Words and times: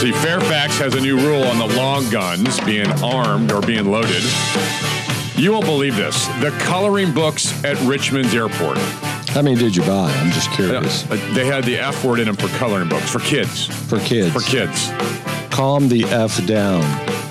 See, 0.00 0.12
Fairfax 0.12 0.78
has 0.78 0.94
a 0.94 1.00
new 1.00 1.18
rule 1.18 1.44
on 1.44 1.58
the 1.58 1.76
long 1.76 2.08
guns 2.08 2.58
being 2.60 2.90
armed 3.02 3.52
or 3.52 3.60
being 3.60 3.90
loaded. 3.90 4.22
You 5.36 5.52
won't 5.52 5.66
believe 5.66 5.94
this. 5.94 6.26
The 6.40 6.56
coloring 6.60 7.12
books 7.12 7.62
at 7.64 7.78
Richmond's 7.82 8.34
airport. 8.34 8.78
How 9.28 9.42
many 9.42 9.56
did 9.56 9.76
you 9.76 9.82
buy? 9.82 10.10
I'm 10.10 10.30
just 10.30 10.50
curious. 10.52 11.02
They 11.02 11.44
had 11.44 11.64
the 11.64 11.76
F 11.76 12.02
word 12.02 12.18
in 12.18 12.24
them 12.24 12.36
for 12.36 12.48
coloring 12.56 12.88
books 12.88 13.10
for 13.10 13.18
kids. 13.18 13.66
For 13.90 13.98
kids. 14.00 14.32
For 14.32 14.40
kids. 14.40 14.90
Calm 15.50 15.90
the 15.90 16.04
F 16.04 16.46
down. 16.46 16.82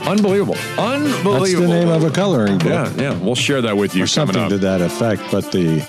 Unbelievable. 0.07 0.55
Unbelievable. 0.77 1.39
That's 1.39 1.53
the 1.53 1.67
name 1.67 1.89
of 1.89 2.03
a 2.03 2.11
coloring 2.11 2.59
book. 2.59 2.67
Yeah, 2.67 2.93
yeah. 2.97 3.17
We'll 3.17 3.33
share 3.33 3.63
that 3.63 3.77
with 3.77 3.95
you 3.95 4.03
or 4.03 4.07
something 4.07 4.47
to 4.47 4.59
that 4.59 4.81
effect, 4.81 5.23
but 5.31 5.51
the 5.51 5.79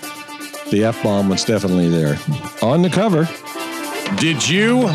the 0.70 0.84
F 0.84 1.02
bomb 1.02 1.28
was 1.28 1.44
definitely 1.44 1.90
there. 1.90 2.18
On 2.62 2.80
the 2.80 2.88
cover. 2.88 3.28
Did 4.16 4.48
you? 4.48 4.88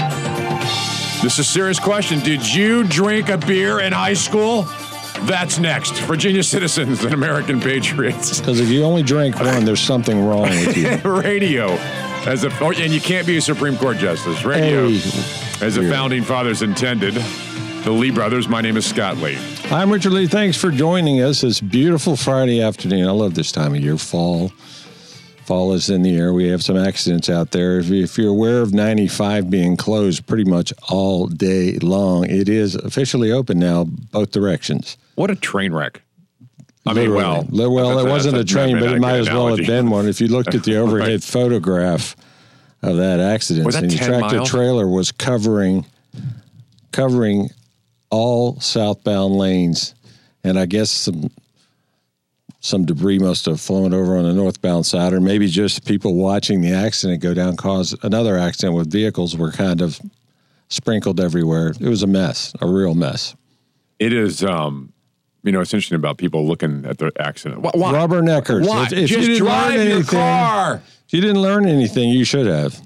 This 1.26 1.40
is 1.40 1.40
a 1.40 1.52
serious 1.52 1.80
question. 1.80 2.20
Did 2.20 2.54
you 2.54 2.84
drink 2.84 3.30
a 3.30 3.38
beer 3.40 3.80
in 3.80 3.92
high 3.92 4.14
school? 4.14 4.62
That's 5.22 5.58
next. 5.58 5.94
Virginia 6.02 6.44
citizens 6.54 7.04
and 7.04 7.16
American 7.16 7.60
patriots. 7.60 8.40
Because 8.40 8.60
if 8.60 8.70
you 8.70 8.84
only 8.84 9.02
drank 9.02 9.40
one, 9.40 9.66
there's 9.66 9.82
something 9.82 10.24
wrong 10.24 10.44
with 10.44 10.78
you. 10.78 10.98
Radio. 11.04 11.70
As 12.28 12.44
a, 12.44 12.56
oh, 12.64 12.74
and 12.74 12.94
you 12.94 13.02
can't 13.02 13.26
be 13.26 13.38
a 13.38 13.42
Supreme 13.42 13.76
Court 13.76 13.98
justice. 13.98 14.46
Radio. 14.46 14.88
Hey. 14.88 15.66
As 15.66 15.74
the 15.74 15.90
founding 15.90 16.22
fathers 16.22 16.62
intended. 16.62 17.16
The 17.16 17.92
Lee 17.92 18.12
brothers. 18.12 18.48
My 18.48 18.62
name 18.62 18.78
is 18.78 18.86
Scott 18.86 19.18
Lee. 19.18 19.40
I'm 19.72 19.92
Richard 19.92 20.12
Lee. 20.12 20.28
Thanks 20.28 20.58
for 20.58 20.70
joining 20.70 21.24
us. 21.24 21.44
It's 21.44 21.60
beautiful 21.60 22.16
Friday 22.16 22.62
afternoon. 22.62 23.08
I 23.08 23.12
love 23.12 23.34
this 23.34 23.52
time 23.52 23.74
of 23.74 23.82
year. 23.82 23.98
Fall. 23.98 24.52
Fall 25.46 25.74
is 25.74 25.90
in 25.90 26.02
the 26.02 26.16
air. 26.18 26.34
We 26.34 26.48
have 26.50 26.64
some 26.64 26.76
accidents 26.78 27.30
out 27.30 27.52
there. 27.52 27.78
If, 27.80 27.88
you, 27.90 28.04
if 28.04 28.18
you're 28.18 28.30
aware 28.30 28.62
of 28.62 28.74
95 28.74 29.50
being 29.50 29.78
closed 29.78 30.26
pretty 30.26 30.44
much 30.46 30.74
all 30.90 31.28
day 31.28 31.78
long, 31.80 32.26
it 32.26 32.50
is 32.50 32.76
officially 32.76 33.32
open 33.32 33.60
now, 33.60 33.84
both 33.86 34.32
directions. 34.32 34.98
What 35.16 35.30
a 35.30 35.36
train 35.36 35.72
wreck. 35.74 36.02
I 36.88 36.94
mean, 36.94 37.14
well, 37.14 37.44
Literally. 37.50 37.76
well, 37.76 37.96
that's 37.96 38.06
it 38.08 38.10
wasn't 38.10 38.38
a 38.38 38.44
train, 38.46 38.80
but 38.80 38.92
it 38.92 39.00
might 39.00 39.18
as 39.18 39.30
well 39.30 39.48
have 39.56 39.66
been 39.66 39.90
one. 39.90 40.08
If 40.08 40.20
you 40.22 40.28
looked 40.28 40.54
at 40.56 40.64
the 40.64 40.78
overhead 40.82 41.10
Right. 41.10 41.24
photograph 41.24 42.16
of 42.82 42.98
that 42.98 43.20
accident, 43.20 43.72
that 43.72 43.82
and 43.84 43.92
the 43.92 43.98
tractor 43.98 44.38
miles? 44.38 44.50
trailer 44.50 44.88
was 44.88 45.12
covering 45.12 45.86
covering 46.92 47.50
all 48.10 48.60
southbound 48.60 49.36
lanes, 49.38 49.96
and 50.44 50.58
I 50.60 50.66
guess 50.66 50.90
some 50.92 51.30
some 52.66 52.84
debris 52.84 53.20
must 53.20 53.46
have 53.46 53.62
flown 53.62 53.94
over 53.94 54.18
on 54.18 54.24
the 54.24 54.34
northbound 54.34 54.88
side, 54.88 55.14
or 55.14 55.22
maybe 55.22 55.48
just 55.48 55.86
people 55.86 56.16
watching 56.16 56.62
the 56.62 56.72
accident 56.74 57.22
go 57.22 57.32
down 57.36 57.56
caused 57.56 57.96
another 58.04 58.38
accident 58.40 58.76
with 58.76 58.92
vehicles 58.92 59.38
were 59.38 59.52
kind 59.52 59.82
of 59.82 60.00
sprinkled 60.70 61.20
everywhere. 61.20 61.74
It 61.80 61.88
was 61.88 62.02
a 62.02 62.08
mess, 62.08 62.54
a 62.60 62.66
real 62.68 62.96
mess. 62.96 63.36
It 64.00 64.12
is, 64.14 64.44
um, 64.44 64.92
you 65.44 65.52
know, 65.52 65.62
it's 65.62 65.76
interesting 65.76 65.96
about 65.98 66.18
people 66.18 66.48
looking 66.48 66.86
at 66.86 66.98
the 66.98 67.12
accident. 67.20 67.62
Why? 67.62 67.72
Rubberneckers. 67.94 68.68
Why? 68.68 68.86
If- 68.86 68.94
if 68.94 69.12
you 69.12 69.18
just 69.18 69.28
didn't 69.30 69.46
learn 69.46 69.62
drive 69.68 69.74
your 69.74 69.82
anything- 69.98 70.20
car. 70.20 70.82
If 71.08 71.14
you 71.14 71.22
didn't 71.22 71.42
learn 71.44 71.68
anything, 71.68 72.10
you 72.10 72.24
should 72.24 72.48
have. 72.48 72.82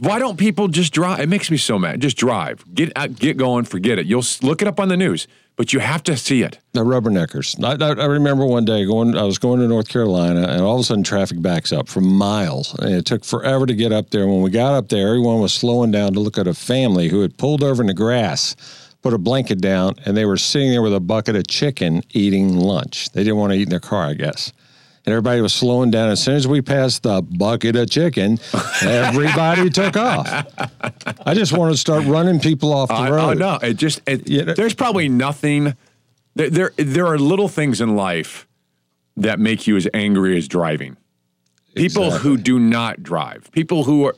Why 0.00 0.18
don't 0.18 0.36
people 0.36 0.68
just 0.68 0.92
drive? 0.92 1.20
It 1.20 1.30
makes 1.30 1.50
me 1.50 1.56
so 1.56 1.78
mad. 1.78 2.02
Just 2.02 2.18
drive. 2.18 2.62
Get 2.74 2.92
out, 2.94 3.16
get 3.18 3.38
going. 3.38 3.64
Forget 3.64 3.98
it. 3.98 4.04
You'll 4.04 4.24
look 4.42 4.60
it 4.60 4.68
up 4.68 4.78
on 4.78 4.88
the 4.88 4.98
news, 4.98 5.26
but 5.56 5.72
you 5.72 5.78
have 5.80 6.02
to 6.04 6.16
see 6.16 6.42
it. 6.42 6.58
The 6.72 6.80
rubberneckers. 6.80 7.62
I, 7.62 8.02
I, 8.02 8.06
remember 8.06 8.44
one 8.44 8.64
day 8.64 8.84
going. 8.84 9.16
I 9.16 9.22
was 9.22 9.38
going 9.38 9.60
to 9.60 9.68
North 9.68 9.88
Carolina, 9.88 10.48
and 10.48 10.62
all 10.62 10.74
of 10.74 10.80
a 10.80 10.84
sudden 10.84 11.04
traffic 11.04 11.40
backs 11.40 11.72
up 11.72 11.88
for 11.88 12.00
miles, 12.00 12.74
and 12.80 12.94
it 12.94 13.06
took 13.06 13.24
forever 13.24 13.66
to 13.66 13.74
get 13.74 13.92
up 13.92 14.10
there. 14.10 14.26
When 14.26 14.42
we 14.42 14.50
got 14.50 14.74
up 14.74 14.88
there, 14.88 15.08
everyone 15.08 15.40
was 15.40 15.52
slowing 15.52 15.90
down 15.90 16.12
to 16.14 16.20
look 16.20 16.38
at 16.38 16.46
a 16.46 16.54
family 16.54 17.08
who 17.08 17.20
had 17.20 17.36
pulled 17.36 17.62
over 17.62 17.82
in 17.82 17.86
the 17.86 17.94
grass, 17.94 18.56
put 19.02 19.14
a 19.14 19.18
blanket 19.18 19.60
down, 19.60 19.94
and 20.04 20.16
they 20.16 20.24
were 20.24 20.36
sitting 20.36 20.70
there 20.70 20.82
with 20.82 20.94
a 20.94 21.00
bucket 21.00 21.36
of 21.36 21.46
chicken 21.46 22.02
eating 22.10 22.56
lunch. 22.56 23.10
They 23.10 23.22
didn't 23.22 23.38
want 23.38 23.52
to 23.52 23.58
eat 23.58 23.64
in 23.64 23.70
their 23.70 23.80
car, 23.80 24.06
I 24.06 24.14
guess. 24.14 24.52
And 25.06 25.12
everybody 25.12 25.42
was 25.42 25.52
slowing 25.52 25.90
down. 25.90 26.08
As 26.08 26.22
soon 26.22 26.36
as 26.36 26.48
we 26.48 26.62
passed 26.62 27.02
the 27.02 27.20
bucket 27.20 27.76
of 27.76 27.90
chicken, 27.90 28.38
everybody 28.82 29.68
took 29.68 29.96
off. 29.98 30.46
I 31.26 31.34
just 31.34 31.52
wanted 31.52 31.72
to 31.72 31.76
start 31.78 32.04
running 32.06 32.40
people 32.40 32.72
off 32.72 32.88
the 32.88 32.94
I, 32.94 33.10
road. 33.10 33.28
I 33.30 33.34
know. 33.34 33.58
It 33.60 33.74
just. 33.74 34.00
It, 34.06 34.28
You 34.28 34.44
know- 34.46 34.54
there's 34.54 34.74
probably 34.74 35.08
nothing. 35.10 35.74
There, 36.36 36.48
there, 36.50 36.72
there 36.78 37.06
are 37.06 37.18
little 37.18 37.48
things 37.48 37.80
in 37.82 37.96
life 37.96 38.46
that 39.16 39.38
make 39.38 39.66
you 39.66 39.76
as 39.76 39.86
angry 39.92 40.38
as 40.38 40.48
driving. 40.48 40.96
People 41.74 42.06
Exactly. 42.06 42.30
who 42.30 42.36
do 42.38 42.58
not 42.58 43.02
drive. 43.02 43.50
People 43.52 43.84
who 43.84 44.06
are 44.06 44.16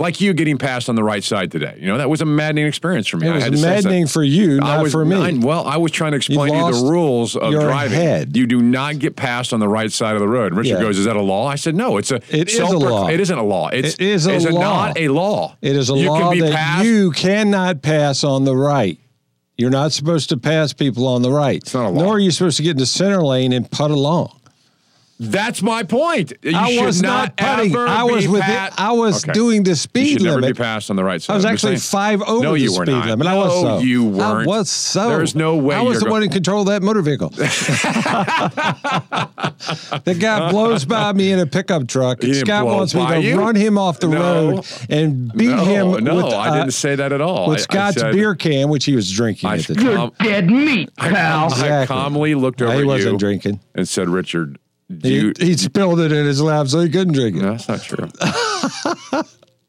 like 0.00 0.20
you 0.20 0.32
getting 0.34 0.58
passed 0.58 0.88
on 0.88 0.96
the 0.96 1.04
right 1.04 1.22
side 1.22 1.52
today. 1.52 1.76
You 1.78 1.86
know 1.86 1.98
that 1.98 2.10
was 2.10 2.20
a 2.20 2.24
maddening 2.24 2.66
experience 2.66 3.06
for 3.06 3.18
me. 3.18 3.28
It 3.28 3.30
I 3.30 3.34
had 3.40 3.44
to 3.44 3.50
was 3.52 3.62
maddening 3.62 4.06
for 4.08 4.24
you, 4.24 4.56
not 4.58 4.82
was 4.82 4.90
for 4.92 5.04
me. 5.04 5.16
I- 5.16 5.32
well, 5.32 5.64
I 5.66 5.76
was 5.76 5.92
trying 5.92 6.12
to 6.12 6.16
explain 6.16 6.52
to 6.52 6.58
you 6.58 6.72
the 6.72 6.90
rules 6.90 7.36
of 7.36 7.52
driving. 7.52 7.96
head. 7.96 8.36
You 8.36 8.46
do 8.46 8.60
not 8.60 8.98
get 8.98 9.14
passed 9.14 9.52
on 9.52 9.60
the 9.60 9.68
right 9.68 9.92
side 9.92 10.14
of 10.14 10.20
the 10.20 10.28
road. 10.28 10.52
And 10.52 10.56
Richard 10.58 10.78
Yeah. 10.78 10.82
goes, 10.82 10.98
"Is 10.98 11.04
that 11.04 11.16
a 11.16 11.22
law?" 11.22 11.46
I 11.46 11.54
said, 11.54 11.74
"No, 11.76 11.98
it's 11.98 12.10
a. 12.10 12.16
It 12.30 12.48
is 12.48 12.58
a 12.58 12.66
law. 12.66 13.08
It 13.08 13.20
isn't 13.20 13.38
a 13.38 13.42
law. 13.44 13.68
It's, 13.68 13.94
It 13.94 14.00
is 14.00 14.26
a 14.26 14.34
it's 14.34 14.46
law. 14.50 14.60
not 14.60 14.98
a 14.98 15.08
law. 15.08 15.56
It 15.62 15.76
is 15.76 15.90
a 15.90 15.94
you 15.96 16.08
law 16.08 16.18
can 16.18 16.30
be 16.32 16.40
that 16.40 16.52
passed. 16.54 16.84
you 16.86 17.10
cannot 17.12 17.82
pass 17.82 18.24
on 18.24 18.44
the 18.44 18.56
right. 18.56 18.98
You're 19.58 19.68
not 19.70 19.92
supposed 19.92 20.30
to 20.30 20.38
pass 20.38 20.72
people 20.72 21.06
on 21.06 21.20
the 21.20 21.30
right. 21.30 21.58
It's 21.58 21.74
not 21.74 21.84
a 21.84 21.90
law. 21.90 22.02
Nor 22.04 22.14
are 22.14 22.18
you 22.18 22.30
supposed 22.30 22.56
to 22.56 22.62
get 22.62 22.70
in 22.70 22.76
the 22.78 22.86
center 22.86 23.22
lane 23.22 23.52
and 23.52 23.70
putt 23.70 23.90
along. 23.90 24.30
That's 25.22 25.60
my 25.60 25.82
point. 25.82 26.32
You 26.42 26.52
I 26.56 26.82
was 26.82 27.02
not 27.02 27.36
putting. 27.36 27.72
ever 27.72 27.86
I 27.86 28.04
was 28.04 28.24
be 28.24 28.28
with 28.32 28.42
it. 28.42 28.72
I 28.80 28.92
was 28.92 29.22
Okay. 29.22 29.32
doing 29.34 29.62
the 29.64 29.76
speed 29.76 30.00
You 30.00 30.06
speed 30.06 30.12
should 30.14 30.22
never 30.22 30.40
limit. 30.40 30.56
be 30.56 30.62
passed 30.62 30.88
on 30.88 30.96
the 30.96 31.04
right 31.04 31.20
side. 31.20 31.34
I 31.34 31.36
was 31.36 31.44
I'm 31.44 31.52
actually 31.52 31.74
just 31.74 31.90
saying. 31.90 32.18
five 32.20 32.28
over 32.28 32.42
No, 32.42 32.52
the 32.52 32.60
you 32.60 32.72
were 32.72 32.86
speed 32.86 32.92
not. 32.92 33.06
limit. 33.06 33.26
I 33.26 33.32
no, 33.34 33.38
was 33.40 33.52
so. 33.60 33.78
you 33.80 34.04
weren't. 34.06 34.48
I 34.48 34.50
was 34.50 34.70
so. 34.70 35.08
There's 35.10 35.34
no 35.34 35.56
way. 35.56 35.76
I 35.76 35.82
was 35.82 35.98
the 35.98 36.06
go- 36.06 36.10
one 36.12 36.22
in 36.22 36.30
control 36.30 36.62
of 36.62 36.68
that 36.68 36.82
motor 36.82 37.02
vehicle. 37.02 37.28
the 40.04 40.16
guy 40.18 40.50
blows 40.50 40.84
by 40.84 41.12
me 41.12 41.32
in 41.32 41.38
a 41.38 41.46
pickup 41.46 41.86
truck. 41.86 42.22
He 42.22 42.28
didn't 42.32 42.46
Scott 42.46 42.64
blow 42.64 42.76
wants 42.78 42.94
me 42.94 43.06
to 43.06 43.20
you? 43.20 43.38
run 43.38 43.54
him 43.54 43.76
off 43.78 44.00
the 44.00 44.08
No. 44.08 44.20
road 44.52 44.66
and 44.88 45.32
beat 45.34 45.48
no, 45.50 45.64
him. 45.64 46.04
No, 46.04 46.16
with, 46.16 46.24
I 46.26 46.48
uh, 46.48 46.54
didn't 46.60 46.72
say 46.72 46.94
that 46.96 47.12
at 47.12 47.20
all. 47.20 47.48
with 47.48 47.58
I- 47.58 47.60
I 47.60 47.62
Scott's 47.64 48.00
said- 48.00 48.14
beer 48.14 48.34
can, 48.34 48.68
which 48.68 48.84
he 48.86 48.94
was 48.96 49.10
drinking 49.10 49.50
I, 49.50 49.56
at 49.58 49.66
the 49.66 49.74
time. 49.74 49.96
com- 49.96 50.12
Dead 50.22 50.46
meat, 50.50 50.94
pal. 50.96 51.44
I 51.44 51.46
Exactly. 51.48 51.86
calmly 51.94 52.34
looked 52.34 52.62
over 52.62 52.72
he 52.72 52.80
at 52.80 52.86
wasn't 52.86 53.18
drinking. 53.18 53.60
and 53.74 53.86
said, 53.88 54.08
"Richard, 54.08 54.58
do 54.98 55.08
He, 55.08 55.14
you?" 55.20 55.32
he 55.38 55.56
spilled 55.56 56.00
it 56.00 56.12
in 56.12 56.26
his 56.26 56.40
lap, 56.42 56.66
so 56.68 56.80
he 56.80 56.88
couldn't 56.88 57.14
drink 57.14 57.36
it. 57.36 57.42
No, 57.42 57.52
that's 57.56 57.68
not 57.68 57.82
true. 57.82 58.08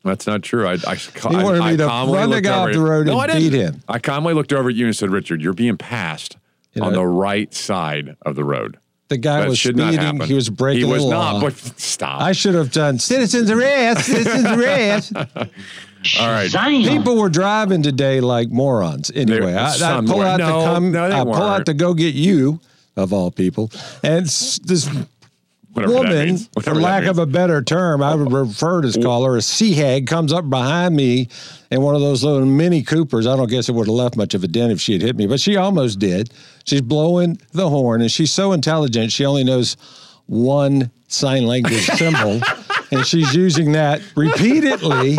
That's 0.03 0.25
not 0.25 0.41
true. 0.41 0.67
I, 0.67 0.77
I, 0.87 0.95
He 0.95 1.11
wanted 1.27 1.61
I, 1.61 1.71
me 1.71 1.77
to 1.77 1.83
I 1.83 1.87
calmly 1.87 2.17
run 2.17 2.29
the 2.31 2.35
looked 2.37 2.45
guy 2.45 2.53
over 2.55 2.61
off 2.63 2.67
at- 2.69 2.73
the 2.73 2.81
road 2.81 3.05
no, 3.05 3.19
and 3.21 3.31
I 3.31 3.35
didn't. 3.39 3.51
beat 3.51 3.59
him. 3.59 3.83
I 3.87 3.99
calmly 3.99 4.33
looked 4.33 4.51
over 4.51 4.69
at 4.69 4.75
you 4.75 4.87
and 4.87 4.95
said, 4.95 5.11
"Richard, 5.11 5.43
you're 5.43 5.53
being 5.53 5.77
passed 5.77 6.37
You 6.73 6.81
on 6.81 6.93
know- 6.93 7.01
the 7.01 7.05
right 7.05 7.53
side 7.53 8.15
of 8.23 8.35
the 8.35 8.43
road. 8.43 8.77
The 9.09 9.17
guy 9.17 9.41
That 9.41 9.49
was 9.49 9.59
should 9.59 9.77
speeding. 9.77 10.21
He 10.21 10.33
was 10.33 10.49
breaking 10.49 10.87
He 10.87 10.91
was 10.91 11.03
the 11.03 11.09
not. 11.11 11.33
law. 11.35 11.41
But 11.41 11.55
stop. 11.79 12.19
I 12.21 12.31
should 12.31 12.55
have 12.55 12.71
done 12.71 12.97
citizens 13.11 13.51
arrest, 13.51 14.05
citizens 14.07 14.45
arrest. 14.47 15.13
All 15.15 16.27
right. 16.31 16.49
Damn. 16.51 16.81
People 16.97 17.17
were 17.17 17.29
driving 17.29 17.83
today 17.83 18.21
like 18.21 18.49
morons. 18.49 19.11
Anyway, 19.13 19.53
I, 19.53 19.67
I 19.67 20.01
pull 20.01 20.21
out 20.21 20.39
No, 20.39 20.45
to 20.47 20.65
come. 20.65 20.91
no, 20.91 21.09
they 21.09 21.15
I 21.15 21.23
pull 21.25 21.35
out 21.35 21.39
weren't. 21.57 21.65
to 21.67 21.73
go 21.75 21.93
get 21.93 22.15
you, 22.15 22.59
of 22.95 23.13
all 23.13 23.29
people, 23.29 23.69
and 24.01 24.25
this 24.25 24.89
Whatever 25.73 25.93
woman, 25.93 26.37
for 26.61 26.75
lack 26.75 27.05
of 27.05 27.17
a 27.17 27.25
better 27.25 27.61
term, 27.61 28.03
I 28.03 28.13
would 28.13 28.29
prefer 28.29 28.81
to 28.81 29.01
call 29.01 29.23
her 29.23 29.37
a 29.37 29.41
sea 29.41 29.73
hag, 29.73 30.05
comes 30.05 30.33
up 30.33 30.49
behind 30.49 30.95
me 30.95 31.29
in 31.69 31.81
one 31.81 31.95
of 31.95 32.01
those 32.01 32.23
little 32.25 32.45
mini 32.45 32.83
Coopers. 32.83 33.25
I 33.25 33.37
don't 33.37 33.49
guess 33.49 33.69
it 33.69 33.71
would 33.73 33.87
have 33.87 33.95
left 33.95 34.17
much 34.17 34.33
of 34.33 34.43
a 34.43 34.47
dent 34.47 34.73
if 34.73 34.81
she 34.81 34.93
had 34.93 35.01
hit 35.01 35.15
me, 35.15 35.27
but 35.27 35.39
she 35.39 35.55
almost 35.55 35.99
did. 35.99 36.33
She's 36.65 36.81
blowing 36.81 37.39
the 37.53 37.69
horn, 37.69 38.01
and 38.01 38.11
she's 38.11 38.31
so 38.31 38.51
intelligent, 38.51 39.13
she 39.13 39.25
only 39.25 39.45
knows 39.45 39.77
one 40.25 40.91
sign 41.07 41.45
language 41.45 41.85
symbol, 41.97 42.41
and 42.91 43.05
she's 43.05 43.33
using 43.33 43.71
that 43.71 44.01
repeatedly. 44.15 45.17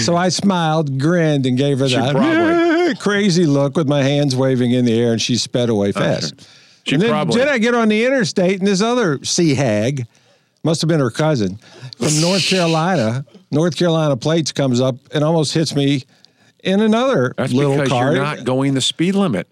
So 0.00 0.16
I 0.16 0.30
smiled, 0.30 0.98
grinned, 0.98 1.44
and 1.44 1.58
gave 1.58 1.80
her 1.80 1.88
She 1.88 1.96
that 1.96 2.14
probably- 2.14 2.94
crazy 2.98 3.44
look 3.44 3.76
with 3.76 3.88
my 3.88 4.02
hands 4.02 4.34
waving 4.34 4.70
in 4.70 4.86
the 4.86 4.98
air, 4.98 5.12
and 5.12 5.20
she 5.20 5.36
sped 5.36 5.68
away 5.68 5.88
oh, 5.88 5.92
fast. 5.92 6.48
She 6.86 6.94
and 6.94 7.02
then, 7.02 7.10
probably. 7.10 7.38
then 7.38 7.48
I 7.48 7.58
get 7.58 7.74
on 7.74 7.88
the 7.88 8.04
interstate, 8.04 8.58
and 8.58 8.66
this 8.66 8.82
other 8.82 9.22
sea 9.24 9.54
hag, 9.54 10.06
must 10.62 10.80
have 10.82 10.88
been 10.88 11.00
her 11.00 11.10
cousin 11.10 11.58
from 11.98 12.20
North 12.20 12.42
Carolina, 12.46 13.24
North 13.50 13.76
Carolina 13.76 14.16
plates 14.16 14.50
comes 14.52 14.80
up 14.80 14.96
and 15.12 15.22
almost 15.24 15.52
hits 15.54 15.74
me 15.74 16.04
in 16.62 16.80
another 16.80 17.34
That's 17.36 17.52
little 17.52 17.74
because 17.74 17.88
car. 17.90 18.12
you're 18.14 18.22
not 18.22 18.44
going 18.44 18.72
the 18.74 18.80
speed 18.80 19.14
limit. 19.14 19.46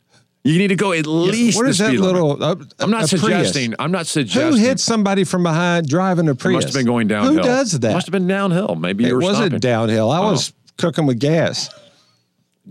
You 0.44 0.58
need 0.58 0.68
to 0.68 0.74
go 0.74 0.92
at 0.92 1.06
least 1.06 1.56
What 1.56 1.68
is 1.68 1.78
that 1.78 1.92
little? 1.94 2.42
uh, 2.42 2.56
I'm 2.80 2.90
not 2.90 3.04
a 3.04 3.16
Prius. 3.18 3.20
suggesting. 3.20 3.74
I'm 3.78 3.92
not 3.92 4.06
suggesting. 4.06 4.52
Who 4.52 4.56
hit 4.56 4.80
somebody 4.80 5.22
from 5.24 5.42
behind 5.44 5.86
driving 5.86 6.26
a 6.28 6.32
It 6.32 6.38
Prius? 6.38 6.64
must 6.64 6.68
have 6.68 6.74
been 6.74 6.86
going 6.86 7.06
downhill. 7.08 7.34
Who 7.34 7.42
does 7.42 7.78
that? 7.80 7.92
Must 7.92 8.06
have 8.06 8.12
been 8.12 8.26
downhill. 8.26 8.74
Maybe 8.74 9.04
you 9.04 9.20
it 9.20 9.22
wasn't 9.22 9.36
stopping. 9.52 9.58
downhill. 9.60 10.10
I 10.10 10.18
Oh. 10.18 10.30
was 10.32 10.52
cooking 10.78 11.06
with 11.06 11.20
gas. 11.20 11.68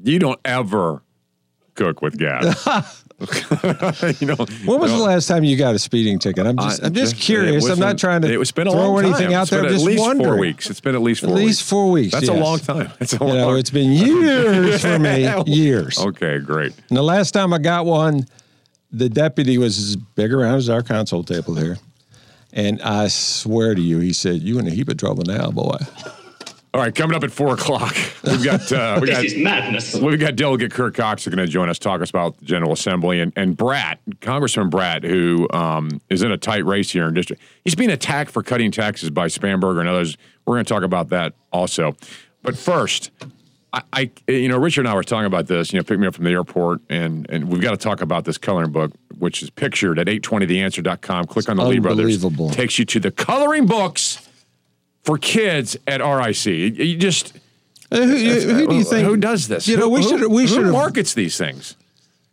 You 0.03 0.19
don't 0.19 0.39
ever 0.43 1.01
cook 1.75 2.01
with 2.01 2.17
gas. 2.17 3.00
you 4.19 4.27
know, 4.27 4.35
When 4.65 4.79
was 4.79 4.91
you 4.91 4.97
the 4.97 5.03
last 5.03 5.27
time 5.27 5.43
you 5.43 5.55
got 5.57 5.75
a 5.75 5.79
speeding 5.79 6.17
ticket? 6.19 6.45
I'm 6.47 6.57
just, 6.57 6.83
I- 6.83 6.87
I'm 6.87 6.93
just 6.93 7.15
curious. 7.17 7.67
I'm 7.69 7.79
not 7.79 7.97
trying 7.97 8.21
to 8.23 8.41
It's 8.41 8.51
been 8.51 8.67
a 8.67 8.71
throw 8.71 8.91
long 8.93 8.99
anything 9.05 9.27
time. 9.29 9.33
out 9.33 9.41
It's 9.43 9.51
there. 9.51 9.61
been 9.61 9.69
at 9.69 9.73
just 9.73 9.85
least 9.85 10.01
wondering. 10.01 10.29
four 10.29 10.39
weeks. 10.39 10.69
It's 10.69 10.79
been 10.81 10.95
at 10.95 11.01
least 11.01 11.21
four. 11.21 11.29
At 11.29 11.35
least 11.35 11.47
weeks. 11.61 11.69
four 11.69 11.91
weeks. 11.91 12.13
That's 12.13 12.27
a 12.27 12.33
long 12.33 12.59
time. 12.59 12.91
That's 12.99 13.13
a 13.13 13.17
You 13.25 13.33
know, 13.33 13.55
it's 13.55 13.69
been 13.69 13.91
years 13.91 14.81
for 14.81 14.97
me. 14.99 15.27
Years. 15.45 15.97
okay, 15.99 16.39
great. 16.39 16.73
And 16.89 16.97
the 16.97 17.03
last 17.03 17.31
time 17.31 17.53
I 17.53 17.57
got 17.59 17.85
one, 17.85 18.25
the 18.91 19.07
deputy 19.09 19.57
was 19.57 19.77
as 19.77 19.95
big 19.95 20.33
around 20.33 20.55
as 20.55 20.69
our 20.69 20.81
console 20.81 21.23
table 21.23 21.55
here. 21.55 21.77
And 22.53 22.81
I 22.81 23.07
swear 23.07 23.75
to 23.75 23.81
you, 23.81 23.99
he 23.99 24.11
said, 24.13 24.41
You 24.41 24.59
in 24.59 24.67
a 24.67 24.71
heap 24.71 24.89
of 24.89 24.97
trouble 24.97 25.23
now, 25.25 25.51
boy. 25.51 25.77
All 26.73 26.79
right, 26.79 26.95
coming 26.95 27.17
up 27.17 27.23
at 27.25 27.33
four 27.33 27.53
o'clock, 27.53 27.93
we've 28.23 28.45
got 28.45 28.71
uh, 28.71 28.97
we 29.01 29.07
This 29.07 29.15
got 29.15 29.25
is 29.25 29.35
madness. 29.35 29.95
We've 29.95 30.19
got 30.19 30.37
Delegate 30.37 30.71
Kirk 30.71 30.95
Cox 30.95 31.27
is 31.27 31.35
going 31.35 31.45
to 31.45 31.51
join 31.51 31.67
us, 31.67 31.77
talk 31.77 32.01
us 32.01 32.09
about 32.09 32.37
the 32.37 32.45
General 32.45 32.71
Assembly, 32.71 33.19
and, 33.19 33.33
and 33.35 33.57
Brat, 33.57 33.99
Congressman 34.21 34.69
Brat, 34.69 35.03
who 35.03 35.49
um, 35.51 35.99
is 36.09 36.23
in 36.23 36.31
a 36.31 36.37
tight 36.37 36.65
race 36.65 36.89
here 36.89 37.09
in 37.09 37.13
district. 37.13 37.41
He's 37.65 37.75
being 37.75 37.89
attacked 37.89 38.31
for 38.31 38.41
cutting 38.41 38.71
taxes 38.71 39.09
by 39.09 39.27
Spanberger 39.27 39.81
and 39.81 39.89
others. 39.89 40.15
We're 40.45 40.55
going 40.55 40.63
to 40.63 40.73
talk 40.73 40.83
about 40.83 41.09
that 41.09 41.33
also. 41.51 41.97
But 42.41 42.57
first, 42.57 43.11
I, 43.73 43.81
I, 43.91 44.11
you 44.27 44.47
know, 44.47 44.57
Richard 44.57 44.81
and 44.81 44.89
I 44.89 44.95
were 44.95 45.03
talking 45.03 45.25
about 45.25 45.47
this. 45.47 45.73
You 45.73 45.79
know, 45.79 45.83
pick 45.83 45.99
me 45.99 46.07
up 46.07 46.15
from 46.15 46.23
the 46.23 46.31
airport, 46.31 46.79
and 46.89 47.29
and 47.29 47.49
we've 47.49 47.61
got 47.61 47.71
to 47.71 47.77
talk 47.77 47.99
about 47.99 48.23
this 48.23 48.37
coloring 48.37 48.71
book, 48.71 48.93
which 49.19 49.43
is 49.43 49.49
pictured 49.49 49.99
at 49.99 50.07
820theanswer.com. 50.07 51.25
Click 51.25 51.49
on 51.49 51.57
the 51.57 51.65
Lee 51.65 51.79
Brothers. 51.79 52.23
Takes 52.55 52.79
you 52.79 52.85
to 52.85 52.99
the 53.01 53.11
coloring 53.11 53.65
books 53.65 54.25
for 55.03 55.17
kids 55.17 55.77
at 55.87 56.01
RIC. 56.01 56.45
You- 56.45 56.85
You 56.85 56.97
just 56.97 57.33
Uh, 57.93 57.97
Who, 57.97 58.15
who 58.15 58.67
do 58.69 58.75
you 58.75 58.83
think? 58.85 59.05
who 59.05 59.17
does 59.17 59.49
this? 59.49 59.67
You 59.67 59.75
know, 59.75 59.89
we 59.89 60.01
who- 60.01 60.07
should 60.17 60.31
we 60.31 60.47
should 60.47 60.65
markets 60.67 61.13
these 61.13 61.35
things, 61.37 61.75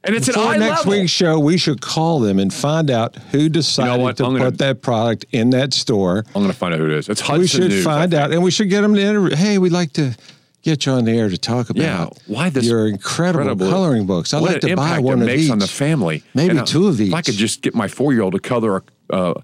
and 0.04 0.14
it's 0.14 0.28
at 0.28 0.36
for 0.36 0.40
eye 0.42 0.56
next 0.56 0.86
level. 0.86 0.92
week's 0.92 1.10
show. 1.10 1.40
We 1.40 1.58
should 1.58 1.80
call 1.80 2.20
them 2.20 2.38
and 2.38 2.54
find 2.54 2.88
out 2.92 3.16
who 3.32 3.48
decided 3.48 4.00
what? 4.00 4.16
to 4.18 4.22
gonna- 4.22 4.38
put 4.38 4.58
that 4.58 4.82
product 4.82 5.24
in 5.32 5.50
that 5.50 5.74
store. 5.74 6.24
I'm 6.28 6.42
going 6.42 6.46
to 6.52 6.56
find 6.56 6.74
out 6.74 6.78
who 6.78 6.86
it 6.86 6.92
is. 6.92 7.08
It's 7.08 7.20
Hudson 7.22 7.40
we 7.40 7.46
should 7.48 7.70
News, 7.70 7.82
find 7.84 8.14
out, 8.14 8.30
and 8.30 8.40
we 8.44 8.52
should 8.52 8.70
get 8.70 8.82
them 8.82 8.94
to 8.94 9.00
interview. 9.02 9.34
Hey, 9.34 9.58
we'd 9.58 9.72
like 9.72 9.92
to 9.94 10.14
get 10.62 10.86
you 10.86 10.92
on 10.92 11.04
the 11.04 11.10
air 11.10 11.28
to 11.28 11.36
talk 11.38 11.70
about 11.70 11.82
Yeah, 11.82 12.06
why 12.28 12.50
this 12.50 12.64
your 12.64 12.86
incredible, 12.86 13.40
incredible- 13.40 13.68
coloring 13.70 14.06
books. 14.06 14.32
I'd 14.32 14.42
like 14.42 14.60
to 14.60 14.76
buy 14.76 15.00
one 15.00 15.18
it 15.18 15.22
of 15.22 15.26
makes 15.26 15.42
each. 15.46 15.50
on 15.50 15.58
the 15.58 15.66
family. 15.66 16.22
Maybe 16.34 16.56
And, 16.56 16.64
two 16.68 16.86
of 16.86 16.98
these. 16.98 17.08
If 17.08 17.14
I 17.14 17.22
could 17.22 17.34
just 17.34 17.62
get 17.62 17.74
my 17.74 17.88
four 17.88 18.12
year 18.12 18.22
old 18.22 18.34
to 18.34 18.38
color 18.38 18.76
a, 19.10 19.12
uh, 19.12 19.34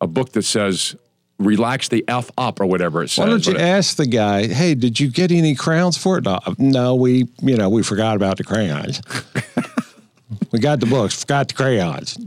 a 0.00 0.08
book 0.08 0.32
that 0.32 0.42
says 0.44 0.96
"Relax 1.40 1.88
the 1.88 2.04
f 2.06 2.30
up" 2.38 2.60
or 2.60 2.66
whatever 2.66 3.02
it 3.02 3.08
says. 3.08 3.18
Why 3.24 3.30
don't 3.30 3.46
you 3.46 3.54
it- 3.54 3.60
ask 3.60 3.96
the 3.96 4.06
guy? 4.06 4.46
Hey, 4.46 4.74
did 4.74 5.00
you 5.00 5.10
get 5.10 5.32
any 5.32 5.54
crayons 5.54 5.96
for 5.96 6.18
it? 6.18 6.24
No, 6.24 6.38
no, 6.58 6.94
we 6.94 7.26
you 7.42 7.56
know 7.56 7.68
we 7.68 7.82
forgot 7.82 8.14
about 8.16 8.36
the 8.36 8.44
crayons. 8.44 9.00
we 10.52 10.58
got 10.58 10.80
the 10.80 10.86
books, 10.86 11.20
forgot 11.20 11.48
the 11.48 11.54
crayons. 11.54 12.18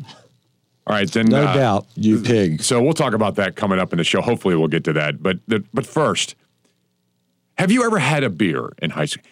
All 0.85 0.95
right, 0.95 1.09
then. 1.09 1.27
No 1.27 1.43
uh, 1.45 1.53
doubt, 1.53 1.87
you 1.95 2.19
pig. 2.19 2.61
So 2.61 2.81
we'll 2.83 2.93
talk 2.93 3.13
about 3.13 3.35
that 3.35 3.55
coming 3.55 3.79
up 3.79 3.93
in 3.93 3.97
the 3.97 4.03
show. 4.03 4.21
Hopefully, 4.21 4.55
we'll 4.55 4.67
get 4.67 4.83
to 4.85 4.93
that. 4.93 5.23
But 5.23 5.39
the, 5.47 5.63
but 5.73 5.85
first, 5.85 6.35
have 7.57 7.71
you 7.71 7.85
ever 7.85 7.99
had 7.99 8.23
a 8.23 8.29
beer 8.29 8.73
in 8.81 8.89
high 8.89 9.05
school? 9.05 9.23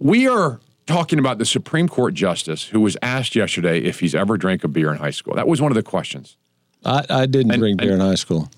We 0.00 0.26
are 0.26 0.58
talking 0.86 1.18
about 1.20 1.38
the 1.38 1.44
Supreme 1.44 1.88
Court 1.88 2.14
justice 2.14 2.64
who 2.64 2.80
was 2.80 2.96
asked 3.02 3.36
yesterday 3.36 3.80
if 3.82 4.00
he's 4.00 4.14
ever 4.14 4.36
drank 4.36 4.64
a 4.64 4.68
beer 4.68 4.90
in 4.90 4.98
high 4.98 5.10
school. 5.12 5.34
That 5.34 5.46
was 5.46 5.60
one 5.60 5.70
of 5.70 5.76
the 5.76 5.82
questions. 5.84 6.36
I, 6.84 7.04
I 7.08 7.26
didn't 7.26 7.52
And- 7.52 7.60
drink 7.60 7.80
beer 7.80 7.92
in 7.92 8.00
high 8.00 8.14
school. 8.16 8.50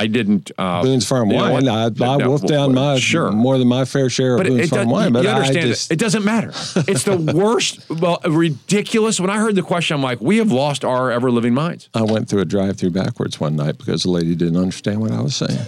I 0.00 0.06
didn't. 0.06 0.50
Uh, 0.56 0.82
Boone's 0.82 1.06
Farm 1.06 1.30
you 1.30 1.36
know 1.36 1.52
wine. 1.52 1.68
I, 1.68 1.84
I 1.86 1.90
No, 2.16 2.30
wolfed 2.30 2.46
down 2.48 2.72
my 2.74 2.98
sure. 2.98 3.30
more 3.30 3.58
than 3.58 3.68
my 3.68 3.84
fair 3.84 4.08
share 4.08 4.32
of 4.34 4.38
But 4.38 4.46
it, 4.46 4.50
Boone's 4.50 4.64
it 4.64 4.68
Farm 4.70 4.84
does, 4.86 4.92
wine. 4.92 5.12
But 5.12 5.22
you 5.24 5.28
I 5.28 5.32
understand 5.34 5.66
just 5.66 5.90
it. 5.90 5.94
It 5.94 5.98
doesn't 6.00 6.24
matter. 6.24 6.48
It's 6.88 7.04
the 7.04 7.16
worst, 7.34 7.88
well, 7.90 8.18
ridiculous. 8.26 9.20
When 9.20 9.28
I 9.30 9.36
heard 9.38 9.54
the 9.56 9.62
question, 9.62 9.94
I'm 9.96 10.02
like, 10.02 10.20
we 10.20 10.38
have 10.38 10.50
lost 10.50 10.84
our 10.84 11.10
ever 11.10 11.30
living 11.30 11.52
minds. 11.54 11.88
I 11.94 12.02
went 12.02 12.28
through 12.28 12.40
a 12.40 12.44
drive-through 12.46 12.90
backwards 12.90 13.38
one 13.38 13.56
night 13.56 13.76
because 13.78 14.02
the 14.04 14.10
lady 14.10 14.34
didn't 14.34 14.56
understand 14.56 15.00
what 15.02 15.12
I 15.12 15.20
was 15.20 15.36
saying. 15.36 15.66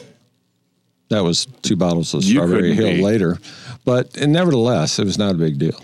That 1.10 1.22
was 1.24 1.46
two 1.60 1.76
bottles 1.76 2.14
of 2.14 2.24
Strawberry 2.24 2.74
Hill 2.74 2.92
be. 2.94 3.02
later, 3.02 3.38
but 3.84 4.16
nevertheless, 4.18 4.98
it 4.98 5.04
was 5.04 5.18
not 5.18 5.34
a 5.34 5.38
big 5.38 5.58
deal. 5.58 5.78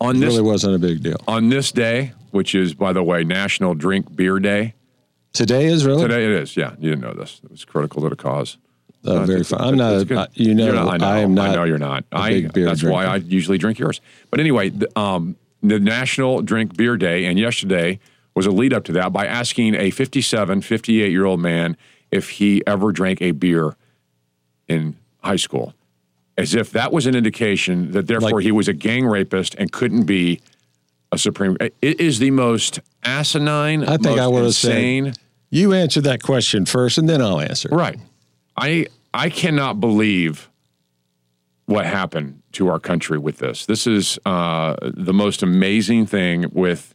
On 0.00 0.16
It 0.16 0.18
this 0.18 0.26
really 0.30 0.42
wasn't 0.42 0.74
a 0.74 0.78
big 0.80 1.00
deal. 1.02 1.18
on 1.28 1.48
this 1.48 1.70
day, 1.70 2.12
which 2.32 2.56
is 2.56 2.74
by 2.74 2.92
the 2.92 3.02
way 3.04 3.22
National 3.22 3.74
Drink 3.76 4.16
Beer 4.16 4.40
Day. 4.40 4.74
Today 5.34 5.64
is 5.66 5.84
really 5.84 6.00
Today 6.02 6.24
it 6.24 6.30
is. 6.30 6.56
Yeah, 6.56 6.74
you 6.78 6.90
didn't 6.90 7.00
know 7.02 7.12
this. 7.12 7.40
It 7.44 7.50
was 7.50 7.64
critical 7.64 8.00
to 8.02 8.08
the 8.08 8.16
cause. 8.16 8.56
uh, 9.04 9.10
Uh, 9.16 9.26
very 9.26 9.40
it's- 9.40 9.50
fun. 9.50 9.60
I'm 9.60 9.76
not. 9.76 10.00
it's 10.00 10.38
you 10.38 10.54
know, 10.54 10.72
not- 10.72 10.94
I 10.94 10.96
know. 10.96 11.06
I 11.06 11.18
am 11.18 11.34
not. 11.34 11.50
I 11.50 11.54
know 11.56 11.64
you're 11.64 11.76
not. 11.78 12.04
a 12.12 12.16
I, 12.16 12.30
big 12.30 12.52
beer 12.52 12.66
that's 12.66 12.82
why 12.84 13.04
I 13.04 13.16
usually 13.16 13.58
drink 13.58 13.78
yours. 13.80 14.00
But 14.30 14.38
anyway, 14.40 14.70
the, 14.70 14.88
um, 14.98 15.36
the 15.62 15.78
National 15.80 16.40
Drink 16.40 16.76
Beer 16.76 16.96
Day, 16.96 17.24
and 17.26 17.36
yesterday 17.38 17.98
was 18.34 18.46
a 18.46 18.50
lead 18.52 18.72
up 18.72 18.84
to 18.84 18.92
that 18.92 19.12
by 19.12 19.26
asking 19.26 19.74
a 19.74 19.90
57, 19.90 20.60
58 20.62 21.10
year 21.10 21.24
old 21.24 21.40
man 21.40 21.76
if 22.12 22.30
he 22.30 22.62
ever 22.66 22.92
drank 22.92 23.20
a 23.20 23.32
beer 23.32 23.74
in 24.68 24.96
high 25.22 25.36
school, 25.36 25.74
as 26.38 26.54
if 26.54 26.70
that 26.70 26.92
was 26.92 27.06
an 27.06 27.14
indication 27.16 27.90
that 27.90 28.06
therefore 28.06 28.30
Like- 28.38 28.44
he 28.44 28.52
was 28.52 28.68
a 28.68 28.72
gang 28.72 29.04
rapist 29.04 29.54
and 29.58 29.70
couldn't 29.72 30.04
be 30.04 30.40
a 31.12 31.18
supreme. 31.18 31.56
It 31.60 32.00
is 32.00 32.20
the 32.20 32.30
most 32.30 32.80
asinine. 33.02 33.84
I 33.84 33.96
think 33.98 34.18
I 34.18 34.26
would 34.28 34.44
have 34.44 34.54
said-. 34.54 35.18
You 35.54 35.72
answer 35.72 36.00
that 36.00 36.20
question 36.20 36.66
first, 36.66 36.98
and 36.98 37.08
then 37.08 37.22
I'll 37.22 37.40
answer. 37.40 37.68
Right. 37.70 38.00
I 38.56 38.86
I 39.12 39.30
cannot 39.30 39.78
believe 39.78 40.50
what 41.66 41.86
happened 41.86 42.42
to 42.52 42.68
our 42.68 42.80
country 42.80 43.18
with 43.18 43.38
this. 43.38 43.64
This 43.64 43.86
is 43.86 44.18
uh, 44.26 44.74
the 44.82 45.14
most 45.14 45.44
amazing 45.44 46.06
thing 46.06 46.46
with 46.52 46.92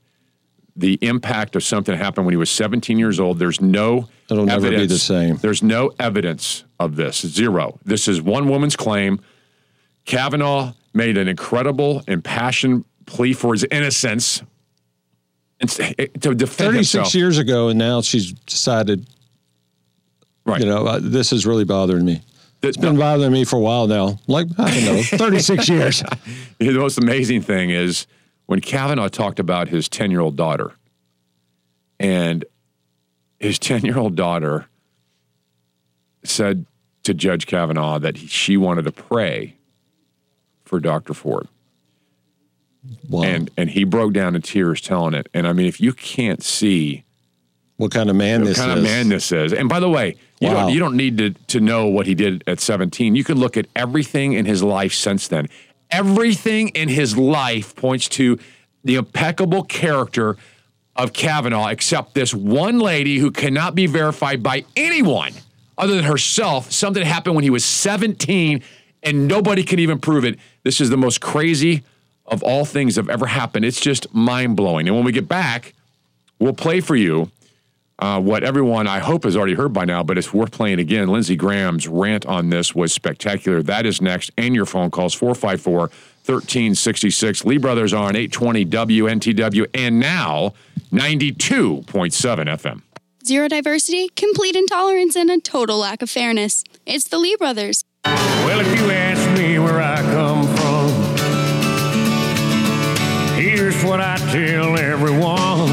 the 0.76 1.00
impact 1.02 1.56
of 1.56 1.64
something 1.64 1.96
that 1.96 2.04
happened 2.04 2.26
when 2.26 2.34
he 2.34 2.38
was 2.38 2.50
17 2.50 3.00
years 3.00 3.18
old. 3.18 3.40
There's 3.40 3.62
no 3.62 4.10
It'll 4.30 4.46
never 4.46 4.70
be 4.70 4.86
the 4.86 5.00
same. 5.00 5.38
There's 5.38 5.64
no 5.64 5.94
evidence 5.98 6.66
of 6.82 6.98
this. 6.98 7.22
Zero. 7.22 7.80
This 7.86 8.10
is 8.10 8.22
one 8.22 8.50
woman's 8.50 8.76
claim. 8.76 9.22
Kavanaugh 10.04 10.74
made 10.94 11.18
an 11.18 11.30
incredible, 11.30 12.04
impassioned 12.10 12.84
plea 13.06 13.32
for 13.32 13.54
his 13.54 13.66
innocence. 13.72 14.44
And 15.60 15.70
to 15.70 16.34
defend 16.36 16.74
36 16.74 16.92
himself. 16.92 17.16
years 17.16 17.38
ago, 17.38 17.68
and 17.68 17.78
now 17.78 18.02
she's 18.02 18.32
decided. 18.32 19.06
Right. 20.46 20.62
You 20.62 20.68
know, 20.68 20.86
uh, 20.86 21.00
this 21.02 21.34
is 21.34 21.46
really 21.46 21.66
bothering 21.66 22.06
me. 22.06 22.22
It's 22.62 22.78
Been 22.78 22.98
bothering 22.98 23.32
me 23.32 23.46
for 23.46 23.58
a 23.58 23.60
while 23.60 23.88
now. 23.88 24.20
Like 24.28 24.48
I 24.58 24.72
don't 24.72 24.86
know, 24.86 25.02
36 25.04 25.70
years. 25.70 26.04
The 26.60 26.74
most 26.74 26.98
amazing 26.98 27.42
thing 27.42 27.70
is 27.70 28.06
when 28.46 28.60
Kavanaugh 28.60 29.08
talked 29.08 29.40
about 29.40 29.70
his 29.70 29.88
10 29.88 30.12
year 30.12 30.20
old 30.20 30.36
daughter, 30.36 30.74
and 32.00 32.44
his 33.40 33.60
10 33.60 33.86
year 33.86 33.98
old 33.98 34.16
daughter 34.16 34.68
said 36.24 36.66
to 37.04 37.14
Judge 37.14 37.48
Kavanaugh 37.48 37.98
that 38.00 38.18
he, 38.18 38.28
she 38.28 38.58
wanted 38.58 38.84
to 38.86 38.92
pray 38.92 39.56
for 40.66 40.80
Dr. 40.80 41.14
Ford. 41.14 41.48
Wow. 43.10 43.24
And, 43.24 43.50
and 43.58 43.70
he 43.70 43.84
broke 43.84 44.14
down 44.14 44.36
in 44.36 44.42
tears 44.42 44.82
telling 44.82 45.14
it. 45.14 45.28
And 45.34 45.48
I 45.48 45.54
mean, 45.54 45.66
if 45.66 45.82
you 45.82 45.94
can't 45.94 46.42
see 46.44 47.04
what 47.78 47.92
kind 47.92 48.10
of 48.10 48.16
man 48.16 48.44
this 48.44 48.58
kind 48.58 48.72
is? 48.72 48.78
of 48.78 48.84
man 48.84 49.10
this 49.10 49.32
is. 49.32 49.54
And 49.54 49.70
by 49.70 49.80
the 49.80 49.90
way, 49.90 50.16
you 50.42 50.48
Wow. 50.50 50.66
don't 50.66 50.74
you 50.74 50.80
don't 50.80 50.96
need 50.98 51.18
to 51.18 51.30
to 51.48 51.60
know 51.60 51.88
what 51.88 52.08
he 52.08 52.16
did 52.16 52.44
at 52.48 52.60
17. 52.60 53.16
You 53.16 53.24
can 53.24 53.38
look 53.38 53.58
at 53.58 53.68
everything 53.76 54.34
in 54.34 54.46
his 54.46 54.62
life 54.64 54.94
since 54.94 55.28
then. 55.28 55.48
Everything 55.92 56.70
in 56.70 56.90
his 56.90 57.18
life 57.18 57.76
points 57.76 58.08
to 58.10 58.38
the 58.84 58.96
impeccable 58.96 59.64
character 59.64 60.38
of 60.96 61.14
Kavanaugh, 61.14 61.68
except 61.68 62.14
this 62.14 62.34
one 62.34 62.80
lady 62.80 63.18
who 63.18 63.32
cannot 63.32 63.76
be 63.76 63.86
verified 63.88 64.44
by 64.44 64.66
anyone 64.76 65.32
other 65.78 65.96
than 65.96 66.04
herself. 66.04 66.72
Something 66.72 67.06
happened 67.06 67.36
when 67.36 67.44
he 67.44 67.50
was 67.50 67.64
17 67.66 68.62
and 69.04 69.28
nobody 69.28 69.64
can 69.64 69.80
even 69.80 70.00
prove 70.00 70.26
it. 70.26 70.38
This 70.64 70.82
is 70.82 70.90
the 70.90 70.98
most 70.98 71.22
crazy 71.22 71.84
of 72.32 72.44
all 72.44 72.66
things 72.66 72.96
that 72.96 73.04
have 73.04 73.10
ever 73.10 73.26
happened. 73.26 73.66
It's 73.66 73.82
just 73.82 74.14
mind 74.14 74.56
blowing. 74.56 74.88
And 74.88 74.96
when 74.96 75.06
we 75.06 75.12
get 75.12 75.28
back, 75.28 75.74
we'll 76.40 76.54
play 76.54 76.80
for 76.82 76.96
you 76.96 77.32
uh, 78.00 78.20
what 78.20 78.44
everyone 78.44 78.88
I 78.88 79.00
hope 79.00 79.26
has 79.26 79.36
already 79.36 79.56
heard 79.56 79.74
by 79.74 79.86
now, 79.86 80.04
but 80.04 80.18
it's 80.18 80.34
worth 80.34 80.52
playing 80.52 80.80
again. 80.80 81.10
Lindsey 81.10 81.36
Graham's 81.36 81.88
rant 81.88 82.26
on 82.26 82.50
this 82.50 82.74
was 82.74 82.94
spectacular. 82.94 83.62
That 83.62 83.86
is 83.86 84.02
next, 84.02 84.32
and 84.38 84.56
your 84.56 84.66
phone 84.66 84.90
calls 84.90 85.14
454 85.14 85.80
1366. 85.80 87.46
Lee 87.46 87.58
Brothers 87.58 87.94
on 87.94 88.16
820 88.16 88.66
WNTW 88.66 89.66
and 89.74 90.00
now 90.00 90.54
92.7 90.92 91.82
FM. 91.84 92.82
Zero 93.26 93.48
diversity, 93.48 94.10
complete 94.16 94.56
intolerance, 94.56 95.16
and 95.16 95.30
a 95.30 95.40
total 95.40 95.80
lack 95.80 96.02
of 96.02 96.10
fairness. 96.10 96.64
It's 96.86 97.08
the 97.08 97.18
Lee 97.18 97.36
brothers. 97.36 97.84
Well, 98.06 98.62
if 98.62 98.80
you 98.80 98.92
ask 98.92 99.38
me 99.38 99.60
where 99.60 99.82
I 99.82 99.89
what 103.90 104.00
I 104.00 104.18
tell 104.18 104.78
everyone. 104.78 105.70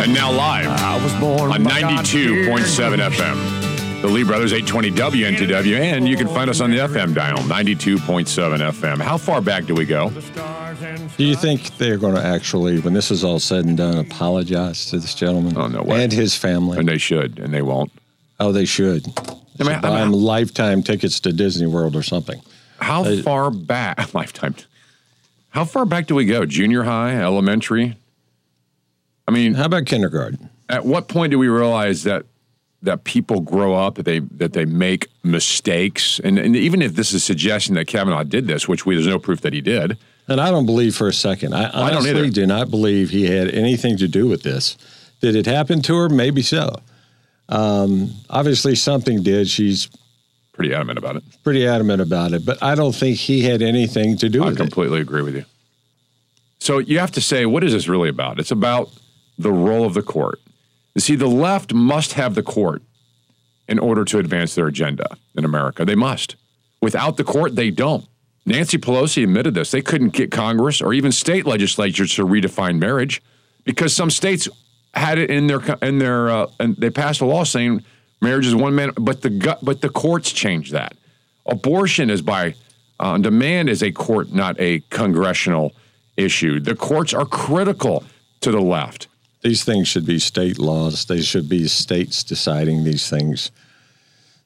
And 0.00 0.14
now 0.14 0.30
live 0.30 0.68
I 0.68 1.02
was 1.02 1.12
born 1.14 1.50
on 1.50 1.64
92.7. 1.64 3.10
FM. 3.10 4.00
The 4.00 4.06
Lee 4.06 4.22
Brothers 4.22 4.52
820 4.52 4.92
WNTW, 4.92 5.78
and 5.80 6.08
you 6.08 6.16
can 6.16 6.28
find 6.28 6.48
us 6.48 6.60
on 6.60 6.70
the 6.70 6.76
FM 6.76 7.14
dial, 7.14 7.36
92.7 7.38 7.98
FM. 8.60 9.00
How 9.02 9.18
far 9.18 9.42
back 9.42 9.64
do 9.66 9.74
we 9.74 9.84
go? 9.84 10.10
Do 11.18 11.24
you 11.24 11.34
think 11.34 11.76
they're 11.78 11.98
going 11.98 12.14
to 12.14 12.24
actually, 12.24 12.78
when 12.80 12.94
this 12.94 13.10
is 13.10 13.24
all 13.24 13.40
said 13.40 13.64
and 13.64 13.76
done, 13.76 13.98
apologize 13.98 14.86
to 14.86 15.00
this 15.00 15.14
gentleman? 15.16 15.58
Oh, 15.58 15.66
no 15.66 15.82
way. 15.82 16.04
And 16.04 16.12
his 16.12 16.36
family? 16.36 16.78
And 16.78 16.88
they 16.88 16.96
should, 16.96 17.40
and 17.40 17.52
they 17.52 17.60
won't. 17.62 17.90
oh, 18.38 18.52
they 18.52 18.64
should. 18.64 19.04
I 19.58 19.64
mean, 19.64 19.80
buy 19.80 19.88
I 19.98 20.02
him 20.02 20.12
mean, 20.12 20.22
lifetime 20.22 20.82
tickets 20.84 21.18
to 21.20 21.32
Disney 21.32 21.66
World 21.66 21.96
or 21.96 22.02
something. 22.04 22.40
how 22.78 23.04
uh, 23.04 23.20
far 23.22 23.50
back? 23.50 24.14
Lifetime. 24.14 24.54
How 25.50 25.64
far 25.64 25.84
back 25.84 26.06
do 26.06 26.14
we 26.14 26.24
go? 26.26 26.44
Junior 26.46 26.84
high, 26.84 27.16
elementary? 27.16 27.96
I 29.26 29.32
mean, 29.32 29.54
How 29.54 29.64
about 29.66 29.86
kindergarten? 29.86 30.48
at 30.68 30.84
what 30.84 31.08
point 31.08 31.30
do 31.32 31.38
we 31.38 31.48
realize 31.48 32.04
that 32.04 32.24
that 32.82 33.02
people 33.04 33.40
grow 33.40 33.74
up 33.74 33.96
that 33.96 34.04
they 34.04 34.20
that 34.20 34.52
they 34.54 34.64
make 34.64 35.08
mistakes 35.24 36.18
and, 36.24 36.38
and 36.38 36.54
even 36.56 36.80
if 36.80 36.94
this 36.94 37.12
is 37.12 37.22
suggesting 37.24 37.74
that 37.74 37.86
Kavanaugh 37.86 38.22
did 38.22 38.46
this 38.46 38.66
which 38.68 38.86
we 38.86 38.94
there's 38.94 39.06
no 39.08 39.18
proof 39.18 39.40
that 39.42 39.52
he 39.52 39.60
did 39.60 39.98
And 40.28 40.40
I 40.40 40.50
don't 40.52 40.64
believe 40.66 40.94
for 40.96 41.08
a 41.08 41.12
second. 41.12 41.54
I 41.54 41.64
I 41.68 41.90
don't 41.90 41.98
honestly 41.98 42.10
either. 42.10 42.30
do 42.30 42.46
not 42.46 42.70
believe 42.70 43.10
he 43.10 43.26
had 43.26 43.48
anything 43.50 43.96
to 43.98 44.06
do 44.08 44.28
with 44.28 44.42
this. 44.44 44.78
Did 45.20 45.34
it 45.36 45.44
happen 45.46 45.82
to 45.82 45.94
her? 45.96 46.08
Maybe 46.08 46.40
so. 46.42 46.80
Um, 47.48 48.12
obviously, 48.30 48.76
something 48.76 49.22
did. 49.24 49.48
She's 49.48 49.88
pretty 50.60 50.74
adamant 50.74 50.98
about 50.98 51.16
it. 51.16 51.24
Pretty 51.42 51.66
adamant 51.66 52.02
about 52.02 52.32
it, 52.32 52.44
but 52.44 52.62
I 52.62 52.74
don't 52.74 52.94
think 52.94 53.16
he 53.16 53.40
had 53.40 53.62
anything 53.62 54.18
to 54.18 54.28
do 54.28 54.42
I 54.42 54.46
with 54.46 54.60
it. 54.60 54.60
I 54.60 54.64
completely 54.64 55.00
agree 55.00 55.22
with 55.22 55.34
you. 55.34 55.46
So 56.58 56.78
you 56.78 56.98
have 56.98 57.12
to 57.12 57.22
say 57.22 57.46
what 57.46 57.64
is 57.64 57.72
this 57.72 57.88
really 57.88 58.10
about? 58.10 58.38
It's 58.38 58.50
about 58.50 58.90
the 59.38 59.52
role 59.52 59.86
of 59.86 59.94
the 59.94 60.02
court. 60.02 60.38
You 60.94 61.00
see 61.00 61.16
the 61.16 61.28
left 61.28 61.72
must 61.72 62.12
have 62.12 62.34
the 62.34 62.42
court 62.42 62.82
in 63.68 63.78
order 63.78 64.04
to 64.04 64.18
advance 64.18 64.54
their 64.54 64.66
agenda 64.66 65.16
in 65.34 65.46
America. 65.46 65.86
They 65.86 65.94
must. 65.94 66.36
Without 66.82 67.16
the 67.16 67.24
court 67.24 67.56
they 67.56 67.70
don't. 67.70 68.06
Nancy 68.44 68.76
Pelosi 68.76 69.22
admitted 69.22 69.54
this. 69.54 69.70
They 69.70 69.80
couldn't 69.80 70.10
get 70.10 70.30
Congress 70.30 70.82
or 70.82 70.92
even 70.92 71.10
state 71.10 71.46
legislatures 71.46 72.14
to 72.16 72.26
redefine 72.26 72.78
marriage 72.78 73.22
because 73.64 73.96
some 73.96 74.10
states 74.10 74.46
had 74.92 75.16
it 75.16 75.30
in 75.30 75.46
their 75.46 75.60
in 75.80 76.00
their 76.00 76.28
uh, 76.28 76.50
and 76.58 76.76
they 76.76 76.90
passed 76.90 77.22
a 77.22 77.24
law 77.24 77.44
saying 77.44 77.82
marriage 78.20 78.46
is 78.46 78.54
one 78.54 78.74
man, 78.74 78.92
but 78.98 79.22
the 79.22 79.30
gut, 79.30 79.58
but 79.62 79.80
the 79.80 79.88
courts 79.88 80.32
change 80.32 80.70
that. 80.72 80.94
Abortion 81.46 82.10
is 82.10 82.22
by 82.22 82.54
uh, 82.98 83.18
demand 83.18 83.68
is 83.68 83.82
a 83.82 83.90
court, 83.92 84.32
not 84.32 84.56
a 84.60 84.80
congressional 84.90 85.72
issue. 86.16 86.60
The 86.60 86.74
courts 86.76 87.14
are 87.14 87.24
critical 87.24 88.04
to 88.42 88.50
the 88.50 88.60
left. 88.60 89.08
These 89.42 89.64
things 89.64 89.88
should 89.88 90.04
be 90.04 90.18
state 90.18 90.58
laws. 90.58 91.06
They 91.06 91.22
should 91.22 91.48
be 91.48 91.66
states 91.66 92.22
deciding 92.22 92.84
these 92.84 93.08
things. 93.08 93.50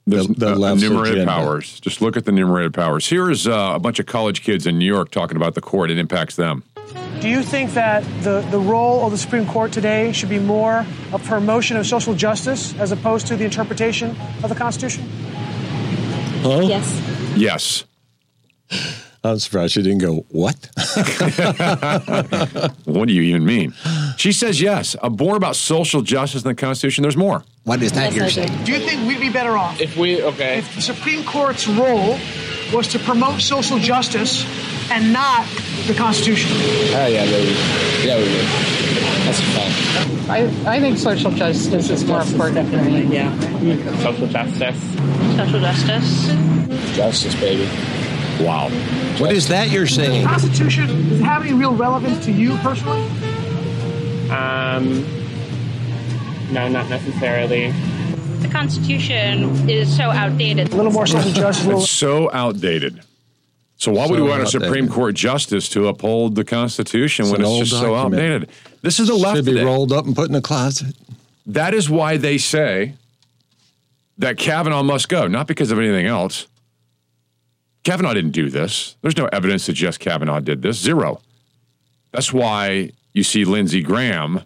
There's 0.07 0.29
The- 0.29 0.35
the 0.35 0.53
uh, 0.53 0.57
left's 0.57 0.83
enumerated 0.85 1.23
agenda. 1.23 1.33
powers. 1.33 1.81
Just 1.81 2.01
look 2.01 2.17
at 2.17 2.25
the 2.27 2.31
enumerated 2.31 2.75
powers. 2.75 3.09
Here's 3.09 3.49
uh, 3.49 3.73
a 3.75 3.79
bunch 3.81 3.99
of 3.99 4.07
college 4.07 4.43
kids 4.43 4.67
in 4.69 4.79
New 4.79 4.85
York 4.87 5.11
talking 5.11 5.37
about 5.37 5.55
the 5.55 5.61
court. 5.61 5.91
It 5.91 5.99
impacts 5.99 6.37
them. 6.37 6.63
Do 7.21 7.29
you 7.29 7.43
think 7.43 7.73
that 7.73 8.05
the, 8.23 8.41
the 8.51 8.59
role 8.59 9.05
of 9.05 9.11
the 9.11 9.19
Supreme 9.19 9.47
Court 9.47 9.73
today 9.73 10.13
should 10.13 10.29
be 10.29 10.39
more 10.39 10.85
of 11.13 11.25
promotion 11.25 11.77
of 11.77 11.87
social 11.87 12.15
justice 12.15 12.75
as 12.79 12.93
opposed 12.93 13.27
to 13.29 13.37
the 13.37 13.45
interpretation 13.45 14.11
of 14.43 14.49
the 14.51 14.55
Constitution? 14.55 15.09
Yes. 16.45 17.03
Yes. 17.37 17.85
I'm 19.25 19.39
surprised 19.39 19.73
she 19.73 19.83
didn't 19.83 19.99
go, 19.99 20.27
What? 20.29 20.69
What 22.85 23.09
do 23.09 23.15
you 23.15 23.23
even 23.23 23.47
mean? 23.47 23.73
She 24.19 24.33
says 24.33 24.61
yes. 24.61 24.95
A 25.03 25.09
more 25.09 25.37
about 25.37 25.57
social 25.57 26.03
justice 26.03 26.43
in 26.43 26.49
the 26.49 26.55
Constitution. 26.55 27.03
There's 27.03 27.17
more. 27.17 27.43
What 27.65 27.83
is 27.83 27.93
that 27.93 28.13
Yes, 28.13 28.17
you're 28.17 28.29
saying? 28.29 28.59
do. 28.59 28.65
Do 28.67 28.73
you 28.73 28.79
think 28.87 29.09
we'd 29.09 29.21
be 29.21 29.31
better 29.31 29.57
off 29.57 29.81
If 29.81 29.97
we 29.97 30.23
okay, 30.23 30.59
if 30.59 30.75
the 30.75 30.83
Supreme 30.83 31.25
Court's 31.25 31.67
role 31.67 32.19
was 32.75 32.87
to 32.89 32.99
promote 32.99 33.41
social 33.41 33.79
justice 33.79 34.45
and 34.91 35.13
not 35.13 35.47
the 35.87 35.95
Constitution? 35.95 36.51
oh 36.53 37.07
yeah, 37.07 37.25
baby, 37.25 37.51
yeah, 38.07 38.17
we 38.17 38.23
would. 38.25 38.47
That's 39.25 39.39
a 39.39 39.43
fact. 39.43 40.31
I, 40.31 40.77
I 40.77 40.81
think 40.81 40.99
social 40.99 41.31
justice 41.31 41.91
is 41.91 42.05
more 42.05 42.21
important 42.23 42.71
to 42.71 42.83
me. 42.83 43.03
Yeah. 43.05 43.31
Social 44.03 44.27
justice, 44.27 44.79
Social 45.37 45.61
justice. 45.61 46.97
justice, 46.97 47.35
baby. 47.37 47.69
Wow. 48.43 48.69
What 49.19 49.33
is 49.33 49.49
that 49.49 49.71
you're 49.71 49.87
saying? 49.87 50.11
The 50.11 50.15
saying? 50.17 50.27
Constitution, 50.27 50.87
does 51.09 51.21
it 51.21 51.25
have 51.25 51.43
any 51.43 51.53
real 51.53 51.75
relevance 51.75 52.25
to 52.25 52.33
you 52.33 52.57
personally? 52.59 53.03
Um, 54.31 55.05
no, 56.53 56.69
not 56.69 56.89
necessarily. 56.89 57.71
The 58.41 58.49
Constitution 58.49 59.69
is 59.69 59.95
so 59.95 60.05
outdated. 60.11 60.73
A 60.73 60.77
little 60.77 60.93
more 60.93 61.07
social 61.07 61.31
justice, 61.33 61.67
It's 61.67 61.91
so 61.91 62.31
outdated. 62.33 63.01
So 63.85 63.93
why 63.93 64.07
would 64.07 64.17
So 64.17 64.25
we 64.25 64.31
want 64.31 64.43
a. 64.43 64.47
Supreme 64.47 64.89
Court 64.89 65.15
justice 65.15 65.69
to 65.71 65.89
uphold 65.89 66.37
the 66.37 66.45
Constitution 66.45 67.27
when 67.27 67.43
it's 67.43 67.49
old 67.49 67.65
just 67.67 67.73
so 67.73 67.91
document. 67.91 68.15
outdated? 68.15 68.51
This 68.81 68.99
is 68.99 69.09
the 69.09 69.15
left 69.15 69.37
should 69.37 69.45
be 69.45 69.53
today. 69.53 69.65
rolled 69.65 69.93
up 69.93 70.07
and 70.07 70.17
put 70.17 70.31
in 70.31 70.35
a 70.35 70.41
closet. 70.41 70.97
That 71.45 71.75
is 71.75 71.91
why 71.91 72.17
they 72.17 72.39
say 72.39 72.95
that 74.17 74.39
Kavanaugh 74.39 74.83
must 74.83 75.11
go, 75.11 75.27
not 75.27 75.47
because 75.47 75.71
of 75.71 75.79
anything 75.79 76.07
else. 76.07 76.47
Kavanaugh 77.83 78.15
didn't 78.15 78.31
do 78.31 78.49
this. 78.49 78.97
There's 79.03 79.19
no 79.19 79.27
evidence 79.27 79.67
that 79.67 79.73
suggest 79.73 80.01
Kavanaugh 80.01 80.41
did 80.41 80.63
this. 80.63 80.79
Zero. 80.79 81.21
That's 82.11 82.33
why 82.33 82.93
you 83.13 83.23
see 83.23 83.45
Lindsey 83.45 83.83
Graham 83.83 84.45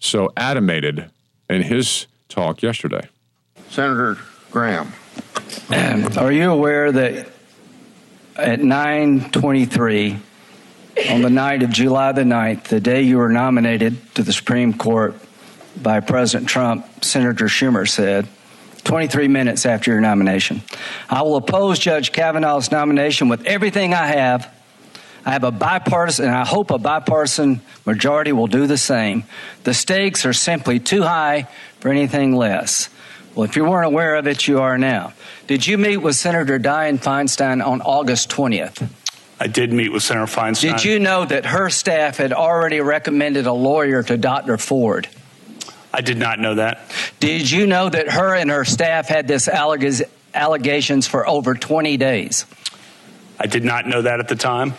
so 0.00 0.34
animated 0.36 1.10
in 1.48 1.62
his 1.62 2.08
talk 2.28 2.60
yesterday. 2.60 3.08
Senator 3.70 4.18
Graham. 4.50 4.92
Are 6.18 6.30
you 6.30 6.50
aware 6.50 6.92
that 6.92 7.26
at 8.40 8.60
9:23 8.60 10.18
on 11.10 11.22
the 11.22 11.30
night 11.30 11.62
of 11.62 11.70
July 11.70 12.12
the 12.12 12.24
9th, 12.24 12.64
the 12.64 12.80
day 12.80 13.02
you 13.02 13.18
were 13.18 13.28
nominated 13.28 13.96
to 14.14 14.22
the 14.22 14.32
Supreme 14.32 14.74
Court 14.74 15.14
by 15.80 16.00
President 16.00 16.48
Trump, 16.48 17.04
Senator 17.04 17.46
Schumer 17.46 17.88
said, 17.88 18.26
23 18.84 19.28
minutes 19.28 19.66
after 19.66 19.90
your 19.90 20.00
nomination, 20.00 20.62
I 21.08 21.22
will 21.22 21.36
oppose 21.36 21.78
Judge 21.78 22.12
Kavanaugh's 22.12 22.72
nomination 22.72 23.28
with 23.28 23.44
everything 23.46 23.94
I 23.94 24.06
have. 24.06 24.52
I 25.24 25.32
have 25.32 25.44
a 25.44 25.50
bipartisan, 25.50 26.26
and 26.26 26.34
I 26.34 26.46
hope 26.46 26.70
a 26.70 26.78
bipartisan 26.78 27.60
majority 27.84 28.32
will 28.32 28.46
do 28.46 28.66
the 28.66 28.78
same. 28.78 29.24
The 29.64 29.74
stakes 29.74 30.24
are 30.24 30.32
simply 30.32 30.80
too 30.80 31.02
high 31.02 31.46
for 31.78 31.90
anything 31.90 32.34
less. 32.34 32.88
Well, 33.34 33.44
if 33.44 33.54
you 33.54 33.64
weren't 33.64 33.86
aware 33.86 34.16
of 34.16 34.26
it, 34.26 34.48
you 34.48 34.60
are 34.60 34.78
now. 34.78 35.12
Did 35.50 35.66
you 35.66 35.78
meet 35.78 35.96
with 35.96 36.14
Senator 36.14 36.60
Dianne 36.60 37.00
Feinstein 37.02 37.60
on 37.66 37.82
August 37.82 38.30
20th? 38.30 38.88
I 39.40 39.48
did 39.48 39.72
meet 39.72 39.90
with 39.90 40.04
Senator 40.04 40.32
Feinstein. 40.32 40.76
Did 40.76 40.84
you 40.84 41.00
know 41.00 41.24
that 41.24 41.44
her 41.44 41.70
staff 41.70 42.18
had 42.18 42.32
already 42.32 42.80
recommended 42.80 43.46
a 43.46 43.52
lawyer 43.52 44.04
to 44.04 44.16
Dr. 44.16 44.58
Ford? 44.58 45.08
I 45.92 46.02
did 46.02 46.18
not 46.18 46.38
know 46.38 46.54
that. 46.54 46.88
Did 47.18 47.50
you 47.50 47.66
know 47.66 47.88
that 47.88 48.12
her 48.12 48.32
and 48.32 48.48
her 48.48 48.64
staff 48.64 49.08
had 49.08 49.26
this 49.26 49.48
alleg- 49.48 50.08
allegations 50.32 51.08
for 51.08 51.28
over 51.28 51.56
20 51.56 51.96
days? 51.96 52.46
I 53.36 53.46
did 53.48 53.64
not 53.64 53.88
know 53.88 54.02
that 54.02 54.20
at 54.20 54.28
the 54.28 54.36
time. 54.36 54.74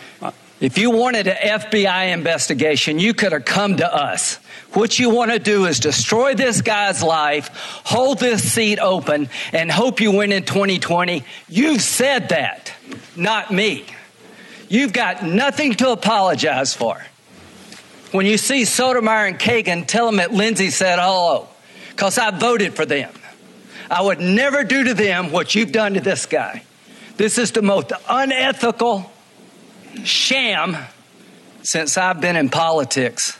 If 0.62 0.78
you 0.78 0.92
wanted 0.92 1.26
an 1.26 1.60
FBI 1.60 2.12
investigation, 2.12 3.00
you 3.00 3.14
could 3.14 3.32
have 3.32 3.44
come 3.44 3.78
to 3.78 3.94
us. 3.94 4.36
What 4.74 4.96
you 4.96 5.10
want 5.10 5.32
to 5.32 5.40
do 5.40 5.66
is 5.66 5.80
destroy 5.80 6.36
this 6.36 6.62
guy's 6.62 7.02
life, 7.02 7.50
hold 7.84 8.20
this 8.20 8.52
seat 8.52 8.78
open, 8.78 9.28
and 9.52 9.68
hope 9.68 10.00
you 10.00 10.12
win 10.12 10.30
in 10.30 10.44
2020. 10.44 11.24
You've 11.48 11.82
said 11.82 12.28
that, 12.28 12.72
not 13.16 13.50
me. 13.50 13.86
You've 14.68 14.92
got 14.92 15.24
nothing 15.24 15.74
to 15.74 15.90
apologize 15.90 16.72
for. 16.74 17.04
When 18.12 18.24
you 18.24 18.38
see 18.38 18.64
Sotomayor 18.64 19.26
and 19.26 19.40
Kagan, 19.40 19.84
tell 19.88 20.06
them 20.06 20.18
that 20.18 20.32
Lindsey 20.32 20.70
said 20.70 21.00
hello, 21.00 21.48
because 21.90 22.18
I 22.18 22.30
voted 22.30 22.74
for 22.74 22.86
them. 22.86 23.12
I 23.90 24.00
would 24.00 24.20
never 24.20 24.62
do 24.62 24.84
to 24.84 24.94
them 24.94 25.32
what 25.32 25.56
you've 25.56 25.72
done 25.72 25.94
to 25.94 26.00
this 26.00 26.24
guy. 26.26 26.62
This 27.16 27.36
is 27.36 27.50
the 27.50 27.62
most 27.62 27.90
unethical 28.08 29.11
sham 30.04 30.76
since 31.62 31.96
I've 31.96 32.20
been 32.20 32.36
in 32.36 32.48
politics. 32.48 33.38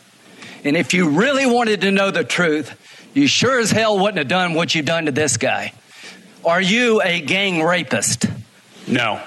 And 0.64 0.76
if 0.76 0.94
you 0.94 1.10
really 1.10 1.46
wanted 1.46 1.80
to 1.82 1.90
know 1.90 2.10
the 2.10 2.24
truth, 2.24 2.78
you 3.14 3.26
sure 3.26 3.58
as 3.58 3.70
hell 3.70 3.98
wouldn't 3.98 4.18
have 4.18 4.28
done 4.28 4.54
what 4.54 4.74
you've 4.74 4.86
done 4.86 5.06
to 5.06 5.12
this 5.12 5.36
guy. 5.36 5.72
Are 6.44 6.60
you 6.60 7.02
a 7.02 7.20
gang 7.20 7.62
rapist? 7.62 8.26
No. 8.86 9.20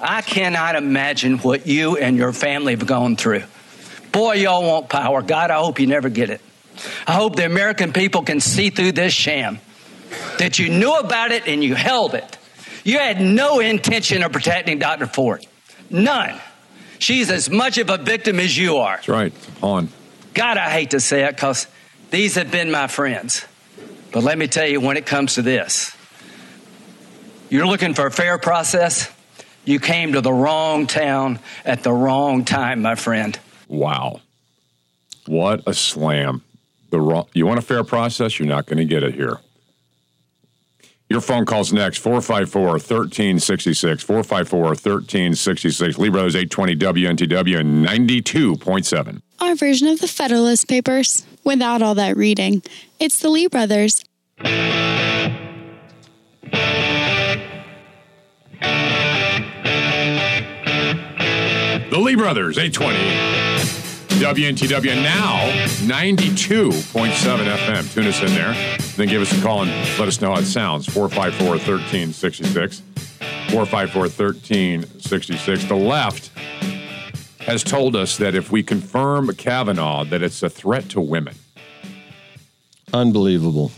I 0.00 0.20
cannot 0.20 0.74
imagine 0.74 1.38
what 1.38 1.66
you 1.66 1.96
and 1.96 2.16
your 2.16 2.32
family 2.32 2.74
have 2.74 2.86
gone 2.86 3.16
through. 3.16 3.44
Boy, 4.10 4.34
y'all 4.34 4.66
want 4.66 4.88
power. 4.88 5.22
God, 5.22 5.50
I 5.50 5.58
hope 5.58 5.78
you 5.78 5.86
never 5.86 6.08
get 6.08 6.28
it. 6.28 6.40
I 7.06 7.12
hope 7.12 7.36
the 7.36 7.46
American 7.46 7.92
people 7.92 8.22
can 8.22 8.40
see 8.40 8.70
through 8.70 8.92
this 8.92 9.12
sham 9.12 9.60
that 10.38 10.58
you 10.58 10.68
knew 10.68 10.92
about 10.94 11.30
it 11.30 11.46
and 11.46 11.62
you 11.62 11.74
held 11.74 12.14
it. 12.14 12.38
You 12.84 12.98
had 12.98 13.20
no 13.20 13.60
intention 13.60 14.22
of 14.22 14.32
protecting 14.32 14.78
Dr. 14.78 15.06
Ford. 15.06 15.46
None. 15.90 16.40
She's 16.98 17.30
as 17.30 17.50
much 17.50 17.78
of 17.78 17.90
a 17.90 17.98
victim 17.98 18.38
as 18.40 18.56
you 18.56 18.76
are. 18.76 18.96
That's 18.96 19.08
right. 19.08 19.32
Pawn. 19.60 19.88
God, 20.34 20.56
I 20.56 20.70
hate 20.70 20.90
to 20.90 21.00
say 21.00 21.24
it 21.24 21.36
because 21.36 21.66
these 22.10 22.36
have 22.36 22.50
been 22.50 22.70
my 22.70 22.86
friends. 22.86 23.44
But 24.12 24.22
let 24.22 24.38
me 24.38 24.46
tell 24.46 24.66
you, 24.66 24.80
when 24.80 24.96
it 24.96 25.06
comes 25.06 25.34
to 25.34 25.42
this, 25.42 25.96
you're 27.50 27.66
looking 27.66 27.94
for 27.94 28.06
a 28.06 28.10
fair 28.10 28.38
process. 28.38 29.10
You 29.64 29.78
came 29.78 30.14
to 30.14 30.20
the 30.20 30.32
wrong 30.32 30.86
town 30.86 31.38
at 31.64 31.82
the 31.82 31.92
wrong 31.92 32.44
time, 32.44 32.82
my 32.82 32.94
friend. 32.94 33.38
Wow. 33.68 34.20
What 35.26 35.62
a 35.66 35.74
slam. 35.74 36.42
The 36.90 37.00
wrong, 37.00 37.26
you 37.32 37.46
want 37.46 37.58
a 37.58 37.62
fair 37.62 37.84
process? 37.84 38.38
You're 38.38 38.48
not 38.48 38.66
going 38.66 38.78
to 38.78 38.84
get 38.84 39.02
it 39.02 39.14
here. 39.14 39.38
Your 41.12 41.20
phone 41.20 41.44
calls 41.44 41.74
next 41.74 41.98
454 41.98 42.62
1366. 42.62 44.02
454 44.02 44.60
1366. 44.60 45.98
Lee 45.98 46.08
Brothers 46.08 46.34
820 46.34 46.76
WNTW 46.76 47.60
and 47.60 47.86
92.7. 47.86 49.20
Our 49.38 49.54
version 49.54 49.88
of 49.88 50.00
the 50.00 50.08
Federalist 50.08 50.68
Papers, 50.68 51.26
without 51.44 51.82
all 51.82 51.94
that 51.96 52.16
reading. 52.16 52.62
It's 52.98 53.18
the 53.18 53.28
Lee 53.28 53.46
Brothers. 53.46 54.02
The 61.90 61.98
Lee 61.98 62.14
Brothers 62.14 62.56
820 62.56 63.61
WNTW 64.22 65.02
now 65.02 65.50
92.7 65.84 67.10
FM. 67.10 67.92
Tune 67.92 68.06
us 68.06 68.22
in 68.22 68.28
there. 68.28 68.54
Then 68.96 69.08
give 69.08 69.20
us 69.20 69.36
a 69.36 69.42
call 69.42 69.62
and 69.62 69.70
let 69.98 70.06
us 70.06 70.20
know 70.20 70.32
how 70.32 70.38
it 70.38 70.44
sounds. 70.44 70.86
454 70.86 71.48
1366. 71.48 72.82
454 73.50 74.02
1366. 74.02 75.64
The 75.64 75.74
left 75.74 76.28
has 77.40 77.64
told 77.64 77.96
us 77.96 78.16
that 78.18 78.36
if 78.36 78.52
we 78.52 78.62
confirm 78.62 79.34
Kavanaugh, 79.34 80.04
that 80.04 80.22
it's 80.22 80.40
a 80.44 80.48
threat 80.48 80.88
to 80.90 81.00
women. 81.00 81.34
Unbelievable. 82.92 83.72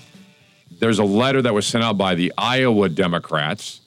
There's 0.78 0.98
a 0.98 1.04
letter 1.04 1.40
that 1.40 1.54
was 1.54 1.66
sent 1.66 1.82
out 1.82 1.96
by 1.96 2.14
the 2.16 2.34
Iowa 2.36 2.90
Democrats 2.90 3.80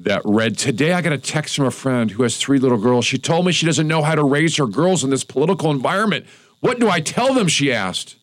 that 0.00 0.22
read 0.24 0.58
Today 0.58 0.92
I 0.92 1.00
got 1.00 1.12
a 1.12 1.18
text 1.18 1.56
from 1.56 1.66
a 1.66 1.70
friend 1.70 2.10
who 2.10 2.22
has 2.22 2.36
three 2.36 2.58
little 2.58 2.78
girls. 2.78 3.04
She 3.04 3.18
told 3.18 3.46
me 3.46 3.52
she 3.52 3.66
doesn't 3.66 3.88
know 3.88 4.02
how 4.02 4.14
to 4.14 4.24
raise 4.24 4.56
her 4.56 4.66
girls 4.66 5.02
in 5.04 5.10
this 5.10 5.24
political 5.24 5.70
environment. 5.70 6.26
What 6.60 6.78
do 6.80 6.88
I 6.88 7.00
tell 7.00 7.34
them? 7.34 7.48
She 7.48 7.72
asked. 7.72 8.16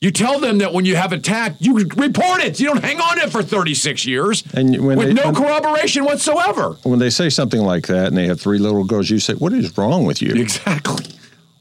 You 0.00 0.12
tell 0.12 0.38
them 0.38 0.58
that 0.58 0.72
when 0.72 0.84
you 0.84 0.94
have 0.94 1.12
attacked, 1.12 1.56
you 1.60 1.74
report 1.74 2.40
it. 2.40 2.60
You 2.60 2.68
don't 2.68 2.84
hang 2.84 3.00
on 3.00 3.16
to 3.16 3.24
it 3.24 3.30
for 3.32 3.42
36 3.42 4.06
years 4.06 4.44
And 4.54 4.86
when 4.86 4.96
with 4.96 5.08
they- 5.08 5.14
no 5.14 5.32
corroboration 5.32 6.04
whatsoever. 6.04 6.76
When 6.84 7.00
they 7.00 7.10
say 7.10 7.30
something 7.30 7.60
like 7.62 7.88
that 7.88 8.06
and 8.08 8.16
they 8.16 8.26
have 8.28 8.40
three 8.40 8.58
little 8.58 8.84
girls, 8.84 9.10
you 9.10 9.18
say, 9.18 9.34
What 9.34 9.52
is 9.52 9.76
wrong 9.76 10.04
with 10.04 10.22
you? 10.22 10.34
Exactly. 10.34 11.06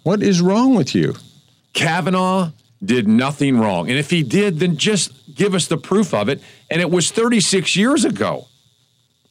What 0.04 0.22
is 0.22 0.40
wrong 0.40 0.76
with 0.76 0.94
you? 0.94 1.16
Kavanaugh 1.74 2.52
did 2.84 3.08
nothing 3.08 3.58
wrong. 3.58 3.90
And 3.90 3.98
if 3.98 4.10
he 4.10 4.24
did, 4.24 4.60
then 4.60 4.78
just 4.78 5.36
give 5.36 5.54
us 5.54 5.68
the 5.68 5.78
proof 5.78 6.14
of 6.14 6.30
it. 6.30 6.42
And 6.70 6.82
it 6.82 6.92
was 6.92 7.12
36 7.12 7.76
years 7.76 8.06
ago. 8.06 8.48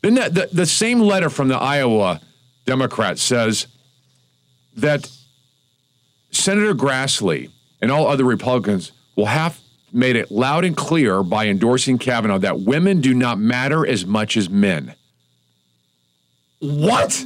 Then 0.03 0.15
that, 0.15 0.35
the, 0.35 0.49
the 0.53 0.67
same 0.67 1.01
letter 1.01 1.31
from 1.31 1.49
the 1.49 1.57
Iowa 1.57 2.21
Democrat 2.65 3.19
says 3.19 3.67
that 4.77 5.11
Senator 6.31 6.75
Grassley 6.75 7.51
and 7.81 7.91
all 7.91 8.07
other 8.07 8.25
Republicans 8.25 8.93
will 9.15 9.27
have 9.27 9.59
made 9.93 10.17
it 10.17 10.31
loud 10.31 10.65
and 10.65 10.77
clear 10.77 11.23
by 11.23 11.47
endorsing 11.47 11.99
Kavanaugh 11.99 12.39
that 12.39 12.61
women 12.61 13.01
do 13.01 13.15
not 13.15 13.39
matter 13.39 13.87
as 13.87 14.05
much 14.05 14.37
as 14.37 14.51
men. 14.51 14.95
What? 16.59 17.25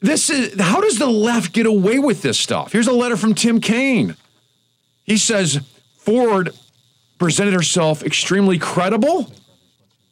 This 0.00 0.28
is 0.28 0.60
how 0.60 0.80
does 0.80 0.98
the 0.98 1.06
left 1.06 1.52
get 1.52 1.66
away 1.66 1.98
with 1.98 2.22
this 2.22 2.38
stuff? 2.38 2.72
Here's 2.72 2.86
a 2.86 2.92
letter 2.92 3.16
from 3.16 3.34
Tim 3.34 3.60
Kaine. 3.60 4.16
He 5.06 5.16
says 5.16 5.60
Ford 5.98 6.50
presented 7.18 7.54
herself 7.54 8.02
extremely 8.02 8.58
credible 8.58 9.32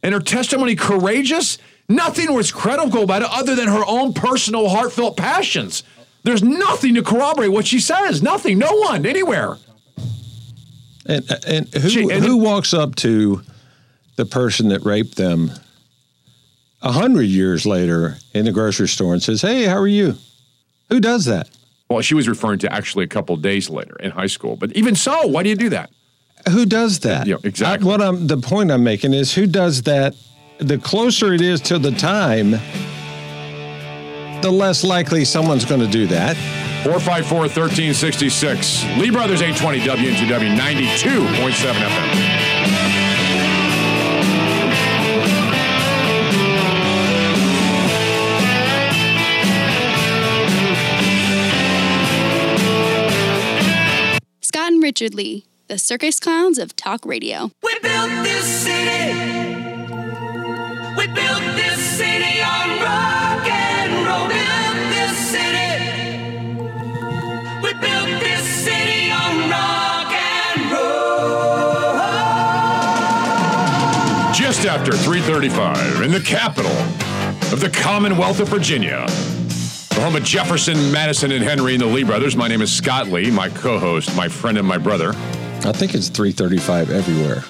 and 0.03 0.15
her 0.15 0.21
testimony 0.21 0.77
courageous. 0.77 1.59
Nothing 1.89 2.33
was 2.33 2.51
credible 2.51 3.03
about 3.03 3.23
it 3.23 3.29
other 3.31 3.55
than 3.55 3.69
her 3.69 3.83
own 3.87 4.15
personal 4.15 4.69
heartfelt 4.71 5.17
passions. 5.17 5.83
There's 6.23 6.43
nothing 6.43 6.95
to 6.95 7.03
corroborate 7.03 7.51
what 7.53 7.67
she 7.67 7.81
says. 7.81 8.23
Nothing. 8.23 8.59
No 8.59 8.73
one 8.73 9.05
anywhere. 9.05 9.59
And, 11.07 11.25
and 11.47 11.69
who, 11.75 11.89
She- 11.91 12.11
and 12.11 12.25
who 12.25 12.39
walks 12.39 12.73
up 12.73 12.95
to 12.97 13.43
the 14.17 14.25
person 14.25 14.69
that 14.69 14.85
raped 14.87 15.17
them 15.17 15.51
a 16.81 16.93
hundred 16.93 17.25
years 17.25 17.67
later 17.67 18.17
in 18.33 18.45
the 18.47 18.53
grocery 18.53 18.89
store 18.89 19.13
and 19.13 19.23
says, 19.23 19.43
Hey, 19.43 19.65
how 19.65 19.77
are 19.77 19.87
you? 19.89 20.17
Who 20.89 21.01
does 21.01 21.25
that? 21.27 21.51
Well, 21.95 22.03
she 22.03 22.15
was 22.17 22.29
referring 22.29 22.59
to 22.59 22.73
actually 22.73 23.05
a 23.05 23.09
couple 23.09 23.37
days 23.37 23.71
later 23.71 23.95
in 24.01 24.11
high 24.11 24.27
school. 24.27 24.57
But 24.57 24.73
even 24.73 24.97
so, 24.97 25.29
why 25.29 25.45
do 25.45 25.49
you 25.49 25.55
do 25.55 25.69
that? 25.69 25.91
Who 26.51 26.67
does 26.67 26.99
that? 27.01 27.29
Yeah, 27.29 27.37
exactly. 27.45 27.87
I- 27.87 27.89
what 27.89 28.03
I'm 28.03 28.27
the 28.27 28.37
point 28.37 28.73
I'm 28.73 28.83
making 28.83 29.15
is 29.15 29.33
who 29.33 29.47
does 29.47 29.83
that? 29.83 30.17
The 30.59 30.79
closer 30.79 31.33
it 31.33 31.41
is 31.41 31.61
to 31.63 31.79
the 31.79 31.93
time, 31.93 32.51
the 34.43 34.51
less 34.51 34.83
likely 34.83 35.25
someone's 35.25 35.65
going 35.65 35.83
to 35.83 35.87
do 35.87 36.09
that. 36.09 36.35
454 36.83 37.39
1366. 37.39 38.85
Lee 38.99 39.11
Brothers 39.11 39.41
820 39.41 39.79
WNTW 39.81 40.59
92.7 40.59 41.75
FM. 41.75 42.54
Richard 54.85 55.15
Lee, 55.15 55.47
the 55.69 55.79
circus 55.79 56.21
clowns 56.21 56.59
of 56.59 56.77
talk 56.77 57.07
radio. 57.07 57.51
We 57.63 57.73
built 57.81 58.11
this 58.23 58.45
city. 58.45 59.15
We 60.99 61.07
built 61.07 61.41
this 61.57 61.79
city 61.97 62.43
on 62.43 62.69
rock 62.83 63.47
and 63.49 64.07
roll. 64.07 64.29
Built 64.29 64.77
this 64.93 65.17
city. 65.33 66.61
We 67.63 67.73
built 67.81 68.21
this 68.21 68.45
city 68.45 69.11
on 69.11 69.49
rock 69.49 70.13
and 70.13 70.71
roll. 70.71 71.95
Just 74.35 74.67
after 74.67 74.93
335 74.93 76.03
in 76.03 76.11
the 76.13 76.21
capital 76.21 76.77
of 77.51 77.61
the 77.61 77.71
Commonwealth 77.71 78.39
of 78.39 78.49
Virginia, 78.49 79.07
the 79.09 79.44
home 80.05 80.17
of 80.17 80.23
Jefferson, 80.23 80.93
Madison, 80.93 81.33
and 81.33 81.43
Henry 81.43 81.73
and 81.73 81.81
the 81.81 81.87
Lee 81.87 82.05
brothers. 82.05 82.37
My 82.37 82.47
name 82.47 82.61
is 82.61 82.71
Scott 82.71 83.09
Lee, 83.09 83.31
my 83.31 83.49
co-host, 83.49 84.15
my 84.15 84.29
friend, 84.29 84.59
and 84.59 84.69
my 84.69 84.77
brother. 84.77 85.15
I 85.65 85.73
think 85.73 85.95
it's 85.95 86.11
335 86.11 86.91
everywhere. 86.91 87.43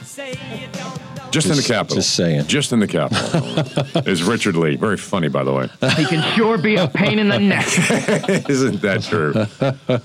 Just, 1.33 1.49
in 1.49 1.57
the 1.57 1.65
capital. 1.67 1.97
just 1.97 2.15
saying. 2.15 2.47
Just 2.47 2.73
in 2.73 2.79
the 2.79 2.87
capital 2.87 4.07
is 4.09 4.23
Richard 4.23 4.55
Lee. 4.55 4.77
Very 4.77 4.97
funny, 4.97 5.27
by 5.27 5.43
the 5.43 5.53
way. 5.53 5.69
He 5.97 6.05
can 6.05 6.23
sure 6.37 6.57
be 6.57 6.77
a 6.77 6.87
pain 6.87 7.19
in 7.19 7.29
the 7.29 7.41
neck. 7.41 7.67
Isn't 8.49 8.81
that 8.83 9.03
true? 9.03 9.35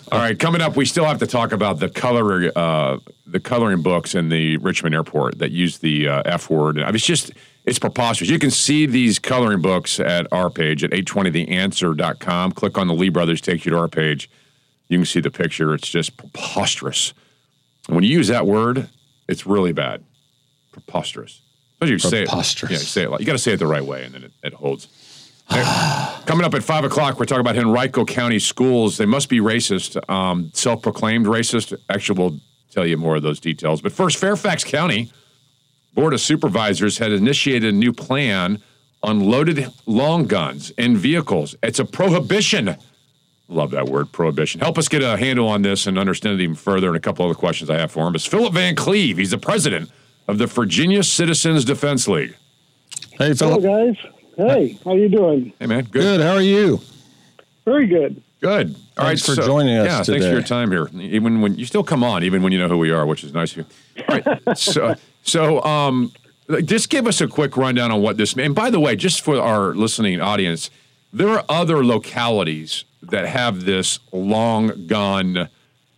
All 0.11 0.19
right, 0.19 0.39
coming 0.39 0.61
up, 0.61 0.75
we 0.75 0.85
still 0.85 1.05
have 1.05 1.19
to 1.19 1.27
talk 1.27 1.51
about 1.51 1.77
the 1.77 1.87
color, 1.87 2.51
uh, 2.57 2.97
the 3.27 3.39
coloring 3.39 3.83
books 3.83 4.15
in 4.15 4.29
the 4.29 4.57
Richmond 4.57 4.95
airport 4.95 5.37
that 5.37 5.51
use 5.51 5.77
the 5.77 6.07
uh, 6.07 6.23
F 6.25 6.49
word. 6.49 6.79
I 6.79 6.85
mean, 6.87 6.95
it's 6.95 7.05
just 7.05 7.31
it's 7.69 7.79
preposterous. 7.79 8.31
You 8.31 8.39
can 8.39 8.49
see 8.49 8.87
these 8.87 9.19
coloring 9.19 9.61
books 9.61 9.99
at 9.99 10.25
our 10.33 10.49
page 10.49 10.83
at 10.83 10.89
820theanswer.com. 10.89 12.53
Click 12.53 12.77
on 12.79 12.87
the 12.87 12.95
Lee 12.95 13.09
Brothers, 13.09 13.41
takes 13.41 13.63
you 13.63 13.71
to 13.71 13.77
our 13.77 13.87
page. 13.87 14.29
You 14.87 14.97
can 14.97 15.05
see 15.05 15.19
the 15.19 15.29
picture. 15.29 15.75
It's 15.75 15.87
just 15.87 16.17
preposterous. 16.17 17.13
When 17.87 18.03
you 18.03 18.09
use 18.09 18.27
that 18.27 18.47
word, 18.47 18.89
it's 19.27 19.45
really 19.45 19.71
bad. 19.71 20.03
Preposterous. 20.71 21.41
Especially 21.73 21.93
you 21.93 21.99
say 21.99 22.23
it. 22.23 22.27
Preposterous. 22.27 22.71
Yeah, 22.71 22.77
you 22.79 22.83
say 22.83 23.03
it 23.03 23.11
like 23.11 23.19
you 23.19 23.25
got 23.27 23.33
to 23.33 23.37
say 23.37 23.53
it 23.53 23.57
the 23.57 23.67
right 23.67 23.85
way, 23.85 24.03
and 24.03 24.15
then 24.15 24.23
it, 24.23 24.31
it 24.43 24.53
holds. 24.53 24.87
Coming 26.25 26.45
up 26.45 26.53
at 26.55 26.63
five 26.63 26.83
o'clock, 26.83 27.19
we're 27.19 27.25
talking 27.25 27.41
about 27.41 27.55
Henrico 27.55 28.03
County 28.03 28.39
schools. 28.39 28.97
They 28.97 29.05
must 29.05 29.29
be 29.29 29.39
racist, 29.39 29.97
um, 30.09 30.49
self-proclaimed 30.53 31.27
racist. 31.27 31.77
Actually, 31.89 32.19
we'll 32.19 32.39
tell 32.71 32.85
you 32.85 32.97
more 32.97 33.15
of 33.15 33.23
those 33.23 33.39
details. 33.39 33.81
But 33.81 33.91
first, 33.91 34.17
Fairfax 34.17 34.63
County 34.63 35.11
Board 35.93 36.13
of 36.13 36.21
Supervisors 36.21 36.97
had 36.97 37.11
initiated 37.11 37.73
a 37.73 37.77
new 37.77 37.93
plan 37.93 38.61
on 39.01 39.19
loaded 39.19 39.67
long 39.85 40.25
guns 40.25 40.71
in 40.71 40.97
vehicles. 40.97 41.55
It's 41.63 41.79
a 41.79 41.85
prohibition. 41.85 42.75
Love 43.47 43.71
that 43.71 43.85
word, 43.87 44.11
prohibition. 44.11 44.61
Help 44.61 44.77
us 44.77 44.87
get 44.87 45.01
a 45.01 45.17
handle 45.17 45.47
on 45.47 45.61
this 45.63 45.87
and 45.87 45.97
understand 45.97 46.39
it 46.39 46.43
even 46.43 46.55
further. 46.55 46.87
And 46.87 46.95
a 46.95 46.99
couple 46.99 47.25
other 47.25 47.33
questions 47.33 47.69
I 47.69 47.77
have 47.79 47.91
for 47.91 48.07
him 48.07 48.15
is 48.15 48.25
Philip 48.25 48.53
Van 48.53 48.75
Cleave. 48.75 49.17
He's 49.17 49.31
the 49.31 49.37
president 49.37 49.89
of 50.27 50.37
the 50.37 50.45
Virginia 50.45 51.01
Citizens 51.01 51.65
Defense 51.65 52.07
League. 52.07 52.35
Hey, 53.11 53.33
Philip. 53.33 53.61
Hello, 53.61 53.93
Philip. 53.93 53.97
guys. 53.97 54.11
Hey, 54.37 54.79
how 54.85 54.93
you 54.93 55.09
doing? 55.09 55.51
Hey, 55.59 55.65
man. 55.65 55.83
Good. 55.85 56.01
Good. 56.01 56.21
How 56.21 56.33
are 56.33 56.41
you? 56.41 56.79
Very 57.65 57.87
good. 57.87 58.21
Good. 58.39 58.75
All 58.97 59.05
Thanks 59.05 59.27
right, 59.27 59.35
for 59.35 59.41
joining 59.41 59.77
us 59.77 59.87
Yeah, 59.87 60.03
thanks 60.03 60.25
for 60.25 60.31
your 60.31 60.41
time 60.41 60.71
here. 60.71 60.89
Even 60.93 61.41
when 61.41 61.55
you 61.55 61.65
still 61.65 61.83
come 61.83 62.03
on, 62.03 62.23
even 62.23 62.41
when 62.41 62.53
you 62.53 62.59
know 62.59 62.69
who 62.69 62.77
we 62.77 62.91
are, 62.91 63.05
which 63.05 63.23
is 63.23 63.33
nice 63.33 63.51
of 63.51 63.57
you. 63.57 64.03
All 64.07 64.19
right. 64.19 64.57
so, 64.57 64.95
so 65.29 65.63
um, 65.63 66.11
just 66.63 66.89
give 66.89 67.07
us 67.07 67.21
a 67.21 67.27
quick 67.27 67.55
rundown 67.57 67.91
on 67.91 68.01
what 68.01 68.17
this. 68.17 68.35
Means. 68.35 68.47
And 68.47 68.55
by 68.55 68.69
the 68.69 68.79
way, 68.79 68.95
just 68.95 69.21
for 69.21 69.39
our 69.39 69.73
listening 69.73 70.19
audience, 70.19 70.69
there 71.13 71.29
are 71.29 71.45
other 71.47 71.83
localities 71.83 72.85
that 73.01 73.27
have 73.27 73.65
this 73.65 73.99
long 74.11 74.87
gun, 74.87 75.49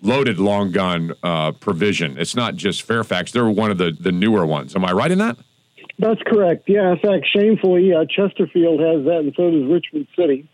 loaded 0.02 0.40
long 0.40 0.72
gun 0.72 1.14
uh, 1.24 1.52
provision. 1.54 2.18
It's 2.18 2.36
not 2.36 2.56
just 2.56 2.84
Fairfax. 2.84 3.32
They're 3.32 3.50
one 3.50 3.72
of 3.72 3.78
the 3.78 3.92
the 3.92 4.12
newer 4.12 4.46
ones. 4.46 4.76
Am 4.76 4.86
I 4.86 4.92
right 4.92 5.12
in 5.12 5.18
that? 5.20 5.38
That's 6.00 6.22
correct. 6.26 6.68
Yeah, 6.68 6.94
in 6.94 7.00
fact, 7.00 7.28
shamefully, 7.32 7.94
uh, 7.94 8.06
Chesterfield 8.06 8.80
has 8.80 9.06
that, 9.06 9.20
and 9.20 9.34
so 9.36 9.52
does 9.52 9.66
Richmond 9.66 10.08
City. 10.16 10.48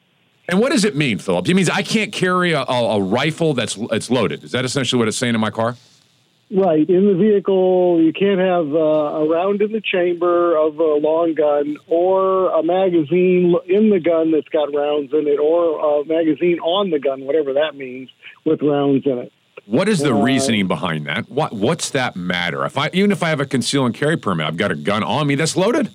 And 0.50 0.60
what 0.60 0.72
does 0.72 0.86
it 0.86 0.96
mean, 0.96 1.20
Philip? 1.20 1.48
It 1.48 1.54
means 1.54 1.70
I 1.70 1.84
can't 1.84 2.14
carry 2.14 2.54
a, 2.54 2.62
a, 2.62 2.98
a 2.98 3.02
rifle 3.02 3.54
that's 3.54 3.76
that's 3.90 4.10
loaded. 4.10 4.44
Is 4.44 4.52
that 4.52 4.66
essentially 4.66 5.00
what 5.00 5.08
it's 5.08 5.18
saying 5.18 5.36
in 5.36 5.42
my 5.42 5.52
car? 5.52 5.76
Right. 6.50 6.90
In 6.90 7.08
the 7.08 7.14
vehicle, 7.14 8.02
you 8.02 8.14
can't 8.14 8.40
have 8.40 8.74
uh, 8.74 9.20
a 9.20 9.28
round 9.28 9.62
in 9.62 9.74
the 9.74 9.82
chamber 9.82 10.56
of 10.56 10.80
a 10.80 10.94
long 10.94 11.34
gun 11.34 11.76
or 11.88 12.50
a 12.52 12.64
magazine 12.64 13.54
in 13.68 13.90
the 13.90 14.00
gun 14.00 14.32
that's 14.32 14.48
got 14.48 14.74
rounds 14.74 15.12
in 15.12 15.28
it 15.28 15.40
or 15.40 16.02
a 16.02 16.06
magazine 16.06 16.60
on 16.60 16.90
the 16.90 17.00
gun, 17.00 17.26
whatever 17.26 17.52
that 17.54 17.76
means, 17.76 18.10
with 18.46 18.62
rounds 18.62 19.06
in 19.06 19.18
it. 19.18 19.34
What 19.66 19.90
is 19.90 20.00
the 20.00 20.16
Uh, 20.16 20.24
reasoning 20.24 20.70
behind 20.70 21.06
that? 21.08 21.30
What 21.30 21.52
what's 21.52 21.90
that 21.90 22.16
matter? 22.16 22.64
If 22.64 22.78
I 22.78 22.90
even 22.94 23.12
if 23.12 23.22
I 23.22 23.28
have 23.28 23.42
a 23.42 23.46
conceal 23.46 23.86
and 23.86 23.94
carry 23.94 24.16
permit, 24.16 24.48
I've 24.48 24.56
got 24.56 24.72
a 24.72 24.76
gun 24.76 25.04
on 25.04 25.28
me 25.28 25.36
that's 25.36 25.58
loaded. 25.58 25.90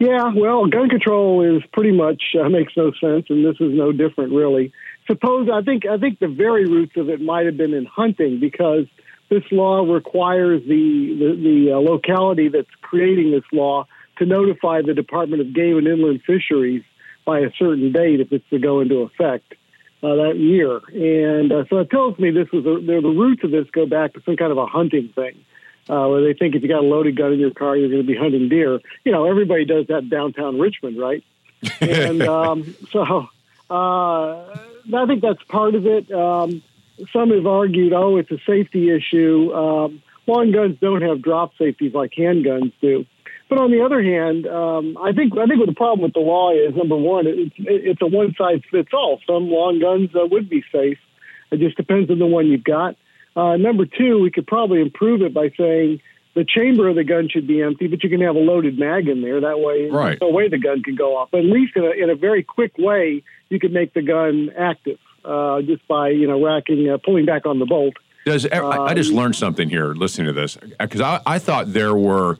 Yeah, 0.00 0.32
well, 0.34 0.66
gun 0.66 0.88
control 0.88 1.42
is 1.56 1.62
pretty 1.72 1.92
much 1.92 2.34
uh, 2.38 2.48
makes 2.48 2.76
no 2.76 2.90
sense, 3.00 3.26
and 3.28 3.44
this 3.44 3.56
is 3.60 3.72
no 3.72 3.92
different, 3.92 4.32
really. 4.32 4.72
Suppose 5.06 5.48
I 5.48 5.62
think 5.62 5.86
I 5.86 5.98
think 5.98 6.18
the 6.18 6.26
very 6.26 6.66
roots 6.66 6.96
of 6.96 7.08
it 7.08 7.20
might 7.20 7.46
have 7.46 7.56
been 7.56 7.72
in 7.74 7.86
hunting 7.86 8.40
because 8.40 8.86
this 9.28 9.44
law 9.50 9.82
requires 9.82 10.62
the 10.62 11.16
the, 11.18 11.36
the 11.42 11.72
uh, 11.72 11.78
locality 11.78 12.48
that's 12.48 12.70
creating 12.82 13.32
this 13.32 13.44
law 13.52 13.86
to 14.18 14.26
notify 14.26 14.82
the 14.82 14.94
Department 14.94 15.42
of 15.42 15.54
Game 15.54 15.78
and 15.78 15.86
Inland 15.86 16.22
Fisheries 16.26 16.82
by 17.24 17.40
a 17.40 17.50
certain 17.58 17.92
date 17.92 18.20
if 18.20 18.32
it's 18.32 18.48
to 18.50 18.58
go 18.58 18.80
into 18.80 19.00
effect 19.02 19.54
uh, 20.02 20.14
that 20.14 20.36
year. 20.36 20.80
And 20.94 21.52
uh, 21.52 21.64
so 21.68 21.78
it 21.78 21.90
tells 21.90 22.18
me 22.18 22.30
this 22.30 22.50
was 22.52 22.64
a, 22.64 22.80
the, 22.80 23.00
the 23.02 23.08
roots 23.08 23.42
of 23.44 23.50
this 23.50 23.68
go 23.72 23.86
back 23.86 24.14
to 24.14 24.22
some 24.24 24.36
kind 24.36 24.52
of 24.52 24.58
a 24.58 24.66
hunting 24.66 25.10
thing. 25.14 25.44
Uh, 25.88 26.08
where 26.08 26.20
they 26.20 26.36
think 26.36 26.56
if 26.56 26.62
you 26.62 26.68
got 26.68 26.80
a 26.80 26.86
loaded 26.86 27.16
gun 27.16 27.32
in 27.32 27.38
your 27.38 27.52
car, 27.52 27.76
you're 27.76 27.88
going 27.88 28.02
to 28.02 28.06
be 28.06 28.16
hunting 28.16 28.48
deer. 28.48 28.80
You 29.04 29.12
know, 29.12 29.24
everybody 29.24 29.64
does 29.64 29.86
that 29.86 30.10
downtown 30.10 30.58
Richmond, 30.58 30.98
right? 30.98 31.22
and 31.80 32.22
um, 32.22 32.74
so 32.90 33.28
uh, 33.70 34.58
I 34.92 35.06
think 35.06 35.22
that's 35.22 35.42
part 35.44 35.76
of 35.76 35.86
it. 35.86 36.10
Um, 36.10 36.60
some 37.12 37.30
have 37.30 37.46
argued, 37.46 37.92
oh, 37.92 38.16
it's 38.16 38.30
a 38.30 38.38
safety 38.46 38.90
issue. 38.90 39.52
Um, 39.52 40.02
long 40.26 40.52
guns 40.52 40.76
don't 40.80 41.02
have 41.02 41.22
drop 41.22 41.52
safeties 41.58 41.94
like 41.94 42.12
handguns 42.16 42.72
do. 42.80 43.04
But 43.48 43.58
on 43.58 43.70
the 43.70 43.84
other 43.84 44.02
hand, 44.02 44.46
um, 44.46 44.98
I 45.00 45.12
think 45.12 45.32
I 45.38 45.46
think 45.46 45.60
what 45.60 45.68
the 45.68 45.74
problem 45.74 46.02
with 46.02 46.14
the 46.14 46.20
law 46.20 46.50
is 46.52 46.74
number 46.74 46.96
one, 46.96 47.26
it's 47.28 47.54
it's 47.58 48.02
a 48.02 48.06
one 48.06 48.34
size 48.36 48.60
fits 48.70 48.88
all. 48.92 49.20
Some 49.26 49.48
long 49.48 49.78
guns 49.78 50.10
uh, 50.16 50.26
would 50.26 50.48
be 50.48 50.64
safe. 50.72 50.98
It 51.52 51.60
just 51.60 51.76
depends 51.76 52.10
on 52.10 52.18
the 52.18 52.26
one 52.26 52.48
you've 52.48 52.64
got. 52.64 52.96
Uh, 53.36 53.56
number 53.56 53.84
two, 53.86 54.20
we 54.20 54.32
could 54.32 54.48
probably 54.48 54.80
improve 54.80 55.22
it 55.22 55.32
by 55.32 55.52
saying 55.56 56.00
the 56.34 56.44
chamber 56.44 56.88
of 56.88 56.96
the 56.96 57.04
gun 57.04 57.28
should 57.30 57.46
be 57.46 57.62
empty, 57.62 57.86
but 57.86 58.02
you 58.02 58.10
can 58.10 58.20
have 58.20 58.34
a 58.34 58.40
loaded 58.40 58.78
mag 58.78 59.06
in 59.08 59.22
there. 59.22 59.40
That 59.40 59.60
way, 59.60 59.88
Right. 59.90 60.18
no 60.20 60.30
way 60.30 60.48
the 60.48 60.58
gun 60.58 60.82
can 60.82 60.96
go 60.96 61.16
off. 61.16 61.28
But 61.30 61.40
at 61.40 61.46
least 61.46 61.76
in 61.76 61.84
a, 61.84 61.90
in 61.90 62.10
a 62.10 62.16
very 62.16 62.42
quick 62.42 62.76
way, 62.78 63.22
you 63.48 63.60
could 63.60 63.72
make 63.72 63.94
the 63.94 64.02
gun 64.02 64.50
active 64.58 64.98
uh, 65.26 65.62
just 65.62 65.86
by 65.88 66.10
you 66.10 66.26
know 66.26 66.42
racking, 66.44 66.88
uh, 66.88 66.98
pulling 67.04 67.24
back 67.26 67.46
on 67.46 67.58
the 67.58 67.66
bolt. 67.66 67.94
Does 68.24 68.46
I, 68.46 68.58
I 68.60 68.94
just 68.94 69.10
Um, 69.10 69.16
learned 69.16 69.36
something 69.36 69.68
here 69.68 69.88
listening 69.94 70.26
to 70.26 70.32
this 70.32 70.56
because 70.80 71.00
I, 71.00 71.20
I 71.26 71.38
thought 71.38 71.72
there 71.72 71.94
were, 71.94 72.38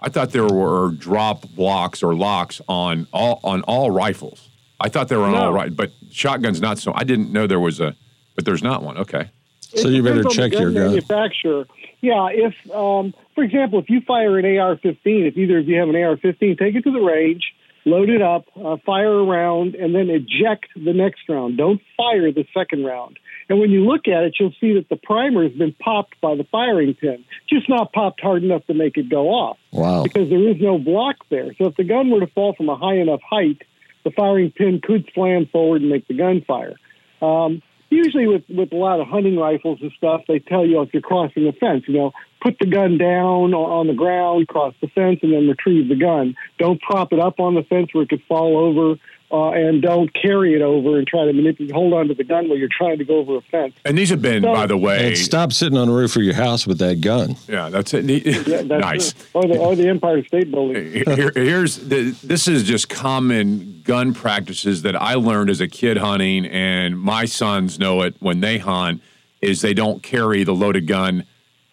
I 0.00 0.08
thought 0.08 0.30
there 0.30 0.46
were 0.46 0.90
drop 0.92 1.48
blocks 1.54 2.02
or 2.02 2.14
locks 2.14 2.60
on 2.68 3.06
all 3.12 3.40
on 3.44 3.62
all 3.62 3.90
rifles. 3.90 4.48
I 4.80 4.88
thought 4.88 5.08
they 5.08 5.16
were 5.16 5.24
on 5.24 5.32
No. 5.32 5.42
all 5.44 5.52
right, 5.52 5.74
but 5.74 5.92
shotguns 6.10 6.60
not 6.60 6.78
so. 6.78 6.92
I 6.94 7.04
didn't 7.04 7.32
know 7.32 7.46
there 7.46 7.60
was 7.60 7.78
a, 7.80 7.94
but 8.34 8.44
there's 8.44 8.62
not 8.64 8.82
one. 8.82 8.96
Okay. 8.98 9.30
So 9.74 9.88
It 9.88 9.92
you 9.94 10.02
better 10.02 10.22
depends 10.22 10.38
on 10.38 10.42
the 10.44 10.50
check 10.50 10.60
your 10.60 10.72
gun. 10.72 10.86
Manufacturer. 10.88 11.66
Yeah, 12.00 12.28
if 12.32 12.54
um, 12.74 13.14
for 13.36 13.44
example, 13.44 13.78
if 13.78 13.88
you 13.88 14.00
fire 14.00 14.38
an 14.38 14.44
AR-15, 14.58 14.98
if 15.04 15.36
either 15.38 15.58
of 15.58 15.68
you 15.68 15.78
have 15.78 15.88
an 15.88 15.94
AR-15, 15.96 16.58
take 16.58 16.74
it 16.74 16.82
to 16.82 16.90
the 16.90 17.00
range, 17.00 17.54
load 17.84 18.08
it 18.10 18.22
up, 18.22 18.44
uh, 18.56 18.76
fire 18.86 19.18
a 19.20 19.24
round, 19.24 19.74
and 19.74 19.94
then 19.94 20.08
eject 20.08 20.66
the 20.76 20.92
next 20.92 21.28
round. 21.28 21.56
Don't 21.56 21.80
fire 21.96 22.30
the 22.32 22.46
second 22.54 22.84
round. 22.84 23.18
And 23.48 23.58
when 23.60 23.70
you 23.70 23.84
look 23.84 24.06
at 24.08 24.22
it, 24.24 24.36
you'll 24.38 24.54
see 24.60 24.74
that 24.74 24.88
the 24.88 24.96
primer 24.96 25.42
has 25.42 25.52
been 25.52 25.72
popped 25.74 26.20
by 26.20 26.34
the 26.36 26.44
firing 26.44 26.94
pin, 26.94 27.24
just 27.48 27.68
not 27.68 27.92
popped 27.92 28.20
hard 28.20 28.44
enough 28.44 28.64
to 28.66 28.74
make 28.74 28.96
it 28.96 29.08
go 29.08 29.28
off 29.28 29.58
Wow. 29.72 30.04
because 30.04 30.30
there 30.30 30.48
is 30.48 30.56
no 30.60 30.78
block 30.78 31.16
there. 31.28 31.52
So 31.58 31.66
if 31.66 31.76
the 31.76 31.84
gun 31.84 32.10
were 32.10 32.20
to 32.20 32.28
fall 32.28 32.54
from 32.54 32.68
a 32.68 32.76
high 32.76 32.96
enough 32.96 33.20
height, 33.28 33.62
the 34.04 34.10
firing 34.10 34.50
pin 34.52 34.80
could 34.82 35.08
slam 35.14 35.46
forward 35.46 35.82
and 35.82 35.90
make 35.90 36.06
the 36.08 36.14
gun 36.14 36.42
fire. 36.46 36.74
Um, 37.20 37.62
usually, 37.92 38.26
with 38.26 38.42
with 38.48 38.72
a 38.72 38.76
lot 38.76 39.00
of 39.00 39.06
hunting 39.06 39.36
rifles 39.36 39.78
and 39.82 39.92
stuff, 39.96 40.22
they 40.26 40.38
tell 40.38 40.66
you 40.66 40.80
if 40.82 40.92
you're 40.92 41.02
crossing 41.02 41.46
a 41.46 41.52
fence, 41.52 41.84
you 41.86 41.94
know, 41.94 42.12
put 42.40 42.56
the 42.58 42.66
gun 42.66 42.98
down 42.98 43.54
on 43.54 43.86
the 43.86 43.94
ground, 43.94 44.48
cross 44.48 44.74
the 44.80 44.88
fence, 44.88 45.20
and 45.22 45.32
then 45.32 45.48
retrieve 45.48 45.88
the 45.88 45.94
gun. 45.94 46.34
Don't 46.58 46.80
prop 46.80 47.12
it 47.12 47.20
up 47.20 47.38
on 47.38 47.54
the 47.54 47.62
fence 47.62 47.90
where 47.92 48.04
it 48.04 48.08
could 48.08 48.22
fall 48.28 48.56
over. 48.56 48.98
Uh, 49.32 49.48
and 49.52 49.80
don't 49.80 50.12
carry 50.12 50.52
it 50.54 50.60
over 50.60 50.98
and 50.98 51.06
try 51.06 51.24
to 51.24 51.32
manipulate, 51.32 51.72
hold 51.72 51.94
on 51.94 52.06
to 52.06 52.12
the 52.12 52.22
gun 52.22 52.50
while 52.50 52.58
you're 52.58 52.68
trying 52.70 52.98
to 52.98 53.04
go 53.04 53.16
over 53.16 53.36
a 53.38 53.40
fence. 53.40 53.72
And 53.86 53.96
these 53.96 54.10
have 54.10 54.20
been, 54.20 54.42
by 54.42 54.66
the 54.66 54.76
way, 54.76 55.06
And 55.08 55.16
stop 55.16 55.54
sitting 55.54 55.78
on 55.78 55.88
the 55.88 55.94
roof 55.94 56.16
of 56.16 56.22
your 56.22 56.34
house 56.34 56.66
with 56.66 56.78
that 56.80 57.00
gun. 57.00 57.36
yeah, 57.48 57.70
that's 57.70 57.94
it. 57.94 58.04
Yeah, 58.04 58.62
that's 58.62 58.68
nice. 58.68 59.08
it. 59.12 59.16
Or 59.32 59.44
the, 59.44 59.56
or 59.58 59.74
the 59.74 59.88
Empire 59.88 60.22
State 60.24 60.50
Building. 60.50 60.92
Here- 60.92 61.32
here's 61.34 61.78
the, 61.78 62.10
this 62.22 62.46
is 62.46 62.62
just 62.64 62.90
common 62.90 63.80
gun 63.84 64.12
practices 64.12 64.82
that 64.82 65.00
I 65.00 65.14
learned 65.14 65.48
as 65.48 65.62
a 65.62 65.66
kid 65.68 65.96
hunting, 65.96 66.44
and 66.44 67.00
my 67.00 67.24
sons 67.24 67.78
know 67.78 68.02
it 68.02 68.14
when 68.20 68.40
they 68.40 68.58
hunt. 68.58 69.00
Is 69.40 69.60
they 69.62 69.72
don't 69.74 70.02
carry 70.02 70.44
the 70.44 70.54
loaded 70.54 70.86
gun 70.86 71.24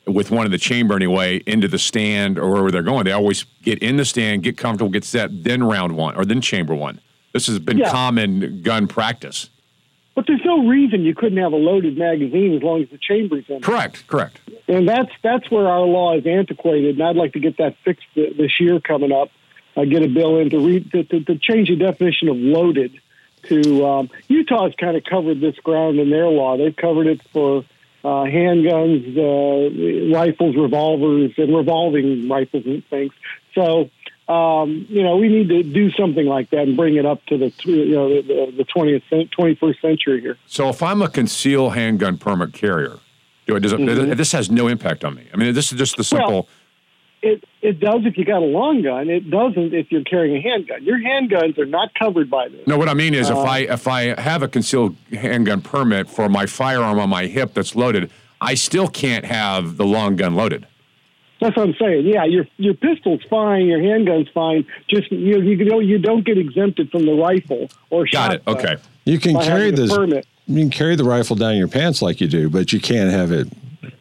with 0.07 0.31
one 0.31 0.45
in 0.45 0.51
the 0.51 0.57
chamber 0.57 0.95
anyway 0.95 1.37
into 1.45 1.67
the 1.67 1.77
stand 1.77 2.39
or 2.39 2.49
wherever 2.49 2.71
they're 2.71 2.81
going. 2.81 3.03
They 3.05 3.11
always 3.11 3.43
get 3.61 3.77
in 3.83 3.97
the 3.97 4.05
stand, 4.05 4.41
get 4.43 4.57
comfortable, 4.57 4.89
get 4.89 5.03
set, 5.03 5.43
then 5.43 5.61
round 5.63 5.95
one 5.95 6.15
or 6.15 6.25
then 6.25 6.41
chamber 6.41 6.73
one. 6.73 6.99
This 7.33 7.47
has 7.47 7.59
been 7.59 7.77
Yeah. 7.77 7.89
common 7.91 8.61
gun 8.61 8.87
practice. 8.87 9.49
But 10.15 10.27
there's 10.27 10.43
no 10.43 10.67
reason 10.67 11.03
you 11.05 11.15
couldn't 11.15 11.37
have 11.37 11.53
a 11.53 11.57
loaded 11.57 11.97
magazine 11.97 12.53
as 12.55 12.61
long 12.61 12.81
as 12.81 12.89
the 12.89 12.97
chamber's 12.97 13.45
in. 13.47 13.61
Correct, 13.61 14.05
correct. 14.07 14.39
And 14.67 14.87
that's 14.87 15.11
that's 15.21 15.49
where 15.49 15.67
our 15.67 15.85
law 15.85 16.17
is 16.17 16.25
antiquated, 16.25 16.95
and 16.99 17.03
I'd 17.07 17.15
like 17.15 17.33
to 17.33 17.39
get 17.39 17.57
that 17.57 17.75
fixed 17.85 18.05
this 18.15 18.59
year 18.59 18.79
coming 18.79 19.11
up. 19.11 19.29
I 19.77 19.85
get 19.85 20.03
a 20.03 20.07
bill 20.07 20.37
in 20.39 20.49
to, 20.49 20.59
re- 20.59 20.83
to, 20.91 21.03
to, 21.05 21.19
to 21.21 21.35
change 21.37 21.69
the 21.69 21.77
definition 21.77 22.27
of 22.27 22.35
loaded 22.35 22.99
to 23.43 23.85
um, 23.85 24.09
Utah's 24.27 24.73
kind 24.77 24.97
of 24.97 25.05
covered 25.05 25.39
this 25.39 25.55
ground 25.59 25.99
in 25.99 26.09
their 26.09 26.27
law. 26.27 26.57
They've 26.57 26.75
covered 26.75 27.07
it 27.07 27.21
for 27.31 27.63
uh, 28.03 28.07
handguns, 28.25 29.15
uh, 29.17 30.13
rifles, 30.13 30.57
revolvers, 30.57 31.31
and 31.37 31.55
revolving 31.55 32.27
rifles 32.27 32.65
and 32.65 32.85
things. 32.87 33.13
So. 33.55 33.89
Um, 34.29 34.85
you 34.89 35.01
know, 35.01 35.17
we 35.17 35.27
need 35.27 35.49
to 35.49 35.63
do 35.63 35.89
something 35.91 36.27
like 36.27 36.51
that 36.51 36.59
and 36.67 36.77
bring 36.77 36.95
it 36.95 37.05
up 37.05 37.25
to 37.25 37.37
the 37.37 37.51
you 37.65 37.95
know 37.95 38.21
the, 38.21 38.53
the 38.55 38.63
20th, 38.63 39.01
21st 39.31 39.81
century 39.81 40.21
here. 40.21 40.37
So 40.45 40.69
if 40.69 40.83
I'm 40.83 41.01
a 41.01 41.09
concealed 41.09 41.73
handgun 41.73 42.17
permit 42.19 42.53
carrier, 42.53 42.97
do 43.47 43.55
it, 43.55 43.61
does 43.61 43.73
it, 43.73 43.79
Mhm. 43.79 44.15
this 44.15 44.31
has 44.33 44.51
no 44.51 44.67
impact 44.67 45.03
on 45.03 45.15
me. 45.15 45.23
I 45.33 45.37
mean, 45.37 45.53
this 45.55 45.71
is 45.71 45.79
just 45.79 45.97
the 45.97 46.03
simple. 46.03 46.29
Well, 46.31 46.47
it 47.23 47.43
it 47.63 47.79
does 47.79 48.01
if 48.05 48.17
you 48.19 48.23
got 48.23 48.43
a 48.43 48.45
long 48.45 48.83
gun. 48.83 49.09
It 49.09 49.29
doesn't 49.31 49.73
if 49.73 49.91
you're 49.91 50.03
carrying 50.03 50.37
a 50.37 50.41
handgun. 50.41 50.83
Your 50.85 50.99
handguns 50.99 51.57
are 51.57 51.65
not 51.65 51.93
covered 51.95 52.29
by 52.29 52.49
this. 52.49 52.65
No, 52.67 52.77
what 52.77 52.87
I 52.87 52.93
mean 52.93 53.15
is, 53.15 53.29
if 53.31 53.35
Uh, 53.35 53.41
I 53.41 53.57
if 53.61 53.87
I 53.87 54.21
have 54.21 54.43
a 54.43 54.47
concealed 54.47 54.95
handgun 55.11 55.61
permit 55.61 56.07
for 56.07 56.29
my 56.29 56.45
firearm 56.45 56.99
on 56.99 57.09
my 57.09 57.25
hip 57.25 57.55
that's 57.55 57.75
loaded, 57.75 58.11
I 58.39 58.53
still 58.53 58.87
can't 58.87 59.25
have 59.25 59.77
the 59.77 59.85
long 59.85 60.15
gun 60.17 60.35
loaded. 60.35 60.67
That's 61.39 61.55
what 61.55 61.67
I'm 61.69 61.75
saying. 61.75 62.05
Yeah, 62.05 62.25
your 62.25 62.45
your 62.57 62.73
pistol's 62.73 63.23
fine, 63.29 63.65
your 63.65 63.79
handgun's 63.79 64.29
fine. 64.29 64.65
Just 64.89 65.11
you 65.11 65.39
you 65.41 65.63
don't 65.65 65.85
you 65.85 65.97
don't 65.97 66.25
get 66.25 66.37
exempted 66.37 66.91
from 66.91 67.05
the 67.05 67.13
rifle 67.13 67.69
or 67.89 68.05
shot. 68.07 68.29
Got 68.29 68.35
it. 68.35 68.43
Okay. 68.47 68.75
You 69.05 69.19
can 69.19 69.35
carry 69.35 69.67
having 69.67 69.73
a 69.73 69.77
this. 69.77 69.95
permit. 69.95 70.27
You 70.47 70.59
can 70.59 70.69
carry 70.69 70.95
the 70.95 71.03
rifle 71.03 71.35
down 71.35 71.55
your 71.55 71.67
pants 71.67 72.01
like 72.01 72.19
you 72.19 72.27
do, 72.27 72.49
but 72.49 72.73
you 72.73 72.79
can't 72.79 73.11
have 73.11 73.31
it. 73.31 73.47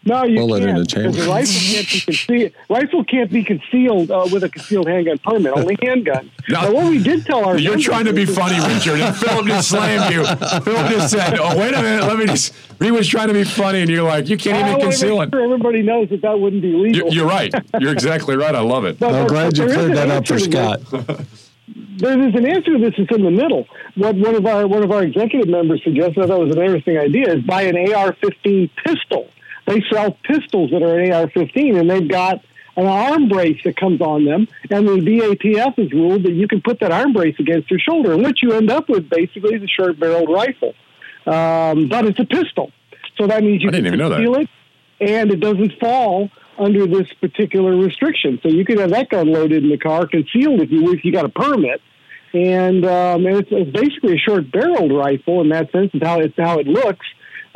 No, 0.09 0.25
you 0.25 0.37
bullet 0.39 0.65
can't 0.65 0.79
a 0.79 0.81
because 0.83 0.93
chamber. 0.93 1.11
the 1.13 1.29
rifle 1.29 1.61
can't 1.61 1.91
be 1.91 2.01
concealed. 2.01 2.53
Rifle 2.69 3.05
can't 3.05 3.31
be 3.31 3.45
concealed 3.45 4.11
uh, 4.11 4.29
with 4.33 4.43
a 4.45 4.49
concealed 4.49 4.89
handgun 4.89 5.19
permit. 5.19 5.53
Only 5.55 5.77
handguns. 5.85 6.31
No. 6.49 6.63
now, 6.63 6.73
what 6.73 6.87
we 6.91 7.03
did 7.03 7.27
tell 7.27 7.45
our 7.45 7.59
You're 7.59 7.79
trying 7.79 8.07
to 8.07 8.13
be 8.13 8.25
funny, 8.25 8.59
Richard, 8.75 9.01
and 9.01 9.15
Philip 9.15 9.47
just 9.47 9.69
slammed 9.69 10.13
you. 10.15 10.25
Philip 10.63 10.91
just 10.91 11.11
said, 11.11 11.39
"Oh, 11.39 11.59
wait 11.59 11.75
a 11.75 11.83
minute, 11.83 12.05
let 12.07 12.19
me 12.19 12.27
just." 12.27 12.55
He 12.81 12.91
was 12.91 13.07
trying 13.09 13.29
to 13.29 13.35
be 13.35 13.45
funny, 13.45 13.81
and 13.81 13.91
you're 13.91 14.03
like, 14.03 14.29
"You 14.29 14.39
can't 14.39 14.65
I 14.65 14.71
even 14.71 14.81
conceal 14.83 15.19
make 15.19 15.29
it." 15.29 15.33
sure 15.35 15.45
everybody 15.45 15.83
knows 15.83 16.09
that 16.11 16.23
that 16.23 16.41
wouldn't 16.41 16.63
be 16.63 16.73
legal. 16.73 17.13
You're, 17.13 17.25
you're 17.25 17.27
right. 17.29 17.53
You're 17.79 17.93
exactly 17.93 18.37
right. 18.37 18.55
I 18.55 18.61
love 18.61 18.85
it. 18.85 18.99
But- 18.99 19.15
I'm 19.15 19.23
but- 19.25 19.29
glad 19.29 19.59
you 19.59 19.65
there 19.67 19.69
is 19.69 19.75
cleared 19.75 19.97
that 19.97 20.11
up 20.11 20.27
for 20.27 20.35
answer 20.35 20.51
Scott. 20.51 21.27
There 21.99 22.29
is 22.29 22.35
an 22.35 22.47
answer 22.47 22.75
to 22.75 22.79
this. 22.79 22.95
It's 22.97 23.11
in 23.15 23.25
the 23.25 23.31
middle. 23.31 23.67
What 23.97 24.15
one 24.15 24.37
of 24.37 24.47
our 24.47 24.67
one 24.69 24.85
of 24.85 24.93
our 24.93 25.03
executive 25.03 25.49
members 25.49 25.83
suggested, 25.83 26.23
I 26.23 26.27
thought 26.29 26.39
was 26.39 26.55
an 26.55 26.63
interesting 26.63 26.97
idea, 26.97 27.35
is 27.35 27.43
buy 27.43 27.63
an 27.63 27.77
AR-15 27.77 28.71
pistol. 28.87 29.29
They 29.69 29.83
sell 29.93 30.17
pistols 30.25 30.71
that 30.71 30.83
are 30.83 30.99
an 30.99 31.13
AR-15, 31.13 31.79
and 31.79 31.91
they've 31.91 32.09
got 32.09 32.43
an 32.77 32.87
arm 32.87 33.29
brace 33.29 33.61
that 33.65 33.77
comes 33.77 34.01
on 34.01 34.25
them, 34.25 34.49
and 34.71 34.89
the 34.89 34.93
BATF 34.93 35.77
has 35.77 35.93
ruled 35.93 36.23
that 36.23 36.33
you 36.33 36.49
can 36.49 36.63
put 36.63 36.81
that 36.81 36.91
arm 36.91 37.13
brace 37.13 37.37
against 37.39 37.71
your 37.71 37.81
shoulder, 37.81 38.13
and 38.13 38.23
what 38.23 38.41
you 38.41 38.53
end 38.53 38.71
up 38.71 38.89
with 38.89 39.11
basically 39.11 39.55
is 39.55 39.63
a 39.63 39.67
short-barreled 39.67 40.31
rifle, 40.31 40.75
um, 41.27 41.89
but 41.89 42.07
it's 42.07 42.19
a 42.19 42.25
pistol. 42.25 42.73
So 43.19 43.27
that 43.27 43.43
means 43.43 43.63
you 43.63 43.69
I 43.69 43.73
didn't 43.73 43.85
can 43.85 43.95
even 43.95 43.99
know 43.99 44.09
that. 44.09 44.17
conceal 44.17 44.37
it, 44.37 44.49
and 45.01 45.31
it 45.33 45.41
doesn't 45.41 45.73
fall 45.81 46.31
under 46.57 46.87
this 46.87 47.13
particular 47.21 47.77
restriction. 47.77 48.39
So 48.43 48.49
you 48.49 48.65
could 48.65 48.79
have 48.79 48.91
that 48.91 49.11
gun 49.11 49.33
loaded 49.33 49.65
in 49.65 49.71
the 49.71 49.79
car, 49.79 50.07
concealed 50.07 50.61
if 50.61 50.71
you 50.71 50.93
if 50.93 51.05
you 51.05 51.13
got 51.13 51.25
a 51.25 51.29
permit. 51.29 51.81
And, 52.35 52.85
um, 52.85 53.25
and 53.25 53.37
it's, 53.39 53.49
it's 53.51 53.71
basically 53.71 54.15
a 54.15 54.19
short 54.19 54.53
barreled 54.53 54.93
rifle 54.93 55.41
in 55.41 55.49
that 55.49 55.73
sense. 55.73 55.91
It's 55.95 56.05
how 56.05 56.21
it's 56.21 56.35
how 56.37 56.59
it 56.59 56.67
looks. 56.67 57.07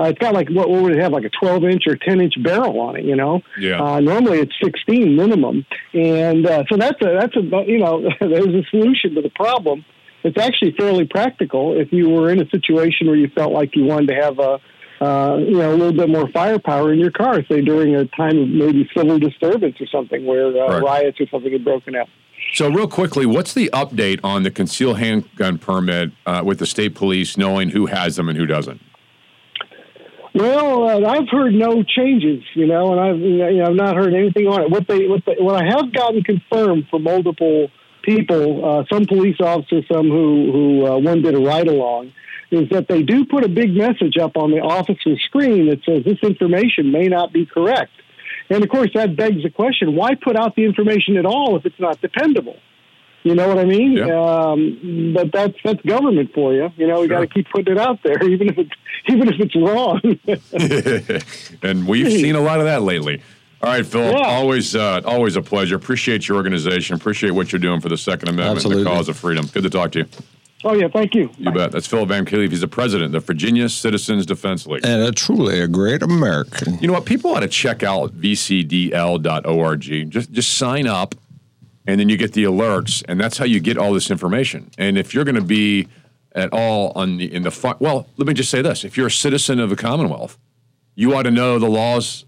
Uh, 0.02 0.08
it's 0.08 0.18
got 0.18 0.34
like 0.34 0.48
what, 0.50 0.68
what 0.68 0.82
would 0.82 0.92
it 0.96 0.98
have 0.98 1.12
like 1.12 1.24
a 1.24 1.30
12 1.30 1.64
inch 1.64 1.82
or 1.86 1.96
10 1.96 2.20
inch 2.20 2.34
barrel 2.42 2.80
on 2.80 2.96
it, 2.96 3.04
you 3.04 3.14
know? 3.14 3.40
Yeah. 3.58 3.80
Uh, 3.80 4.00
normally 4.00 4.40
it's 4.40 4.52
16 4.62 5.14
minimum, 5.14 5.64
and 5.94 6.44
uh, 6.44 6.64
so 6.68 6.76
that's 6.76 7.00
a 7.02 7.18
that's 7.20 7.36
a 7.36 7.42
you 7.66 7.78
know 7.78 8.02
there's 8.20 8.54
a 8.54 8.64
solution 8.70 9.14
to 9.14 9.22
the 9.22 9.30
problem. 9.30 9.84
It's 10.24 10.38
actually 10.38 10.72
fairly 10.72 11.06
practical 11.06 11.78
if 11.78 11.92
you 11.92 12.08
were 12.08 12.30
in 12.30 12.40
a 12.40 12.48
situation 12.48 13.06
where 13.06 13.16
you 13.16 13.28
felt 13.28 13.52
like 13.52 13.76
you 13.76 13.84
wanted 13.84 14.08
to 14.08 14.14
have 14.14 14.38
a 14.38 14.60
uh, 15.04 15.36
you 15.38 15.56
know 15.58 15.72
a 15.72 15.76
little 15.76 15.92
bit 15.96 16.08
more 16.08 16.28
firepower 16.30 16.92
in 16.92 16.98
your 16.98 17.10
car, 17.10 17.42
say 17.48 17.60
during 17.60 17.94
a 17.94 18.04
time 18.06 18.38
of 18.38 18.48
maybe 18.48 18.88
civil 18.96 19.18
disturbance 19.18 19.80
or 19.80 19.86
something 19.86 20.26
where 20.26 20.48
uh, 20.48 20.68
Right. 20.68 20.82
riots 20.82 21.20
or 21.20 21.26
something 21.28 21.52
had 21.52 21.64
broken 21.64 21.94
out. 21.96 22.08
So, 22.54 22.68
real 22.68 22.88
quickly, 22.88 23.24
what's 23.24 23.54
the 23.54 23.70
update 23.72 24.20
on 24.24 24.42
the 24.42 24.50
concealed 24.50 24.98
handgun 24.98 25.58
permit 25.58 26.10
uh, 26.26 26.42
with 26.44 26.58
the 26.58 26.66
state 26.66 26.94
police 26.94 27.36
knowing 27.36 27.70
who 27.70 27.86
has 27.86 28.16
them 28.16 28.28
and 28.28 28.36
who 28.36 28.46
doesn't? 28.46 28.80
Well, 30.34 30.88
uh, 30.88 31.10
I've 31.10 31.28
heard 31.28 31.52
no 31.52 31.82
changes, 31.82 32.42
you 32.54 32.66
know, 32.66 32.92
and 32.92 33.00
I've 33.00 33.18
you 33.18 33.58
know, 33.58 33.66
I've 33.66 33.74
not 33.74 33.96
heard 33.96 34.14
anything 34.14 34.46
on 34.46 34.62
it. 34.62 34.70
What 34.70 34.88
they 34.88 35.06
what 35.06 35.22
they, 35.26 35.36
what 35.38 35.62
I 35.62 35.66
have 35.66 35.92
gotten 35.92 36.22
confirmed 36.22 36.86
from 36.90 37.02
multiple 37.02 37.68
people, 38.02 38.64
uh, 38.64 38.84
some 38.90 39.04
police 39.06 39.36
officers, 39.40 39.84
some 39.92 40.08
who 40.08 40.50
who 40.52 40.86
uh, 40.86 40.98
one 40.98 41.20
did 41.20 41.34
a 41.34 41.38
ride 41.38 41.68
along, 41.68 42.12
is 42.50 42.68
that 42.70 42.88
they 42.88 43.02
do 43.02 43.26
put 43.26 43.44
a 43.44 43.48
big 43.48 43.74
message 43.74 44.16
up 44.20 44.36
on 44.36 44.50
the 44.50 44.60
officer's 44.60 45.22
screen 45.26 45.68
that 45.68 45.80
says 45.84 46.02
this 46.04 46.18
information 46.22 46.90
may 46.90 47.08
not 47.08 47.32
be 47.32 47.44
correct. 47.44 47.92
And 48.48 48.62
of 48.62 48.70
course, 48.70 48.90
that 48.94 49.14
begs 49.16 49.42
the 49.42 49.50
question: 49.50 49.94
Why 49.94 50.14
put 50.14 50.36
out 50.36 50.56
the 50.56 50.64
information 50.64 51.18
at 51.18 51.26
all 51.26 51.56
if 51.56 51.66
it's 51.66 51.78
not 51.78 52.00
dependable? 52.00 52.56
You 53.24 53.34
know 53.36 53.46
what 53.48 53.58
I 53.58 53.64
mean? 53.64 54.00
Um, 54.10 55.12
but 55.14 55.30
that's 55.32 55.54
that's 55.64 55.80
government 55.82 56.32
for 56.34 56.52
you. 56.52 56.70
You 56.76 56.88
know, 56.88 57.00
we 57.00 57.08
got 57.08 57.20
to 57.20 57.26
keep 57.28 57.48
putting 57.50 57.74
it 57.76 57.80
out 57.80 58.02
there, 58.02 58.22
even 58.28 58.48
if 58.48 58.58
it's 58.58 58.72
even 59.08 59.28
if 59.28 59.40
it's 59.40 59.54
wrong. 59.56 60.00
and 61.62 61.86
we've 61.86 62.10
seen 62.10 62.34
a 62.34 62.40
lot 62.40 62.58
of 62.58 62.66
that 62.66 62.82
lately. 62.82 63.22
All 63.62 63.70
right, 63.70 63.86
Phil. 63.86 64.10
Yeah. 64.10 64.26
Always, 64.26 64.74
uh, 64.74 65.02
always 65.04 65.36
a 65.36 65.42
pleasure. 65.42 65.76
Appreciate 65.76 66.26
your 66.26 66.36
organization. 66.36 66.96
Appreciate 66.96 67.30
what 67.30 67.52
you're 67.52 67.60
doing 67.60 67.80
for 67.80 67.88
the 67.88 67.96
Second 67.96 68.28
Amendment 68.28 68.48
and 68.48 68.56
Absolutely. 68.56 68.82
the 68.82 68.90
cause 68.90 69.08
of 69.08 69.16
freedom. 69.16 69.46
Good 69.46 69.62
to 69.62 69.70
talk 69.70 69.92
to 69.92 70.00
you. 70.00 70.06
oh 70.64 70.74
yeah, 70.74 70.88
thank 70.88 71.14
you. 71.14 71.30
You 71.38 71.52
bet. 71.52 71.70
That's 71.70 71.86
Phil 71.86 72.04
Van 72.04 72.24
Cleave. 72.24 72.50
He's 72.50 72.62
the 72.62 72.66
president 72.66 73.14
of 73.14 73.22
the 73.22 73.26
Virginia 73.26 73.68
Citizens 73.68 74.26
Defense 74.26 74.66
League. 74.66 74.84
And 74.84 75.02
a 75.02 75.12
truly 75.12 75.60
a 75.60 75.68
great 75.68 76.02
American. 76.02 76.76
You 76.80 76.88
know 76.88 76.94
what? 76.94 77.04
People 77.04 77.36
ought 77.36 77.40
to 77.40 77.48
check 77.48 77.84
out 77.84 78.10
vcdl.org. 78.20 79.80
Just 80.10 80.32
just 80.32 80.58
sign 80.58 80.88
up, 80.88 81.14
and 81.86 81.98
then 81.98 82.08
you 82.08 82.16
get 82.16 82.32
the 82.32 82.44
alerts, 82.44 83.04
and 83.08 83.20
that's 83.20 83.38
how 83.38 83.44
you 83.44 83.60
get 83.60 83.76
all 83.76 83.92
this 83.92 84.10
information. 84.10 84.70
And 84.78 84.96
if 84.96 85.14
you're 85.14 85.24
going 85.24 85.36
to 85.36 85.42
be 85.42 85.88
at 86.34 86.52
all 86.52 86.92
on 86.94 87.18
the 87.18 87.32
in 87.32 87.42
the 87.42 87.50
fi- 87.50 87.76
well, 87.78 88.06
let 88.16 88.26
me 88.26 88.34
just 88.34 88.50
say 88.50 88.62
this: 88.62 88.84
if 88.84 88.96
you're 88.96 89.08
a 89.08 89.10
citizen 89.10 89.58
of 89.58 89.70
the 89.70 89.76
Commonwealth, 89.76 90.38
you 90.94 91.14
ought 91.14 91.24
to 91.24 91.30
know 91.30 91.58
the 91.58 91.68
laws 91.68 92.24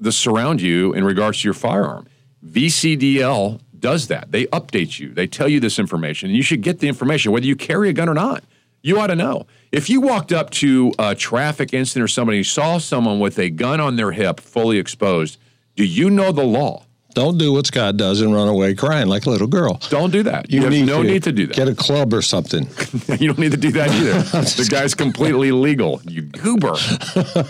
that 0.00 0.12
surround 0.12 0.60
you 0.60 0.92
in 0.92 1.04
regards 1.04 1.40
to 1.40 1.44
your 1.44 1.54
firearm. 1.54 2.06
VCDL 2.46 3.60
does 3.78 4.08
that. 4.08 4.32
They 4.32 4.46
update 4.46 4.98
you. 4.98 5.12
They 5.12 5.26
tell 5.26 5.48
you 5.48 5.60
this 5.60 5.78
information, 5.78 6.28
and 6.28 6.36
you 6.36 6.42
should 6.42 6.62
get 6.62 6.80
the 6.80 6.88
information 6.88 7.32
whether 7.32 7.46
you 7.46 7.56
carry 7.56 7.88
a 7.88 7.92
gun 7.92 8.08
or 8.08 8.14
not. 8.14 8.44
You 8.82 9.00
ought 9.00 9.08
to 9.08 9.16
know. 9.16 9.46
If 9.72 9.90
you 9.90 10.00
walked 10.00 10.32
up 10.32 10.50
to 10.50 10.92
a 10.98 11.14
traffic 11.14 11.74
incident 11.74 12.04
or 12.04 12.08
somebody 12.08 12.44
saw 12.44 12.78
someone 12.78 13.18
with 13.18 13.38
a 13.38 13.50
gun 13.50 13.80
on 13.80 13.96
their 13.96 14.12
hip, 14.12 14.40
fully 14.40 14.78
exposed, 14.78 15.38
do 15.74 15.84
you 15.84 16.10
know 16.10 16.32
the 16.32 16.44
law? 16.44 16.84
Don't 17.14 17.38
do 17.38 17.52
what 17.52 17.66
Scott 17.66 17.96
does 17.96 18.20
and 18.20 18.34
run 18.34 18.48
away 18.48 18.74
crying 18.74 19.08
like 19.08 19.26
a 19.26 19.30
little 19.30 19.46
girl. 19.46 19.80
Don't 19.88 20.10
do 20.10 20.22
that. 20.24 20.50
You, 20.50 20.62
have 20.62 20.72
no 20.86 21.02
need 21.02 21.22
to 21.24 21.32
do 21.32 21.46
that. 21.46 21.56
Get 21.56 21.66
a 21.66 21.74
club 21.74 22.12
or 22.12 22.22
something. 22.22 22.68
you 23.18 23.28
don't 23.28 23.38
need 23.38 23.52
to 23.52 23.56
do 23.56 23.72
that 23.72 23.90
either. 23.90 24.22
the 24.22 24.68
guy's 24.70 24.94
completely 24.94 25.50
legal. 25.50 26.00
You 26.04 26.22
goober. 26.22 26.76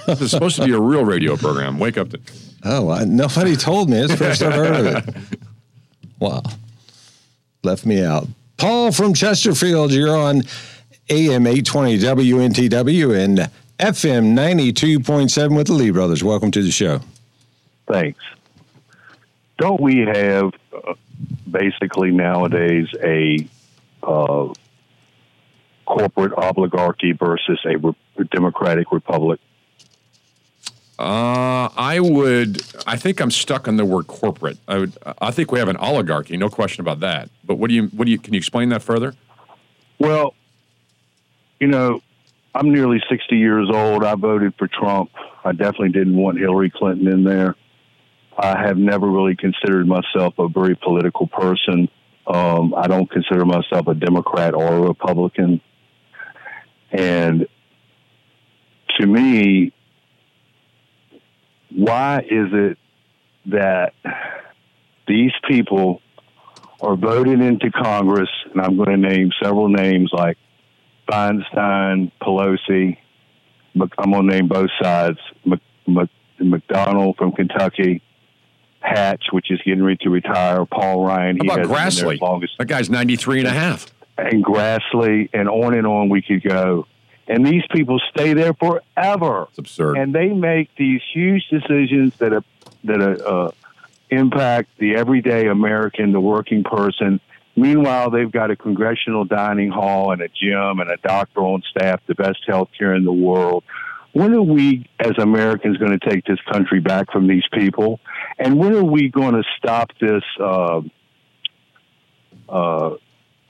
this 0.07 0.21
is 0.21 0.31
supposed 0.31 0.57
to 0.57 0.65
be 0.65 0.73
a 0.73 0.81
real 0.81 1.05
radio 1.05 1.37
program. 1.37 1.79
Wake 1.79 1.99
up 1.99 2.11
to. 2.11 2.21
Oh, 2.65 2.91
I, 2.91 3.05
nobody 3.05 3.57
told 3.57 3.91
me. 3.91 3.99
It's 3.99 4.13
the 4.13 4.17
first 4.17 4.43
I've 4.43 4.55
heard 4.55 4.87
of 4.87 5.09
it. 5.09 5.15
Wow. 6.21 6.43
Left 7.63 7.87
me 7.87 8.03
out. 8.03 8.27
Paul 8.57 8.91
from 8.91 9.15
Chesterfield, 9.15 9.93
you're 9.93 10.17
on 10.17 10.43
AM 11.11 11.47
820 11.47 11.99
WNTW 11.99 13.17
and 13.17 13.39
FM 13.79 14.35
92.7 14.35 15.57
with 15.57 15.69
the 15.69 15.75
Lee 15.75 15.91
Brothers. 15.91 16.25
Welcome 16.25 16.51
to 16.51 16.63
the 16.63 16.73
show. 16.73 17.01
Thanks. 17.87 18.19
Don't 19.59 19.81
we 19.81 19.99
have 20.07 20.53
uh, 20.73 20.95
basically 21.51 22.13
nowadays 22.13 22.87
a 23.03 23.47
uh, 24.03 24.53
corporate 25.85 26.33
oligarchy 26.33 27.13
versus 27.13 27.59
a 27.65 27.77
re- 27.77 27.97
democratic 28.31 28.93
republic? 28.93 29.41
Uh, 30.99 31.69
I 31.77 32.01
would. 32.01 32.63
I 32.87 32.97
think 32.97 33.21
I'm 33.21 33.31
stuck 33.31 33.69
on 33.69 33.77
the 33.77 33.85
word 33.85 34.07
corporate. 34.07 34.59
I 34.67 34.79
would. 34.79 34.97
I 35.21 35.31
think 35.33 35.53
we 35.53 35.59
have 35.59 35.69
an 35.69 35.77
oligarchy, 35.77 36.37
no 36.37 36.49
question 36.49 36.81
about 36.81 37.01
that. 37.01 37.29
But 37.45 37.57
what 37.57 37.69
do 37.69 37.75
you? 37.75 37.85
What 37.89 38.07
do 38.07 38.11
you? 38.11 38.19
Can 38.19 38.35
you 38.35 38.39
explain 38.39 38.69
that 38.71 38.83
further? 38.83 39.15
Well, 39.99 40.35
you 41.61 41.67
know, 41.67 42.01
I'm 42.55 42.73
nearly 42.73 43.01
60 43.09 43.37
years 43.37 43.69
old. 43.71 44.05
I 44.05 44.15
voted 44.15 44.55
for 44.57 44.69
Trump. 44.69 45.11
I 45.45 45.53
definitely 45.53 45.91
didn't 45.91 46.17
want 46.17 46.39
Hillary 46.39 46.71
Clinton 46.71 47.09
in 47.09 47.25
there. 47.25 47.55
I 48.39 48.57
have 48.65 48.77
never 48.77 49.07
really 49.07 49.35
considered 49.35 49.87
myself 49.89 50.35
a 50.39 50.49
very 50.49 50.77
political 50.77 51.27
person. 51.27 51.89
Um, 52.27 52.73
I 52.77 52.87
don't 52.87 53.11
consider 53.11 53.45
myself 53.45 53.89
a 53.89 53.95
Democrat 53.95 54.55
or 54.55 54.67
a 54.67 54.81
Republican. 54.81 55.61
And 56.93 57.49
to 58.99 59.07
me, 59.07 59.73
why 61.71 62.21
is 62.21 62.49
it 62.53 62.79
that 63.47 63.93
these 65.09 65.33
people 65.49 66.01
are 66.81 66.97
voted 66.97 67.41
into 67.41 67.71
Congress, 67.73 68.29
and 68.53 68.63
I'm 68.63 68.77
going 68.77 68.91
to 68.91 68.97
name 68.97 69.31
several 69.43 69.69
names 69.69 70.11
like 70.13 70.39
Feinstein, 71.11 72.13
Pelosi. 72.23 72.99
I'm 73.75 74.11
going 74.13 74.29
to 74.29 74.35
name 74.35 74.49
both 74.49 74.71
sides. 74.81 75.19
Mc, 75.45 75.61
Mc, 75.87 76.09
McDonald 76.41 77.17
from 77.17 77.33
Kentucky, 77.33 78.01
Hatch, 78.89 79.25
which 79.33 79.51
is 79.51 79.61
getting 79.65 79.83
ready 79.83 79.99
to 80.03 80.11
retire. 80.11 80.65
Paul 80.65 81.05
Ryan. 81.05 81.39
How 81.39 81.55
about 81.55 81.59
hasn't 81.59 81.69
been 81.69 82.07
there 82.09 82.17
Grassley? 82.17 82.21
longest 82.21 82.53
That 82.59 82.67
guy's 82.67 82.91
93 82.91 83.41
and 83.41 83.49
a 83.49 83.53
half. 83.53 83.87
and 84.17 84.45
Grassley, 84.45 85.29
and 85.33 85.49
on 85.49 85.75
and 85.75 85.87
on 85.87 86.09
we 86.09 86.23
could 86.23 86.43
go. 86.43 86.87
And 87.29 87.47
these 87.47 87.63
people 87.71 88.01
stay 88.11 88.33
there 88.33 88.55
forever. 88.55 89.47
It's 89.51 89.59
absurd. 89.59 89.99
And 89.99 90.15
they 90.15 90.29
make 90.29 90.75
these 90.77 91.03
huge 91.13 91.47
decisions 91.49 92.17
that 92.17 92.33
uh, 92.33 92.41
that 92.85 93.01
uh, 93.01 93.51
impact 94.11 94.71
the 94.79 94.97
everyday 94.97 95.47
American, 95.49 96.13
the 96.13 96.21
working 96.21 96.65
person. 96.65 97.21
Meanwhile, 97.55 98.11
they've 98.11 98.31
got 98.31 98.51
a 98.51 98.57
congressional 98.57 99.25
dining 99.25 99.71
hall 99.71 100.13
and 100.13 100.23
a 100.23 100.29
gym 100.29 100.79
and 100.81 100.89
a 100.89 100.97
doctor 100.99 101.41
on 101.41 101.63
staff, 101.69 102.01
the 102.07 102.15
best 102.15 102.39
health 102.47 102.71
care 102.79 102.95
in 102.95 103.05
the 103.05 103.13
world. 103.13 103.65
When 104.13 104.35
are 104.35 104.43
we, 104.43 104.89
as 104.99 105.13
Americans, 105.19 105.77
going 105.77 105.99
to 105.99 106.09
take 106.11 106.25
this 106.25 106.39
country 106.51 106.81
back 106.81 107.13
from 107.13 107.27
these 107.27 107.45
people? 107.53 108.01
And 108.39 108.59
when 108.59 108.75
are 108.75 108.85
we 108.85 109.09
going 109.09 109.35
to 109.35 109.45
stop 109.59 109.91
this? 110.01 110.23
Uh, 110.41 110.81
uh, 112.49 112.97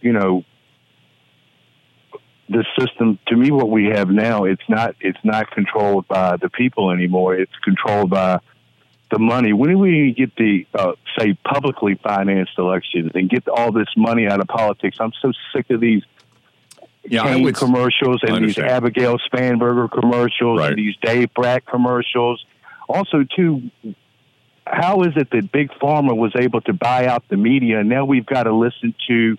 you 0.00 0.12
know, 0.12 0.44
the 2.48 2.64
system. 2.78 3.18
To 3.28 3.36
me, 3.36 3.50
what 3.50 3.70
we 3.70 3.86
have 3.86 4.08
now, 4.08 4.44
it's 4.44 4.62
not. 4.68 4.96
It's 5.00 5.18
not 5.22 5.50
controlled 5.50 6.08
by 6.08 6.36
the 6.36 6.48
people 6.50 6.90
anymore. 6.90 7.34
It's 7.34 7.54
controlled 7.62 8.10
by 8.10 8.40
the 9.10 9.18
money. 9.18 9.52
When 9.52 9.70
do 9.70 9.78
we 9.78 9.90
going 9.90 10.14
to 10.14 10.20
get 10.20 10.36
the 10.36 10.66
uh, 10.74 10.92
say 11.18 11.34
publicly 11.44 11.98
financed 12.02 12.52
elections 12.58 13.12
and 13.14 13.30
get 13.30 13.48
all 13.48 13.72
this 13.72 13.88
money 13.96 14.26
out 14.26 14.40
of 14.40 14.48
politics? 14.48 14.98
I'm 15.00 15.12
so 15.20 15.32
sick 15.54 15.70
of 15.70 15.80
these 15.80 16.02
Yeah, 17.10 17.24
Kaine 17.24 17.42
would- 17.44 17.54
commercials 17.54 18.20
and 18.22 18.44
these. 18.44 18.58
Abigail 18.58 19.18
Spanberger 19.32 19.90
commercials 19.90 20.60
and 20.62 20.76
these 20.76 20.94
Dave 21.02 21.32
Brat 21.34 21.66
commercials. 21.66 22.44
Also, 22.88 23.24
too, 23.36 23.70
how 24.66 25.02
is 25.02 25.12
it 25.16 25.30
that 25.30 25.52
Big 25.52 25.70
Pharma 25.80 26.16
was 26.16 26.32
able 26.36 26.60
to 26.62 26.72
buy 26.72 27.06
out 27.06 27.24
the 27.28 27.36
media 27.36 27.80
and 27.80 27.88
now 27.88 28.04
we've 28.04 28.26
got 28.26 28.44
to 28.44 28.52
listen 28.54 28.94
to 29.08 29.36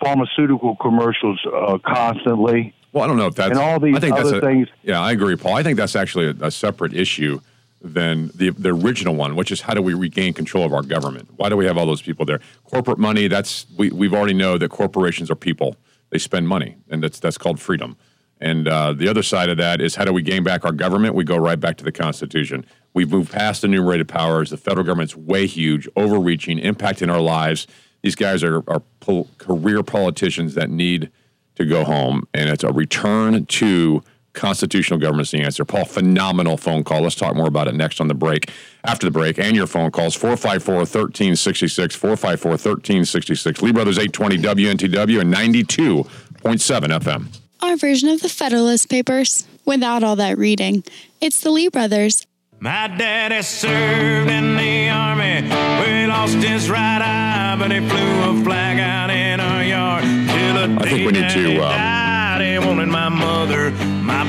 pharmaceutical 0.00 0.76
commercials 0.76 1.40
uh, 1.52 1.78
constantly? 1.84 2.74
Well, 2.92 3.04
I 3.04 3.06
don't 3.08 3.16
know 3.16 3.26
if 3.26 3.34
that's 3.34 3.50
And 3.50 3.58
all 3.58 3.80
these 3.80 3.96
I 3.96 4.00
think 4.00 4.14
other 4.14 4.30
that's 4.30 4.42
a, 4.44 4.46
things. 4.46 4.68
Yeah, 4.82 5.00
I 5.00 5.12
agree, 5.12 5.36
Paul. 5.36 5.54
I 5.54 5.62
think 5.62 5.76
that's 5.76 5.96
actually 5.96 6.26
a, 6.26 6.46
a 6.46 6.50
separate 6.50 6.94
issue 6.94 7.40
than 7.82 8.30
the 8.34 8.50
the 8.50 8.70
original 8.70 9.14
one, 9.14 9.36
which 9.36 9.50
is 9.50 9.60
how 9.60 9.74
do 9.74 9.82
we 9.82 9.92
regain 9.94 10.32
control 10.32 10.64
of 10.64 10.72
our 10.72 10.82
government? 10.82 11.28
Why 11.36 11.48
do 11.48 11.56
we 11.56 11.66
have 11.66 11.76
all 11.76 11.86
those 11.86 12.00
people 12.00 12.24
there? 12.24 12.40
Corporate 12.64 12.98
money. 12.98 13.28
That's 13.28 13.66
we 13.76 13.90
we've 13.90 14.14
already 14.14 14.32
know 14.34 14.56
that 14.58 14.70
corporations 14.70 15.30
are 15.30 15.34
people. 15.34 15.76
They 16.14 16.18
spend 16.20 16.46
money, 16.46 16.76
and 16.88 17.02
that's 17.02 17.18
that's 17.18 17.36
called 17.36 17.58
freedom. 17.58 17.96
And 18.40 18.68
uh, 18.68 18.92
the 18.92 19.08
other 19.08 19.24
side 19.24 19.48
of 19.48 19.56
that 19.56 19.80
is 19.80 19.96
how 19.96 20.04
do 20.04 20.12
we 20.12 20.22
gain 20.22 20.44
back 20.44 20.64
our 20.64 20.70
government? 20.70 21.16
We 21.16 21.24
go 21.24 21.36
right 21.36 21.58
back 21.58 21.76
to 21.78 21.84
the 21.84 21.90
Constitution. 21.90 22.64
We've 22.92 23.10
moved 23.10 23.32
past 23.32 23.64
enumerated 23.64 24.06
powers. 24.06 24.50
The 24.50 24.56
federal 24.56 24.86
government's 24.86 25.16
way 25.16 25.48
huge, 25.48 25.88
overreaching, 25.96 26.58
impacting 26.58 27.12
our 27.12 27.20
lives. 27.20 27.66
These 28.02 28.14
guys 28.14 28.44
are, 28.44 28.62
are 28.70 28.78
pol- 29.00 29.28
career 29.38 29.82
politicians 29.82 30.54
that 30.54 30.70
need 30.70 31.10
to 31.56 31.64
go 31.64 31.82
home, 31.82 32.28
and 32.32 32.48
it's 32.48 32.62
a 32.62 32.72
return 32.72 33.44
to 33.46 34.04
constitutional 34.34 34.98
government's 34.98 35.30
the 35.30 35.40
answer. 35.40 35.64
Paul, 35.64 35.84
phenomenal 35.84 36.56
phone 36.56 36.84
call. 36.84 37.02
Let's 37.02 37.14
talk 37.14 37.34
more 37.34 37.48
about 37.48 37.68
it 37.68 37.74
next 37.74 38.00
on 38.00 38.08
the 38.08 38.14
break. 38.14 38.50
After 38.84 39.06
the 39.06 39.10
break, 39.10 39.38
and 39.38 39.56
your 39.56 39.66
phone 39.66 39.90
calls 39.90 40.14
454 40.14 40.74
1366, 40.74 41.94
454 41.96 42.50
1366. 42.50 43.62
Lee 43.62 43.72
Brothers 43.72 43.98
820 43.98 44.38
WNTW 44.38 45.20
and 45.20 45.32
92.7 45.32 46.98
FM. 47.00 47.26
Our 47.62 47.76
version 47.76 48.10
of 48.10 48.20
the 48.20 48.28
Federalist 48.28 48.90
Papers, 48.90 49.46
without 49.64 50.02
all 50.02 50.16
that 50.16 50.36
reading. 50.36 50.84
It's 51.20 51.40
the 51.40 51.50
Lee 51.50 51.68
Brothers. 51.68 52.26
My 52.60 52.88
daddy 52.88 53.42
served 53.42 54.30
in 54.30 54.56
the 54.56 54.88
army. 54.90 55.42
We 55.42 56.06
lost 56.06 56.36
his 56.36 56.68
right 56.68 57.00
eye, 57.00 57.56
but 57.58 57.72
he 57.72 57.86
flew 57.88 58.40
a 58.40 58.44
flag 58.44 58.78
out 58.78 59.10
in 59.10 59.40
our 59.40 59.64
yard. 59.64 60.04
Till 60.04 60.78
I 60.78 60.88
think 60.88 61.06
we 61.06 61.12
need 61.12 61.30
to. 61.30 61.64
Um, 61.64 61.94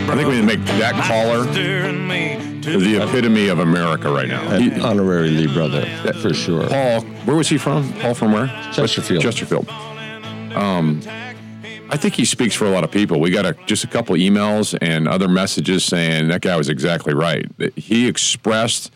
died. 0.07 0.17
He 0.17 0.25
wanted 0.25 0.25
my 0.25 0.25
mother, 0.25 0.25
my 0.25 0.25
I 0.25 0.25
think 0.25 0.27
we 0.27 0.35
need 0.35 0.41
to 0.41 0.57
make 0.57 0.65
that 0.79 0.93
caller 1.05 1.43
the 2.65 3.03
epitome 3.03 3.47
of 3.47 3.59
America 3.59 4.11
right 4.11 4.27
now. 4.27 4.41
An 4.51 4.81
honorary 4.81 5.29
Lee 5.29 5.47
brother, 5.53 5.85
for 6.21 6.33
sure. 6.33 6.67
Paul, 6.67 7.01
where 7.01 7.35
was 7.35 7.49
he 7.49 7.57
from? 7.57 7.91
Paul 7.93 8.13
from 8.13 8.31
where? 8.31 8.47
Chesterfield. 8.73 9.21
Chesterfield. 9.21 9.69
Um, 10.55 11.01
I 11.89 11.97
think 11.97 12.15
he 12.15 12.25
speaks 12.25 12.55
for 12.55 12.65
a 12.65 12.71
lot 12.71 12.83
of 12.83 12.91
people. 12.91 13.19
We 13.19 13.29
got 13.29 13.45
a, 13.45 13.53
just 13.67 13.83
a 13.83 13.87
couple 13.87 14.15
emails 14.15 14.75
and 14.81 15.07
other 15.07 15.27
messages 15.27 15.83
saying 15.85 16.29
that 16.29 16.41
guy 16.41 16.55
was 16.55 16.69
exactly 16.69 17.13
right. 17.13 17.45
He 17.75 18.07
expressed 18.07 18.91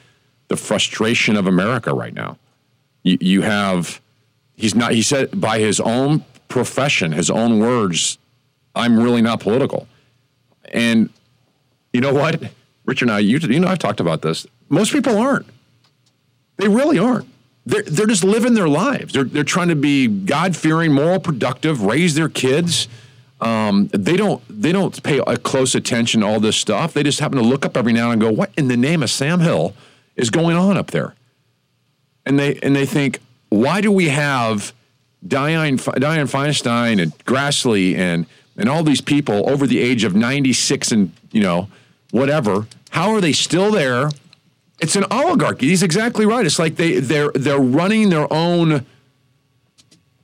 the 0.47 0.57
frustration 0.57 1.35
of 1.35 1.45
America 1.45 1.93
right 1.93 2.13
now. 2.13 2.37
You, 3.03 3.17
you 3.21 3.41
have, 3.41 4.01
he's 4.55 4.73
not, 4.73 4.93
he 4.93 5.03
said 5.03 5.39
by 5.39 5.59
his 5.59 5.79
own 5.79 6.25
profession, 6.47 7.11
his 7.11 7.29
own 7.29 7.59
words, 7.59 8.17
I'm 8.73 8.99
really 8.99 9.21
not 9.21 9.39
political. 9.39 9.87
And 10.73 11.09
you 11.93 12.01
know 12.01 12.13
what? 12.13 12.41
Richard 12.85 13.05
and 13.05 13.11
I, 13.15 13.19
you, 13.19 13.37
you 13.37 13.59
know, 13.59 13.67
I've 13.67 13.79
talked 13.79 13.99
about 13.99 14.21
this. 14.21 14.47
Most 14.69 14.91
people 14.91 15.17
aren't. 15.17 15.45
They 16.57 16.67
really 16.67 16.99
aren't. 16.99 17.27
They're, 17.65 17.83
they're 17.83 18.07
just 18.07 18.23
living 18.23 18.53
their 18.53 18.67
lives. 18.67 19.13
They're, 19.13 19.23
they're 19.23 19.43
trying 19.43 19.67
to 19.69 19.75
be 19.75 20.07
God 20.07 20.55
fearing, 20.55 20.91
moral, 20.91 21.19
productive, 21.19 21.83
raise 21.83 22.15
their 22.15 22.29
kids. 22.29 22.87
Um, 23.41 23.89
they 23.93 24.17
don't 24.17 24.43
they 24.49 24.73
don't 24.73 25.01
pay 25.01 25.21
close 25.43 25.73
attention 25.73 26.21
to 26.21 26.27
all 26.27 26.39
this 26.41 26.57
stuff. 26.57 26.93
They 26.93 27.03
just 27.03 27.21
happen 27.21 27.37
to 27.37 27.43
look 27.43 27.65
up 27.65 27.77
every 27.77 27.93
now 27.93 28.11
and 28.11 28.19
go, 28.19 28.29
"What 28.29 28.51
in 28.57 28.67
the 28.67 28.75
name 28.75 29.01
of 29.01 29.09
Sam 29.09 29.39
Hill 29.39 29.73
is 30.17 30.29
going 30.29 30.57
on 30.57 30.75
up 30.75 30.91
there?" 30.91 31.15
And 32.25 32.37
they 32.37 32.55
and 32.55 32.75
they 32.75 32.85
think, 32.85 33.19
"Why 33.47 33.79
do 33.79 33.93
we 33.93 34.09
have 34.09 34.73
Diane 35.25 35.77
Diane 35.77 36.27
Feinstein 36.27 37.01
and 37.01 37.17
Grassley 37.19 37.95
and 37.95 38.25
and 38.59 38.69
all 38.69 38.83
these 38.83 39.01
people 39.01 39.49
over 39.49 39.65
the 39.65 39.79
age 39.79 40.03
of 40.03 40.15
96 40.15 40.91
and 40.91 41.11
you 41.31 41.41
know 41.41 41.67
whatever? 42.11 42.67
How 42.91 43.11
are 43.13 43.21
they 43.21 43.33
still 43.33 43.71
there?" 43.71 44.09
It's 44.81 44.95
an 44.95 45.03
oligarchy. 45.11 45.67
He's 45.67 45.83
exactly 45.83 46.25
right. 46.25 46.45
It's 46.45 46.57
like 46.59 46.75
they 46.77 46.99
they're 46.99 47.31
they're 47.35 47.59
running 47.59 48.09
their 48.09 48.31
own. 48.31 48.85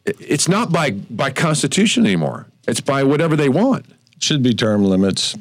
It's 0.05 0.47
not 0.47 0.71
by 0.71 0.91
by 0.91 1.31
constitution 1.31 2.05
anymore. 2.05 2.47
It's 2.67 2.79
by 2.81 3.03
whatever 3.03 3.35
they 3.35 3.49
want. 3.49 3.85
Should 4.19 4.43
be 4.43 4.53
term 4.53 4.83
limits. 4.85 5.35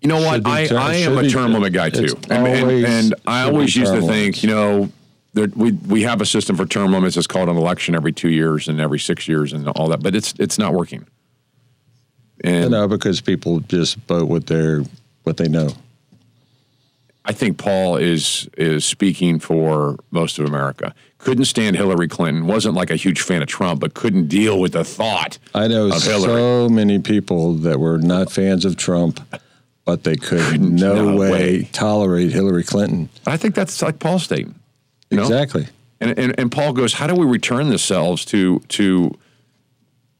You 0.00 0.08
know 0.08 0.18
what? 0.20 0.44
Be 0.44 0.50
I, 0.50 0.66
term- 0.66 0.78
I 0.78 0.94
am 0.96 1.18
a 1.18 1.22
be- 1.22 1.30
term 1.30 1.52
limit 1.52 1.72
guy 1.72 1.90
too, 1.90 2.16
and, 2.30 2.46
and- 2.46 2.84
and 2.86 3.14
I 3.26 3.42
always 3.42 3.74
used 3.74 3.92
to 3.92 4.02
think, 4.02 4.42
you 4.42 4.48
know, 4.48 4.90
there, 5.34 5.48
we 5.56 5.72
we 5.72 6.02
have 6.02 6.20
a 6.20 6.26
system 6.26 6.56
for 6.56 6.66
term 6.66 6.92
limits. 6.92 7.16
It's 7.16 7.26
called 7.26 7.48
an 7.48 7.56
election 7.56 7.94
every 7.94 8.12
two 8.12 8.28
years 8.28 8.68
and 8.68 8.80
every 8.80 8.98
six 9.00 9.26
years 9.26 9.52
and 9.52 9.66
all 9.70 9.88
that, 9.88 10.02
but 10.02 10.14
it's 10.14 10.34
it's 10.38 10.58
not 10.58 10.72
working. 10.74 11.06
You 12.44 12.68
know, 12.68 12.86
because 12.88 13.20
people 13.20 13.60
just 13.60 13.96
vote 14.06 14.28
what 14.28 14.46
they're 14.46 14.82
what 15.24 15.36
they 15.36 15.48
know. 15.48 15.70
I 17.24 17.32
think 17.32 17.58
Paul 17.58 17.96
is 17.96 18.48
is 18.56 18.84
speaking 18.84 19.38
for 19.38 19.98
most 20.10 20.38
of 20.38 20.46
America. 20.46 20.94
Couldn't 21.18 21.44
stand 21.46 21.76
Hillary 21.76 22.08
Clinton. 22.08 22.46
wasn't 22.46 22.74
like 22.74 22.90
a 22.90 22.96
huge 22.96 23.20
fan 23.20 23.42
of 23.42 23.48
Trump, 23.48 23.80
but 23.80 23.92
couldn't 23.92 24.28
deal 24.28 24.58
with 24.60 24.72
the 24.72 24.84
thought 24.84 25.38
I 25.54 25.66
know 25.68 25.90
so 25.90 26.68
many 26.68 27.00
people 27.00 27.54
that 27.54 27.80
were 27.80 27.98
not 27.98 28.30
fans 28.30 28.64
of 28.64 28.76
Trump, 28.76 29.20
but 29.84 30.04
they 30.04 30.16
could 30.16 30.60
no, 30.60 30.94
no 31.10 31.16
way, 31.16 31.30
way. 31.30 31.68
tolerate 31.72 32.30
Hillary 32.30 32.62
Clinton. 32.62 33.08
I 33.26 33.36
think 33.36 33.54
that's 33.54 33.82
like 33.82 33.98
Paul's 33.98 34.22
statement. 34.22 34.56
you 35.10 35.16
know? 35.16 35.24
Exactly. 35.24 35.66
And, 36.00 36.16
and 36.18 36.38
and 36.38 36.52
Paul 36.52 36.72
goes, 36.72 36.94
how 36.94 37.08
do 37.08 37.14
we 37.14 37.26
return 37.26 37.70
ourselves 37.72 38.24
to 38.26 38.60
to 38.68 39.18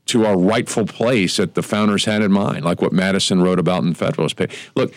to 0.09 0.27
our 0.27 0.37
rightful 0.39 0.87
place 0.87 1.37
that 1.39 1.55
the 1.55 1.63
founders 1.63 2.05
had 2.05 2.23
in 2.23 2.33
mind, 2.33 2.65
like 2.65 2.81
what 2.83 2.93
Madison 2.93 3.43
wrote 3.43 3.59
about 3.59 3.85
in 3.85 3.95
Federalist 3.95 4.37
Papers? 4.37 4.57
Look, 4.75 4.93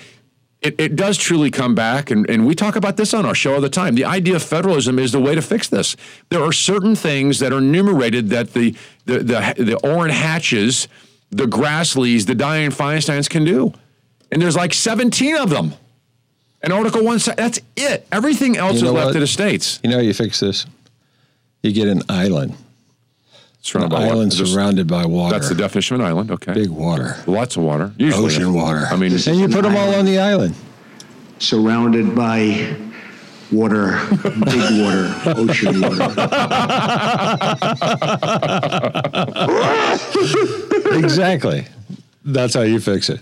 it, 0.62 0.80
it 0.80 0.96
does 0.96 1.18
truly 1.18 1.50
come 1.50 1.74
back, 1.74 2.12
and, 2.12 2.30
and 2.30 2.46
we 2.46 2.54
talk 2.54 2.76
about 2.76 2.96
this 2.96 3.14
on 3.14 3.26
our 3.26 3.34
show 3.34 3.56
all 3.56 3.62
the 3.62 3.70
time. 3.70 3.96
The 3.96 4.06
idea 4.06 4.36
of 4.36 4.44
federalism 4.44 5.00
is 5.00 5.12
the 5.12 5.20
way 5.20 5.34
to 5.34 5.42
fix 5.42 5.68
this. 5.68 5.96
There 6.30 6.44
are 6.44 6.52
certain 6.52 6.96
things 6.96 7.40
that 7.40 7.52
are 7.52 7.58
enumerated 7.58 8.30
that 8.30 8.54
the 8.54 8.76
the 9.06 9.20
the, 9.20 9.54
the 9.64 9.78
Orrin 9.84 10.12
Hatches, 10.12 10.88
the 11.32 11.46
Grassleys, 11.46 12.28
the 12.28 12.36
Diane 12.36 12.72
Feinsteins 12.72 13.28
can 13.30 13.44
do, 13.44 13.74
and 14.32 14.40
there's 14.42 14.56
like 14.56 14.74
17 14.74 15.36
of 15.38 15.50
them. 15.50 15.74
And 16.64 16.72
Article 16.72 17.04
One, 17.04 17.18
that's 17.18 17.60
it. 17.76 18.06
Everything 18.12 18.56
else 18.56 18.74
You 18.74 18.78
is 18.78 18.84
know 18.84 18.92
left 18.94 19.06
what? 19.08 19.14
to 19.14 19.20
the 19.20 19.26
states. 19.28 19.80
You 19.84 19.90
know 19.90 19.96
how 19.98 20.04
you 20.04 20.14
fix 20.14 20.40
this? 20.40 20.68
You 21.64 21.72
get 21.74 21.88
an 21.88 22.04
island. 22.08 22.56
Surrounded 23.64 23.94
An 23.96 24.00
by 24.02 24.06
what? 24.08 24.12
island 24.16 24.32
Just- 24.32 24.54
surrounded 24.54 24.88
by 24.88 25.06
water. 25.06 25.36
That's 25.36 25.50
the 25.50 25.56
definition 25.56 25.96
of 25.96 26.02
an 26.02 26.08
island. 26.08 26.32
Okay. 26.32 26.54
Big 26.54 26.70
water. 26.70 27.16
Lots 27.28 27.58
of 27.58 27.64
water. 27.64 27.92
Usually 27.98 28.26
Ocean 28.26 28.54
water. 28.54 28.88
I 28.90 28.96
mean, 28.96 29.12
and 29.14 29.36
you 29.40 29.48
put 29.50 29.62
them 29.64 29.76
all 29.78 29.94
on 29.94 30.06
the 30.06 30.18
island. 30.20 30.56
surrounded 31.40 32.16
by 32.16 32.76
water, 33.52 34.00
big 34.46 34.82
water, 34.82 35.14
ocean 35.26 35.82
water. 35.82 36.08
exactly. 40.94 41.68
That's 42.26 42.54
how 42.54 42.62
you 42.62 42.80
fix 42.80 43.10
it. 43.10 43.20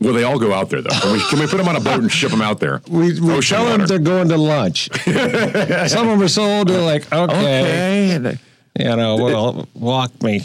Well, 0.00 0.14
they 0.14 0.24
all 0.24 0.38
go 0.38 0.52
out 0.54 0.70
there 0.70 0.80
though. 0.80 0.90
Can 0.90 1.12
we, 1.12 1.20
can 1.28 1.38
we 1.40 1.46
put 1.46 1.58
them 1.58 1.68
on 1.68 1.76
a 1.76 1.80
boat 1.80 2.00
and 2.00 2.10
ship 2.10 2.30
them 2.30 2.40
out 2.40 2.58
there? 2.58 2.80
We, 2.88 3.20
we 3.20 3.32
Ocean 3.34 3.56
tell 3.58 3.66
them 3.78 3.86
they're 3.86 3.98
going 3.98 4.28
to 4.28 4.38
lunch. 4.38 4.88
Some 5.04 5.14
of 5.14 6.18
them 6.18 6.22
are 6.22 6.28
so 6.28 6.42
old, 6.42 6.68
they're 6.68 6.80
like, 6.82 7.12
okay. 7.12 8.16
Okay. 8.16 8.38
You 8.78 8.96
know, 8.96 9.16
well, 9.16 9.68
walk 9.74 10.22
me. 10.22 10.42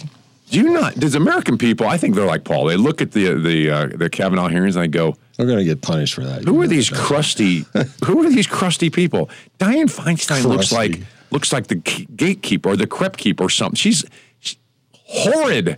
Do 0.50 0.60
you 0.60 0.70
not? 0.70 0.96
Does 0.96 1.16
American 1.16 1.58
people? 1.58 1.88
I 1.88 1.98
think 1.98 2.16
they're 2.16 2.26
like 2.26 2.44
Paul. 2.44 2.66
They 2.66 2.78
look 2.78 3.02
at 3.02 3.12
the 3.12 3.34
the 3.34 3.70
uh, 3.70 3.88
the 3.88 4.10
Kavanaugh 4.10 4.48
hearings 4.48 4.76
and 4.76 4.84
they 4.84 4.88
go, 4.88 5.16
We're 5.38 5.46
going 5.46 5.58
to 5.58 5.64
get 5.64 5.82
punished 5.82 6.14
for 6.14 6.24
that. 6.24 6.44
"Who 6.44 6.62
are 6.62 6.68
these 6.68 6.90
crusty? 6.90 7.66
who 8.06 8.26
are 8.26 8.30
these 8.30 8.48
crusty 8.48 8.90
people?" 8.90 9.30
Diane 9.58 9.88
Feinstein 9.88 10.46
looks 10.46 10.72
like 10.72 11.02
looks 11.32 11.52
like 11.52 11.68
the 11.68 11.76
gatekeeper 11.76 12.70
or 12.70 12.78
the 12.78 12.88
crepe 12.88 13.18
keeper 13.18 13.46
or 13.46 13.50
something. 13.50 13.76
She's, 13.76 14.06
she's 14.40 14.58
horrid. 14.94 15.78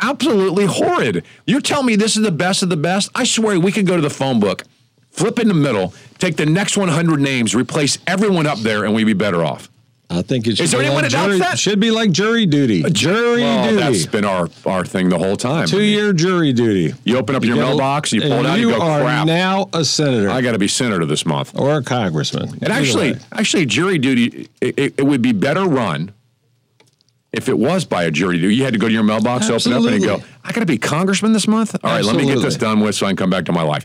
Absolutely 0.00 0.66
horrid. 0.66 1.24
You're 1.46 1.60
telling 1.60 1.86
me 1.86 1.96
this 1.96 2.16
is 2.16 2.22
the 2.22 2.32
best 2.32 2.62
of 2.62 2.68
the 2.68 2.76
best? 2.76 3.10
I 3.14 3.24
swear 3.24 3.58
we 3.58 3.72
could 3.72 3.86
go 3.86 3.96
to 3.96 4.02
the 4.02 4.10
phone 4.10 4.40
book, 4.40 4.64
flip 5.10 5.38
in 5.38 5.48
the 5.48 5.54
middle, 5.54 5.94
take 6.18 6.36
the 6.36 6.44
next 6.44 6.76
100 6.76 7.20
names, 7.20 7.54
replace 7.54 7.98
everyone 8.06 8.46
up 8.46 8.58
there, 8.58 8.84
and 8.84 8.94
we'd 8.94 9.04
be 9.04 9.14
better 9.14 9.42
off. 9.44 9.70
I 10.08 10.22
think 10.22 10.46
it 10.46 10.56
should 10.56 10.64
Is 10.64 10.70
there 10.70 10.80
be 10.80 10.86
anyone 10.86 11.02
like 11.02 11.10
jury, 11.10 11.38
that? 11.40 11.58
should 11.58 11.80
be 11.80 11.90
like 11.90 12.12
jury 12.12 12.46
duty. 12.46 12.82
Jury 12.90 13.42
Well, 13.42 13.64
duty. 13.70 13.76
that's 13.82 14.06
been 14.06 14.24
our, 14.24 14.48
our 14.64 14.84
thing 14.84 15.08
the 15.08 15.18
whole 15.18 15.36
time. 15.36 15.66
Two 15.66 15.82
year 15.82 16.12
jury 16.12 16.52
duty. 16.52 16.94
You 17.04 17.18
open 17.18 17.34
up 17.34 17.42
your 17.44 17.56
mailbox, 17.56 18.12
you 18.12 18.20
pull 18.20 18.32
it 18.34 18.46
out, 18.46 18.60
you, 18.60 18.70
you 18.70 18.76
go, 18.76 18.82
are 18.82 19.00
crap. 19.02 19.26
now 19.26 19.68
a 19.72 19.84
senator 19.84 20.30
I 20.30 20.42
got 20.42 20.52
to 20.52 20.58
be 20.60 20.68
senator 20.68 21.04
this 21.06 21.26
month. 21.26 21.58
or 21.58 21.76
a 21.78 21.82
congressman. 21.82 22.50
And 22.62 22.68
actually, 22.72 23.16
actually, 23.32 23.66
jury 23.66 23.98
duty 23.98 24.48
it, 24.60 24.78
it, 24.78 24.94
it 24.98 25.02
would 25.02 25.22
be 25.22 25.32
better 25.32 25.64
run 25.64 26.12
if 27.32 27.48
it 27.48 27.58
was 27.58 27.84
by 27.84 28.04
a 28.04 28.10
jury 28.10 28.38
duty. 28.38 28.54
You 28.54 28.62
had 28.64 28.74
to 28.74 28.78
go 28.78 28.86
to 28.86 28.92
your 28.94 29.02
mailbox, 29.02 29.50
open 29.50 29.72
up, 29.72 29.84
and 29.84 30.02
go, 30.02 30.22
"I 30.44 30.52
got 30.52 30.60
to 30.60 30.66
be 30.66 30.78
congressman 30.78 31.32
this 31.32 31.48
month." 31.48 31.74
All 31.82 31.90
right, 31.90 32.04
let 32.04 32.14
me 32.16 32.24
get 32.26 32.38
this 32.40 32.56
done 32.56 32.78
with, 32.80 32.94
so 32.94 33.06
I 33.06 33.10
can 33.10 33.16
come 33.16 33.30
back 33.30 33.44
to 33.46 33.52
my 33.52 33.62
life. 33.62 33.84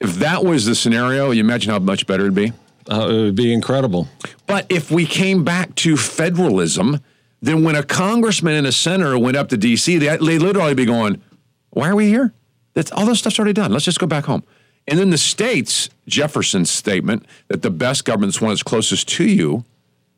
If 0.00 0.14
that 0.16 0.42
was 0.44 0.64
the 0.64 0.74
scenario, 0.74 1.30
you 1.30 1.40
imagine 1.40 1.70
how 1.70 1.78
much 1.78 2.06
better 2.06 2.22
it'd 2.22 2.34
be. 2.34 2.52
Uh, 2.90 3.08
it 3.08 3.12
would 3.22 3.34
be 3.36 3.52
incredible. 3.52 4.08
But 4.46 4.66
if 4.68 4.90
we 4.90 5.06
came 5.06 5.44
back 5.44 5.74
to 5.76 5.96
federalism, 5.96 7.00
then 7.40 7.62
when 7.64 7.76
a 7.76 7.82
congressman 7.82 8.54
and 8.54 8.66
a 8.66 8.72
senator 8.72 9.18
went 9.18 9.36
up 9.36 9.48
to 9.50 9.56
D.C., 9.56 9.98
they 9.98 10.16
they 10.16 10.38
literally 10.38 10.74
be 10.74 10.84
going, 10.84 11.22
"Why 11.70 11.88
are 11.88 11.96
we 11.96 12.08
here? 12.08 12.32
That's 12.74 12.90
all 12.92 13.06
this 13.06 13.18
stuff's 13.20 13.38
already 13.38 13.52
done. 13.52 13.72
Let's 13.72 13.84
just 13.84 14.00
go 14.00 14.06
back 14.06 14.24
home." 14.24 14.42
And 14.88 14.98
then 14.98 15.10
the 15.10 15.18
states, 15.18 15.88
Jefferson's 16.08 16.70
statement 16.70 17.26
that 17.48 17.62
the 17.62 17.70
best 17.70 18.04
government's 18.04 18.40
one 18.40 18.50
that's 18.50 18.62
closest 18.62 19.08
to 19.10 19.24
you. 19.24 19.64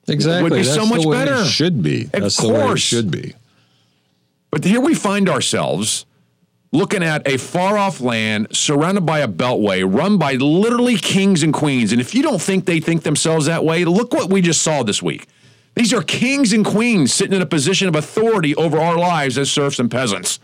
Exactly. 0.09 0.43
Would 0.43 0.53
be 0.57 0.63
That's 0.63 0.75
so 0.75 0.87
much 0.87 1.09
better. 1.09 1.43
It 1.43 1.47
should 1.47 1.83
be. 1.83 2.05
Of 2.05 2.13
That's 2.13 2.37
the 2.39 2.49
way 2.49 2.59
it 2.59 2.63
course. 2.63 2.81
should 2.81 3.11
be. 3.11 3.35
But 4.51 4.65
here 4.65 4.81
we 4.81 4.95
find 4.95 5.29
ourselves 5.29 6.07
looking 6.73 7.03
at 7.03 7.27
a 7.29 7.37
far 7.37 7.77
off 7.77 8.01
land 8.01 8.49
surrounded 8.51 9.05
by 9.05 9.21
a 9.21 9.29
beltway 9.29 9.85
run 9.87 10.17
by 10.17 10.33
literally 10.35 10.97
kings 10.97 11.43
and 11.43 11.53
queens. 11.53 11.93
And 11.93 12.01
if 12.01 12.15
you 12.15 12.23
don't 12.23 12.41
think 12.41 12.65
they 12.65 12.81
think 12.81 13.03
themselves 13.03 13.47
that 13.47 13.65
way, 13.65 13.85
look 13.85 14.13
what 14.13 14.31
we 14.31 14.41
just 14.41 14.63
saw 14.63 14.83
this 14.83 15.03
week. 15.03 15.29
These 15.75 15.93
are 15.93 16.03
kings 16.03 16.53
and 16.53 16.65
queens 16.65 17.13
sitting 17.13 17.35
in 17.35 17.43
a 17.43 17.47
position 17.47 17.89
of 17.89 17.95
authority 17.95 18.55
over 18.57 18.79
our 18.79 18.99
lives 18.99 19.39
as 19.39 19.51
serfs 19.51 19.79
and 19.79 19.91
peasants. 19.91 20.39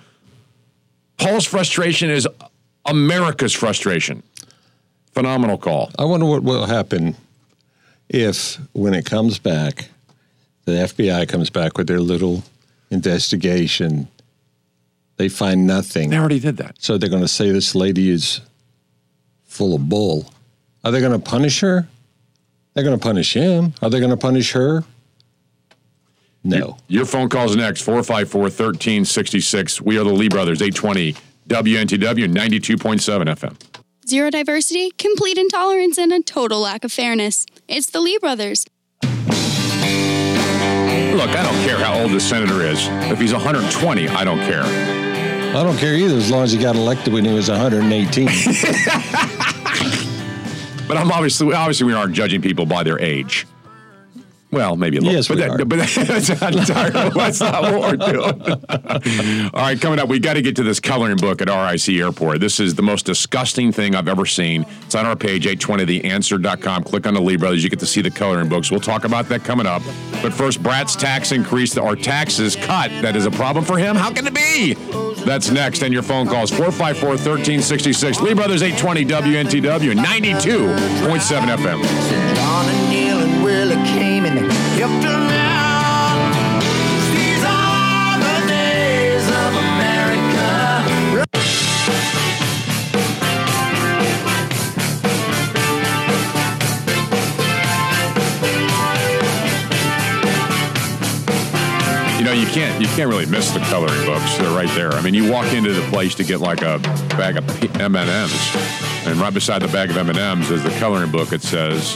Paul's 1.17 1.45
frustration 1.45 2.11
is 2.11 2.29
America's 2.85 3.53
frustration. 3.53 4.23
Phenomenal 5.13 5.59
call. 5.59 5.91
I 5.99 6.05
wonder 6.05 6.27
what 6.27 6.43
will 6.43 6.67
happen 6.67 7.17
if, 8.09 8.59
when 8.73 8.95
it 8.95 9.05
comes 9.05 9.39
back, 9.39 9.89
the 10.65 10.73
FBI 10.73 11.29
comes 11.29 11.51
back 11.51 11.77
with 11.77 11.89
their 11.89 12.01
little 12.01 12.45
investigation. 12.91 14.09
They 15.19 15.29
find 15.29 15.67
nothing. 15.67 16.11
They 16.11 16.17
already 16.17 16.39
did 16.39 16.59
that. 16.59 16.77
So 16.79 16.97
they're 16.97 17.11
going 17.11 17.23
to 17.23 17.29
say 17.29 17.51
this 17.51 17.75
lady 17.75 18.09
is 18.09 18.41
full 19.45 19.75
of 19.75 19.89
bull. 19.89 20.33
Are 20.85 20.93
they 20.93 21.01
going 21.01 21.13
to 21.13 21.19
punish 21.19 21.61
her? 21.61 21.89
They're 22.73 22.85
going 22.85 22.99
to 22.99 23.03
punish 23.03 23.35
him. 23.35 23.75
Are 23.83 23.91
they 23.91 23.99
going 23.99 24.11
to 24.11 24.17
punish 24.17 24.53
her? 24.53 24.85
No. 26.45 26.79
Your 26.87 27.05
phone 27.05 27.29
calls 27.29 27.57
next 27.57 27.83
454 27.83 28.43
1366. 28.43 29.83
We 29.83 29.99
are 29.99 30.05
the 30.05 30.13
Lee 30.13 30.29
Brothers, 30.29 30.63
820 30.63 31.15
WNTW 31.49 32.33
92.7 32.33 33.27
FM. 33.27 33.57
Zero 34.09 34.31
diversity, 34.31 34.93
complete 34.93 35.37
intolerance, 35.37 35.99
and 35.99 36.13
a 36.13 36.23
total 36.23 36.61
lack 36.61 36.85
of 36.85 36.93
fairness. 36.93 37.45
It's 37.67 37.91
the 37.91 38.01
Lee 38.01 38.19
Brothers. 38.19 38.65
Look, 39.03 39.11
I 41.31 41.43
don't 41.43 41.67
care 41.67 41.79
how 41.79 42.01
old 42.01 42.13
the 42.13 42.21
senator 42.21 42.63
is. 42.63 42.87
If 43.11 43.19
he's 43.19 43.33
120, 43.33 44.09
I 44.09 44.25
don't 44.25 44.39
care. 44.39 45.08
I 45.57 45.63
don't 45.63 45.79
care 45.79 45.95
either 45.95 46.17
as 46.17 46.31
long 46.31 46.45
as 46.45 46.53
he 46.53 46.59
got 46.59 46.77
elected 46.77 47.13
when 47.13 47.25
he 47.25 47.33
was 47.33 47.49
118. 47.49 48.29
But 50.89 50.97
I'm 50.97 51.13
obviously 51.13 51.55
obviously 51.55 51.87
we 51.87 51.93
aren't 51.93 52.15
judging 52.15 52.41
people 52.41 52.65
by 52.65 52.83
their 52.83 52.99
age. 52.99 53.47
Well, 54.51 54.77
maybe 54.77 54.97
a 54.97 55.01
little. 55.01 55.15
Yes, 55.15 55.29
but 55.29 55.37
we 55.37 55.43
that, 55.43 55.51
are. 55.61 55.65
But 55.65 55.77
that's 55.79 56.41
not, 56.41 56.55
entirely- 56.57 57.11
that's 57.11 57.41
not 57.41 57.63
what 57.63 57.81
we're 57.81 58.13
doing. 58.13 59.51
All 59.55 59.61
right, 59.61 59.79
coming 59.79 59.99
up, 59.99 60.09
we 60.09 60.19
got 60.19 60.35
to 60.35 60.43
get 60.43 60.57
to 60.57 60.63
this 60.63 60.81
coloring 60.81 61.17
book 61.19 61.43
at 61.43 61.49
RIC 61.49 61.89
Airport. 61.97 62.41
This 62.41 62.59
is 62.59 62.75
the 62.75 62.83
most 62.83 63.05
disgusting 63.05 63.73
thing 63.73 63.95
I've 63.95 64.09
ever 64.09 64.25
seen. 64.25 64.65
It's 64.87 64.95
on 64.95 65.05
our 65.05 65.17
page, 65.17 65.45
820theanswer.com. 65.47 66.85
Click 66.85 67.07
on 67.07 67.13
the 67.15 67.21
Lee 67.21 67.37
Brothers. 67.37 67.63
You 67.63 67.69
get 67.69 67.81
to 67.81 67.87
see 67.87 68.01
the 68.01 68.11
coloring 68.11 68.49
books. 68.49 68.71
We'll 68.71 68.81
talk 68.81 69.05
about 69.05 69.27
that 69.29 69.45
coming 69.45 69.67
up. 69.67 69.83
But 70.23 70.33
first, 70.33 70.63
Brat's 70.63 70.97
tax 70.97 71.33
increase 71.33 71.77
or 71.77 71.95
taxes 71.95 72.57
cut. 72.57 72.91
That 73.03 73.17
is 73.17 73.27
a 73.27 73.31
problem 73.31 73.65
for 73.67 73.77
him. 73.77 73.97
How 73.97 74.11
can 74.13 74.27
it 74.27 74.35
be? 74.35 74.75
That's 75.25 75.51
next. 75.51 75.83
And 75.83 75.93
your 75.93 76.03
phone 76.03 76.27
calls 76.27 76.51
454 76.51 77.11
1366. 77.11 78.21
Lee 78.23 78.33
Brothers 78.33 78.63
820 78.63 79.05
WNTW 79.05 79.95
92.7 79.95 81.57
FM. 81.57 83.28
Can't 102.59 102.81
you 102.81 102.89
can't 102.89 103.09
really 103.09 103.27
miss 103.27 103.53
the 103.53 103.61
coloring 103.61 104.05
books. 104.05 104.37
They're 104.37 104.51
right 104.51 104.69
there. 104.75 104.93
I 104.93 105.01
mean, 105.01 105.15
you 105.15 105.31
walk 105.31 105.53
into 105.53 105.73
the 105.73 105.87
place 105.91 106.15
to 106.17 106.25
get 106.25 106.41
like 106.41 106.63
a 106.63 106.79
bag 107.11 107.37
of 107.37 107.49
M 107.81 107.95
and 107.95 108.11
M's, 108.11 108.57
and 109.07 109.17
right 109.17 109.33
beside 109.33 109.63
the 109.63 109.69
bag 109.69 109.91
of 109.91 109.97
M 109.97 110.09
and 110.09 110.19
M's 110.19 110.51
is 110.51 110.65
the 110.65 110.71
coloring 110.81 111.13
book. 111.13 111.33
It 111.33 111.43
says, 111.43 111.95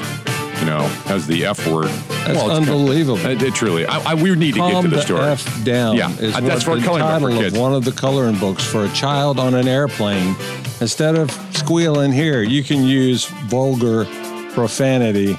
you 0.60 0.66
know, 0.66 0.82
has 1.06 1.26
the 1.26 1.46
F 1.46 1.66
word. 1.66 1.86
That's 1.86 2.30
it's- 2.30 2.50
unbelievable. 2.50 3.18
It, 3.26 3.42
it 3.42 3.54
truly. 3.54 3.86
I, 3.86 4.12
I, 4.12 4.14
we 4.14 4.32
need 4.36 4.54
to 4.54 4.60
get 4.60 4.82
to 4.82 4.88
the, 4.88 4.96
the 4.96 5.02
story. 5.02 5.22
F 5.22 5.64
down. 5.64 5.96
Yeah, 5.96 6.12
is 6.18 6.36
uh, 6.36 6.40
that's 6.40 6.64
what 6.64 6.76
for 6.76 6.80
the 6.80 6.86
coloring 6.86 7.02
book 7.02 7.20
title 7.20 7.40
for 7.40 7.46
of 7.56 7.56
one 7.60 7.74
of 7.74 7.84
the 7.84 7.92
coloring 7.92 8.38
books 8.38 8.64
for 8.64 8.84
a 8.84 8.92
child 8.92 9.40
on 9.40 9.54
an 9.54 9.66
airplane. 9.66 10.36
Instead 10.80 11.16
of 11.16 11.32
squealing 11.56 12.12
here, 12.12 12.42
you 12.42 12.62
can 12.62 12.84
use 12.84 13.26
vulgar 13.46 14.04
profanity 14.52 15.32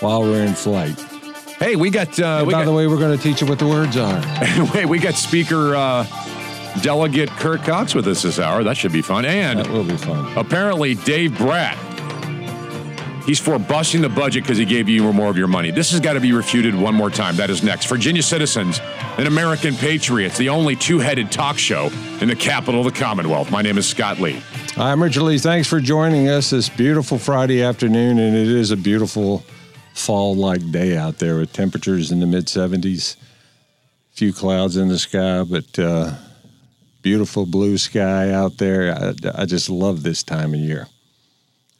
while 0.00 0.22
we're 0.22 0.42
in 0.42 0.54
flight. 0.54 1.09
Hey, 1.60 1.76
we 1.76 1.90
got. 1.90 2.18
Uh, 2.18 2.42
we 2.46 2.54
by 2.54 2.60
got 2.60 2.64
the 2.64 2.72
way, 2.72 2.86
we're 2.86 2.98
going 2.98 3.14
to 3.16 3.22
teach 3.22 3.42
you 3.42 3.46
what 3.46 3.58
the 3.58 3.66
words 3.68 3.94
are. 3.98 4.18
wait, 4.74 4.86
we 4.86 4.98
got 4.98 5.12
Speaker 5.12 5.76
uh, 5.76 6.06
Delegate 6.80 7.28
Kirk 7.28 7.62
Cox 7.64 7.94
with 7.94 8.06
us 8.06 8.22
this 8.22 8.38
hour. 8.38 8.64
That 8.64 8.78
should 8.78 8.92
be 8.92 9.02
fun. 9.02 9.26
And 9.26 9.58
That 9.58 9.68
will 9.68 9.84
be 9.84 9.98
fun. 9.98 10.36
apparently 10.38 10.94
Dave 10.94 11.36
Brat. 11.36 11.76
He's 13.26 13.38
for 13.38 13.58
busting 13.58 14.00
the 14.00 14.08
budget 14.08 14.42
because 14.42 14.56
he 14.56 14.64
gave 14.64 14.88
you 14.88 15.12
more 15.12 15.28
of 15.28 15.36
your 15.36 15.48
money. 15.48 15.70
This 15.70 15.90
has 15.90 16.00
got 16.00 16.14
to 16.14 16.20
be 16.20 16.32
refuted 16.32 16.74
one 16.74 16.94
more 16.94 17.10
time. 17.10 17.36
That 17.36 17.50
is 17.50 17.62
next. 17.62 17.86
Virginia 17.86 18.22
Citizens 18.22 18.80
and 19.18 19.28
American 19.28 19.74
Patriots, 19.74 20.38
the 20.38 20.48
only 20.48 20.74
two 20.74 20.98
headed 20.98 21.30
talk 21.30 21.58
show 21.58 21.90
in 22.22 22.28
the 22.28 22.34
capital 22.34 22.80
of 22.86 22.92
the 22.92 22.98
Commonwealth. 22.98 23.50
My 23.50 23.60
name 23.60 23.76
is 23.76 23.86
Scott 23.86 24.18
Lee. 24.18 24.42
I'm 24.78 25.02
Richard 25.02 25.24
Lee. 25.24 25.38
Thanks 25.38 25.68
for 25.68 25.78
joining 25.78 26.28
us 26.30 26.50
this 26.50 26.70
beautiful 26.70 27.18
Friday 27.18 27.62
afternoon, 27.62 28.18
and 28.18 28.34
it 28.34 28.48
is 28.48 28.70
a 28.70 28.76
beautiful 28.76 29.44
fall-like 30.00 30.70
day 30.70 30.96
out 30.96 31.18
there 31.18 31.36
with 31.36 31.52
temperatures 31.52 32.10
in 32.10 32.20
the 32.20 32.26
mid 32.26 32.46
70s. 32.46 33.16
Few 34.12 34.32
clouds 34.32 34.76
in 34.76 34.88
the 34.88 34.98
sky, 34.98 35.44
but 35.44 35.78
uh, 35.78 36.14
beautiful 37.02 37.46
blue 37.46 37.78
sky 37.78 38.30
out 38.30 38.58
there. 38.58 38.92
I, 38.92 39.42
I 39.42 39.44
just 39.46 39.70
love 39.70 40.02
this 40.02 40.22
time 40.22 40.54
of 40.54 40.60
year. 40.60 40.88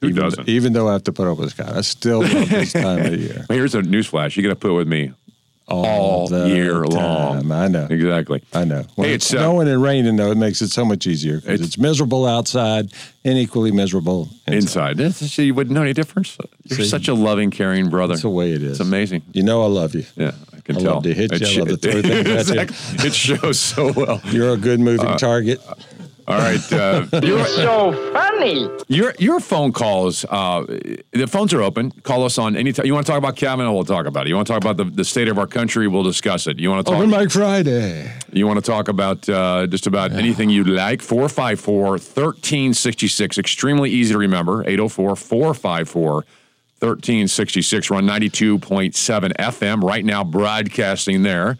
Who 0.00 0.08
even, 0.08 0.22
doesn't? 0.22 0.48
Even 0.48 0.72
though 0.72 0.88
I 0.88 0.92
have 0.94 1.04
to 1.04 1.12
put 1.12 1.28
up 1.28 1.38
with 1.38 1.50
Scott, 1.50 1.76
I 1.76 1.82
still 1.82 2.20
love 2.20 2.48
this 2.48 2.72
time 2.72 3.04
of 3.04 3.14
year. 3.20 3.44
Well, 3.48 3.58
here's 3.58 3.74
a 3.74 3.82
newsflash. 3.82 4.36
You 4.36 4.42
got 4.42 4.50
to 4.50 4.56
put 4.56 4.70
up 4.70 4.76
with 4.76 4.88
me 4.88 5.12
all 5.70 6.28
the 6.28 6.48
year 6.48 6.84
long. 6.84 7.50
I 7.52 7.68
know. 7.68 7.86
Exactly. 7.90 8.42
I 8.52 8.64
know. 8.64 8.84
When 8.96 9.08
Hey, 9.08 9.14
it's 9.14 9.32
uh, 9.32 9.38
snowing 9.38 9.68
and 9.68 9.82
raining, 9.82 10.16
though, 10.16 10.30
it 10.30 10.36
makes 10.38 10.60
it 10.62 10.68
so 10.70 10.84
much 10.84 11.06
easier 11.06 11.36
It's- 11.38 11.60
it's, 11.60 11.78
miserable 11.78 12.26
outside 12.26 12.92
and 13.24 13.38
equally 13.38 13.70
miserable 13.70 14.28
inside. 14.46 14.54
Inside. 14.54 14.96
That's- 14.98 15.38
You 15.38 15.54
wouldn't 15.54 15.74
know 15.74 15.82
any 15.82 15.92
difference. 15.92 16.36
You're 16.64 16.78
See? 16.80 16.84
such 16.84 17.08
a 17.08 17.14
loving, 17.14 17.50
caring 17.50 17.88
brother. 17.88 18.14
That's 18.14 18.22
the 18.22 18.28
way 18.30 18.52
it 18.52 18.62
is. 18.62 18.72
It's 18.72 18.80
amazing. 18.80 19.22
You 19.32 19.42
know 19.42 19.62
I 19.62 19.66
love 19.66 19.94
you. 19.94 20.04
Yeah, 20.16 20.32
I 20.56 20.60
can 20.60 20.76
I 20.76 20.80
tell. 20.80 20.94
love 20.94 21.02
to 21.04 21.14
hit 21.14 21.40
you, 21.40 21.46
I 21.46 21.64
love 21.64 21.68
to 21.68 21.76
throw 21.76 22.02
things 22.02 22.26
at 22.26 22.26
you. 22.26 22.60
Exactly. 22.60 23.06
It 23.08 23.14
shows 23.14 23.58
so 23.60 23.92
well. 23.92 24.20
You're 24.26 24.50
a 24.54 24.56
good 24.56 24.80
moving 24.80 25.16
target. 25.16 25.60
All 26.30 26.38
right. 26.38 26.72
Uh, 26.72 27.06
your, 27.22 27.44
So 27.46 27.92
funny. 28.12 28.68
your 28.88 29.14
your 29.18 29.40
phone 29.40 29.72
calls. 29.72 30.24
Uh, 30.24 30.64
the 31.12 31.26
phones 31.26 31.52
are 31.52 31.62
open. 31.62 31.90
Call 31.90 32.24
us 32.24 32.38
on 32.38 32.56
any 32.56 32.72
time. 32.72 32.86
You 32.86 32.94
want 32.94 33.04
to 33.06 33.10
talk 33.10 33.18
about 33.18 33.36
Kavanaugh? 33.36 33.72
We'll 33.72 33.84
talk 33.84 34.06
about 34.06 34.26
it. 34.26 34.30
You 34.30 34.36
want 34.36 34.46
to 34.46 34.52
talk 34.52 34.62
about 34.62 34.76
the, 34.76 34.84
the 34.84 35.04
state 35.04 35.28
of 35.28 35.38
our 35.38 35.46
country? 35.46 35.88
We'll 35.88 36.02
discuss 36.04 36.46
it. 36.46 36.58
You 36.58 36.70
want 36.70 36.86
to 36.86 36.90
talk? 36.92 36.98
Open 36.98 37.10
Mike 37.10 37.30
Friday. 37.30 38.12
You 38.32 38.46
want 38.46 38.58
to 38.64 38.70
talk 38.70 38.88
about 38.88 39.28
uh, 39.28 39.66
just 39.66 39.86
about 39.86 40.12
anything 40.12 40.50
you'd 40.50 40.68
like? 40.68 41.02
454 41.02 41.82
1366. 41.90 43.38
Extremely 43.38 43.90
easy 43.90 44.12
to 44.12 44.18
remember. 44.18 44.62
804 44.62 45.16
454 45.16 46.12
1366. 46.78 47.90
We're 47.90 47.96
on 47.98 48.04
92.7 48.06 49.36
FM 49.36 49.82
right 49.82 50.04
now, 50.04 50.24
broadcasting 50.24 51.22
there. 51.22 51.58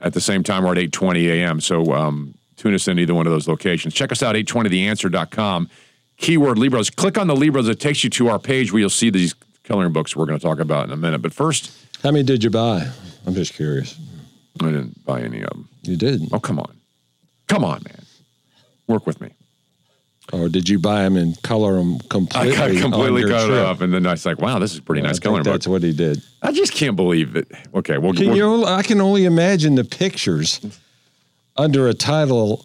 At 0.00 0.12
the 0.14 0.20
same 0.20 0.42
time, 0.42 0.64
we're 0.64 0.72
at 0.72 0.78
820 0.78 1.28
a.m. 1.30 1.60
So 1.60 1.92
um, 1.92 2.34
tune 2.64 2.74
us 2.74 2.88
in 2.88 2.98
either 2.98 3.14
one 3.14 3.26
of 3.26 3.32
those 3.32 3.46
locations. 3.46 3.92
Check 3.92 4.10
us 4.10 4.22
out, 4.22 4.34
820theanswer.com. 4.36 5.68
Keyword 6.16 6.58
Libros. 6.58 6.88
Click 6.90 7.18
on 7.18 7.26
the 7.26 7.36
Libros. 7.36 7.68
It 7.68 7.78
takes 7.78 8.02
you 8.04 8.10
to 8.10 8.28
our 8.28 8.38
page 8.38 8.72
where 8.72 8.80
you'll 8.80 8.88
see 8.90 9.10
these 9.10 9.34
coloring 9.64 9.92
books 9.92 10.16
we're 10.16 10.26
going 10.26 10.38
to 10.38 10.44
talk 10.44 10.60
about 10.60 10.86
in 10.86 10.92
a 10.92 10.96
minute. 10.96 11.20
But 11.20 11.34
first, 11.34 11.72
How 12.02 12.10
many 12.10 12.24
did 12.24 12.42
you 12.42 12.50
buy? 12.50 12.88
I'm 13.26 13.34
just 13.34 13.52
curious. 13.54 13.98
I 14.62 14.66
didn't 14.66 15.04
buy 15.04 15.20
any 15.22 15.42
of 15.42 15.50
them. 15.50 15.68
You 15.82 15.96
did. 15.96 16.22
Oh, 16.32 16.38
come 16.40 16.58
on. 16.58 16.74
Come 17.48 17.64
on, 17.64 17.82
man. 17.84 18.04
Work 18.86 19.06
with 19.06 19.20
me. 19.20 19.30
Or 20.32 20.48
did 20.48 20.68
you 20.70 20.78
buy 20.78 21.02
them 21.02 21.16
and 21.16 21.40
color 21.42 21.74
them 21.76 21.98
completely? 22.08 22.52
I 22.52 22.68
completely? 22.68 22.74
got 22.76 22.82
completely 22.82 23.20
your 23.22 23.30
cut 23.30 23.42
it 23.42 23.46
trip? 23.48 23.66
up, 23.66 23.80
and 23.82 23.92
then 23.92 24.06
I 24.06 24.12
was 24.12 24.24
like, 24.24 24.40
"Wow, 24.40 24.58
this 24.58 24.72
is 24.72 24.78
a 24.78 24.82
pretty 24.82 25.02
I 25.02 25.08
nice 25.08 25.16
think 25.16 25.24
coloring 25.24 25.44
book." 25.44 25.52
That's 25.52 25.68
what 25.68 25.82
he 25.82 25.92
did. 25.92 26.22
I 26.40 26.50
just 26.50 26.72
can't 26.72 26.96
believe 26.96 27.36
it. 27.36 27.46
Okay, 27.74 27.98
well, 27.98 28.14
Can? 28.14 28.64
I 28.64 28.80
can 28.82 29.02
only 29.02 29.26
imagine 29.26 29.74
the 29.74 29.84
pictures 29.84 30.60
under 31.56 31.88
a 31.88 31.94
title. 31.94 32.64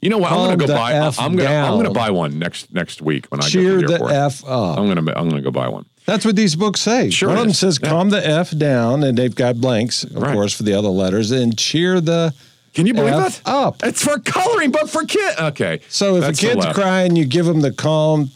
you 0.00 0.10
know 0.10 0.18
what? 0.18 0.32
I'm 0.32 0.38
going 0.46 0.58
to 0.58 0.66
go 0.66 0.74
buy. 0.74 0.92
F 0.94 1.18
I'm 1.18 1.36
going. 1.36 1.48
to 1.48 1.54
I'm 1.54 1.82
to 1.84 1.90
buy 1.90 2.10
one 2.10 2.38
next 2.38 2.72
next 2.72 3.02
week 3.02 3.26
when 3.26 3.40
I 3.40 3.48
Cheer 3.48 3.76
go 3.76 3.80
to 3.80 3.80
the 3.82 3.86
the 3.86 3.92
airport. 3.94 4.12
F 4.12 4.44
up. 4.46 4.78
I'm 4.78 4.84
going 4.92 5.04
to. 5.04 5.18
I'm 5.18 5.30
to 5.30 5.40
go 5.40 5.50
buy 5.50 5.68
one. 5.68 5.86
That's 6.06 6.24
what 6.24 6.36
these 6.36 6.56
books 6.56 6.80
say. 6.80 7.10
Sure 7.10 7.28
One 7.28 7.36
of 7.38 7.44
them 7.44 7.52
says 7.52 7.78
Yeah. 7.82 7.90
calm 7.90 8.08
the 8.08 8.26
F 8.26 8.56
down, 8.56 9.02
and 9.04 9.18
they've 9.18 9.34
got 9.34 9.60
blanks, 9.60 10.04
of 10.04 10.14
Right. 10.16 10.32
course, 10.32 10.54
for 10.54 10.62
the 10.62 10.72
other 10.72 10.88
letters, 10.88 11.30
and 11.30 11.56
cheer 11.58 12.00
the 12.00 12.32
Can 12.72 12.86
you 12.86 12.94
believe 12.94 13.12
F 13.12 13.42
that? 13.42 13.50
up. 13.50 13.82
It's 13.84 14.02
for 14.02 14.18
coloring 14.20 14.70
book 14.70 14.88
for 14.88 15.04
kids. 15.04 15.38
Okay, 15.38 15.80
So 15.90 16.16
if 16.16 16.22
That's 16.22 16.42
a 16.42 16.46
kid's 16.46 16.64
crying, 16.72 17.14
you 17.16 17.26
give 17.26 17.44
them 17.44 17.60
the 17.60 17.72
calm 17.72 18.30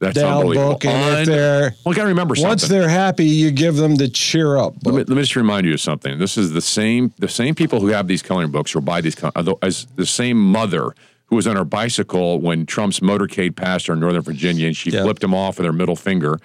That's 0.00 0.14
down 0.14 0.38
unbelievable. 0.38 0.70
book, 0.72 0.84
and 0.86 1.20
if 1.20 1.26
they're 1.26 1.74
well, 1.84 1.94
got 1.94 2.02
to 2.04 2.08
remember 2.08 2.34
once 2.38 2.66
they're 2.66 2.88
happy, 2.88 3.26
you 3.26 3.50
give 3.50 3.76
them 3.76 3.96
the 3.96 4.08
cheer 4.08 4.56
up 4.56 4.74
Let 4.82 4.92
me, 4.94 4.98
let 5.00 5.08
me 5.10 5.20
just 5.20 5.36
remind 5.36 5.66
you 5.66 5.74
of 5.74 5.80
something. 5.80 6.18
This 6.18 6.38
is 6.38 6.52
the 6.52 6.62
same 6.62 7.12
the 7.18 7.28
same 7.28 7.54
people 7.54 7.80
who 7.80 7.88
have 7.88 8.08
these 8.08 8.22
coloring 8.22 8.50
books 8.50 8.74
or 8.74 8.80
buy 8.80 9.02
these 9.02 9.22
uh, 9.22 9.30
the- 9.42 9.56
as 9.60 9.86
the 9.96 10.06
same 10.06 10.38
mother 10.38 10.94
who 11.26 11.36
was 11.36 11.46
on 11.46 11.54
her 11.56 11.64
bicycle 11.66 12.40
when 12.40 12.64
Trump's 12.66 13.00
motorcade 13.00 13.54
passed 13.56 13.86
her 13.88 13.92
in 13.92 14.00
Northern 14.00 14.22
Virginia, 14.22 14.66
and 14.66 14.76
she 14.76 14.90
flipped 14.90 15.22
him 15.22 15.34
off 15.34 15.58
with 15.58 15.66
her 15.66 15.72
middle 15.72 15.94
finger. 15.96 16.40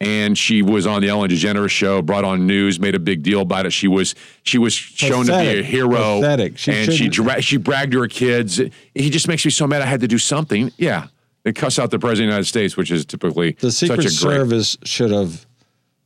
And 0.00 0.38
she 0.38 0.62
was 0.62 0.86
on 0.86 1.02
the 1.02 1.08
Ellen 1.08 1.28
DeGeneres 1.28 1.70
show, 1.70 2.02
brought 2.02 2.24
on 2.24 2.46
news, 2.46 2.78
made 2.78 2.94
a 2.94 3.00
big 3.00 3.24
deal 3.24 3.40
about 3.40 3.66
it. 3.66 3.72
She 3.72 3.88
was 3.88 4.14
she 4.44 4.56
was 4.58 4.72
shown 4.74 5.26
to 5.26 5.32
be 5.32 5.58
a 5.58 5.62
hero, 5.62 6.20
Pathetic. 6.20 6.56
She 6.58 6.70
and 6.72 6.92
shouldn't- 6.92 7.14
dra- 7.14 7.40
she 7.42 7.56
bragged 7.56 7.92
to 7.92 8.00
her 8.00 8.06
kids. 8.06 8.60
He 8.94 9.10
just 9.10 9.26
makes 9.26 9.44
me 9.44 9.50
so 9.50 9.66
mad. 9.66 9.82
I 9.82 9.86
had 9.86 10.00
to 10.02 10.06
do 10.08 10.18
something. 10.18 10.70
Yeah, 10.76 11.06
and 11.48 11.56
cuss 11.56 11.78
out 11.78 11.90
the 11.90 11.98
president 11.98 12.28
of 12.28 12.30
the 12.30 12.36
United 12.36 12.48
States, 12.48 12.76
which 12.76 12.90
is 12.90 13.04
typically 13.04 13.52
The 13.58 13.72
Secret 13.72 14.02
such 14.02 14.22
a 14.22 14.24
great. 14.26 14.36
Service 14.36 14.76
should 14.84 15.10
have 15.10 15.46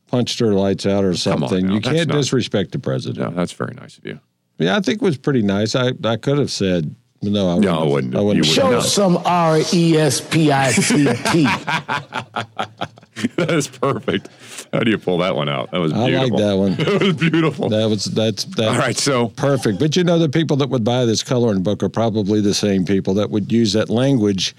punched 0.07 0.39
her 0.39 0.53
lights 0.53 0.85
out 0.85 1.03
or 1.03 1.13
something. 1.15 1.67
now, 1.67 1.73
you 1.75 1.79
that's 1.79 1.95
can't 1.95 2.09
not- 2.09 2.15
disrespect 2.17 2.71
the 2.71 2.79
president. 2.79 3.19
No, 3.19 3.35
that's 3.35 3.51
very 3.53 3.73
nice 3.75 3.97
of 3.97 4.05
you. 4.05 4.19
Yeah, 4.57 4.77
I 4.77 4.79
think 4.81 5.01
it 5.01 5.05
was 5.05 5.17
pretty 5.17 5.41
nice. 5.41 5.75
I, 5.75 5.91
I 6.03 6.15
could 6.17 6.37
have 6.37 6.51
said 6.51 6.95
no. 7.23 7.49
I 7.49 7.55
wouldn't. 7.55 7.65
No, 7.65 7.79
I 7.81 7.83
wouldn't. 7.85 8.15
I 8.15 8.21
wouldn't. 8.21 8.45
You 8.45 8.63
wouldn't. 8.63 8.83
Show 8.83 8.87
some 8.87 9.17
R 9.25 9.59
E 9.73 9.97
S 9.97 10.21
P 10.21 10.51
I 10.51 10.71
C 10.71 11.05
T. 11.05 11.43
that 13.35 13.49
is 13.51 13.67
perfect. 13.67 14.29
How 14.71 14.79
do 14.79 14.91
you 14.91 14.97
pull 14.97 15.17
that 15.19 15.35
one 15.35 15.49
out? 15.49 15.71
That 15.71 15.79
was 15.79 15.93
I 15.93 16.09
like 16.09 16.33
that 16.33 16.55
one. 16.55 16.73
that 16.75 17.01
was 17.01 17.13
beautiful. 17.15 17.69
That 17.69 17.89
was 17.89 18.05
that's 18.05 18.45
that. 18.45 18.67
All 18.67 18.77
right, 18.77 18.97
so 18.97 19.29
perfect. 19.29 19.79
But 19.79 19.95
you 19.95 20.03
know, 20.03 20.19
the 20.19 20.29
people 20.29 20.57
that 20.57 20.69
would 20.69 20.83
buy 20.83 21.05
this 21.05 21.23
coloring 21.23 21.63
book 21.63 21.81
are 21.81 21.89
probably 21.89 22.41
the 22.41 22.53
same 22.53 22.85
people 22.85 23.13
that 23.15 23.29
would 23.31 23.51
use 23.51 23.73
that 23.73 23.89
language 23.89 24.55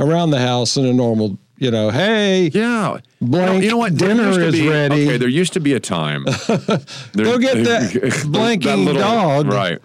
around 0.00 0.30
the 0.30 0.38
house 0.40 0.76
in 0.76 0.84
a 0.86 0.92
normal. 0.92 1.38
You 1.60 1.72
know, 1.72 1.90
hey, 1.90 2.50
yeah, 2.54 2.98
blank. 3.20 3.64
you 3.64 3.70
know 3.70 3.78
what? 3.78 3.96
Dinner 3.96 4.30
is 4.40 4.54
be- 4.54 4.68
ready. 4.68 5.06
Okay, 5.08 5.16
there 5.16 5.28
used 5.28 5.54
to 5.54 5.60
be 5.60 5.72
a 5.72 5.80
time. 5.80 6.24
There- 6.46 7.24
Go 7.24 7.36
get 7.38 7.54
that 7.64 7.90
blanking 8.26 8.84
little- 8.84 9.02
dog. 9.02 9.48
Right. 9.48 9.80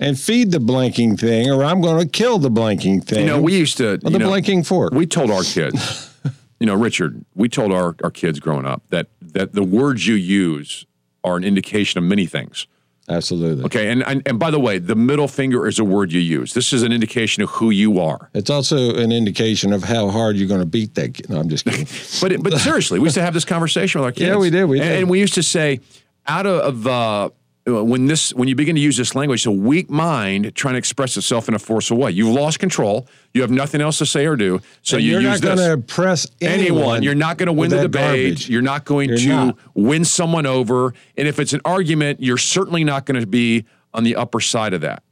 and 0.00 0.18
feed 0.18 0.50
the 0.50 0.58
blanking 0.58 1.16
thing, 1.18 1.50
or 1.52 1.62
I'm 1.64 1.80
going 1.80 2.00
to 2.04 2.08
kill 2.08 2.38
the 2.40 2.50
blanking 2.50 3.04
thing. 3.04 3.20
You 3.20 3.26
know, 3.26 3.40
we 3.40 3.56
used 3.56 3.76
to. 3.76 3.98
The 3.98 4.10
know, 4.10 4.28
blanking 4.28 4.66
fork. 4.66 4.92
We 4.92 5.06
told 5.06 5.30
our 5.30 5.44
kids, 5.44 6.12
you 6.58 6.66
know, 6.66 6.74
Richard, 6.74 7.24
we 7.36 7.48
told 7.48 7.72
our, 7.72 7.94
our 8.02 8.10
kids 8.10 8.40
growing 8.40 8.66
up 8.66 8.82
that 8.90 9.06
that 9.20 9.52
the 9.52 9.62
words 9.62 10.04
you 10.08 10.14
use 10.16 10.84
are 11.22 11.36
an 11.36 11.44
indication 11.44 11.98
of 11.98 12.04
many 12.04 12.26
things. 12.26 12.66
Absolutely. 13.08 13.64
Okay, 13.64 13.90
and, 13.90 14.02
and 14.04 14.22
and 14.26 14.38
by 14.38 14.50
the 14.50 14.60
way, 14.60 14.78
the 14.78 14.94
middle 14.94 15.28
finger 15.28 15.66
is 15.66 15.78
a 15.78 15.84
word 15.84 16.12
you 16.12 16.20
use. 16.20 16.52
This 16.52 16.72
is 16.72 16.82
an 16.82 16.92
indication 16.92 17.42
of 17.42 17.48
who 17.50 17.70
you 17.70 18.00
are. 18.00 18.28
It's 18.34 18.50
also 18.50 18.94
an 18.96 19.12
indication 19.12 19.72
of 19.72 19.82
how 19.84 20.10
hard 20.10 20.36
you're 20.36 20.48
going 20.48 20.60
to 20.60 20.66
beat 20.66 20.94
that. 20.96 21.14
kid. 21.14 21.30
No, 21.30 21.38
I'm 21.40 21.48
just 21.48 21.64
kidding. 21.64 21.86
But 22.20 22.42
but 22.42 22.58
seriously, 22.58 22.98
we 22.98 23.04
used 23.06 23.14
to 23.14 23.22
have 23.22 23.34
this 23.34 23.44
conversation 23.44 24.00
with 24.00 24.06
our 24.06 24.12
kids. 24.18 24.26
Yeah, 24.28 24.36
we 24.36 24.50
did, 24.50 24.64
we 24.66 24.80
and, 24.80 24.88
did. 24.88 24.98
and 24.98 25.10
we 25.10 25.20
used 25.20 25.34
to 25.34 25.42
say, 25.42 25.80
out 26.26 26.46
of 26.46 26.86
uh, 26.86 27.30
Uh, 27.68 27.84
when 27.84 28.06
this 28.06 28.32
when 28.34 28.48
you 28.48 28.54
begin 28.54 28.74
to 28.76 28.80
use 28.80 28.96
this 28.96 29.14
language, 29.14 29.40
it's 29.40 29.46
a 29.46 29.50
weak 29.50 29.90
mind 29.90 30.54
trying 30.54 30.74
to 30.74 30.78
express 30.78 31.16
itself 31.16 31.48
in 31.48 31.54
a 31.54 31.58
forceful 31.58 31.98
way. 31.98 32.10
You've 32.10 32.34
lost 32.34 32.58
control. 32.58 33.06
You 33.34 33.42
have 33.42 33.50
nothing 33.50 33.80
else 33.80 33.98
to 33.98 34.06
say 34.06 34.24
or 34.26 34.36
do. 34.36 34.60
So 34.82 34.96
And 34.96 35.04
you 35.04 35.12
you're 35.12 35.20
use 35.20 35.42
not 35.42 35.56
going 35.56 35.58
to 35.58 35.72
impress 35.72 36.26
anyone. 36.40 37.02
You're 37.02 37.14
not 37.14 37.36
going 37.36 37.48
to 37.48 37.52
win 37.52 37.70
the 37.70 37.82
debate. 37.82 37.92
garbage. 38.34 38.48
You're 38.48 38.62
not 38.62 38.84
going 38.84 39.10
You're 39.10 39.18
to 39.18 39.28
not. 39.28 39.58
win 39.74 40.04
someone 40.04 40.46
over. 40.46 40.94
And 41.16 41.28
if 41.28 41.38
it's 41.38 41.52
an 41.52 41.60
argument, 41.64 42.22
you're 42.22 42.38
certainly 42.38 42.84
not 42.84 43.04
going 43.06 43.20
to 43.20 43.26
be 43.26 43.64
on 43.92 44.04
the 44.04 44.16
upper 44.16 44.40
side 44.40 44.72
of 44.72 44.80
that. 44.80 45.02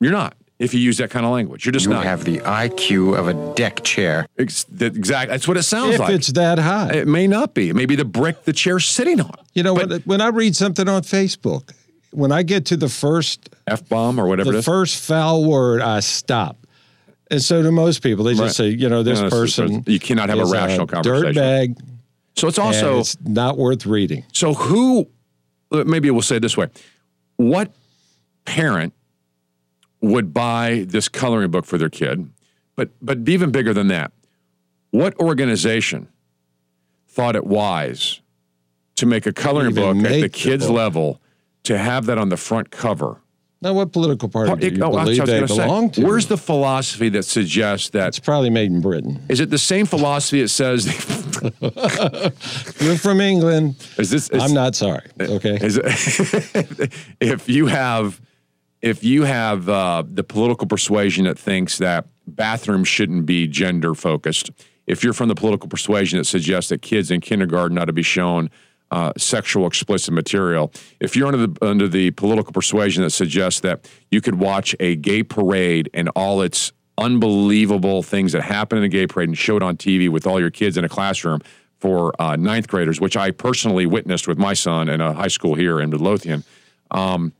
You're 0.00 0.12
not. 0.12 0.36
If 0.58 0.72
you 0.72 0.80
use 0.80 0.98
that 0.98 1.10
kind 1.10 1.26
of 1.26 1.32
language, 1.32 1.64
you're 1.66 1.72
just 1.72 1.88
not. 1.88 2.02
you 2.04 2.08
have 2.08 2.24
the 2.24 2.38
IQ 2.38 3.18
of 3.18 3.26
a 3.28 3.54
deck 3.54 3.82
chair. 3.82 4.26
Ex- 4.38 4.64
that- 4.64 4.94
exactly. 4.96 5.32
That's 5.32 5.48
what 5.48 5.56
it 5.56 5.62
sounds 5.64 5.94
If 5.94 6.00
like. 6.00 6.10
If 6.10 6.16
it's 6.16 6.28
that 6.32 6.58
high. 6.60 6.92
It 6.92 7.08
may 7.08 7.26
not 7.26 7.54
be. 7.54 7.70
It 7.70 7.74
may 7.74 7.86
be 7.86 7.96
the 7.96 8.04
brick 8.04 8.44
the 8.44 8.52
chair's 8.52 8.86
sitting 8.86 9.20
on. 9.20 9.32
You 9.54 9.62
know, 9.64 9.74
when, 9.74 9.90
when 10.02 10.20
I 10.20 10.28
read 10.28 10.54
something 10.54 10.88
on 10.88 11.02
Facebook, 11.02 11.70
when 12.14 12.32
I 12.32 12.42
get 12.42 12.66
to 12.66 12.76
the 12.76 12.88
first 12.88 13.50
F 13.66 13.88
bomb 13.88 14.18
or 14.20 14.26
whatever 14.26 14.52
the 14.52 14.58
is. 14.58 14.64
first 14.64 15.02
foul 15.04 15.44
word, 15.44 15.80
I 15.82 16.00
stop. 16.00 16.56
And 17.30 17.42
so 17.42 17.62
do 17.62 17.72
most 17.72 18.02
people. 18.02 18.24
They 18.24 18.32
just 18.32 18.42
Right. 18.42 18.52
say, 18.52 18.68
you 18.68 18.88
know, 18.88 19.02
this 19.02 19.20
No, 19.20 19.30
person. 19.30 19.82
you 19.86 19.98
cannot 19.98 20.28
have 20.28 20.38
a 20.38 20.44
rational 20.44 20.86
conversation. 20.86 21.34
Dirtbag. 21.34 21.78
So 22.36 22.48
it's 22.48 22.58
also 22.58 23.00
it's 23.00 23.16
not 23.24 23.56
worth 23.58 23.86
reading. 23.86 24.24
So 24.32 24.54
who? 24.54 25.08
uh, 25.72 25.84
Maybe 25.84 26.10
we'll 26.10 26.22
say 26.22 26.36
it 26.36 26.40
this 26.40 26.56
way: 26.56 26.68
What 27.36 27.72
parent 28.44 28.92
would 30.00 30.32
buy 30.34 30.84
this 30.88 31.08
coloring 31.08 31.50
book 31.50 31.64
for 31.64 31.78
their 31.78 31.88
kid? 31.90 32.28
But 32.76 32.90
but 33.00 33.28
even 33.28 33.50
bigger 33.50 33.72
than 33.72 33.88
that, 33.88 34.12
what 34.90 35.18
organization 35.18 36.08
thought 37.08 37.36
it 37.36 37.46
wise 37.46 38.20
to 38.96 39.06
make 39.06 39.26
a 39.26 39.32
coloring 39.32 39.74
book 39.74 39.96
at 39.96 40.02
the 40.02 40.22
the 40.22 40.28
kid's 40.28 40.66
book. 40.66 40.76
level 40.76 41.20
to 41.64 41.78
have 41.78 42.06
that 42.06 42.18
on 42.18 42.28
the 42.28 42.36
front 42.36 42.70
cover? 42.70 43.20
Now, 43.60 43.72
what 43.72 43.92
political 43.92 44.28
party 44.28 44.68
do 44.68 44.76
you 44.76 44.84
Oh, 44.84 44.90
believe 44.90 45.24
they 45.24 45.42
belong 45.44 45.92
say. 45.92 46.02
to? 46.02 46.06
Where's 46.06 46.26
the 46.26 46.36
philosophy 46.36 47.08
that 47.10 47.22
suggests 47.22 47.88
that 47.90 48.08
it's 48.08 48.18
probably 48.18 48.50
made 48.50 48.70
in 48.70 48.82
Britain. 48.82 49.22
is 49.30 49.40
it 49.40 49.48
the 49.48 49.56
same 49.58 49.86
philosophy 49.86 50.42
that 50.42 50.48
says 50.48 50.84
You're 52.80 52.96
from 52.96 53.20
England. 53.20 53.76
is 53.98 54.10
this? 54.10 54.28
Is, 54.28 54.42
I'm 54.42 54.52
not 54.52 54.74
sorry. 54.74 55.06
Okay. 55.18 55.58
It, 55.60 56.92
if 57.20 57.48
you 57.48 57.66
have 57.66 58.20
if 58.82 59.02
you 59.02 59.22
have 59.24 59.68
uh, 59.68 60.02
the 60.06 60.24
political 60.24 60.66
persuasion 60.66 61.24
that 61.24 61.38
thinks 61.38 61.78
that 61.78 62.06
bathrooms 62.26 62.86
shouldn't 62.88 63.24
be 63.24 63.46
gender 63.46 63.94
focused, 63.94 64.50
if 64.86 65.02
you're 65.02 65.14
from 65.14 65.28
the 65.28 65.34
political 65.34 65.68
persuasion 65.70 66.18
that 66.18 66.24
suggests 66.24 66.68
that 66.68 66.82
kids 66.82 67.10
in 67.10 67.20
kindergarten 67.22 67.78
ought 67.78 67.86
to 67.86 67.94
be 67.94 68.02
shown 68.02 68.50
uh, 68.90 69.12
sexual 69.16 69.66
explicit 69.66 70.14
material, 70.14 70.72
if 71.00 71.16
you're 71.16 71.26
under 71.26 71.46
the 71.46 71.66
under 71.66 71.88
the 71.88 72.10
political 72.12 72.52
persuasion 72.52 73.02
that 73.02 73.10
suggests 73.10 73.60
that 73.60 73.90
you 74.10 74.20
could 74.20 74.36
watch 74.36 74.76
a 74.80 74.96
gay 74.96 75.22
parade 75.22 75.90
and 75.94 76.08
all 76.10 76.42
its 76.42 76.72
unbelievable 76.96 78.02
things 78.02 78.32
that 78.32 78.42
happen 78.42 78.78
in 78.78 78.84
a 78.84 78.88
gay 78.88 79.06
parade 79.06 79.28
and 79.28 79.36
show 79.36 79.56
it 79.56 79.62
on 79.62 79.76
TV 79.76 80.08
with 80.08 80.26
all 80.26 80.38
your 80.38 80.50
kids 80.50 80.76
in 80.76 80.84
a 80.84 80.88
classroom 80.88 81.40
for 81.78 82.18
uh, 82.20 82.36
ninth 82.36 82.68
graders, 82.68 83.00
which 83.00 83.16
I 83.16 83.30
personally 83.30 83.84
witnessed 83.84 84.28
with 84.28 84.38
my 84.38 84.54
son 84.54 84.88
in 84.88 85.00
a 85.00 85.12
high 85.12 85.28
school 85.28 85.54
here 85.54 85.80
in 85.80 85.90
Midlothian. 85.90 86.44
Um, 86.90 87.32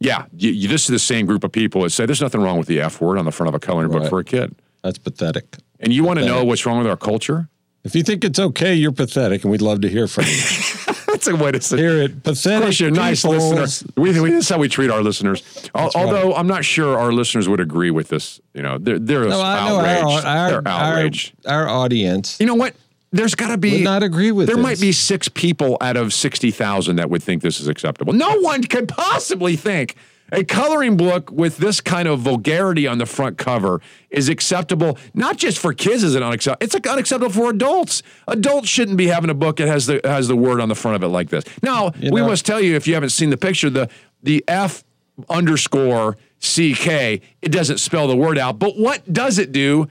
yeah, 0.00 0.26
you, 0.36 0.50
you, 0.50 0.68
this 0.68 0.82
is 0.82 0.88
the 0.88 0.98
same 0.98 1.26
group 1.26 1.44
of 1.44 1.52
people 1.52 1.82
that 1.82 1.90
say 1.90 2.06
there's 2.06 2.20
nothing 2.20 2.40
wrong 2.40 2.58
with 2.58 2.66
the 2.66 2.80
F 2.80 3.00
word 3.00 3.18
on 3.18 3.24
the 3.24 3.30
front 3.30 3.48
of 3.48 3.54
a 3.54 3.60
coloring 3.60 3.90
book 3.90 4.08
for 4.08 4.18
a 4.18 4.24
kid. 4.24 4.54
That's 4.82 4.98
pathetic. 4.98 5.56
And 5.80 5.92
you 5.92 6.04
want 6.04 6.18
to 6.18 6.26
know 6.26 6.44
what's 6.44 6.66
wrong 6.66 6.78
with 6.78 6.86
our 6.86 6.96
culture? 6.96 7.48
If 7.84 7.94
you 7.94 8.02
think 8.02 8.24
it's 8.24 8.38
okay, 8.38 8.74
you're 8.74 8.92
pathetic, 8.92 9.42
and 9.42 9.50
we'd 9.50 9.60
love 9.60 9.82
to 9.82 9.88
hear 9.88 10.08
from 10.08 10.24
you. 10.24 10.40
That's 11.26 11.40
a 11.40 11.44
way 11.44 11.52
to 11.52 11.60
say 11.60 11.76
Hear 11.78 12.02
it. 12.02 12.10
Of 12.12 12.22
Pathetic. 12.22 12.62
course, 12.62 12.80
you're 12.80 12.90
nice 12.90 13.22
peoples. 13.22 13.52
listener. 13.54 13.92
We, 13.96 14.20
we, 14.20 14.30
this 14.30 14.44
is 14.44 14.48
how 14.50 14.58
we 14.58 14.68
treat 14.68 14.90
our 14.90 15.02
listeners. 15.02 15.42
Al- 15.74 15.84
That's 15.84 15.96
right. 15.96 16.04
Although 16.04 16.34
I'm 16.34 16.46
not 16.46 16.64
sure 16.64 16.98
our 16.98 17.12
listeners 17.12 17.48
would 17.48 17.60
agree 17.60 17.90
with 17.90 18.08
this. 18.08 18.40
You 18.54 18.62
know, 18.62 18.78
they're 18.78 18.98
they're 18.98 19.28
No, 19.28 19.40
I 19.40 19.68
know 19.68 19.78
outraged. 19.80 20.26
our, 20.26 20.36
our, 20.36 20.50
they're 20.50 20.68
outraged. 20.68 21.32
Our, 21.46 21.68
audience 21.68 22.38
you 22.40 22.46
know 22.46 22.54
what? 22.54 22.74
There's 23.12 23.34
got 23.36 23.48
to 23.48 23.58
be 23.58 23.70
would 23.72 23.84
not 23.84 24.02
agree 24.02 24.32
with 24.32 24.48
There 24.48 24.56
this. 24.56 24.62
might 24.62 24.80
be 24.80 24.90
six 24.90 25.28
people 25.28 25.76
out 25.80 25.96
of 25.96 26.12
60,000 26.12 26.96
that 26.96 27.08
would 27.10 27.22
think 27.22 27.42
this 27.42 27.60
is 27.60 27.68
acceptable. 27.68 28.12
No 28.12 28.40
one 28.40 28.64
could 28.64 28.88
possibly 28.88 29.54
think 29.54 29.94
a 30.34 30.44
coloring 30.44 30.96
book 30.96 31.30
with 31.30 31.58
this 31.58 31.80
kind 31.80 32.08
of 32.08 32.20
vulgarity 32.20 32.86
on 32.86 32.98
the 32.98 33.06
front 33.06 33.38
cover 33.38 33.80
is 34.10 34.28
acceptable, 34.28 34.98
not 35.14 35.36
just 35.36 35.58
for 35.58 35.72
kids 35.72 36.02
is 36.02 36.14
it 36.14 36.22
unacceptable, 36.22 36.64
it's 36.64 36.88
unacceptable 36.88 37.32
for 37.32 37.50
adults. 37.50 38.02
Adults 38.26 38.68
shouldn't 38.68 38.96
be 38.96 39.06
having 39.06 39.30
a 39.30 39.34
book 39.34 39.56
that 39.56 39.68
has 39.68 39.86
the 39.86 40.00
has 40.04 40.28
the 40.28 40.36
word 40.36 40.60
on 40.60 40.68
the 40.68 40.74
front 40.74 40.96
of 40.96 41.02
it 41.02 41.08
like 41.08 41.30
this. 41.30 41.44
Now, 41.62 41.92
You 41.98 42.10
we 42.12 42.20
must 42.20 42.44
tell 42.44 42.60
you 42.60 42.74
if 42.74 42.86
you 42.86 42.94
haven't 42.94 43.10
seen 43.10 43.30
the 43.30 43.36
picture, 43.36 43.70
the 43.70 43.88
the 44.22 44.44
F 44.48 44.84
underscore 45.30 46.16
CK, 46.40 46.88
it 46.88 47.50
doesn't 47.50 47.78
spell 47.78 48.08
the 48.08 48.16
word 48.16 48.36
out. 48.36 48.58
But 48.58 48.76
what 48.76 49.10
does 49.12 49.38
it 49.38 49.52
do? 49.52 49.88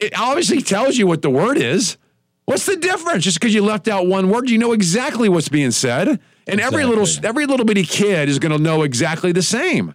It 0.00 0.18
obviously 0.18 0.62
tells 0.62 0.96
you 0.96 1.06
what 1.06 1.22
the 1.22 1.30
word 1.30 1.58
is. 1.58 1.96
What's 2.44 2.66
the 2.66 2.76
difference? 2.76 3.22
Just 3.24 3.38
because 3.38 3.54
you 3.54 3.62
left 3.62 3.86
out 3.86 4.06
one 4.06 4.28
word, 4.28 4.50
you 4.50 4.58
know 4.58 4.72
exactly 4.72 5.28
what's 5.28 5.48
being 5.48 5.70
said. 5.70 6.18
And 6.46 6.60
every 6.60 6.84
little 6.84 7.06
every 7.24 7.46
little 7.46 7.64
bitty 7.66 7.84
kid 7.84 8.28
is 8.28 8.38
going 8.38 8.52
to 8.56 8.62
know 8.62 8.82
exactly 8.82 9.32
the 9.32 9.42
same. 9.42 9.94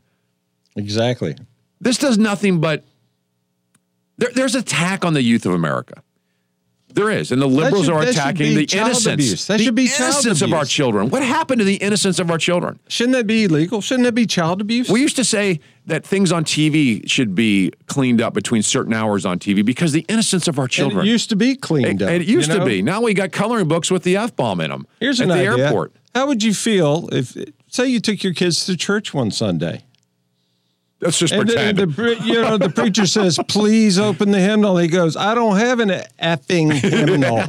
exactly. 0.75 1.35
This 1.79 1.97
does 1.97 2.17
nothing 2.17 2.59
but 2.59 2.83
there, 4.17 4.29
there's 4.33 4.55
attack 4.55 5.05
on 5.05 5.13
the 5.13 5.21
youth 5.21 5.45
of 5.45 5.53
America. 5.53 6.01
There 6.93 7.11
is, 7.11 7.31
and 7.31 7.39
the 7.39 7.47
liberals 7.47 7.85
should- 7.85 7.93
are 7.93 8.01
attacking 8.01 8.55
the 8.55 8.63
innocence. 8.75 9.05
abuse. 9.05 9.45
That 9.45 9.57
the 9.59 9.65
should 9.65 9.75
be 9.75 9.83
innocence 9.85 10.41
of 10.41 10.51
our 10.53 10.65
children. 10.65 11.09
What 11.11 11.21
happened 11.21 11.59
to 11.59 11.65
the 11.65 11.75
innocence 11.75 12.17
of 12.17 12.31
our 12.31 12.39
children? 12.39 12.79
Shouldn't 12.87 13.13
that 13.15 13.27
be 13.27 13.43
illegal? 13.43 13.81
Shouldn't 13.81 14.05
that 14.05 14.15
be 14.15 14.25
child 14.25 14.61
abuse? 14.61 14.89
We 14.89 15.01
used 15.01 15.17
to 15.17 15.23
say 15.23 15.59
that 15.85 16.03
things 16.07 16.31
on 16.31 16.43
TV 16.43 17.07
should 17.07 17.35
be 17.35 17.71
cleaned 17.85 18.19
up 18.21 18.33
between 18.33 18.63
certain 18.63 18.93
hours 18.93 19.25
on 19.27 19.37
TV 19.37 19.63
because 19.63 19.91
the 19.91 20.05
innocence 20.07 20.47
of 20.47 20.57
our 20.57 20.63
And 20.65 20.71
children. 20.71 21.05
it 21.05 21.09
used 21.09 21.29
to 21.29 21.35
be 21.35 21.55
cleaned 21.55 22.01
up. 22.01 22.09
And 22.09 22.23
it 22.23 22.27
used 22.27 22.49
you 22.51 22.57
to 22.57 22.65
be. 22.65 22.81
Now 22.81 23.01
we 23.01 23.13
got 23.13 23.31
coloring 23.31 23.67
books 23.67 23.91
with 23.91 24.01
the 24.01 24.17
F 24.17 24.35
bomb 24.35 24.59
in 24.61 24.71
them. 24.71 24.87
Here's 24.99 25.21
at 25.21 25.27
the 25.27 25.33
idea. 25.35 25.65
airport. 25.65 25.93
How 26.15 26.27
would 26.27 26.43
you 26.43 26.53
feel 26.53 27.09
if, 27.11 27.35
say, 27.67 27.87
you 27.87 27.99
took 27.99 28.23
your 28.23 28.33
kids 28.33 28.65
to 28.65 28.75
church 28.75 29.13
one 29.13 29.31
Sunday? 29.31 29.83
Let's 30.99 31.19
just 31.19 31.31
And, 31.33 31.47
the, 31.47 31.53
pretend. 31.53 31.79
and 31.79 31.93
the, 31.95 32.21
you 32.25 32.41
know, 32.41 32.57
the 32.57 32.69
preacher 32.69 33.05
says, 33.05 33.39
"Please 33.47 33.99
open 33.99 34.31
the 34.31 34.39
hymnal." 34.39 34.77
He 34.77 34.87
goes, 34.87 35.15
"I 35.15 35.35
don't 35.35 35.57
have 35.57 35.79
an 35.79 35.89
effing 36.21 36.71
hymnal." 36.73 37.43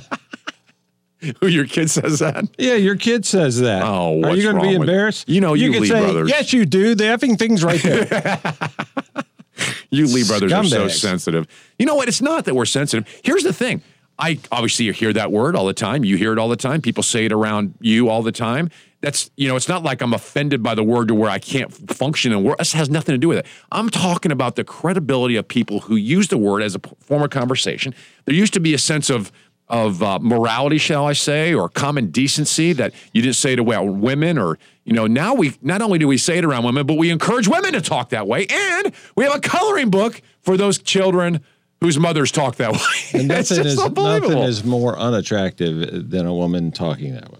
Who 1.41 1.49
your 1.49 1.65
kid 1.65 1.91
says 1.91 2.19
that? 2.21 2.45
Yeah, 2.59 2.75
your 2.75 2.95
kid 2.95 3.25
says 3.27 3.61
that. 3.61 3.83
Oh, 3.83 4.23
are 4.23 4.37
you 4.37 4.43
going 4.43 4.57
to 4.57 4.61
be 4.63 4.79
with- 4.79 4.89
embarrassed? 4.89 5.29
You 5.29 5.41
know 5.41 5.55
you 5.55 5.73
can 5.73 5.83
Lee 5.83 5.89
say, 5.89 6.01
brothers. 6.01 6.29
Yes, 6.29 6.53
you 6.53 6.65
do. 6.67 6.95
The 6.95 7.05
effing 7.05 7.37
thing's 7.39 7.65
right 7.65 7.83
there. 7.83 8.39
you 9.91 10.07
Lee 10.07 10.25
brothers 10.25 10.53
are 10.53 10.65
so 10.65 10.87
sensitive. 10.89 11.47
You 11.79 11.87
know 11.87 11.95
what? 11.97 12.07
It's 12.07 12.21
not 12.21 12.45
that 12.45 12.55
we're 12.55 12.67
sensitive. 12.67 13.09
Here's 13.25 13.43
the 13.43 13.53
thing. 13.53 13.83
I 14.19 14.39
obviously 14.51 14.87
you 14.87 14.93
hear 14.93 15.13
that 15.13 15.31
word 15.31 15.55
all 15.55 15.67
the 15.67 15.73
time. 15.73 16.05
You 16.05 16.17
hear 16.17 16.33
it 16.33 16.39
all 16.39 16.49
the 16.49 16.57
time. 16.57 16.83
People 16.83 17.03
say 17.03 17.27
it 17.27 17.33
around 17.33 17.75
you 17.81 18.09
all 18.09 18.23
the 18.23 18.33
time. 18.33 18.71
That's 19.01 19.31
you 19.37 19.47
know, 19.47 19.55
it's 19.55 19.69
not 19.69 19.85
like 19.85 20.01
I'm 20.01 20.13
offended 20.13 20.61
by 20.63 20.75
the 20.75 20.83
word 20.83 21.09
to 21.09 21.15
where 21.15 21.31
I 21.31 21.39
can't 21.39 21.73
function 21.73 22.33
and 22.33 22.45
work. 22.45 22.59
This 22.59 22.73
has 22.73 22.91
nothing 22.91 23.15
to 23.15 23.19
do 23.19 23.29
with 23.29 23.39
it. 23.39 23.47
I'm 23.71 23.91
talking 23.91 24.33
about 24.33 24.57
the 24.57 24.65
credibility 24.65 25.37
of 25.37 25.47
people 25.47 25.81
who 25.81 25.95
use 25.95 26.29
the 26.29 26.39
word 26.39 26.63
as 26.63 26.75
a 26.75 26.81
form 26.99 27.23
of 27.23 27.31
conversation. 27.31 27.95
There 28.25 28.35
used 28.35 28.55
to 28.55 28.61
be 28.61 28.75
a 28.75 28.79
sense 28.79 29.09
of 29.09 29.31
of 29.69 30.03
uh, 30.03 30.19
morality, 30.21 30.79
shall 30.79 31.07
I 31.07 31.13
say, 31.13 31.55
or 31.55 31.69
common 31.69 32.11
decency 32.11 32.73
that 32.73 32.95
you 33.13 33.23
didn't 33.23 33.37
say 33.37 33.53
it 33.53 33.61
around 33.61 34.01
women, 34.01 34.39
or 34.39 34.59
you 34.85 34.95
know. 34.95 35.07
Now 35.07 35.35
we 35.35 35.55
not 35.63 35.81
only 35.81 35.99
do 35.99 36.09
we 36.09 36.19
say 36.19 36.39
it 36.39 36.45
around 36.45 36.65
women, 36.65 36.87
but 36.87 36.95
we 36.95 37.11
encourage 37.11 37.47
women 37.47 37.75
to 37.75 37.81
talk 37.81 38.09
that 38.09 38.27
way, 38.27 38.47
and 38.51 38.93
we 39.15 39.25
have 39.25 39.37
a 39.37 39.41
coloring 39.41 39.91
book 39.91 40.23
for 40.41 40.57
those 40.57 40.79
children 40.79 41.41
whose 41.81 41.99
mothers 41.99 42.31
talk 42.33 42.57
that 42.57 42.73
way. 42.73 42.79
And 43.21 43.29
nothing 43.29 43.65
is, 43.65 43.77
nothing 43.77 44.39
is 44.39 44.65
more 44.65 44.99
unattractive 44.99 46.11
than 46.11 46.27
a 46.27 46.35
woman 46.35 46.73
talking 46.73 47.15
that 47.15 47.31
way. 47.33 47.39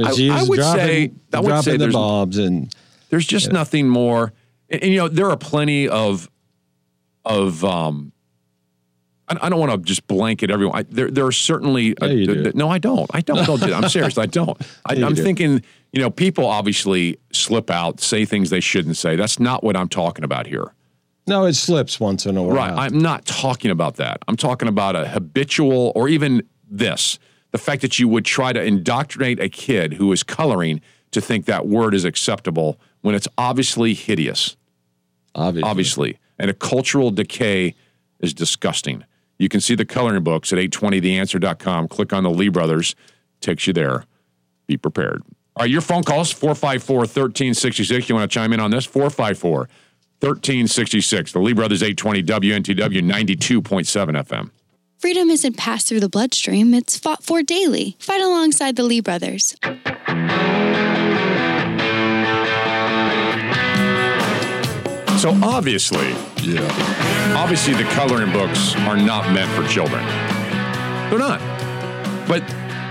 I- 0.00 0.30
I 0.32 0.42
would 0.44 0.56
dropping, 0.56 0.80
say- 0.86 1.12
I 1.32 1.40
would 1.40 1.48
dropping 1.48 1.62
say 1.64 1.72
the 1.72 1.78
there's- 1.78 1.92
bombs 1.94 2.38
and 2.38 2.74
There's 3.10 3.26
just 3.26 3.52
nothing 3.52 3.88
more. 3.88 4.32
And, 4.70 4.82
and, 4.82 4.92
you 4.92 4.98
know, 4.98 5.08
there 5.08 5.30
are 5.30 5.36
plenty 5.36 5.88
of 5.88 6.28
of 7.24 7.64
um. 7.64 8.12
I, 9.28 9.36
I 9.42 9.48
don't 9.50 9.60
want 9.60 9.72
to 9.72 9.78
just 9.78 10.06
blanket 10.06 10.50
everyone. 10.50 10.78
I, 10.78 10.82
there, 10.84 11.10
there 11.10 11.26
are 11.26 11.32
certainly. 11.32 11.94
Yeah, 12.00 12.06
you 12.08 12.26
do. 12.26 12.52
no, 12.54 12.68
I 12.70 12.78
don't. 12.78 13.10
I 13.14 13.20
don't. 13.20 13.44
don't 13.46 13.60
do 13.60 13.66
that. 13.66 13.82
I'm 13.82 13.88
serious. 13.90 14.16
I 14.18 14.26
don't. 14.26 14.56
I, 14.86 14.94
yeah, 14.94 15.08
do. 15.10 15.22
thinking. 15.22 15.62
You 15.92 16.02
know, 16.02 16.10
people 16.10 16.44
obviously 16.46 17.18
slip 17.32 17.70
out, 17.70 18.00
say 18.00 18.24
things 18.26 18.50
they 18.50 18.60
shouldn't 18.60 18.96
say. 18.98 19.16
That's 19.16 19.38
not 19.40 19.64
what 19.64 19.74
I'm 19.76 19.88
talking 19.88 20.22
about 20.24 20.46
here. 20.46 20.72
No, 21.28 21.44
it 21.44 21.54
slips 21.54 22.00
once 22.00 22.26
in 22.26 22.36
a 22.36 22.42
while. 22.42 22.56
Right. 22.56 22.72
I'm 22.72 22.98
not 22.98 23.24
talking 23.24 23.70
about 23.70 23.96
that. 23.96 24.18
I'm 24.26 24.36
talking 24.36 24.68
about 24.68 24.96
a 24.96 25.06
habitual 25.06 25.92
or 25.94 26.08
even 26.08 26.42
this 26.68 27.18
the 27.50 27.58
fact 27.58 27.82
that 27.82 27.98
you 27.98 28.08
would 28.08 28.24
try 28.24 28.52
to 28.52 28.62
indoctrinate 28.62 29.40
a 29.40 29.48
kid 29.48 29.94
who 29.94 30.12
is 30.12 30.22
coloring 30.22 30.80
to 31.12 31.20
think 31.20 31.46
that 31.46 31.66
word 31.66 31.94
is 31.94 32.04
acceptable 32.04 32.78
when 33.00 33.14
it's 33.14 33.28
obviously 33.38 33.94
hideous. 33.94 34.56
Obviously. 35.34 35.70
Obviously. 35.70 36.18
And 36.38 36.50
a 36.50 36.54
cultural 36.54 37.10
decay 37.10 37.74
is 38.20 38.34
disgusting. 38.34 39.04
You 39.38 39.48
can 39.48 39.60
see 39.60 39.74
the 39.74 39.84
coloring 39.84 40.22
books 40.22 40.52
at 40.52 40.58
820theanswer.com. 40.58 41.88
Click 41.88 42.12
on 42.12 42.24
the 42.24 42.30
Lee 42.30 42.48
Brothers, 42.48 42.94
takes 43.40 43.66
you 43.66 43.72
there. 43.72 44.04
Be 44.66 44.76
prepared. 44.76 45.22
All 45.56 45.64
right, 45.64 45.70
your 45.70 45.80
phone 45.80 46.04
calls 46.04 46.30
454 46.30 46.98
1366. 46.98 48.08
You 48.08 48.14
want 48.14 48.30
to 48.30 48.34
chime 48.34 48.52
in 48.52 48.60
on 48.60 48.70
this? 48.70 48.84
454 48.84 49.68
1366. 50.20 51.32
The 51.32 51.38
Lee 51.38 51.52
Brothers 51.52 51.82
820 51.82 52.22
WNTW 52.24 53.02
92.7 53.02 54.24
FM. 54.24 54.50
Freedom 54.98 55.30
isn't 55.30 55.56
passed 55.56 55.86
through 55.88 56.00
the 56.00 56.08
bloodstream, 56.08 56.74
it's 56.74 56.98
fought 56.98 57.22
for 57.22 57.40
daily. 57.42 57.96
Fight 58.00 58.20
alongside 58.20 58.74
the 58.74 58.82
Lee 58.82 59.00
brothers. 59.00 59.54
So 65.20 65.36
obviously, 65.42 66.10
yeah, 66.42 67.34
obviously 67.36 67.74
the 67.74 67.82
coloring 67.90 68.32
books 68.32 68.76
are 68.76 68.96
not 68.96 69.32
meant 69.32 69.50
for 69.50 69.66
children. 69.72 70.04
They're 71.10 71.18
not. 71.18 71.40
But 72.28 72.42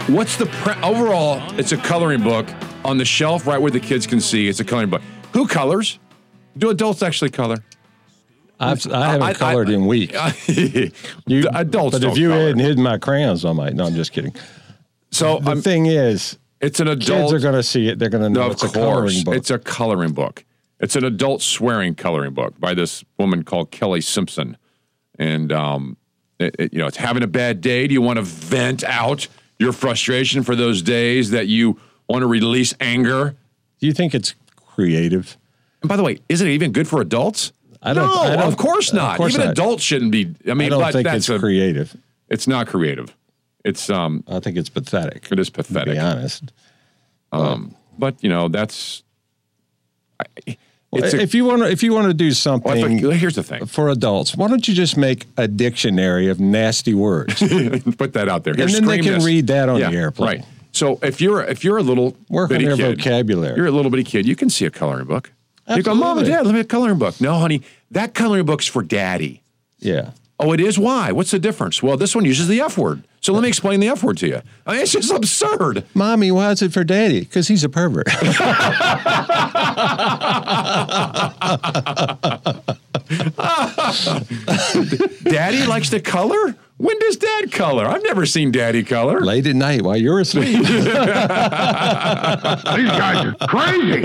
what's 0.10 0.36
the 0.36 0.46
pre- 0.46 0.82
overall? 0.82 1.42
It's 1.58 1.72
a 1.72 1.78
coloring 1.78 2.22
book 2.24 2.48
on 2.84 2.98
the 2.98 3.06
shelf 3.06 3.48
right 3.48 3.62
where 3.62 3.72
the 3.72 3.80
kids 3.80 4.06
can 4.06 4.20
see. 4.20 4.48
It's 4.48 4.60
a 4.60 4.66
coloring 4.66 4.90
book. 4.90 5.02
Who 5.34 5.48
colors? 5.48 6.00
Do 6.58 6.70
adults 6.70 7.02
actually 7.04 7.30
color? 7.32 7.58
I've, 8.60 8.86
I 8.92 9.06
haven't 9.12 9.22
I- 9.24 9.30
I- 9.30 9.34
colored 9.34 9.70
in 9.70 9.86
weeks. 9.86 10.14
you, 11.28 11.48
adults 11.54 12.00
but 12.00 12.04
if 12.12 12.18
you 12.18 12.30
color. 12.30 12.42
hadn't 12.48 12.60
hidden 12.60 12.84
my 12.84 12.98
crayons, 12.98 13.46
I 13.46 13.52
might. 13.52 13.74
No, 13.76 13.86
I'm 13.86 13.94
just 13.96 14.12
kidding. 14.12 14.34
So 15.12 15.40
the 15.40 15.50
I'm- 15.50 15.62
thing 15.62 15.86
is, 15.86 16.38
it's 16.60 16.80
an 16.80 16.88
adult. 16.88 17.30
kids 17.30 17.34
are 17.34 17.40
going 17.40 17.54
to 17.56 17.62
see 17.64 17.88
it. 17.88 18.00
They're 18.00 18.10
going 18.10 18.24
to 18.24 18.30
know 18.30 18.48
No, 18.48 18.52
it's 18.52 18.64
of 18.64 18.72
a 18.72 18.74
coloring 18.74 19.02
course. 19.12 19.24
book. 19.24 19.36
It's 19.36 19.52
a 19.52 19.60
coloring 19.60 20.14
book. 20.14 20.44
It's 20.80 20.96
an 20.96 21.04
adult 21.04 21.42
swearing 21.44 21.94
coloring 21.96 22.34
book 22.34 22.60
by 22.60 22.74
this 22.74 23.04
woman 23.20 23.44
called 23.44 23.70
Kelly 23.72 24.02
Simpson. 24.02 24.58
And, 25.20 25.52
um, 25.52 25.98
it, 26.40 26.56
it- 26.58 26.74
you 26.74 26.80
know, 26.80 26.88
it's 26.88 26.98
having 26.98 27.22
a 27.24 27.28
bad 27.28 27.62
day. 27.62 27.86
Do 27.88 27.94
you 27.94 28.02
want 28.02 28.18
to 28.18 28.24
vent 28.24 28.84
out 28.84 29.28
your 29.60 29.72
frustration 29.72 30.42
for 30.44 30.56
those 30.56 30.82
days 30.82 31.30
that 31.32 31.46
you 31.48 31.80
want 32.10 32.24
to 32.24 32.28
release 32.28 32.74
anger? 32.80 33.36
Do 33.80 33.86
you 33.88 33.94
think 33.94 34.16
it's 34.16 34.34
creative? 34.56 35.38
And 35.88 35.90
by 35.90 35.96
the 35.98 36.04
way, 36.04 36.20
isn't 36.28 36.46
it 36.46 36.52
even 36.52 36.72
good 36.74 36.88
for 36.88 37.00
adults? 37.02 37.54
I 37.82 37.94
don't- 37.94 38.08
No, 38.08 38.22
I 38.22 38.36
don't- 38.36 38.48
of 38.48 38.58
course 38.58 38.90
of 38.90 38.96
not. 38.96 39.18
course 39.18 39.34
even 39.36 39.46
not. 39.46 39.52
adults 39.54 39.84
shouldn't 39.84 40.12
be. 40.12 40.34
I 40.50 40.54
mean, 40.54 40.68
I 40.68 40.70
don't 40.70 40.82
but 40.82 40.92
think 40.94 41.06
that's 41.06 41.30
it's 41.30 41.30
a, 41.30 41.40
creative. 41.40 41.96
It's 42.30 42.48
not 42.48 42.68
creative. 42.68 43.16
It's 43.64 43.90
um. 43.90 44.24
I 44.28 44.40
think 44.40 44.58
it's 44.58 44.70
pathetic. 44.70 45.28
It 45.32 45.40
is 45.40 45.48
To 45.48 45.54
pathetic. 45.64 45.94
be 45.94 46.00
honest. 46.00 46.52
Um, 47.32 47.76
but 47.98 48.22
you 48.22 48.30
know 48.30 48.48
that's. 48.50 49.04
I- 50.20 50.58
It's 50.94 51.14
a- 51.14 51.22
if 51.22 51.36
you 51.36 51.46
want 51.46 51.62
to, 51.62 51.70
if 51.70 51.84
you 51.84 51.94
want 51.94 52.08
to 52.08 52.14
do 52.14 52.32
something, 52.32 52.72
Well, 53.02 53.12
here's 53.12 53.36
the 53.36 53.44
thing. 53.44 53.66
for 53.66 53.90
adults. 53.90 54.36
Why 54.36 54.48
don't 54.48 54.68
you 54.68 54.74
just 54.74 54.98
make 54.98 55.26
a 55.38 55.48
dictionary 55.48 56.30
of 56.30 56.40
nasty 56.40 56.94
words? 56.94 57.40
Put 57.98 58.14
that 58.14 58.28
out 58.30 58.44
there. 58.46 58.54
Here, 58.56 58.66
And 58.66 58.74
then 58.74 58.86
they 58.86 59.00
can 59.00 59.16
this. 59.16 59.26
read 59.26 59.48
that 59.48 59.70
on 59.70 59.80
Yeah, 59.80 59.90
the 59.92 59.98
airplane. 59.98 60.28
Right. 60.40 60.46
So 60.72 60.98
if 61.04 61.20
you're 61.22 61.44
if 61.44 61.64
you're 61.64 61.78
a 61.78 61.84
little 61.84 62.16
Work 62.30 62.52
on 62.52 62.64
their 62.64 62.76
kid, 62.78 62.98
vocabulary. 62.98 63.58
You're 63.58 63.68
a 63.68 63.72
little 63.72 63.92
bitty 63.92 64.04
kid. 64.06 64.26
You 64.28 64.36
can 64.36 64.50
see 64.50 64.66
a 64.66 64.70
coloring 64.70 65.06
book. 65.08 65.32
You 65.76 65.84
go, 65.84 65.94
mom 65.94 66.20
and 66.20 66.28
dad, 66.28 66.46
let 66.46 66.54
me 66.54 66.62
a 66.62 66.64
coloring 66.64 66.98
book. 66.98 67.20
No, 67.20 67.34
honey, 67.36 67.62
that 67.92 68.14
coloring 68.14 68.46
book's 68.46 68.68
for 68.68 68.82
daddy. 68.82 69.42
yeah. 69.80 70.12
Oh, 70.40 70.54
it 70.54 70.60
is. 70.60 70.78
Why? 70.78 71.12
What's 71.12 71.32
the 71.32 71.40
difference? 71.40 71.82
Well, 71.82 71.98
this 71.98 72.14
one 72.14 72.24
uses 72.24 72.48
the 72.48 72.62
F 72.62 72.78
word. 72.78 73.02
So 73.22 73.34
let 73.34 73.42
me 73.42 73.50
explain 73.50 73.80
the 73.80 73.88
F 73.88 74.04
word 74.04 74.20
to 74.20 74.28
you. 74.28 74.42
I 74.68 74.74
mean, 74.74 74.82
it's 74.84 74.92
just 74.92 75.12
absurd. 75.12 75.84
Mommy, 75.96 76.30
why 76.30 76.52
is 76.52 76.62
it 76.62 76.72
for 76.72 76.84
daddy? 76.84 77.22
Because 77.22 77.48
he's 77.48 77.64
a 77.64 77.70
pervert. 77.70 78.06
Daddy 85.24 85.66
likes 85.66 85.90
to 85.92 86.00
color. 86.00 86.56
When 86.78 86.98
does 87.00 87.18
Dad 87.18 87.52
color? 87.52 87.86
I've 87.86 88.04
never 88.04 88.26
seen 88.28 88.52
Daddy 88.52 88.84
color. 88.84 89.20
Late 89.22 89.48
at 89.48 89.56
night 89.56 89.82
while 89.82 89.98
you're 89.98 90.20
asleep. 90.20 90.60
These 90.68 90.86
guys 92.94 93.26
are 93.26 93.36
crazy. 93.48 94.04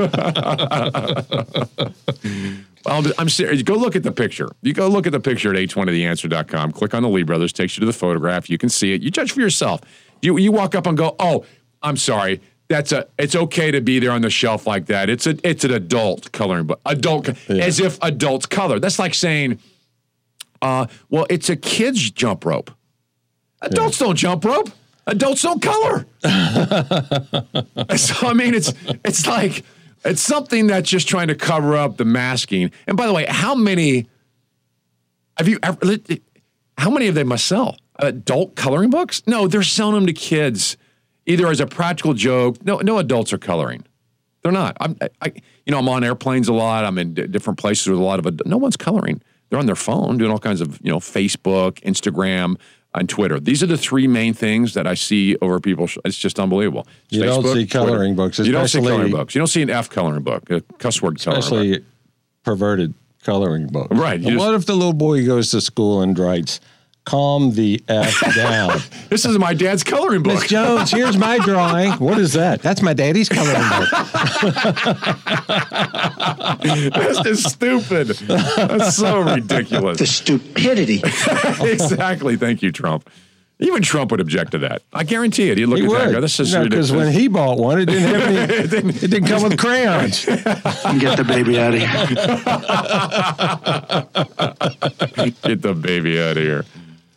I'm, 2.86 3.04
I'm 3.18 3.28
serious. 3.28 3.62
Go 3.62 3.74
look 3.74 3.94
at 3.94 4.02
the 4.02 4.12
picture. 4.12 4.48
You 4.62 4.72
go 4.72 4.88
look 4.88 5.06
at 5.06 5.12
the 5.12 5.20
picture 5.20 5.50
at 5.50 5.56
820theanswer.com. 5.56 6.72
Click 6.72 6.94
on 6.94 7.02
the 7.02 7.08
Lee 7.08 7.22
Brothers, 7.22 7.52
takes 7.52 7.76
you 7.76 7.80
to 7.80 7.86
the 7.86 7.92
photograph. 7.92 8.48
You 8.48 8.56
can 8.58 8.70
see 8.70 8.94
it. 8.94 9.02
You 9.02 9.10
judge 9.10 9.32
for 9.32 9.40
yourself. 9.40 9.82
You 10.22 10.38
you 10.38 10.50
walk 10.50 10.74
up 10.74 10.86
and 10.86 10.96
go, 10.96 11.14
oh, 11.18 11.44
I'm 11.82 11.96
sorry. 11.96 12.40
That's 12.68 12.90
a. 12.92 13.06
It's 13.18 13.36
okay 13.36 13.70
to 13.70 13.80
be 13.82 13.98
there 13.98 14.12
on 14.12 14.22
the 14.22 14.30
shelf 14.30 14.66
like 14.66 14.86
that. 14.86 15.10
It's 15.10 15.26
a. 15.26 15.36
It's 15.46 15.64
an 15.64 15.72
adult 15.72 16.32
coloring 16.32 16.66
book. 16.66 16.80
Adult, 16.86 17.26
co- 17.26 17.34
as 17.54 17.80
if 17.80 17.98
adults 18.02 18.46
color. 18.46 18.78
That's 18.80 18.98
like 18.98 19.12
saying, 19.14 19.58
uh, 20.62 20.86
well, 21.10 21.26
it's 21.28 21.50
a 21.50 21.56
kid's 21.56 22.10
jump 22.10 22.44
rope. 22.44 22.70
Adults 23.60 23.98
don't 23.98 24.16
jump 24.16 24.44
rope. 24.44 24.70
Adults 25.06 25.42
don't 25.42 25.60
color. 25.60 26.06
so 27.96 28.28
I 28.28 28.32
mean, 28.34 28.54
it's 28.54 28.72
it's 29.04 29.26
like 29.26 29.64
it's 30.04 30.22
something 30.22 30.68
that's 30.68 30.88
just 30.88 31.08
trying 31.08 31.28
to 31.28 31.34
cover 31.34 31.76
up 31.76 31.96
the 31.96 32.04
masking. 32.04 32.70
And 32.86 32.96
by 32.96 33.06
the 33.06 33.12
way, 33.12 33.26
how 33.28 33.54
many 33.54 34.08
have 35.36 35.48
you 35.48 35.58
ever? 35.62 35.98
How 36.78 36.90
many 36.90 37.08
of 37.08 37.14
them 37.14 37.28
must 37.28 37.46
sell? 37.46 37.76
Adult 37.96 38.54
coloring 38.54 38.90
books? 38.90 39.22
No, 39.26 39.48
they're 39.48 39.62
selling 39.62 39.94
them 39.94 40.06
to 40.06 40.12
kids, 40.12 40.76
either 41.26 41.48
as 41.48 41.60
a 41.60 41.66
practical 41.66 42.14
joke. 42.14 42.64
No, 42.64 42.78
no 42.78 42.98
adults 42.98 43.32
are 43.32 43.38
coloring. 43.38 43.84
They're 44.42 44.52
not. 44.52 44.76
I'm, 44.80 44.96
I, 45.20 45.32
you 45.66 45.70
know, 45.70 45.78
I'm 45.78 45.88
on 45.88 46.02
airplanes 46.02 46.48
a 46.48 46.52
lot. 46.52 46.84
I'm 46.84 46.98
in 46.98 47.14
d- 47.14 47.26
different 47.26 47.58
places 47.58 47.88
with 47.88 47.98
a 47.98 48.02
lot 48.02 48.18
of. 48.18 48.26
Ad- 48.26 48.42
no 48.46 48.56
one's 48.56 48.76
coloring. 48.76 49.20
They're 49.52 49.58
on 49.60 49.66
their 49.66 49.76
phone 49.76 50.16
doing 50.16 50.30
all 50.30 50.38
kinds 50.38 50.62
of, 50.62 50.80
you 50.82 50.90
know, 50.90 50.98
Facebook, 50.98 51.72
Instagram, 51.82 52.56
and 52.94 53.06
Twitter. 53.06 53.38
These 53.38 53.62
are 53.62 53.66
the 53.66 53.76
three 53.76 54.06
main 54.06 54.32
things 54.32 54.72
that 54.72 54.86
I 54.86 54.94
see 54.94 55.36
over 55.42 55.60
people. 55.60 55.90
It's 56.06 56.16
just 56.16 56.40
unbelievable. 56.40 56.86
It's 57.10 57.18
You 57.18 57.24
don't 57.24 57.44
Facebook, 57.44 57.52
see 57.52 57.66
coloring 57.66 58.14
Twitter. 58.14 58.28
books, 58.28 58.38
You 58.38 58.52
don't 58.52 58.66
see 58.68 58.80
coloring 58.80 59.10
books. 59.10 59.34
You 59.34 59.40
don't 59.40 59.46
see 59.48 59.60
an 59.60 59.68
F 59.68 59.90
coloring 59.90 60.22
book, 60.22 60.48
a 60.48 60.62
cuss 60.78 61.02
word 61.02 61.20
coloring 61.22 61.42
book. 61.42 61.44
Especially 61.44 61.84
perverted 62.44 62.94
coloring 63.24 63.66
book. 63.66 63.88
Right, 63.90 64.22
just- 64.22 64.38
what 64.38 64.54
if 64.54 64.64
the 64.64 64.72
little 64.74 64.94
boy 64.94 65.26
goes 65.26 65.50
to 65.50 65.60
school 65.60 66.00
and 66.00 66.18
writes, 66.18 66.58
calm 67.04 67.52
the 67.54 67.82
F 67.88 68.20
down? 68.36 68.78
This 69.08 69.24
is 69.24 69.38
my 69.38 69.54
dad's 69.54 69.82
coloring 69.84 70.22
book. 70.22 70.34
Miss 70.34 70.48
Jones, 70.48 70.90
here's 70.90 71.16
my 71.16 71.38
drawing. 71.38 71.92
What 71.92 72.18
is 72.18 72.32
that? 72.34 72.60
That's 72.62 72.82
my 72.82 72.92
daddy's 72.94 73.28
coloring 73.28 73.68
book. 73.68 73.88
this 76.94 77.26
is 77.26 77.44
stupid. 77.44 78.08
That's 78.08 78.96
so 78.96 79.20
ridiculous. 79.20 79.98
The 79.98 80.06
stupidity. 80.06 81.00
exactly. 81.70 82.36
Thank 82.36 82.62
you, 82.62 82.72
Trump. 82.72 83.08
Even 83.58 83.82
Trump 83.82 84.10
would 84.10 84.20
object 84.20 84.50
to 84.52 84.58
that. 84.58 84.82
I 84.92 85.04
guarantee 85.04 85.50
it. 85.50 85.58
He'd 85.58 85.66
look 85.66 85.78
He 85.78 85.84
at 85.84 85.90
that 85.92 86.06
would. 86.06 86.12
go, 86.14 86.20
this 86.20 86.40
is 86.40 86.52
because 86.52 86.90
when 86.90 87.12
he 87.12 87.28
bought 87.28 87.58
one, 87.58 87.78
it 87.80 87.86
didn't 87.86 88.02
have 88.02 88.22
any. 88.22 88.36
it, 88.36 88.70
didn't, 89.10 89.26
come 89.26 89.44
with 89.44 89.56
crayons. 89.56 90.24
Get 90.24 91.16
the 91.16 91.22
baby 91.24 91.60
out 91.60 91.72
of 91.72 91.78
here. 91.78 91.88
Get 95.44 95.62
the 95.62 95.74
baby 95.74 96.20
out 96.20 96.36
of 96.36 96.42
here. 96.42 96.64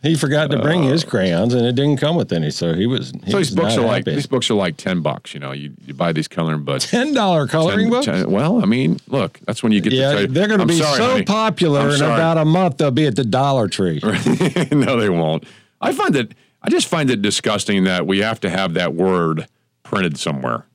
He 0.02 0.14
forgot 0.14 0.50
to 0.50 0.58
bring 0.60 0.84
his 0.84 1.04
uh, 1.04 1.08
crayons, 1.08 1.54
and 1.54 1.66
it 1.66 1.74
didn't 1.74 1.96
come 1.96 2.16
with 2.16 2.32
any. 2.32 2.50
So 2.50 2.74
he 2.74 2.86
was. 2.86 3.12
He 3.24 3.30
So 3.30 3.38
was 3.38 3.48
these 3.48 3.56
books 3.56 3.76
not 3.76 3.84
are 3.84 3.88
like 3.88 4.04
these 4.04 4.26
books 4.26 4.50
are 4.50 4.54
like 4.54 4.76
ten 4.76 5.00
bucks. 5.00 5.34
You 5.34 5.40
know, 5.40 5.52
you, 5.52 5.72
you 5.84 5.94
buy 5.94 6.12
these 6.12 6.28
coloring 6.28 6.62
books. 6.62 6.90
ten 6.90 7.12
dollar 7.12 7.46
coloring 7.46 7.86
10 7.86 7.90
books. 7.90 8.06
10 8.06 8.30
well, 8.30 8.62
I 8.62 8.66
mean, 8.66 8.98
look, 9.08 9.40
that's 9.46 9.62
when 9.62 9.72
you 9.72 9.80
get. 9.80 9.92
yeah, 9.92 10.12
to 10.12 10.26
they're 10.26 10.48
going 10.48 10.60
to 10.60 10.66
be 10.66 10.78
sorry, 10.78 10.96
so 10.98 11.10
honey. 11.12 11.24
popular 11.24 11.80
I'm 11.80 11.90
in 11.90 11.98
sorry. 11.98 12.14
about 12.14 12.38
a 12.38 12.44
month. 12.44 12.78
They'll 12.78 12.90
be 12.90 13.06
at 13.06 13.16
the 13.16 13.24
Dollar 13.24 13.68
Tree. 13.68 14.00
no, 14.72 15.00
they 15.00 15.08
won't. 15.10 15.44
I 15.80 15.92
find 15.92 16.14
that 16.14 16.32
I 16.62 16.70
just 16.70 16.88
find 16.88 17.10
it 17.10 17.22
disgusting 17.22 17.84
that 17.84 18.06
we 18.06 18.18
have 18.20 18.40
to 18.40 18.50
have 18.50 18.74
that 18.74 18.94
word 18.94 19.48
printed 19.82 20.18
somewhere. 20.18 20.66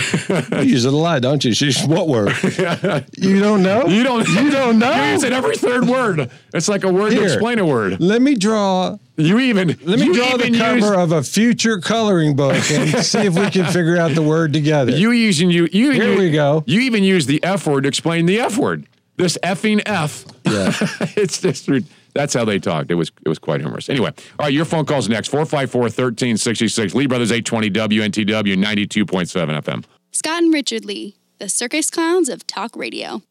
You 0.52 0.70
use 0.70 0.84
it 0.84 0.92
a 0.92 0.96
lot, 0.96 1.22
don't 1.22 1.44
you?" 1.44 1.54
She's, 1.54 1.82
"What 1.86 2.08
word? 2.08 2.32
You 3.18 3.40
don't 3.40 3.62
know? 3.62 3.86
You 3.86 4.02
don't 4.02 4.26
You 4.28 4.50
don't 4.50 4.78
know? 4.78 4.92
You 4.94 5.12
use 5.12 5.22
it 5.24 5.32
every 5.32 5.56
third 5.56 5.86
word. 5.88 6.30
It's 6.52 6.68
like 6.68 6.84
a 6.84 6.92
word 6.92 7.10
to 7.12 7.22
explain 7.22 7.58
a 7.58 7.66
word. 7.66 8.00
Let 8.00 8.20
me 8.22 8.34
draw 8.34 8.98
You 9.16 9.38
even 9.40 9.68
Let 9.84 9.98
me 9.98 10.12
draw 10.12 10.36
the 10.36 10.50
cover 10.56 10.76
use- 10.76 10.90
of 10.90 11.12
a 11.12 11.22
future 11.22 11.80
coloring 11.80 12.36
book 12.36 12.54
and 12.70 12.90
see 13.04 13.20
if 13.26 13.34
we 13.34 13.50
can 13.50 13.64
figure 13.72 13.96
out 13.96 14.14
the 14.14 14.22
word 14.22 14.52
together. 14.52 14.92
You 14.92 15.10
using 15.12 15.50
you 15.50 15.68
you 15.72 15.90
Here 15.92 16.12
you, 16.12 16.18
we 16.18 16.30
go. 16.30 16.62
You 16.66 16.80
even 16.80 17.02
use 17.04 17.26
the 17.26 17.42
F 17.42 17.66
word 17.66 17.82
to 17.82 17.88
explain 17.88 18.26
the 18.26 18.40
F 18.40 18.56
word. 18.58 18.86
This 19.16 19.38
effing 19.42 19.82
F. 19.86 20.26
Yeah. 20.56 20.72
Uh, 20.80 21.06
it's 21.16 21.40
just 21.40 21.68
that's 22.14 22.34
how 22.34 22.44
they 22.44 22.58
talked. 22.58 22.90
It 22.90 22.94
was 22.94 23.12
it 23.24 23.28
was 23.28 23.38
quite 23.38 23.60
humorous. 23.60 23.88
Anyway, 23.88 24.12
all 24.38 24.46
right, 24.46 24.52
your 24.52 24.64
phone 24.64 24.86
calls 24.86 25.08
next 25.08 25.30
454-1366. 25.30 26.94
Lee 26.94 27.06
Brothers 27.06 27.32
820 27.32 27.70
WNTW 27.70 28.56
92.7 28.56 29.62
FM. 29.62 29.84
Scott 30.12 30.42
and 30.42 30.52
Richard 30.52 30.84
Lee, 30.84 31.16
the 31.38 31.48
circus 31.48 31.90
clowns 31.90 32.28
of 32.28 32.46
talk 32.46 32.74
radio. 32.76 33.22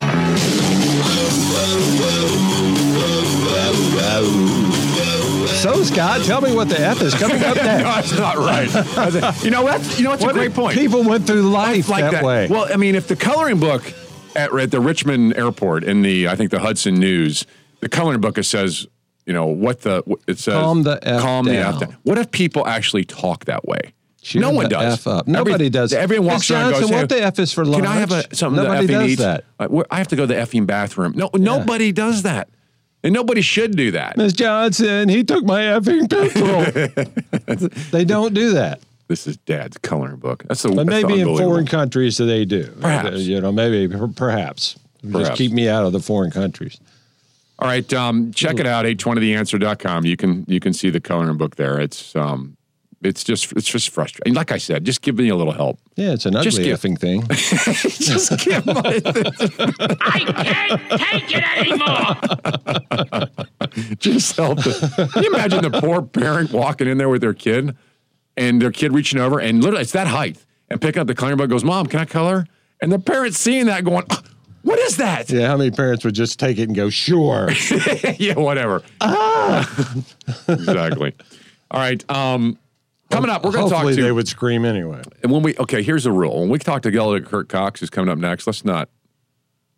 So, 5.65 5.81
Scott, 5.81 6.23
tell 6.25 6.41
me 6.41 6.53
what 6.53 6.69
the 6.69 6.79
F 6.79 7.01
is 7.01 7.15
coming 7.15 7.43
up 7.43 7.55
no, 7.55 7.63
next. 7.63 7.83
that's 7.83 8.17
not 8.19 8.37
right. 8.37 8.69
You 9.43 9.49
know 9.49 9.63
what? 9.63 9.97
You 9.97 10.03
know 10.03 10.11
what's 10.11 10.21
What 10.21 10.35
a 10.35 10.39
great 10.39 10.53
point. 10.53 10.77
People 10.77 11.03
went 11.03 11.25
through 11.25 11.41
life 11.49 11.89
like 11.89 12.03
that, 12.03 12.11
that, 12.11 12.23
way. 12.23 12.47
Well, 12.47 12.71
I 12.71 12.77
mean, 12.77 12.93
if 12.93 13.07
the 13.07 13.15
coloring 13.15 13.59
book 13.59 13.81
at, 14.35 14.53
at 14.53 14.71
the 14.71 14.79
Richmond 14.79 15.35
airport 15.37 15.83
in 15.83 16.01
the 16.01 16.27
I 16.27 16.35
think 16.35 16.51
the 16.51 16.59
Hudson 16.59 16.95
News, 16.95 17.45
the 17.79 17.89
coloring 17.89 18.21
book 18.21 18.41
says, 18.43 18.87
you 19.25 19.33
know, 19.33 19.47
what 19.47 19.81
the 19.81 20.03
it 20.27 20.37
says 20.39 20.53
Calm 20.53 20.83
the 20.83 20.99
F 21.01 21.21
calm 21.21 21.45
the 21.45 21.53
down. 21.53 21.73
F 21.75 21.79
down. 21.81 21.97
What 22.03 22.17
if 22.17 22.31
people 22.31 22.67
actually 22.67 23.05
talk 23.05 23.45
that 23.45 23.65
way? 23.65 23.93
Cheer 24.21 24.41
no 24.41 24.51
one 24.51 24.69
does. 24.69 24.99
F 24.99 25.07
up. 25.07 25.27
Nobody 25.27 25.69
does. 25.69 25.93
Everyone 25.93 26.27
walks 26.27 26.49
Miss 26.49 26.51
around 26.51 26.71
Johnson, 26.71 26.81
goes, 26.81 26.91
what 26.91 27.11
"Hey, 27.11 27.19
the 27.19 27.25
F 27.25 27.39
is 27.39 27.53
for 27.53 27.63
Can 27.63 27.85
I 27.85 27.95
have 27.95 28.11
a 28.11 28.13
lunch?" 28.15 28.33
something 28.33 28.63
Nobody 28.63 28.87
the 28.87 28.93
effing 28.93 28.97
does 28.97 29.07
needs? 29.07 29.21
that. 29.21 29.45
I 29.91 29.97
have 29.97 30.07
to 30.07 30.15
go 30.15 30.23
to 30.23 30.27
the 30.27 30.39
effing 30.39 30.65
bathroom. 30.65 31.13
No, 31.15 31.29
nobody 31.35 31.91
does 31.91 32.23
that, 32.23 32.49
and 33.03 33.13
nobody 33.13 33.41
should 33.41 33.75
do 33.75 33.91
that. 33.91 34.17
Miss 34.17 34.33
Johnson, 34.33 35.09
he 35.09 35.23
took 35.23 35.45
my 35.45 35.61
effing 35.61 36.09
pencil. 36.09 37.69
they 37.91 38.03
don't 38.03 38.33
do 38.33 38.53
that. 38.53 38.81
This 39.07 39.27
is 39.27 39.37
Dad's 39.37 39.77
coloring 39.77 40.15
book. 40.17 40.43
That's 40.47 40.63
the 40.63 40.69
But 40.69 40.87
that's 40.87 41.05
maybe 41.05 41.21
in 41.21 41.27
foreign 41.37 41.67
countries 41.67 42.17
they 42.17 42.43
do. 42.45 42.71
Perhaps. 42.81 43.19
You 43.21 43.39
know, 43.39 43.51
maybe 43.51 43.87
per- 43.87 44.07
perhaps. 44.07 44.77
Just 45.07 45.35
keep 45.35 45.51
me 45.51 45.69
out 45.69 45.85
of 45.85 45.91
the 45.91 45.99
foreign 45.99 46.31
countries. 46.31 46.79
All 47.59 47.67
right, 47.67 47.91
um, 47.93 48.31
check 48.33 48.59
it 48.59 48.65
out, 48.65 48.85
820theanswer.com. 48.85 50.05
You 50.05 50.17
can 50.17 50.45
you 50.47 50.59
can 50.59 50.73
see 50.73 50.89
the 50.89 50.99
coloring 50.99 51.37
book 51.37 51.55
there. 51.55 51.79
It's 51.79 52.15
um 52.15 52.57
it's 53.03 53.23
just 53.23 53.51
it's 53.53 53.67
just 53.67 53.89
frustrating. 53.89 54.33
Like 54.33 54.51
I 54.51 54.57
said, 54.57 54.83
just 54.83 55.01
give 55.01 55.15
me 55.17 55.29
a 55.29 55.35
little 55.35 55.53
help. 55.53 55.79
Yeah, 55.95 56.11
it's 56.13 56.25
an 56.25 56.35
ugly 56.35 56.49
Just 56.49 56.57
give- 56.63 56.79
effing 56.79 56.97
thing. 56.99 57.23
just 57.29 58.39
give 58.43 58.65
my 58.65 58.73
I 60.01 60.19
can't 60.43 60.81
take 61.01 61.35
it 61.35 61.43
anymore. 61.59 62.15
just 63.99 64.35
help. 64.35 64.57
The, 64.57 65.09
can 65.13 65.23
you 65.23 65.29
imagine 65.33 65.61
the 65.61 65.79
poor 65.79 66.01
parent 66.01 66.51
walking 66.51 66.87
in 66.87 66.97
there 66.97 67.09
with 67.09 67.21
their 67.21 67.33
kid 67.33 67.75
and 68.37 68.61
their 68.61 68.71
kid 68.71 68.93
reaching 68.93 69.19
over 69.19 69.39
and 69.39 69.63
literally 69.63 69.81
it's 69.81 69.91
that 69.93 70.07
height 70.07 70.37
and 70.69 70.81
picking 70.81 71.01
up 71.01 71.07
the 71.07 71.15
coloring 71.15 71.37
book 71.37 71.49
goes, 71.49 71.63
Mom, 71.63 71.85
can 71.87 71.99
I 72.01 72.05
color? 72.05 72.47
And 72.81 72.91
the 72.91 72.99
parents 72.99 73.37
seeing 73.37 73.67
that 73.67 73.83
going, 73.85 74.03
"Ah, 74.09 74.21
What 74.63 74.79
is 74.79 74.97
that? 74.97 75.29
yeah, 75.29 75.47
how 75.47 75.57
many 75.57 75.71
parents 75.71 76.03
would 76.03 76.15
just 76.15 76.39
take 76.39 76.57
it 76.57 76.63
and 76.63 76.75
go, 76.75 76.89
sure. 76.89 77.49
yeah, 78.17 78.33
whatever. 78.33 78.81
Ah. 79.01 79.87
exactly. 80.47 81.13
All 81.71 81.79
right. 81.79 82.03
Um, 82.09 82.57
coming 83.11 83.29
up, 83.29 83.43
we're 83.43 83.51
going 83.51 83.65
to 83.65 83.69
talk 83.69 83.79
Hopefully 83.83 83.95
to 83.95 84.03
they 84.03 84.11
would 84.11 84.27
scream 84.27 84.65
anyway. 84.65 85.01
And 85.23 85.31
when 85.31 85.41
we 85.43 85.55
okay, 85.57 85.83
here's 85.83 86.03
the 86.03 86.11
rule. 86.11 86.41
When 86.41 86.49
we 86.49 86.59
talk 86.59 86.81
to 86.83 86.91
Delegate 86.91 87.29
Kirk 87.29 87.47
Cox, 87.49 87.79
who's 87.79 87.89
coming 87.89 88.09
up 88.09 88.17
next, 88.17 88.47
let's 88.47 88.65
not 88.65 88.89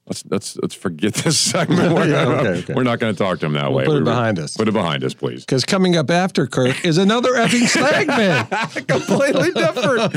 let's 0.08 0.24
let's 0.30 0.58
let's 0.62 0.74
forget 0.76 1.14
this 1.14 1.38
segment. 1.51 1.93
We're, 1.93 2.08
Yeah, 2.08 2.24
not, 2.26 2.45
okay, 2.45 2.60
okay. 2.60 2.74
we're 2.74 2.84
not 2.84 2.99
going 2.99 3.14
to 3.14 3.18
talk 3.18 3.39
to 3.39 3.45
him 3.45 3.53
that 3.53 3.72
way. 3.72 3.86
put 3.86 3.95
it 3.95 3.99
We- 3.99 4.03
behind 4.05 4.39
us. 4.39 4.55
Put 4.58 4.68
it 4.68 4.74
behind 4.74 5.03
us, 5.03 5.14
please. 5.14 5.41
Because 5.45 5.66
coming 5.66 5.95
up 5.95 6.10
after 6.10 6.47
Kirk 6.47 6.84
is 6.86 6.97
another 6.97 7.32
effing 7.34 7.68
segment. 7.68 8.88
Completely 8.88 9.51
different. 9.51 10.14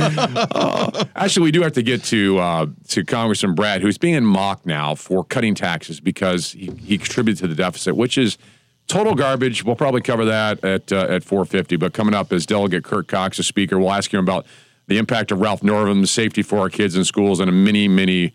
Oh. 0.54 0.90
Actually, 1.16 1.44
we 1.44 1.50
do 1.50 1.62
have 1.62 1.72
to 1.72 1.82
get 1.82 2.04
to 2.04 2.38
uh, 2.38 2.66
to 2.88 3.04
Congressman 3.04 3.54
Brat, 3.54 3.82
who's 3.82 3.98
being 3.98 4.24
mocked 4.24 4.66
now 4.66 4.94
for 4.94 5.24
cutting 5.24 5.54
taxes 5.54 6.00
because 6.00 6.52
he, 6.52 6.70
he 6.78 6.98
contributed 6.98 7.38
to 7.40 7.46
the 7.48 7.54
deficit, 7.54 7.96
which 7.96 8.16
is 8.16 8.38
total 8.86 9.14
garbage. 9.14 9.64
We'll 9.64 9.76
probably 9.76 10.00
cover 10.02 10.24
that 10.24 10.64
at 10.64 10.92
uh, 10.92 11.06
at 11.08 11.24
450. 11.24 11.76
But 11.76 11.92
coming 11.92 12.14
up 12.14 12.32
is 12.32 12.46
Delegate 12.46 12.84
Kirk 12.84 13.08
Cox, 13.08 13.38
a 13.38 13.42
speaker. 13.42 13.78
We'll 13.78 13.92
ask 13.92 14.12
him 14.12 14.20
about 14.20 14.46
the 14.86 14.98
impact 14.98 15.30
of 15.30 15.40
Ralph 15.40 15.62
Northam, 15.62 16.04
safety 16.06 16.42
for 16.42 16.58
our 16.58 16.68
kids 16.68 16.96
in 16.96 17.04
schools, 17.04 17.38
and 17.40 17.48
a 17.48 17.52
many, 17.52 17.86
many 17.86 18.32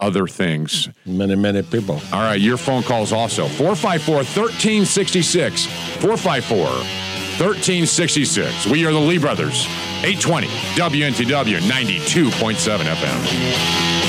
other 0.00 0.26
things. 0.26 0.88
Many, 1.04 1.34
many 1.34 1.62
people. 1.62 2.00
All 2.12 2.20
right, 2.20 2.40
your 2.40 2.56
phone 2.56 2.82
calls 2.82 3.12
also 3.12 3.46
454 3.48 4.16
1366. 4.16 5.66
454 6.00 6.66
1366. 7.38 8.66
We 8.66 8.86
are 8.86 8.92
the 8.92 8.98
Lee 8.98 9.18
Brothers, 9.18 9.66
820 10.02 10.46
WNTW 10.76 11.60
92.7 11.60 12.78
FM. 12.78 14.05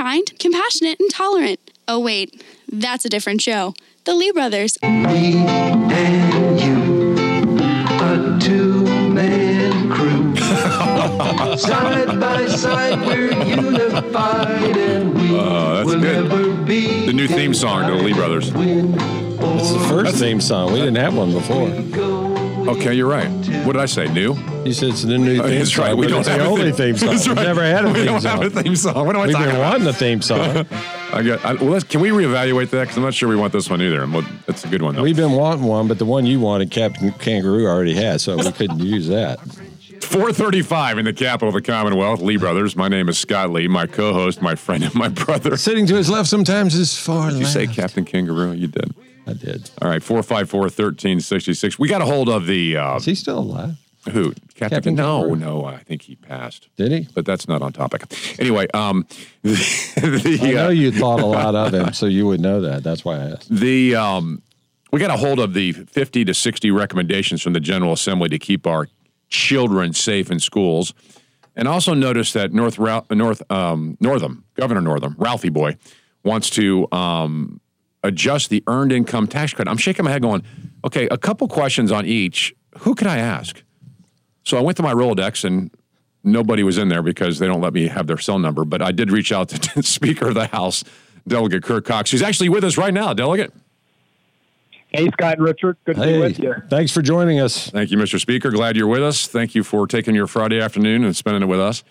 Kind, 0.00 0.32
compassionate, 0.38 0.98
and 0.98 1.10
tolerant. 1.10 1.60
Oh, 1.86 2.00
wait, 2.00 2.42
that's 2.72 3.04
a 3.04 3.10
different 3.10 3.42
show. 3.42 3.74
The 4.04 4.14
Lee 4.14 4.32
Brothers. 4.32 4.78
A 4.82 4.88
two-man 8.40 9.90
crew. 9.90 10.34
Side 11.58 12.18
by 12.18 12.46
side, 12.46 12.98
we're 13.06 13.30
unified 13.44 14.74
and 14.78 15.14
we 15.14 15.36
Oh, 15.38 15.74
that's 15.74 15.86
will 15.86 16.00
good. 16.00 16.28
never 16.30 16.54
be. 16.64 17.04
The 17.04 17.12
new 17.12 17.28
theme 17.28 17.52
song 17.52 17.90
to 17.90 17.98
the 17.98 18.02
Lee 18.02 18.14
Brothers. 18.14 18.48
It's 18.54 19.72
the 19.72 19.84
first 19.86 20.16
theme 20.16 20.40
song. 20.40 20.72
We 20.72 20.78
didn't 20.78 20.96
have 20.96 21.14
one 21.14 21.32
before. 21.32 22.29
Okay, 22.68 22.94
you're 22.94 23.08
right. 23.08 23.28
What 23.64 23.72
did 23.72 23.76
I 23.82 23.86
say? 23.86 24.06
New? 24.12 24.34
You 24.64 24.72
said 24.72 24.90
it's 24.90 25.02
the 25.02 25.18
new 25.18 25.40
Oh, 25.40 25.46
theme 25.46 25.58
that's 25.58 25.72
song. 25.74 25.86
right. 25.86 25.96
We 25.96 26.06
but 26.06 26.10
don't 26.10 26.20
it's 26.20 26.28
have 26.28 26.38
the 26.40 26.44
a 26.44 26.48
only 26.48 26.72
theme- 26.72 26.94
theme 26.94 26.96
song. 26.96 27.08
That's 27.10 27.26
We've 27.28 27.36
right. 27.36 27.42
never 27.46 27.62
had 27.62 27.84
a 27.84 27.88
We 27.92 27.94
theme 27.94 28.04
don't 28.06 28.20
song. 28.20 28.42
have 28.42 28.56
a 28.56 28.62
theme 28.62 28.76
song. 28.76 29.06
What 29.06 29.16
am 29.16 29.22
I 29.22 29.26
We've 29.26 29.32
talking 29.34 29.48
been 29.48 29.56
about? 29.56 29.72
wanting 29.72 29.86
a 29.88 29.92
theme 29.92 30.22
song. 30.22 30.40
I 31.12 31.22
got. 31.22 31.44
I, 31.44 31.54
well, 31.54 31.64
let's, 31.70 31.84
can 31.84 32.00
we 32.00 32.10
reevaluate 32.10 32.70
that? 32.70 32.82
Because 32.82 32.96
I'm 32.96 33.02
not 33.02 33.14
sure 33.14 33.28
we 33.28 33.36
want 33.36 33.52
this 33.52 33.68
one 33.70 33.80
either. 33.82 34.02
And 34.02 34.12
we'll- 34.12 34.26
That's 34.46 34.64
a 34.64 34.68
good 34.68 34.82
one 34.82 34.94
though. 34.94 35.02
We've 35.02 35.16
been 35.16 35.32
wanting 35.32 35.64
one, 35.64 35.88
but 35.88 35.98
the 35.98 36.04
one 36.04 36.26
you 36.26 36.38
wanted, 36.40 36.70
Captain 36.70 37.10
Kangaroo 37.12 37.66
already 37.66 37.94
had, 37.94 38.20
so 38.20 38.36
we 38.36 38.50
couldn't 38.52 38.78
use 38.84 39.08
that. 39.08 39.40
435 40.02 40.98
in 40.98 41.04
the 41.04 41.12
capital 41.12 41.48
of 41.48 41.54
the 41.54 41.62
Commonwealth, 41.62 42.20
Lee 42.20 42.36
Brothers. 42.36 42.74
My 42.76 42.88
name 42.88 43.08
is 43.08 43.18
Scott 43.18 43.50
Lee, 43.50 43.68
my 43.68 43.86
co-host, 43.86 44.42
my 44.42 44.54
friend, 44.54 44.82
and 44.82 44.94
my 44.94 45.08
brother. 45.08 45.56
Sitting 45.56 45.86
to 45.86 45.94
his 45.94 46.10
left 46.10 46.28
sometimes 46.28 46.74
is 46.74 46.98
far 46.98 47.30
Did 47.30 47.38
you 47.40 47.44
say. 47.46 47.66
Captain 47.66 48.04
Kangaroo? 48.04 48.52
You 48.52 48.66
did. 48.66 48.92
I 49.30 49.34
did. 49.34 49.70
All 49.80 49.88
right, 49.88 50.02
454-1366. 50.02 51.78
We 51.78 51.88
got 51.88 52.02
a 52.02 52.04
hold 52.06 52.28
of 52.28 52.46
the 52.46 52.76
uh, 52.76 52.96
Is 52.96 53.04
he 53.04 53.14
still 53.14 53.38
alive? 53.38 53.76
who? 54.10 54.32
Captain, 54.54 54.68
Captain 54.70 54.94
No, 54.94 55.20
Kangaroo. 55.20 55.36
no, 55.36 55.64
I 55.66 55.78
think 55.78 56.02
he 56.02 56.16
passed. 56.16 56.68
Did 56.76 56.90
he? 56.92 57.08
But 57.14 57.26
that's 57.26 57.46
not 57.48 57.60
on 57.62 57.72
topic. 57.72 58.02
Anyway, 58.38 58.66
um 58.72 59.06
the, 59.42 59.50
the, 59.52 60.38
I 60.42 60.52
know 60.52 60.66
uh, 60.66 60.70
you 60.70 60.90
thought 60.92 61.20
a 61.20 61.26
lot 61.40 61.54
of 61.54 61.74
him, 61.74 61.92
so 61.92 62.06
you 62.06 62.26
would 62.26 62.40
know 62.40 62.60
that. 62.62 62.82
That's 62.82 63.04
why 63.04 63.16
I 63.16 63.30
asked. 63.32 63.48
The 63.54 63.94
um, 63.96 64.42
we 64.92 64.98
got 65.00 65.10
a 65.10 65.16
hold 65.18 65.38
of 65.38 65.52
the 65.54 65.72
50 65.72 66.24
to 66.24 66.34
60 66.34 66.70
recommendations 66.70 67.42
from 67.42 67.52
the 67.52 67.60
General 67.60 67.92
Assembly 67.92 68.28
to 68.30 68.38
keep 68.38 68.66
our 68.66 68.88
children 69.28 69.92
safe 69.92 70.30
in 70.30 70.40
schools, 70.40 70.92
and 71.54 71.68
also 71.68 71.92
noticed 71.94 72.32
that 72.34 72.52
North 72.54 72.78
North 73.10 73.42
um, 73.52 73.96
Northam 74.00 74.44
Governor 74.54 74.80
Northam 74.80 75.14
Ralphie 75.18 75.50
Boy 75.50 75.76
wants 76.24 76.48
to 76.50 76.88
um, 76.90 77.60
adjust 78.02 78.50
the 78.50 78.62
earned 78.66 78.92
income 78.92 79.26
tax 79.26 79.52
credit. 79.52 79.70
I'm 79.70 79.76
shaking 79.76 80.04
my 80.04 80.10
head, 80.10 80.22
going, 80.22 80.42
okay, 80.84 81.06
a 81.10 81.18
couple 81.18 81.48
questions 81.48 81.92
on 81.92 82.06
each. 82.06 82.54
Who 82.80 82.94
can 82.94 83.06
I 83.06 83.18
ask? 83.18 83.62
So 84.44 84.56
I 84.56 84.60
went 84.60 84.76
to 84.78 84.82
my 84.82 84.92
Rolodex 84.92 85.44
and 85.44 85.70
nobody 86.24 86.62
was 86.62 86.78
in 86.78 86.88
there 86.88 87.02
because 87.02 87.38
they 87.38 87.46
don't 87.46 87.60
let 87.60 87.72
me 87.72 87.88
have 87.88 88.06
their 88.06 88.18
cell 88.18 88.38
number. 88.38 88.64
But 88.64 88.82
I 88.82 88.92
did 88.92 89.10
reach 89.10 89.32
out 89.32 89.48
to 89.50 89.82
Speaker 89.82 90.28
of 90.28 90.34
the 90.34 90.46
House, 90.46 90.84
Delegate 91.26 91.62
Kirk 91.62 91.84
Cox, 91.84 92.10
who's 92.10 92.22
actually 92.22 92.48
with 92.48 92.64
us 92.64 92.76
right 92.76 92.94
now. 92.94 93.12
Delegate. 93.12 93.52
Hey, 94.88 95.08
Scott 95.10 95.34
and 95.34 95.44
Richard. 95.44 95.76
Good 95.84 95.96
to 95.96 96.02
be 96.02 96.18
with 96.18 96.40
you. 96.40 96.52
thanks 96.68 96.90
for 96.90 97.00
joining 97.00 97.38
us. 97.38 97.70
Thank 97.70 97.92
you, 97.92 97.96
Mr. 97.96 98.20
Speaker. 98.20 98.50
Glad 98.50 98.76
you're 98.76 98.88
with 98.88 99.02
us. 99.02 99.28
Thank 99.28 99.54
you 99.54 99.62
for 99.62 99.86
taking 99.86 100.16
your 100.16 100.26
Friday 100.26 100.60
afternoon 100.60 101.04
and 101.04 101.14
spending 101.14 101.42
it 101.42 101.46
with 101.46 101.60
us. 101.60 101.84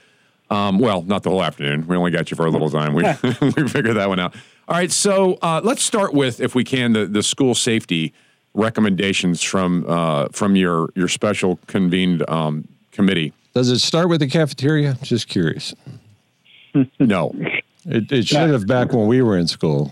Um, 0.49 0.79
well, 0.79 1.03
not 1.03 1.23
the 1.23 1.29
whole 1.29 1.43
afternoon. 1.43 1.85
We 1.87 1.95
only 1.95 2.11
got 2.11 2.31
you 2.31 2.35
for 2.35 2.45
a 2.45 2.49
little 2.49 2.69
time. 2.69 2.93
We 2.93 3.03
we 3.41 3.67
figured 3.67 3.95
that 3.97 4.09
one 4.09 4.19
out. 4.19 4.35
All 4.67 4.75
right, 4.75 4.91
so 4.91 5.37
uh, 5.41 5.61
let's 5.63 5.81
start 5.83 6.13
with, 6.13 6.39
if 6.39 6.53
we 6.53 6.63
can, 6.63 6.93
the, 6.93 7.05
the 7.07 7.23
school 7.23 7.55
safety 7.55 8.13
recommendations 8.53 9.41
from 9.41 9.85
uh, 9.87 10.27
from 10.31 10.55
your 10.55 10.89
your 10.95 11.07
special 11.07 11.59
convened 11.67 12.27
um, 12.29 12.67
committee. 12.91 13.33
Does 13.53 13.69
it 13.69 13.79
start 13.79 14.09
with 14.09 14.19
the 14.19 14.27
cafeteria? 14.27 14.97
Just 15.01 15.27
curious. 15.27 15.73
No, 16.99 17.33
It, 17.85 18.11
it 18.11 18.27
should 18.27 18.51
have 18.51 18.67
back 18.67 18.93
when 18.93 19.07
we 19.07 19.23
were 19.23 19.35
in 19.39 19.47
school. 19.47 19.91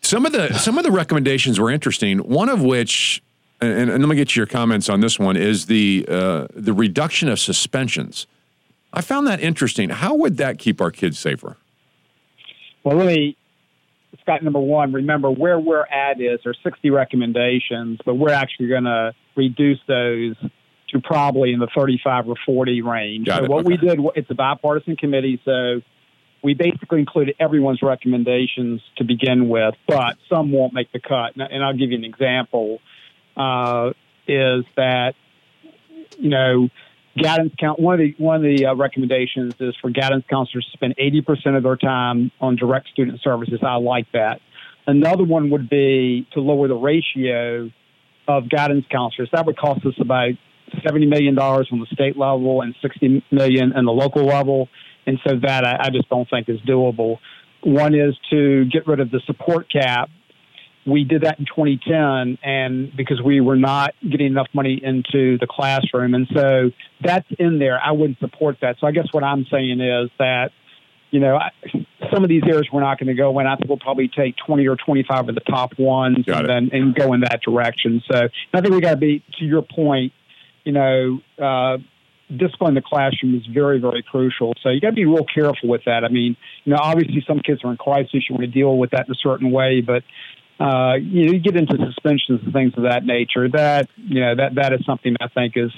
Some 0.00 0.24
of 0.24 0.30
the 0.32 0.54
some 0.54 0.78
of 0.78 0.84
the 0.84 0.92
recommendations 0.92 1.58
were 1.58 1.70
interesting. 1.70 2.18
One 2.18 2.48
of 2.48 2.62
which, 2.62 3.20
and, 3.60 3.90
and 3.90 4.00
let 4.00 4.08
me 4.08 4.14
get 4.14 4.28
to 4.30 4.40
your 4.40 4.46
comments 4.46 4.88
on 4.88 5.00
this 5.00 5.18
one, 5.18 5.36
is 5.36 5.66
the 5.66 6.06
uh, 6.08 6.46
the 6.54 6.72
reduction 6.72 7.28
of 7.28 7.40
suspensions. 7.40 8.28
I 8.92 9.00
found 9.00 9.26
that 9.26 9.40
interesting. 9.40 9.90
How 9.90 10.14
would 10.14 10.36
that 10.38 10.58
keep 10.58 10.80
our 10.80 10.90
kids 10.90 11.18
safer? 11.18 11.56
Well, 12.82 12.96
let 12.96 13.06
me, 13.06 13.36
Scott, 14.22 14.42
number 14.42 14.58
one, 14.58 14.92
remember 14.92 15.30
where 15.30 15.58
we're 15.58 15.86
at 15.86 16.20
is 16.20 16.40
there's 16.42 16.58
60 16.62 16.90
recommendations, 16.90 18.00
but 18.04 18.14
we're 18.14 18.32
actually 18.32 18.68
going 18.68 18.84
to 18.84 19.12
reduce 19.36 19.78
those 19.86 20.36
to 20.88 21.00
probably 21.00 21.52
in 21.52 21.60
the 21.60 21.68
35 21.74 22.28
or 22.28 22.34
40 22.44 22.82
range. 22.82 23.26
Got 23.26 23.40
so 23.40 23.44
it, 23.44 23.50
what 23.50 23.64
we 23.64 23.76
did, 23.76 24.00
it's 24.16 24.30
a 24.30 24.34
bipartisan 24.34 24.96
committee, 24.96 25.40
so 25.44 25.82
we 26.42 26.54
basically 26.54 27.00
included 27.00 27.36
everyone's 27.38 27.82
recommendations 27.82 28.80
to 28.96 29.04
begin 29.04 29.48
with, 29.48 29.74
but 29.86 30.16
some 30.28 30.50
won't 30.50 30.72
make 30.72 30.90
the 30.90 31.00
cut. 31.00 31.34
And, 31.34 31.42
and 31.42 31.62
I'll 31.62 31.76
give 31.76 31.90
you 31.90 31.98
an 31.98 32.04
example. 32.04 32.80
Uh, 33.36 33.92
is 34.26 34.64
that 34.76 35.14
you 36.18 36.30
know 36.30 36.68
guidance 37.18 37.52
count 37.58 37.80
one 37.80 37.94
of 37.94 38.00
the 38.00 38.14
one 38.18 38.36
of 38.36 38.42
the 38.42 38.66
uh, 38.66 38.74
recommendations 38.74 39.54
is 39.60 39.74
for 39.80 39.90
guidance 39.90 40.24
counselors 40.28 40.66
to 40.66 40.72
spend 40.72 40.94
80% 40.96 41.56
of 41.56 41.62
their 41.62 41.76
time 41.76 42.30
on 42.40 42.56
direct 42.56 42.88
student 42.88 43.20
services. 43.22 43.60
I 43.62 43.76
like 43.76 44.06
that. 44.12 44.40
Another 44.86 45.24
one 45.24 45.50
would 45.50 45.68
be 45.68 46.26
to 46.32 46.40
lower 46.40 46.68
the 46.68 46.74
ratio 46.74 47.70
of 48.28 48.48
guidance 48.48 48.84
counselors. 48.90 49.28
That 49.32 49.46
would 49.46 49.56
cost 49.56 49.84
us 49.84 49.94
about 50.00 50.32
70 50.84 51.06
million 51.06 51.34
dollars 51.34 51.68
on 51.72 51.80
the 51.80 51.86
state 51.86 52.16
level 52.16 52.62
and 52.62 52.74
60 52.80 53.24
million 53.30 53.76
in 53.76 53.84
the 53.84 53.92
local 53.92 54.24
level. 54.24 54.68
And 55.06 55.18
so 55.26 55.36
that 55.42 55.64
I, 55.64 55.86
I 55.86 55.90
just 55.90 56.08
don't 56.08 56.28
think 56.30 56.48
is 56.48 56.60
doable. 56.60 57.18
One 57.62 57.94
is 57.94 58.14
to 58.30 58.64
get 58.66 58.86
rid 58.86 59.00
of 59.00 59.10
the 59.10 59.20
support 59.26 59.70
cap 59.70 60.08
we 60.86 61.04
did 61.04 61.22
that 61.22 61.38
in 61.38 61.44
2010 61.44 62.38
and 62.42 62.96
because 62.96 63.20
we 63.22 63.40
were 63.40 63.56
not 63.56 63.94
getting 64.08 64.28
enough 64.28 64.48
money 64.54 64.80
into 64.82 65.38
the 65.38 65.46
classroom. 65.48 66.14
And 66.14 66.26
so 66.34 66.70
that's 67.02 67.26
in 67.38 67.58
there. 67.58 67.78
I 67.82 67.92
wouldn't 67.92 68.18
support 68.18 68.56
that. 68.62 68.76
So 68.80 68.86
i 68.86 68.92
guess 68.92 69.06
what 69.12 69.22
i'm 69.22 69.46
saying 69.50 69.80
is 69.80 70.10
that 70.18 70.50
you 71.10 71.20
know 71.20 71.36
I, 71.36 71.50
some 72.12 72.22
of 72.22 72.28
these 72.28 72.42
areas 72.46 72.68
we're 72.72 72.80
not 72.80 72.98
going 72.98 73.08
to 73.08 73.14
go 73.14 73.38
in. 73.40 73.46
I 73.46 73.56
think 73.56 73.68
we'll 73.68 73.78
probably 73.78 74.08
take 74.08 74.36
20 74.46 74.66
or 74.66 74.76
25 74.76 75.28
of 75.28 75.34
the 75.34 75.40
top 75.40 75.78
ones 75.78 76.24
Got 76.24 76.40
and 76.40 76.70
then 76.70 76.80
and 76.80 76.94
go 76.94 77.12
in 77.12 77.20
that 77.20 77.40
direction. 77.42 78.02
So 78.10 78.28
i 78.54 78.60
think 78.60 78.74
we 78.74 78.80
got 78.80 78.92
to 78.92 78.96
be 78.96 79.22
to 79.38 79.44
your 79.44 79.62
point 79.62 80.12
you 80.64 80.72
know 80.72 81.20
uh 81.38 81.78
discipline 82.36 82.70
in 82.70 82.74
the 82.74 82.82
classroom 82.82 83.34
is 83.34 83.46
very, 83.52 83.80
very 83.80 84.02
crucial. 84.02 84.52
So 84.62 84.68
you 84.70 84.80
got 84.80 84.90
to 84.90 84.94
be 84.94 85.04
real 85.04 85.24
careful 85.24 85.68
with 85.68 85.82
that. 85.86 86.04
I 86.04 86.08
mean, 86.08 86.36
you 86.64 86.72
know, 86.72 86.78
obviously 86.80 87.24
some 87.26 87.40
kids 87.40 87.62
are 87.64 87.70
in 87.70 87.76
crisis. 87.76 88.24
You 88.28 88.34
want 88.34 88.42
to 88.42 88.46
deal 88.46 88.76
with 88.76 88.90
that 88.90 89.06
in 89.06 89.12
a 89.12 89.18
certain 89.22 89.50
way, 89.50 89.80
but 89.80 90.02
uh, 90.60 90.94
you 91.00 91.26
know, 91.26 91.32
you 91.32 91.38
get 91.38 91.56
into 91.56 91.74
suspensions 91.76 92.40
and 92.44 92.52
things 92.52 92.74
of 92.76 92.82
that 92.82 93.04
nature. 93.04 93.48
That 93.48 93.88
you 93.96 94.20
know, 94.20 94.34
that 94.36 94.54
that 94.56 94.72
is 94.72 94.84
something 94.84 95.16
I 95.20 95.28
think 95.28 95.54
is 95.56 95.72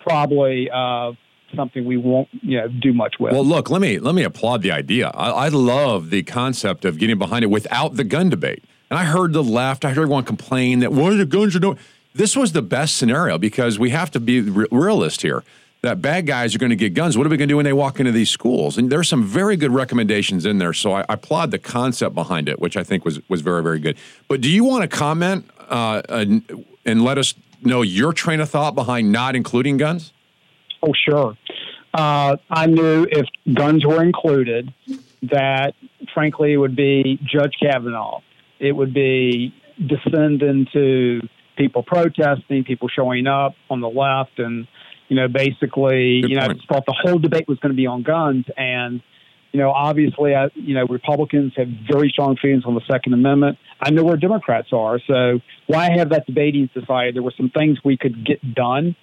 probably 0.00 0.70
uh, 0.70 1.12
something 1.56 1.84
we 1.84 1.96
won't 1.96 2.28
you 2.42 2.58
know 2.58 2.68
do 2.68 2.92
much 2.92 3.16
with. 3.18 3.32
Well, 3.32 3.44
look, 3.44 3.68
let 3.68 3.80
me 3.80 3.98
let 3.98 4.14
me 4.14 4.22
applaud 4.22 4.62
the 4.62 4.70
idea. 4.70 5.08
I, 5.08 5.30
I 5.30 5.48
love 5.48 6.10
the 6.10 6.22
concept 6.22 6.84
of 6.84 6.98
getting 6.98 7.18
behind 7.18 7.42
it 7.42 7.48
without 7.48 7.96
the 7.96 8.04
gun 8.04 8.30
debate. 8.30 8.64
And 8.90 8.98
I 8.98 9.04
heard 9.04 9.32
the 9.32 9.42
left, 9.42 9.84
I 9.84 9.88
heard 9.88 9.98
everyone 9.98 10.24
complain 10.24 10.78
that 10.80 10.92
why 10.92 11.14
the 11.14 11.26
guns 11.26 11.54
are 11.54 11.58
doing. 11.58 11.78
This 12.14 12.34
was 12.34 12.52
the 12.52 12.62
best 12.62 12.96
scenario 12.96 13.38
because 13.38 13.78
we 13.78 13.90
have 13.90 14.10
to 14.12 14.20
be 14.20 14.40
re- 14.40 14.66
realist 14.70 15.22
here. 15.22 15.44
That 15.82 16.02
bad 16.02 16.26
guys 16.26 16.54
are 16.54 16.58
going 16.58 16.70
to 16.70 16.76
get 16.76 16.94
guns. 16.94 17.16
What 17.16 17.26
are 17.26 17.30
we 17.30 17.36
going 17.36 17.48
to 17.48 17.52
do 17.52 17.56
when 17.56 17.64
they 17.64 17.72
walk 17.72 18.00
into 18.00 18.10
these 18.10 18.30
schools? 18.30 18.76
And 18.78 18.90
there's 18.90 19.08
some 19.08 19.22
very 19.22 19.56
good 19.56 19.70
recommendations 19.70 20.44
in 20.44 20.58
there. 20.58 20.72
So 20.72 20.92
I, 20.92 21.02
I 21.02 21.14
applaud 21.14 21.52
the 21.52 21.58
concept 21.58 22.16
behind 22.16 22.48
it, 22.48 22.58
which 22.58 22.76
I 22.76 22.82
think 22.82 23.04
was 23.04 23.20
was 23.28 23.42
very 23.42 23.62
very 23.62 23.78
good. 23.78 23.96
But 24.26 24.40
do 24.40 24.50
you 24.50 24.64
want 24.64 24.82
to 24.82 24.88
comment 24.88 25.48
uh, 25.68 26.02
and, 26.08 26.66
and 26.84 27.04
let 27.04 27.16
us 27.16 27.34
know 27.62 27.82
your 27.82 28.12
train 28.12 28.40
of 28.40 28.50
thought 28.50 28.74
behind 28.74 29.12
not 29.12 29.36
including 29.36 29.76
guns? 29.76 30.12
Oh, 30.82 30.92
sure. 31.08 31.36
Uh, 31.94 32.36
I 32.50 32.66
knew 32.66 33.06
if 33.10 33.26
guns 33.54 33.84
were 33.84 34.02
included, 34.02 34.72
that 35.22 35.74
frankly 36.12 36.52
it 36.52 36.56
would 36.58 36.76
be 36.76 37.18
Judge 37.24 37.54
Kavanaugh. 37.60 38.20
It 38.58 38.72
would 38.72 38.92
be 38.92 39.54
descend 39.86 40.42
into 40.42 41.20
people 41.56 41.82
protesting, 41.82 42.64
people 42.64 42.88
showing 42.88 43.26
up 43.26 43.54
on 43.70 43.80
the 43.80 43.88
left, 43.88 44.38
and 44.38 44.66
you 45.08 45.16
know, 45.16 45.28
basically, 45.28 46.20
Good 46.20 46.30
you 46.30 46.36
know, 46.36 46.42
I 46.42 46.48
just 46.52 46.68
thought 46.68 46.84
the 46.86 46.96
whole 47.04 47.18
debate 47.18 47.48
was 47.48 47.58
going 47.58 47.72
to 47.72 47.76
be 47.76 47.86
on 47.86 48.02
guns, 48.02 48.44
and 48.56 49.02
you 49.52 49.60
know, 49.60 49.70
obviously, 49.70 50.34
I, 50.34 50.48
you 50.54 50.74
know, 50.74 50.84
Republicans 50.88 51.54
have 51.56 51.68
very 51.90 52.10
strong 52.10 52.36
feelings 52.36 52.64
on 52.66 52.74
the 52.74 52.82
Second 52.88 53.14
Amendment. 53.14 53.58
I 53.80 53.90
know 53.90 54.04
where 54.04 54.16
Democrats 54.16 54.68
are, 54.72 55.00
so 55.06 55.40
why 55.66 55.90
have 55.96 56.10
that 56.10 56.26
debating 56.26 56.68
society? 56.74 57.12
There 57.12 57.22
were 57.22 57.34
some 57.36 57.50
things 57.50 57.78
we 57.84 57.96
could 57.96 58.26
get 58.26 58.54
done, 58.54 58.94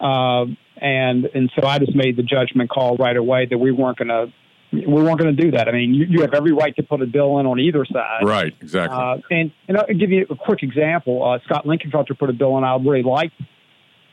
uh, 0.00 0.46
and 0.76 1.26
and 1.26 1.50
so 1.58 1.66
I 1.66 1.78
just 1.78 1.94
made 1.94 2.16
the 2.16 2.24
judgment 2.24 2.70
call 2.70 2.96
right 2.96 3.16
away 3.16 3.46
that 3.46 3.58
we 3.58 3.70
weren't 3.70 3.98
going 3.98 4.08
to 4.08 4.32
we 4.72 4.86
weren't 4.86 5.20
going 5.20 5.36
to 5.36 5.42
do 5.42 5.50
that. 5.52 5.68
I 5.68 5.72
mean, 5.72 5.94
you, 5.94 6.06
you 6.08 6.20
have 6.22 6.32
every 6.34 6.52
right 6.52 6.74
to 6.76 6.82
put 6.82 7.02
a 7.02 7.06
bill 7.06 7.38
in 7.38 7.46
on 7.46 7.60
either 7.60 7.84
side, 7.84 8.24
Right, 8.24 8.54
exactly. 8.60 8.98
uh, 8.98 9.18
and 9.30 9.52
and 9.68 9.78
I'll 9.78 9.86
give 9.86 10.10
you 10.10 10.26
a 10.28 10.34
quick 10.34 10.62
example. 10.62 11.22
Uh, 11.22 11.38
Scott 11.44 11.66
Lincoln 11.66 11.90
tried 11.90 12.06
to 12.08 12.14
put 12.14 12.30
a 12.30 12.32
bill 12.32 12.58
in 12.58 12.64
I 12.64 12.76
really 12.76 13.02
liked 13.02 13.34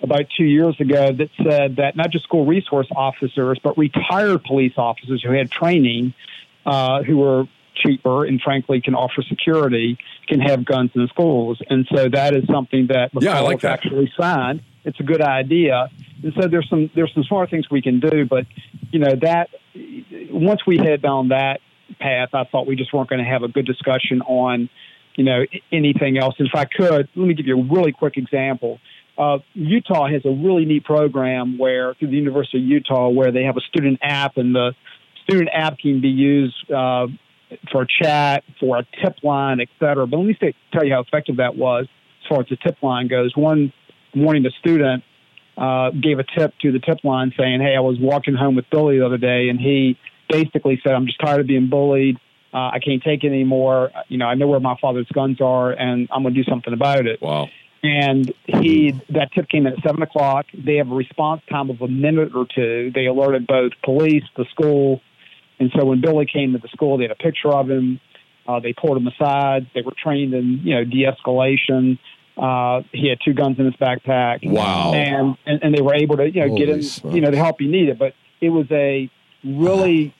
about 0.01 0.25
two 0.37 0.45
years 0.45 0.79
ago 0.79 1.11
that 1.11 1.29
said 1.43 1.75
that 1.77 1.95
not 1.95 2.09
just 2.11 2.23
school 2.23 2.45
resource 2.45 2.87
officers, 2.95 3.59
but 3.63 3.77
retired 3.77 4.43
police 4.43 4.73
officers 4.77 5.21
who 5.23 5.31
had 5.31 5.51
training, 5.51 6.13
uh, 6.65 7.03
who 7.03 7.17
were 7.17 7.45
cheaper 7.75 8.25
and 8.25 8.41
frankly 8.41 8.81
can 8.81 8.95
offer 8.95 9.21
security, 9.21 9.97
can 10.27 10.39
have 10.39 10.65
guns 10.65 10.91
in 10.95 11.07
schools. 11.07 11.61
And 11.69 11.87
so 11.93 12.09
that 12.09 12.33
is 12.35 12.45
something 12.47 12.87
that 12.87 13.11
Yeah, 13.19 13.37
I 13.37 13.41
like 13.41 13.61
that. 13.61 13.73
actually 13.73 14.11
signed. 14.19 14.61
It's 14.85 14.99
a 14.99 15.03
good 15.03 15.21
idea. 15.21 15.89
and 16.23 16.33
so 16.39 16.47
there's 16.47 16.67
some 16.69 16.89
there's 16.95 17.13
some 17.13 17.23
smart 17.23 17.49
things 17.49 17.69
we 17.69 17.81
can 17.81 17.99
do, 17.99 18.25
but 18.25 18.45
you 18.91 18.99
know 18.99 19.15
that 19.21 19.49
once 20.31 20.65
we 20.65 20.77
head 20.77 21.01
down 21.01 21.29
that 21.29 21.59
path, 21.99 22.29
I 22.33 22.43
thought 22.45 22.67
we 22.67 22.75
just 22.75 22.93
weren't 22.93 23.09
going 23.09 23.23
to 23.23 23.29
have 23.29 23.43
a 23.43 23.47
good 23.47 23.65
discussion 23.65 24.21
on 24.21 24.69
you 25.15 25.23
know 25.23 25.45
anything 25.71 26.17
else. 26.17 26.35
And 26.39 26.47
If 26.47 26.55
I 26.55 26.65
could, 26.65 27.07
let 27.15 27.27
me 27.27 27.33
give 27.33 27.47
you 27.47 27.59
a 27.59 27.63
really 27.63 27.91
quick 27.91 28.17
example. 28.17 28.79
Uh, 29.19 29.39
Utah 29.53 30.07
has 30.07 30.21
a 30.23 30.29
really 30.29 30.63
neat 30.63 30.85
program 30.85 31.57
where 31.57 31.93
through 31.95 32.07
the 32.07 32.15
University 32.15 32.59
of 32.59 32.63
Utah, 32.63 33.09
where 33.09 33.33
they 33.33 33.43
have 33.43 33.57
a 33.57 33.61
student 33.69 33.99
app, 34.01 34.37
and 34.37 34.55
the 34.55 34.73
student 35.23 35.49
app 35.53 35.77
can 35.77 35.99
be 35.99 36.07
used 36.07 36.71
uh, 36.71 37.07
for 37.69 37.85
chat, 38.01 38.45
for 38.61 38.77
a 38.77 38.87
tip 39.03 39.17
line, 39.21 39.59
et 39.59 39.67
cetera. 39.77 40.07
But 40.07 40.17
let 40.17 40.25
me 40.25 40.37
tell 40.71 40.85
you 40.85 40.93
how 40.93 41.01
effective 41.01 41.37
that 41.37 41.57
was 41.57 41.87
as 42.23 42.29
far 42.29 42.39
as 42.39 42.47
the 42.49 42.55
tip 42.55 42.81
line 42.81 43.09
goes. 43.09 43.35
One 43.35 43.73
morning, 44.15 44.43
the 44.43 44.53
student 44.59 45.03
uh, 45.57 45.91
gave 45.91 46.19
a 46.19 46.25
tip 46.37 46.53
to 46.61 46.71
the 46.71 46.79
tip 46.79 47.03
line 47.03 47.33
saying, 47.37 47.59
"Hey, 47.59 47.75
I 47.75 47.81
was 47.81 47.97
walking 47.99 48.35
home 48.35 48.55
with 48.55 48.69
Billy 48.71 48.99
the 48.99 49.05
other 49.05 49.17
day, 49.17 49.49
and 49.49 49.59
he 49.59 49.97
basically 50.29 50.79
said, 50.81 50.93
I'm 50.93 51.07
just 51.07 51.19
tired 51.19 51.41
of 51.41 51.47
being 51.47 51.69
bullied. 51.69 52.15
Uh, 52.53 52.69
I 52.69 52.79
can't 52.79 53.03
take 53.03 53.23
it 53.23 53.27
anymore. 53.27 53.91
You 54.07 54.17
know, 54.17 54.27
I 54.27 54.35
know 54.35 54.47
where 54.47 54.59
my 54.59 54.77
father's 54.79 55.07
guns 55.13 55.41
are, 55.41 55.71
and 55.71 56.07
I'm 56.11 56.23
going 56.23 56.33
to 56.33 56.41
do 56.41 56.49
something 56.49 56.73
about 56.73 57.05
it." 57.05 57.21
Wow. 57.21 57.49
And 57.81 58.33
he 58.45 58.91
that 59.09 59.31
tip 59.33 59.47
came 59.47 59.65
in 59.65 59.73
at 59.73 59.79
seven 59.83 60.01
o'clock. 60.01 60.47
They 60.53 60.75
have 60.75 60.91
a 60.91 60.95
response 60.95 61.41
time 61.49 61.69
of 61.69 61.81
a 61.81 61.87
minute 61.87 62.35
or 62.35 62.45
two. 62.53 62.91
They 62.93 63.05
alerted 63.05 63.47
both 63.47 63.71
police, 63.83 64.23
the 64.35 64.45
school, 64.51 65.01
and 65.59 65.71
so 65.77 65.85
when 65.85 66.01
Billy 66.01 66.25
came 66.25 66.53
to 66.53 66.57
the 66.57 66.67
school, 66.69 66.97
they 66.97 67.05
had 67.05 67.11
a 67.11 67.15
picture 67.15 67.49
of 67.49 67.69
him. 67.69 67.99
Uh, 68.47 68.59
they 68.59 68.73
pulled 68.73 68.97
him 68.97 69.07
aside. 69.07 69.67
They 69.73 69.81
were 69.81 69.93
trained 70.01 70.33
in 70.33 70.61
you 70.63 70.75
know 70.75 70.83
de-escalation. 70.83 71.99
Uh, 72.35 72.83
he 72.91 73.09
had 73.09 73.19
two 73.23 73.33
guns 73.33 73.59
in 73.59 73.65
his 73.65 73.75
backpack. 73.75 74.39
Wow. 74.43 74.93
And 74.93 75.37
and, 75.45 75.63
and 75.63 75.75
they 75.75 75.81
were 75.81 75.95
able 75.95 76.17
to 76.17 76.29
you 76.29 76.47
know 76.47 76.57
get 76.57 76.69
him 76.69 76.81
smokes. 76.81 77.15
you 77.15 77.21
know 77.21 77.31
the 77.31 77.37
help 77.37 77.57
he 77.59 77.67
needed. 77.67 77.99
But 77.99 78.13
it 78.41 78.49
was 78.49 78.65
a 78.71 79.09
really 79.43 80.13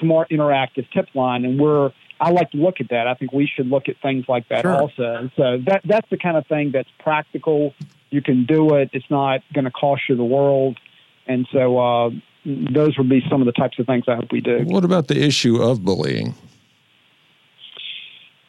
smart 0.00 0.30
interactive 0.30 0.90
tip 0.92 1.08
line, 1.14 1.44
and 1.44 1.58
we're 1.58 1.92
I 2.20 2.30
like 2.30 2.50
to 2.52 2.56
look 2.56 2.80
at 2.80 2.90
that. 2.90 3.06
I 3.06 3.14
think 3.14 3.32
we 3.32 3.46
should 3.46 3.66
look 3.66 3.88
at 3.88 3.96
things 4.00 4.24
like 4.28 4.48
that 4.48 4.62
Sure. 4.62 4.74
also. 4.74 5.30
So 5.36 5.58
that 5.66 5.82
that's 5.84 6.08
the 6.10 6.16
kind 6.16 6.36
of 6.36 6.46
thing 6.46 6.70
that's 6.72 6.88
practical. 6.98 7.74
You 8.10 8.22
can 8.22 8.46
do 8.46 8.74
it. 8.74 8.90
It's 8.92 9.10
not 9.10 9.40
going 9.52 9.64
to 9.64 9.70
cost 9.70 10.02
you 10.08 10.16
the 10.16 10.24
world. 10.24 10.78
And 11.26 11.46
so 11.52 11.78
uh, 11.78 12.10
those 12.44 12.96
would 12.98 13.08
be 13.08 13.22
some 13.28 13.40
of 13.40 13.46
the 13.46 13.52
types 13.52 13.78
of 13.78 13.86
things 13.86 14.04
I 14.06 14.16
hope 14.16 14.30
we 14.30 14.40
do. 14.40 14.60
What 14.64 14.84
about 14.84 15.08
the 15.08 15.20
issue 15.20 15.60
of 15.60 15.84
bullying? 15.84 16.34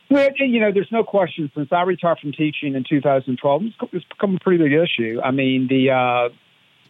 Well, 0.09 0.29
you 0.37 0.59
know, 0.59 0.71
there's 0.71 0.91
no 0.91 1.03
question. 1.03 1.51
Since 1.55 1.69
I 1.71 1.81
retired 1.81 2.19
from 2.19 2.31
teaching 2.31 2.75
in 2.75 2.83
2012, 2.87 3.63
it's, 3.91 4.05
become 4.05 4.35
a 4.35 4.39
pretty 4.39 4.63
big 4.63 4.73
issue. 4.73 5.19
I 5.23 5.31
mean, 5.31 5.67
the 5.67 5.91
uh, 5.91 6.29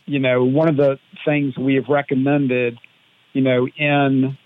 you 0.05 0.19
know 0.19 0.43
one 0.43 0.67
of 0.67 0.75
the 0.75 0.99
things 1.23 1.57
we 1.57 1.75
have 1.75 1.87
recommended, 1.87 2.77
you 3.33 3.41
know, 3.41 3.67
in 3.67 4.37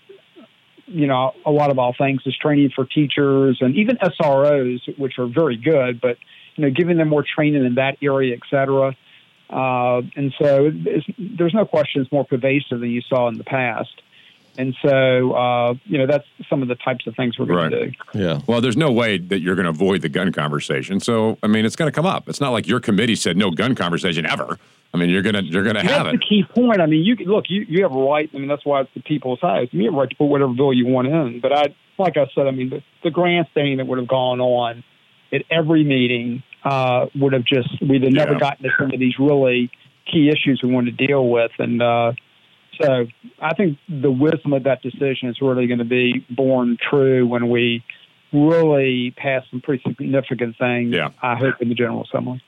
you 0.90 1.06
know 1.06 1.32
a 1.46 1.50
lot 1.50 1.70
of 1.70 1.78
our 1.78 1.94
things 1.94 2.22
is 2.26 2.36
training 2.36 2.70
for 2.74 2.84
teachers 2.84 3.58
and 3.60 3.76
even 3.76 3.96
SROs, 3.96 4.98
which 4.98 5.18
are 5.18 5.26
very 5.26 5.56
good, 5.56 6.00
but 6.00 6.18
you 6.56 6.64
know, 6.64 6.70
giving 6.70 6.98
them 6.98 7.08
more 7.08 7.24
training 7.24 7.64
in 7.64 7.76
that 7.76 7.96
area, 8.02 8.34
et 8.34 8.42
cetera. 8.50 8.96
Uh, 9.48 10.02
and 10.14 10.32
so 10.38 10.70
there's 11.18 11.54
no 11.54 11.64
question 11.64 12.02
it's 12.02 12.12
more 12.12 12.24
pervasive 12.24 12.80
than 12.80 12.90
you 12.90 13.00
saw 13.00 13.28
in 13.28 13.38
the 13.38 13.44
past. 13.44 14.02
And 14.58 14.76
so, 14.82 15.32
uh, 15.32 15.74
you 15.84 15.98
know, 15.98 16.06
that's 16.06 16.26
some 16.48 16.60
of 16.60 16.68
the 16.68 16.74
types 16.74 17.06
of 17.06 17.14
things 17.14 17.38
we're 17.38 17.46
going 17.46 17.70
to 17.70 17.86
do. 17.86 17.92
Yeah. 18.14 18.40
Well, 18.46 18.60
there's 18.60 18.76
no 18.76 18.90
way 18.90 19.16
that 19.16 19.40
you're 19.40 19.54
going 19.54 19.64
to 19.64 19.70
avoid 19.70 20.02
the 20.02 20.08
gun 20.08 20.32
conversation. 20.32 21.00
So, 21.00 21.38
I 21.42 21.46
mean, 21.46 21.64
it's 21.64 21.76
going 21.76 21.90
to 21.90 21.94
come 21.94 22.06
up. 22.06 22.28
It's 22.28 22.40
not 22.40 22.50
like 22.50 22.66
your 22.66 22.80
committee 22.80 23.16
said 23.16 23.36
no 23.36 23.50
gun 23.50 23.74
conversation 23.74 24.26
ever. 24.26 24.58
I 24.92 24.98
mean, 24.98 25.08
you're 25.10 25.22
gonna 25.22 25.42
you're 25.42 25.62
gonna 25.62 25.82
have 25.82 26.06
it. 26.06 26.10
that's 26.10 26.18
the 26.18 26.26
key 26.28 26.44
point. 26.54 26.80
I 26.80 26.86
mean, 26.86 27.04
you 27.04 27.14
look, 27.26 27.44
you, 27.48 27.64
you 27.68 27.82
have 27.84 27.92
a 27.92 27.98
right. 27.98 28.28
I 28.34 28.38
mean, 28.38 28.48
that's 28.48 28.64
why 28.66 28.80
it's 28.80 28.90
the 28.94 29.00
people's 29.02 29.40
house. 29.40 29.68
You 29.70 29.84
have 29.84 29.94
a 29.94 29.96
right 29.96 30.10
to 30.10 30.16
put 30.16 30.26
whatever 30.26 30.52
bill 30.52 30.72
you 30.72 30.86
want 30.86 31.06
in. 31.06 31.40
But 31.40 31.52
I, 31.52 31.74
like 31.98 32.16
I 32.16 32.26
said, 32.34 32.46
I 32.48 32.50
mean, 32.50 32.70
the, 32.70 32.82
the 33.04 33.10
grandstanding 33.10 33.76
that 33.76 33.86
would 33.86 33.98
have 33.98 34.08
gone 34.08 34.40
on 34.40 34.82
at 35.32 35.42
every 35.50 35.84
meeting 35.84 36.42
uh, 36.64 37.06
would 37.14 37.32
have 37.34 37.44
just 37.44 37.68
we'd 37.80 38.02
have 38.02 38.12
never 38.12 38.32
Yeah. 38.32 38.38
gotten 38.40 38.64
to 38.64 38.70
some 38.78 38.90
of 38.92 38.98
these 38.98 39.14
really 39.18 39.70
key 40.10 40.28
issues 40.28 40.60
we 40.62 40.72
wanted 40.72 40.98
to 40.98 41.06
deal 41.06 41.28
with. 41.28 41.52
And 41.60 41.80
uh, 41.80 42.12
so, 42.80 43.06
I 43.40 43.54
think 43.54 43.78
the 43.88 44.10
wisdom 44.10 44.52
of 44.54 44.64
that 44.64 44.82
decision 44.82 45.28
is 45.28 45.36
really 45.40 45.68
going 45.68 45.78
to 45.78 45.84
be 45.84 46.26
born 46.30 46.78
true 46.90 47.26
when 47.28 47.48
we 47.48 47.84
really 48.32 49.12
pass 49.16 49.44
some 49.50 49.60
pretty 49.60 49.82
significant 49.86 50.56
things. 50.58 50.94
Yeah. 50.94 51.10
I 51.22 51.36
hope 51.36 51.56
in 51.60 51.68
the 51.68 51.74
General 51.74 52.02
Assembly. 52.04 52.42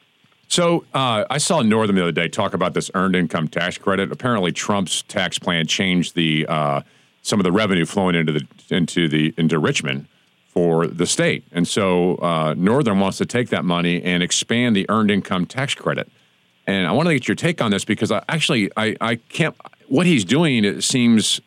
So 0.53 0.85
uh, 0.93 1.25
I 1.31 1.39
saw 1.39 1.63
Northam 1.63 1.97
the 1.97 2.03
other 2.03 2.13
day 2.13 2.29
talk 2.29 2.53
about 2.53 2.75
this 2.75 2.91
earned 2.93 3.17
income 3.17 3.49
tax 3.49 3.79
credit. 3.79 4.13
Apparently, 4.13 4.53
Trump's 4.53 5.01
tax 5.01 5.39
plan 5.39 5.67
changed 5.67 6.15
the 6.15 6.47
uh, 6.47 6.83
some 7.23 7.41
of 7.41 7.45
the 7.45 7.53
revenue 7.53 7.87
flowing 7.87 8.15
into 8.15 8.33
the 8.33 8.47
into 8.69 9.09
the 9.09 9.33
into 9.39 9.59
Richmond 9.59 10.09
for 10.49 10.87
the 10.87 11.07
state, 11.07 11.45
and 11.53 11.67
so 11.67 12.17
uh, 12.17 12.55
Northam 12.55 13.01
wants 13.01 13.17
to 13.17 13.25
take 13.25 13.49
that 13.49 13.65
money 13.65 14.03
and 14.03 14.23
expand 14.23 14.77
the 14.77 14.85
earned 14.91 15.11
income 15.11 15.47
tax 15.47 15.75
credit. 15.75 16.13
And 16.67 16.87
I 16.87 16.93
want 16.93 17.09
to 17.09 17.15
get 17.15 17.27
your 17.27 17.35
take 17.35 17.63
on 17.63 17.71
this 17.71 17.87
because 17.87 18.13
I 18.13 18.23
actually 18.29 18.71
I, 18.77 18.95
I 19.01 19.15
can't. 19.17 19.57
What 19.89 20.05
he's 20.05 20.23
doing 20.23 20.67
it 20.67 20.85
seems 20.85 21.41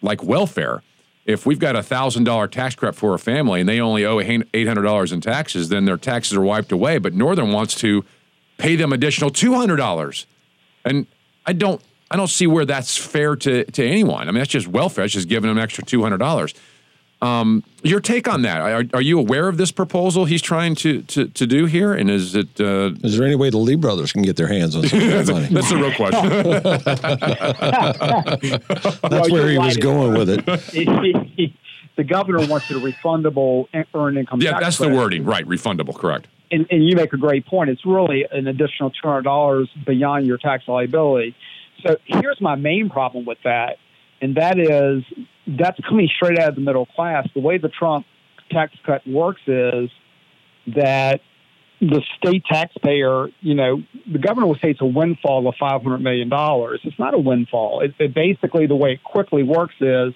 like 0.00 0.24
welfare. 0.24 0.82
If 1.26 1.44
we've 1.44 1.58
got 1.58 1.76
a 1.76 1.82
thousand 1.82 2.24
dollar 2.24 2.48
tax 2.48 2.74
credit 2.74 2.96
for 2.96 3.12
a 3.12 3.18
family 3.18 3.60
and 3.60 3.68
they 3.68 3.78
only 3.78 4.06
owe 4.06 4.20
eight 4.20 4.66
hundred 4.66 4.84
dollars 4.84 5.12
in 5.12 5.20
taxes, 5.20 5.68
then 5.68 5.84
their 5.84 5.98
taxes 5.98 6.34
are 6.34 6.40
wiped 6.40 6.72
away. 6.72 6.96
But 6.96 7.12
Northam 7.12 7.52
wants 7.52 7.74
to 7.80 8.06
pay 8.58 8.76
them 8.76 8.92
additional 8.92 9.30
two 9.30 9.54
hundred 9.54 9.76
dollars, 9.76 10.26
and 10.84 11.06
I 11.46 11.54
don't 11.54 11.80
I 12.10 12.16
don't 12.16 12.28
see 12.28 12.46
where 12.46 12.64
that's 12.64 12.96
fair 12.96 13.34
to 13.36 13.64
to 13.64 13.86
anyone. 13.86 14.28
I 14.28 14.32
mean, 14.32 14.40
that's 14.40 14.50
just 14.50 14.68
welfare. 14.68 15.04
It's 15.04 15.14
just 15.14 15.28
giving 15.28 15.48
them 15.48 15.56
an 15.56 15.62
extra 15.64 15.84
two 15.84 16.02
hundred 16.02 16.18
dollars. 16.18 16.54
Um, 17.20 17.64
your 17.82 17.98
take 17.98 18.28
on 18.28 18.42
that? 18.42 18.60
Are, 18.60 18.84
are 18.94 19.02
you 19.02 19.18
aware 19.18 19.48
of 19.48 19.56
this 19.56 19.72
proposal 19.72 20.24
he's 20.24 20.42
trying 20.42 20.76
to 20.76 21.02
to, 21.02 21.26
to 21.26 21.46
do 21.46 21.64
here? 21.64 21.92
And 21.92 22.08
is 22.08 22.36
it? 22.36 22.60
Uh, 22.60 22.92
Is 23.02 23.18
there 23.18 23.26
any 23.26 23.34
way 23.34 23.50
the 23.50 23.58
Lee 23.58 23.74
brothers 23.74 24.12
can 24.12 24.22
get 24.22 24.36
their 24.36 24.46
hands 24.46 24.76
on 24.76 24.86
some 24.86 25.00
of 25.00 25.06
that 25.06 25.26
that's, 25.26 25.30
money? 25.32 25.46
that's 25.48 25.68
the 25.68 25.76
real 25.76 25.92
question. 25.94 26.28
That's 29.10 29.30
where 29.30 29.48
he 29.48 29.58
was 29.58 29.76
going 29.76 30.16
with 30.16 30.30
it. 30.30 30.46
the 31.96 32.04
governor 32.04 32.46
wants 32.46 32.70
a 32.70 32.74
refundable 32.74 33.66
earned 33.94 34.18
income 34.18 34.40
yeah, 34.40 34.52
tax 34.52 34.62
that's 34.62 34.78
the 34.78 34.88
wording, 34.88 35.24
right? 35.24 35.44
Refundable, 35.46 35.94
correct? 35.94 36.28
And, 36.50 36.66
and 36.70 36.88
you 36.88 36.96
make 36.96 37.12
a 37.12 37.18
great 37.18 37.44
point. 37.44 37.68
It's 37.68 37.84
really 37.84 38.24
an 38.30 38.46
additional 38.46 38.90
two 38.90 39.06
hundred 39.06 39.24
dollars 39.24 39.68
beyond 39.86 40.26
your 40.26 40.38
tax 40.38 40.64
liability. 40.66 41.36
So 41.86 41.96
here's 42.06 42.40
my 42.40 42.54
main 42.54 42.88
problem 42.88 43.26
with 43.26 43.38
that, 43.44 43.76
and 44.22 44.36
that 44.36 44.58
is 44.58 45.04
that's 45.46 45.78
coming 45.86 46.08
straight 46.16 46.38
out 46.38 46.48
of 46.48 46.54
the 46.54 46.60
middle 46.62 46.86
class. 46.86 47.28
The 47.34 47.40
way 47.40 47.58
the 47.58 47.68
Trump 47.68 48.06
tax 48.50 48.72
cut 48.86 49.06
works 49.06 49.42
is 49.46 49.90
that 50.74 51.20
the 51.80 52.02
state 52.16 52.44
taxpayer, 52.50 53.28
you 53.40 53.54
know, 53.54 53.82
the 54.10 54.18
governor 54.18 54.46
will 54.46 54.56
say 54.56 54.70
it's 54.70 54.80
a 54.80 54.86
windfall 54.86 55.46
of 55.46 55.54
five 55.60 55.82
hundred 55.82 55.98
million 55.98 56.28
dollars. 56.28 56.80
It's 56.82 56.98
not 56.98 57.12
a 57.12 57.18
windfall. 57.18 57.82
It, 57.82 57.94
it 57.98 58.14
basically 58.14 58.66
the 58.66 58.74
way 58.74 58.92
it 58.92 59.04
quickly 59.04 59.42
works 59.42 59.74
is 59.80 60.14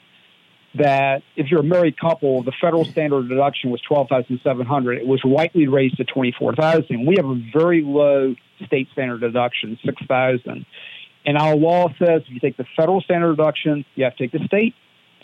that 0.75 1.23
if 1.37 1.51
you're 1.51 1.61
a 1.61 1.65
married 1.65 1.99
couple, 1.99 2.43
the 2.43 2.53
federal 2.61 2.85
standard 2.85 3.29
deduction 3.29 3.71
was 3.71 3.81
twelve 3.83 4.09
thousand 4.09 4.41
seven 4.43 4.67
hundred. 4.67 4.99
It 4.99 5.07
was 5.07 5.21
rightly 5.25 5.69
raised 5.69 5.99
to 5.99 6.05
twenty 6.05 6.35
four 6.39 6.55
thousand. 6.55 7.07
We 7.07 7.17
have 7.17 7.27
a 7.27 7.41
very 7.53 7.83
low 7.83 8.35
state 8.67 8.89
standard 8.93 9.21
deduction, 9.21 9.79
six 9.85 10.01
thousand. 10.07 10.67
And 11.25 11.39
our 11.39 11.55
law 11.55 11.89
says 11.99 12.23
if 12.27 12.31
you 12.31 12.41
take 12.41 12.57
the 12.57 12.67
federal 12.77 13.01
standard 13.01 13.37
deduction, 13.37 13.85
you 13.95 14.05
have 14.05 14.17
to 14.17 14.27
take 14.29 14.33
the 14.33 14.45
state 14.47 14.75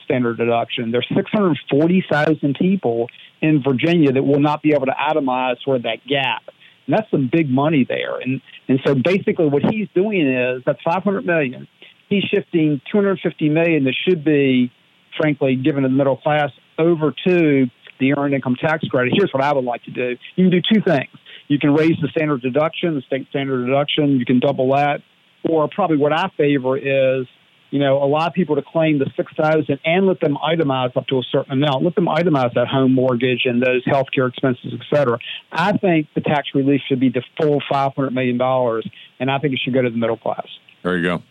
standard 0.04 0.38
deduction. 0.38 0.90
There's 0.90 1.06
640,000 1.14 2.56
people 2.58 3.08
in 3.42 3.62
Virginia 3.62 4.12
that 4.12 4.22
will 4.22 4.40
not 4.40 4.62
be 4.62 4.72
able 4.72 4.86
to 4.86 4.92
itemize 4.92 5.62
sort 5.62 5.76
of 5.76 5.82
that 5.82 5.98
gap. 6.08 6.42
And 6.86 6.96
that's 6.96 7.10
some 7.10 7.28
big 7.30 7.50
money 7.50 7.84
there. 7.86 8.18
And 8.18 8.40
and 8.68 8.80
so 8.86 8.94
basically 8.94 9.48
what 9.48 9.62
he's 9.70 9.88
doing 9.94 10.26
is 10.26 10.62
that's 10.64 10.80
500 10.82 11.26
million. 11.26 11.68
He's 12.08 12.24
shifting 12.24 12.80
250 12.90 13.50
million 13.50 13.84
that 13.84 13.94
should 14.08 14.24
be 14.24 14.72
frankly 15.18 15.56
given 15.56 15.82
the 15.82 15.88
middle 15.88 16.16
class 16.16 16.50
over 16.78 17.12
to 17.26 17.66
the 18.00 18.14
earned 18.16 18.34
income 18.34 18.56
tax 18.56 18.86
credit. 18.88 19.12
Here's 19.16 19.32
what 19.32 19.42
I 19.42 19.52
would 19.52 19.64
like 19.64 19.82
to 19.84 19.90
do. 19.90 20.16
You 20.36 20.48
can 20.48 20.50
do 20.50 20.62
two 20.72 20.80
things. 20.80 21.10
You 21.48 21.58
can 21.58 21.74
raise 21.74 21.96
the 22.00 22.08
standard 22.08 22.42
deduction, 22.42 22.94
the 22.94 23.02
state 23.02 23.26
standard 23.30 23.66
deduction, 23.66 24.18
you 24.18 24.24
can 24.24 24.38
double 24.38 24.72
that. 24.74 25.02
Or 25.48 25.68
probably 25.68 25.96
what 25.96 26.12
I 26.12 26.28
favor 26.36 26.76
is 26.76 27.26
you 27.70 27.78
know, 27.78 28.02
allow 28.02 28.30
people 28.30 28.56
to 28.56 28.62
claim 28.62 28.98
the 28.98 29.10
six 29.16 29.32
thousand 29.34 29.78
and 29.84 30.06
let 30.06 30.20
them 30.20 30.36
itemize 30.36 30.96
up 30.96 31.06
to 31.08 31.18
a 31.18 31.22
certain 31.30 31.52
amount. 31.52 31.84
Let 31.84 31.94
them 31.94 32.06
itemize 32.06 32.54
that 32.54 32.66
home 32.66 32.94
mortgage 32.94 33.42
and 33.44 33.62
those 33.62 33.84
healthcare 33.84 34.28
expenses, 34.28 34.72
et 34.72 34.86
cetera. 34.94 35.18
I 35.52 35.76
think 35.76 36.08
the 36.14 36.20
tax 36.20 36.48
relief 36.54 36.80
should 36.88 37.00
be 37.00 37.10
the 37.10 37.22
full 37.38 37.62
five 37.70 37.94
hundred 37.94 38.14
million 38.14 38.38
dollars, 38.38 38.88
and 39.20 39.30
I 39.30 39.38
think 39.38 39.54
it 39.54 39.60
should 39.62 39.74
go 39.74 39.82
to 39.82 39.90
the 39.90 39.96
middle 39.96 40.16
class. 40.16 40.46
There 40.82 40.96
you 40.96 41.02
go. 41.02 41.22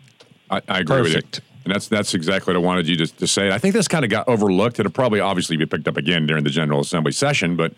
I, 0.49 0.61
I 0.67 0.79
agree 0.79 1.01
with 1.01 1.15
you. 1.15 1.21
And 1.68 1.76
that's 1.76 1.89
that's 1.89 2.13
exactly 2.13 2.53
what 2.53 2.61
I 2.61 2.65
wanted 2.65 2.88
you 2.88 2.95
to, 2.95 3.07
to 3.18 3.28
say. 3.28 3.51
I 3.51 3.57
think 3.57 3.74
this 3.74 3.89
kind 3.89 4.05
of 4.05 4.09
got 4.09 4.26
overlooked. 4.30 4.80
It'll 4.80 4.89
probably 4.89 5.20
obviously 5.20 5.57
be 5.57 5.65
picked 5.65 5.86
up 5.86 5.97
again 5.97 6.26
during 6.26 6.45
the 6.45 6.49
General 6.49 6.80
Assembly 6.80 7.11
session, 7.11 7.57
but 7.57 7.74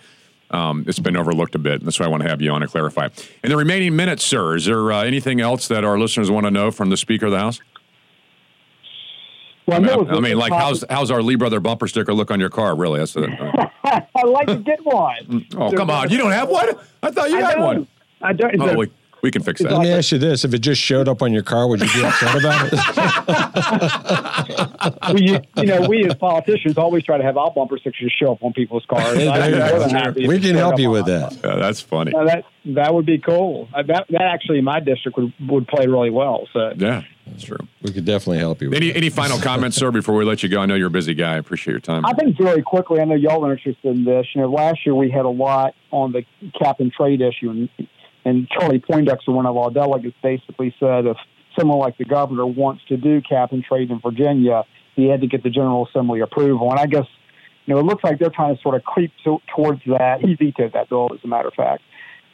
Um, 0.52 0.84
it's 0.88 1.00
been 1.00 1.18
overlooked 1.18 1.56
a 1.56 1.60
bit. 1.60 1.84
That's 1.84 2.00
why 2.00 2.06
I 2.06 2.10
want 2.10 2.22
to 2.24 2.30
have 2.30 2.40
you 2.40 2.52
on 2.52 2.62
to 2.62 2.68
clarify. 2.68 3.08
In 3.44 3.50
the 3.50 3.58
remaining 3.58 3.96
minutes, 3.96 4.24
sir, 4.24 4.56
is 4.56 4.66
there 4.66 4.92
uh, 4.92 5.04
anything 5.04 5.42
else 5.42 5.68
that 5.70 5.84
our 5.84 5.98
listeners 6.00 6.30
want 6.32 6.46
to 6.46 6.52
know 6.52 6.70
from 6.72 6.90
the 6.92 6.98
Speaker 6.98 7.26
of 7.28 7.32
the 7.32 7.40
House? 7.40 7.60
Well, 9.66 9.78
I 9.78 9.80
mean, 9.80 10.10
I, 10.10 10.14
I 10.16 10.20
mean, 10.20 10.38
like, 10.38 10.52
how's 10.54 10.84
how's 10.90 11.10
our 11.12 11.22
Lee 11.24 11.36
Brother 11.36 11.60
bumper 11.60 11.88
sticker 11.88 12.14
look 12.14 12.30
on 12.32 12.40
your 12.40 12.50
car? 12.50 12.76
Really? 12.76 13.00
That's 13.00 13.14
the, 13.14 13.28
I'd 13.84 14.28
like 14.28 14.48
to 14.48 14.58
get 14.58 14.84
one. 14.86 15.46
oh, 15.56 15.72
come 15.72 15.90
on! 15.92 16.10
You 16.12 16.18
don't 16.18 16.32
have 16.32 16.50
one? 16.50 16.70
I 17.04 17.12
thought 17.12 17.30
you 17.32 17.38
I 17.38 17.42
had 17.42 17.56
don't. 17.56 17.64
one. 17.64 17.88
I 18.22 18.34
don't. 18.34 18.62
Oh, 18.62 18.86
we, 19.22 19.28
we 19.28 19.32
can 19.32 19.44
fix 19.44 19.62
that. 19.62 19.72
Let 19.72 19.82
me 19.82 19.92
ask 19.92 20.12
you 20.12 20.18
this: 20.18 20.44
If 20.46 20.54
it 20.54 20.60
just 20.60 20.82
showed 20.82 21.08
up 21.08 21.22
on 21.22 21.32
your 21.34 21.44
car, 21.44 21.68
would 21.68 21.82
you 21.82 21.88
be 21.94 22.06
upset 22.06 22.38
about 22.38 22.70
it? 22.72 22.80
we, 25.14 25.40
you 25.58 25.66
know, 25.68 25.88
we 25.88 26.06
as 26.06 26.16
politicians 26.16 26.78
always 26.78 27.04
try 27.04 27.18
to 27.18 27.24
have 27.24 27.38
our 27.38 27.52
bumper 27.52 27.78
stickers 27.78 28.12
show 28.12 28.34
up 28.34 28.44
on 28.44 28.54
people's 28.54 28.86
cars. 28.86 29.16
Hey, 29.16 29.28
I'm 29.28 29.40
there 29.40 29.50
you 29.52 29.72
more 29.72 29.80
than 29.80 29.90
go. 29.90 29.98
happy 29.98 30.24
if 30.24 30.28
we 30.28 30.40
can 30.40 30.52
showed 30.52 30.58
help 30.58 30.80
you 30.80 30.90
with 30.90 31.06
that. 31.06 31.34
Yeah, 31.44 31.56
that's 31.56 31.82
funny. 31.82 32.12
Now 32.12 32.26
that 32.26 32.46
that 32.66 32.94
would 32.94 33.06
be 33.06 33.18
cool. 33.18 33.70
Uh, 33.74 33.84
That 33.84 34.06
that 34.10 34.22
actually 34.22 34.60
in 34.60 34.66
my 34.66 34.80
district 34.80 35.18
would, 35.18 35.34
would 35.48 35.68
play 35.68 35.88
really 35.88 36.10
well. 36.10 36.48
So 36.54 36.74
Yeah, 36.76 37.04
that's 37.26 37.44
true. 37.44 37.58
We 37.82 37.92
could 37.92 38.06
definitely 38.06 38.40
help 38.40 38.62
you. 38.62 38.70
With 38.70 38.78
Any 38.78 38.94
any 38.94 39.10
final 39.10 39.40
comments, 39.40 39.78
sir, 39.78 39.92
before 39.92 40.16
we 40.16 40.26
let 40.26 40.44
you 40.44 40.50
go? 40.50 40.60
I 40.62 40.66
know 40.66 40.76
you're 40.76 40.88
a 40.88 40.92
busy 40.92 41.14
guy. 41.14 41.36
I 41.36 41.38
appreciate 41.38 41.74
your 41.74 41.80
time. 41.82 42.06
I 42.06 42.14
think 42.14 42.38
very 42.38 42.62
quickly. 42.62 43.00
I 43.00 43.06
know 43.06 43.16
y'all 43.16 43.46
are 43.46 43.52
interested 43.52 43.96
in 43.96 44.04
this. 44.06 44.28
You 44.34 44.42
know, 44.42 44.50
last 44.50 44.86
year 44.86 44.96
we 44.96 45.10
had 45.10 45.26
a 45.26 45.30
lot 45.30 45.74
on 45.92 46.12
the 46.12 46.24
cap 46.60 46.80
and 46.80 46.92
trade 46.92 47.22
issue, 47.22 47.50
and, 47.50 47.70
and 48.30 48.48
Charlie 48.50 48.80
Poindexter, 48.80 49.32
one 49.32 49.46
of 49.46 49.58
our 49.58 49.72
delegates, 49.72 50.18
basically 50.22 50.74
said 50.80 51.06
if 51.06 51.18
someone 51.58 51.80
like 51.80 51.98
the 51.98 52.06
governor 52.06 52.46
wants 52.46 52.84
to 52.90 52.98
do 52.98 53.22
cap 53.22 53.52
and 53.52 53.64
trade 53.64 53.90
in 53.92 54.00
Virginia, 54.00 54.64
he 54.96 55.08
had 55.08 55.22
to 55.22 55.28
get 55.28 55.44
the 55.44 55.50
General 55.50 55.88
Assembly 55.88 56.20
approval. 56.22 56.70
And 56.72 56.80
I 56.80 56.86
guess 56.86 57.06
you 57.66 57.74
know 57.74 57.80
it 57.80 57.86
looks 57.86 58.04
like 58.04 58.20
they're 58.20 58.30
trying 58.30 58.56
to 58.56 58.62
sort 58.62 58.76
of 58.76 58.84
creep 58.84 59.12
to, 59.24 59.38
towards 59.56 59.82
that. 59.88 60.22
He 60.22 60.36
vetoed 60.36 60.74
that 60.74 60.90
bill, 60.90 61.10
as 61.14 61.20
a 61.24 61.28
matter 61.28 61.48
of 61.48 61.54
fact. 61.54 61.84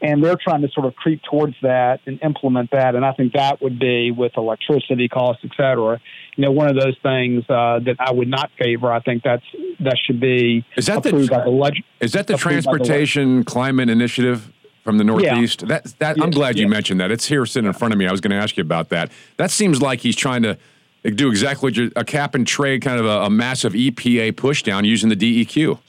And 0.01 0.21
they're 0.23 0.37
trying 0.37 0.61
to 0.61 0.67
sort 0.69 0.85
of 0.85 0.93
creep 0.95 1.21
towards 1.23 1.55
that 1.61 2.01
and 2.05 2.19
implement 2.21 2.71
that. 2.71 2.95
And 2.95 3.05
I 3.05 3.13
think 3.13 3.33
that 3.33 3.61
would 3.61 3.79
be 3.79 4.11
with 4.11 4.33
electricity 4.35 5.07
costs, 5.07 5.41
et 5.45 5.51
cetera. 5.55 5.99
You 6.35 6.43
know, 6.43 6.51
one 6.51 6.67
of 6.69 6.75
those 6.75 6.97
things 7.01 7.43
uh, 7.49 7.79
that 7.85 7.95
I 7.99 8.11
would 8.11 8.27
not 8.27 8.51
favor. 8.59 8.91
I 8.91 8.99
think 8.99 9.23
that's 9.23 9.45
that 9.79 9.97
should 10.05 10.19
be 10.19 10.65
Is 10.75 10.87
that 10.87 11.01
the- 11.03 11.09
approved 11.09 11.31
by 11.31 11.43
the 11.45 11.49
leg- 11.49 11.83
Is 12.01 12.11
that 12.11 12.27
the 12.27 12.33
by 12.33 12.37
the 12.37 12.41
Transportation 12.43 13.45
Climate 13.45 13.89
Initiative 13.89 14.51
from 14.85 14.99
the 14.99 15.03
Northeast? 15.03 15.67
That 15.67 15.83
that 15.99 16.15
I'm 16.21 16.29
Yes, 16.29 16.35
glad 16.35 16.57
you 16.57 16.69
mentioned 16.69 17.01
that. 17.01 17.11
It's 17.11 17.25
here 17.25 17.45
sitting 17.45 17.67
in 17.67 17.73
front 17.73 17.93
of 17.93 17.97
me. 17.97 18.07
I 18.07 18.11
was 18.11 18.21
going 18.21 18.31
to 18.31 18.37
ask 18.37 18.55
you 18.55 18.61
about 18.61 18.87
that. 18.89 19.11
That 19.35 19.51
seems 19.51 19.81
like 19.81 19.99
he's 19.99 20.15
trying 20.15 20.43
to 20.43 20.57
do 21.03 21.27
exactly 21.29 21.67
what 21.67 21.75
you're, 21.75 21.89
a 21.95 22.05
cap 22.05 22.35
and 22.35 22.47
trade 22.47 22.81
kind 22.81 22.99
of 22.99 23.05
a, 23.05 23.23
a 23.23 23.29
massive 23.29 23.73
EPA 23.73 24.37
push 24.37 24.63
down 24.63 24.85
using 24.85 25.09
the 25.09 25.15
DEQ. 25.15 25.79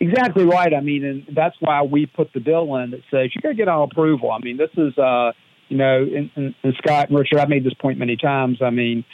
Exactly 0.00 0.44
right. 0.44 0.72
I 0.74 0.80
mean, 0.80 1.04
and 1.04 1.26
that's 1.36 1.56
why 1.60 1.82
we 1.82 2.06
put 2.06 2.32
the 2.32 2.40
bill 2.40 2.74
in 2.76 2.90
that 2.92 3.02
says 3.10 3.30
you 3.34 3.42
got 3.42 3.50
to 3.50 3.54
get 3.54 3.68
our 3.68 3.84
approval. 3.84 4.30
I 4.32 4.38
mean, 4.38 4.56
this 4.56 4.70
is, 4.76 4.96
uh, 4.96 5.32
you 5.68 5.76
know, 5.76 6.02
and, 6.02 6.30
and, 6.36 6.54
and 6.62 6.74
Scott 6.78 7.10
and 7.10 7.18
Richard, 7.18 7.38
I've 7.38 7.50
made 7.50 7.64
this 7.64 7.74
point 7.74 7.98
many 7.98 8.16
times. 8.16 8.62
I 8.62 8.70
mean, 8.70 9.04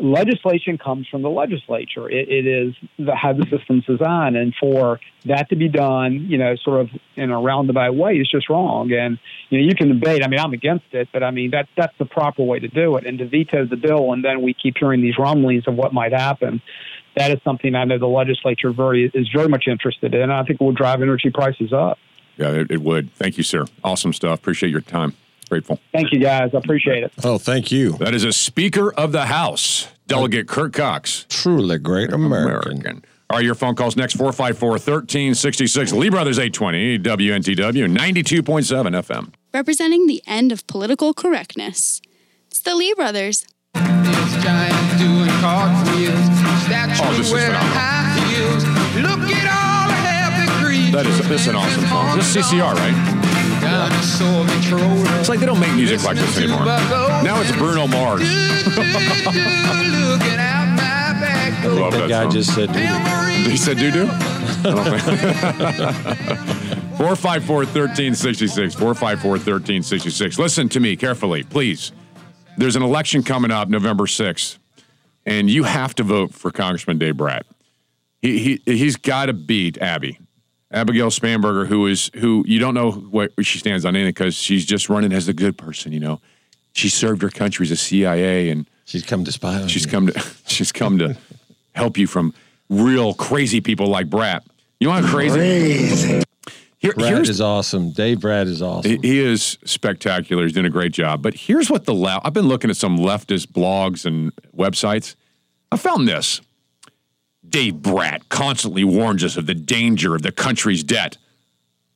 legislation 0.00 0.78
comes 0.78 1.06
from 1.08 1.22
the 1.22 1.30
legislature. 1.30 2.08
It, 2.08 2.28
it 2.28 2.46
is 2.46 2.74
the, 2.98 3.14
how 3.14 3.32
the 3.32 3.46
system's 3.46 3.84
designed, 3.84 4.36
and 4.36 4.54
for 4.58 5.00
that 5.26 5.48
to 5.50 5.56
be 5.56 5.68
done, 5.68 6.26
you 6.28 6.38
know, 6.38 6.56
sort 6.56 6.80
of 6.80 6.90
in 7.16 7.30
a 7.30 7.38
roundabout 7.38 7.94
way, 7.94 8.16
is 8.16 8.30
just 8.30 8.48
wrong. 8.48 8.92
And 8.92 9.18
you 9.50 9.60
know, 9.60 9.66
you 9.66 9.74
can 9.74 9.88
debate. 9.88 10.24
I 10.24 10.28
mean, 10.28 10.40
I'm 10.40 10.52
against 10.52 10.86
it, 10.92 11.08
but 11.12 11.22
I 11.22 11.30
mean 11.30 11.50
that 11.50 11.68
that's 11.76 11.96
the 11.98 12.06
proper 12.06 12.42
way 12.42 12.58
to 12.58 12.68
do 12.68 12.96
it. 12.96 13.06
And 13.06 13.18
to 13.18 13.26
veto 13.26 13.66
the 13.66 13.76
bill, 13.76 14.12
and 14.12 14.24
then 14.24 14.42
we 14.42 14.54
keep 14.54 14.78
hearing 14.78 15.02
these 15.02 15.18
rumblings 15.18 15.66
of 15.66 15.74
what 15.74 15.92
might 15.92 16.12
happen. 16.12 16.62
That 17.16 17.30
is 17.32 17.38
something 17.42 17.74
I 17.74 17.84
know 17.84 17.98
the 17.98 18.06
legislature 18.06 18.70
very 18.70 19.10
is 19.12 19.28
very 19.34 19.48
much 19.48 19.64
interested 19.66 20.14
in. 20.14 20.30
I 20.30 20.44
think 20.44 20.60
it 20.60 20.64
will 20.64 20.72
drive 20.72 21.02
energy 21.02 21.30
prices 21.30 21.72
up. 21.72 21.98
Yeah, 22.36 22.52
it, 22.52 22.70
it 22.70 22.82
would. 22.82 23.12
Thank 23.14 23.36
you, 23.36 23.42
sir. 23.42 23.66
Awesome 23.84 24.12
stuff. 24.12 24.38
Appreciate 24.38 24.70
your 24.70 24.80
time. 24.80 25.14
Grateful. 25.50 25.80
Thank 25.92 26.12
you, 26.12 26.20
guys. 26.20 26.50
I 26.54 26.58
appreciate 26.58 27.02
it. 27.02 27.12
Oh, 27.24 27.36
thank 27.36 27.72
you. 27.72 27.92
That 27.94 28.14
is 28.14 28.22
a 28.22 28.32
Speaker 28.32 28.94
of 28.94 29.10
the 29.10 29.26
House, 29.26 29.88
Delegate 30.06 30.46
Kirk 30.46 30.72
Cox. 30.74 31.26
Truly 31.28 31.76
great 31.78 32.12
American. 32.12 33.04
All 33.28 33.36
right, 33.36 33.44
your 33.44 33.56
phone 33.56 33.74
calls 33.74 33.96
next 33.96 34.14
454 34.14 34.70
1366. 34.70 35.92
Lee 35.92 36.08
Brothers 36.08 36.38
820, 36.38 37.00
WNTW 37.00 37.96
92.7 37.96 38.42
FM. 39.04 39.32
Representing 39.52 40.06
the 40.06 40.22
end 40.26 40.52
of 40.52 40.64
political 40.68 41.12
correctness. 41.12 42.00
It's 42.46 42.60
the 42.60 42.76
Lee 42.76 42.94
Brothers. 42.94 43.44
Oh, 43.74 43.80
this 47.16 47.32
is 47.32 47.32
phenomenal. 47.32 48.10
That 50.92 51.06
is 51.06 51.28
this 51.28 51.42
is 51.42 51.46
an 51.46 51.54
awesome 51.54 51.86
song. 51.86 52.16
This 52.16 52.34
is 52.34 52.44
CCR, 52.46 52.74
right? 52.74 53.19
It's 55.20 55.28
like 55.28 55.40
they 55.40 55.46
don't 55.46 55.60
make 55.60 55.74
music 55.74 56.02
like 56.04 56.16
this 56.16 56.36
anymore. 56.38 56.64
Now 56.64 57.40
it's 57.40 57.52
Bruno 57.52 57.86
Mars. 57.86 58.22
I 61.62 61.66
love 61.66 61.92
That 61.92 62.00
that 62.00 62.08
guy 62.08 62.22
song. 62.24 62.32
just 62.32 62.54
said, 62.54 62.72
"doo." 62.72 63.50
He 63.50 63.56
said 63.56 63.78
doo 63.78 63.90
doo? 63.90 64.06
454 67.00 67.56
1366. 67.56 68.74
454 68.74 69.30
1366. 69.30 70.38
Listen 70.38 70.68
to 70.70 70.80
me 70.80 70.96
carefully, 70.96 71.42
please. 71.44 71.92
There's 72.56 72.76
an 72.76 72.82
election 72.82 73.22
coming 73.22 73.50
up 73.50 73.68
November 73.68 74.04
6th, 74.04 74.58
and 75.24 75.48
you 75.48 75.64
have 75.64 75.94
to 75.96 76.02
vote 76.02 76.34
for 76.34 76.50
Congressman 76.50 76.98
Dave 76.98 77.16
Brat. 77.16 77.46
He, 78.20 78.38
he, 78.38 78.60
he's 78.76 78.96
got 78.96 79.26
to 79.26 79.32
beat 79.32 79.78
Abby. 79.78 80.18
Abigail 80.72 81.10
Spanberger, 81.10 81.66
who 81.66 81.86
is 81.86 82.10
who 82.16 82.44
you 82.46 82.58
don't 82.58 82.74
know 82.74 82.92
what 82.92 83.32
she 83.42 83.58
stands 83.58 83.84
on 83.84 83.96
anything 83.96 84.10
because 84.10 84.36
she's 84.36 84.64
just 84.64 84.88
running 84.88 85.12
as 85.12 85.28
a 85.28 85.32
good 85.32 85.58
person, 85.58 85.92
you 85.92 86.00
know. 86.00 86.20
She 86.72 86.88
served 86.88 87.22
her 87.22 87.30
country 87.30 87.64
as 87.64 87.72
a 87.72 87.76
CIA 87.76 88.50
and 88.50 88.68
she's 88.84 89.04
come 89.04 89.24
to 89.24 89.32
spy 89.32 89.60
on 89.60 89.66
she's 89.66 89.86
come 89.86 90.06
to 90.06 90.20
she's 90.46 90.70
come 90.70 90.98
to 90.98 91.16
help 91.74 91.98
you 91.98 92.06
from 92.06 92.32
real 92.68 93.14
crazy 93.14 93.60
people 93.60 93.88
like 93.88 94.08
Brat. 94.08 94.44
You 94.78 94.88
know 94.88 94.94
how 94.94 95.06
crazy? 95.06 96.22
Here, 96.78 96.94
Brat 96.94 97.28
is 97.28 97.42
awesome. 97.42 97.92
Dave 97.92 98.20
Brat 98.20 98.46
is 98.46 98.62
awesome. 98.62 98.90
he, 98.90 98.98
he 99.02 99.18
is 99.18 99.58
spectacular. 99.66 100.44
He's 100.44 100.54
doing 100.54 100.64
a 100.64 100.70
great 100.70 100.92
job. 100.92 101.20
But 101.20 101.34
here's 101.34 101.68
what 101.70 101.84
the 101.84 101.92
left. 101.92 102.24
I've 102.24 102.32
been 102.32 102.48
looking 102.48 102.70
at 102.70 102.76
some 102.76 102.96
leftist 102.96 103.48
blogs 103.48 104.06
and 104.06 104.32
websites. 104.56 105.14
I 105.70 105.76
found 105.76 106.08
this. 106.08 106.40
Dave 107.50 107.82
Brat 107.82 108.28
constantly 108.28 108.84
warns 108.84 109.24
us 109.24 109.36
of 109.36 109.46
the 109.46 109.54
danger 109.54 110.14
of 110.14 110.22
the 110.22 110.32
country's 110.32 110.82
debt. 110.82 111.16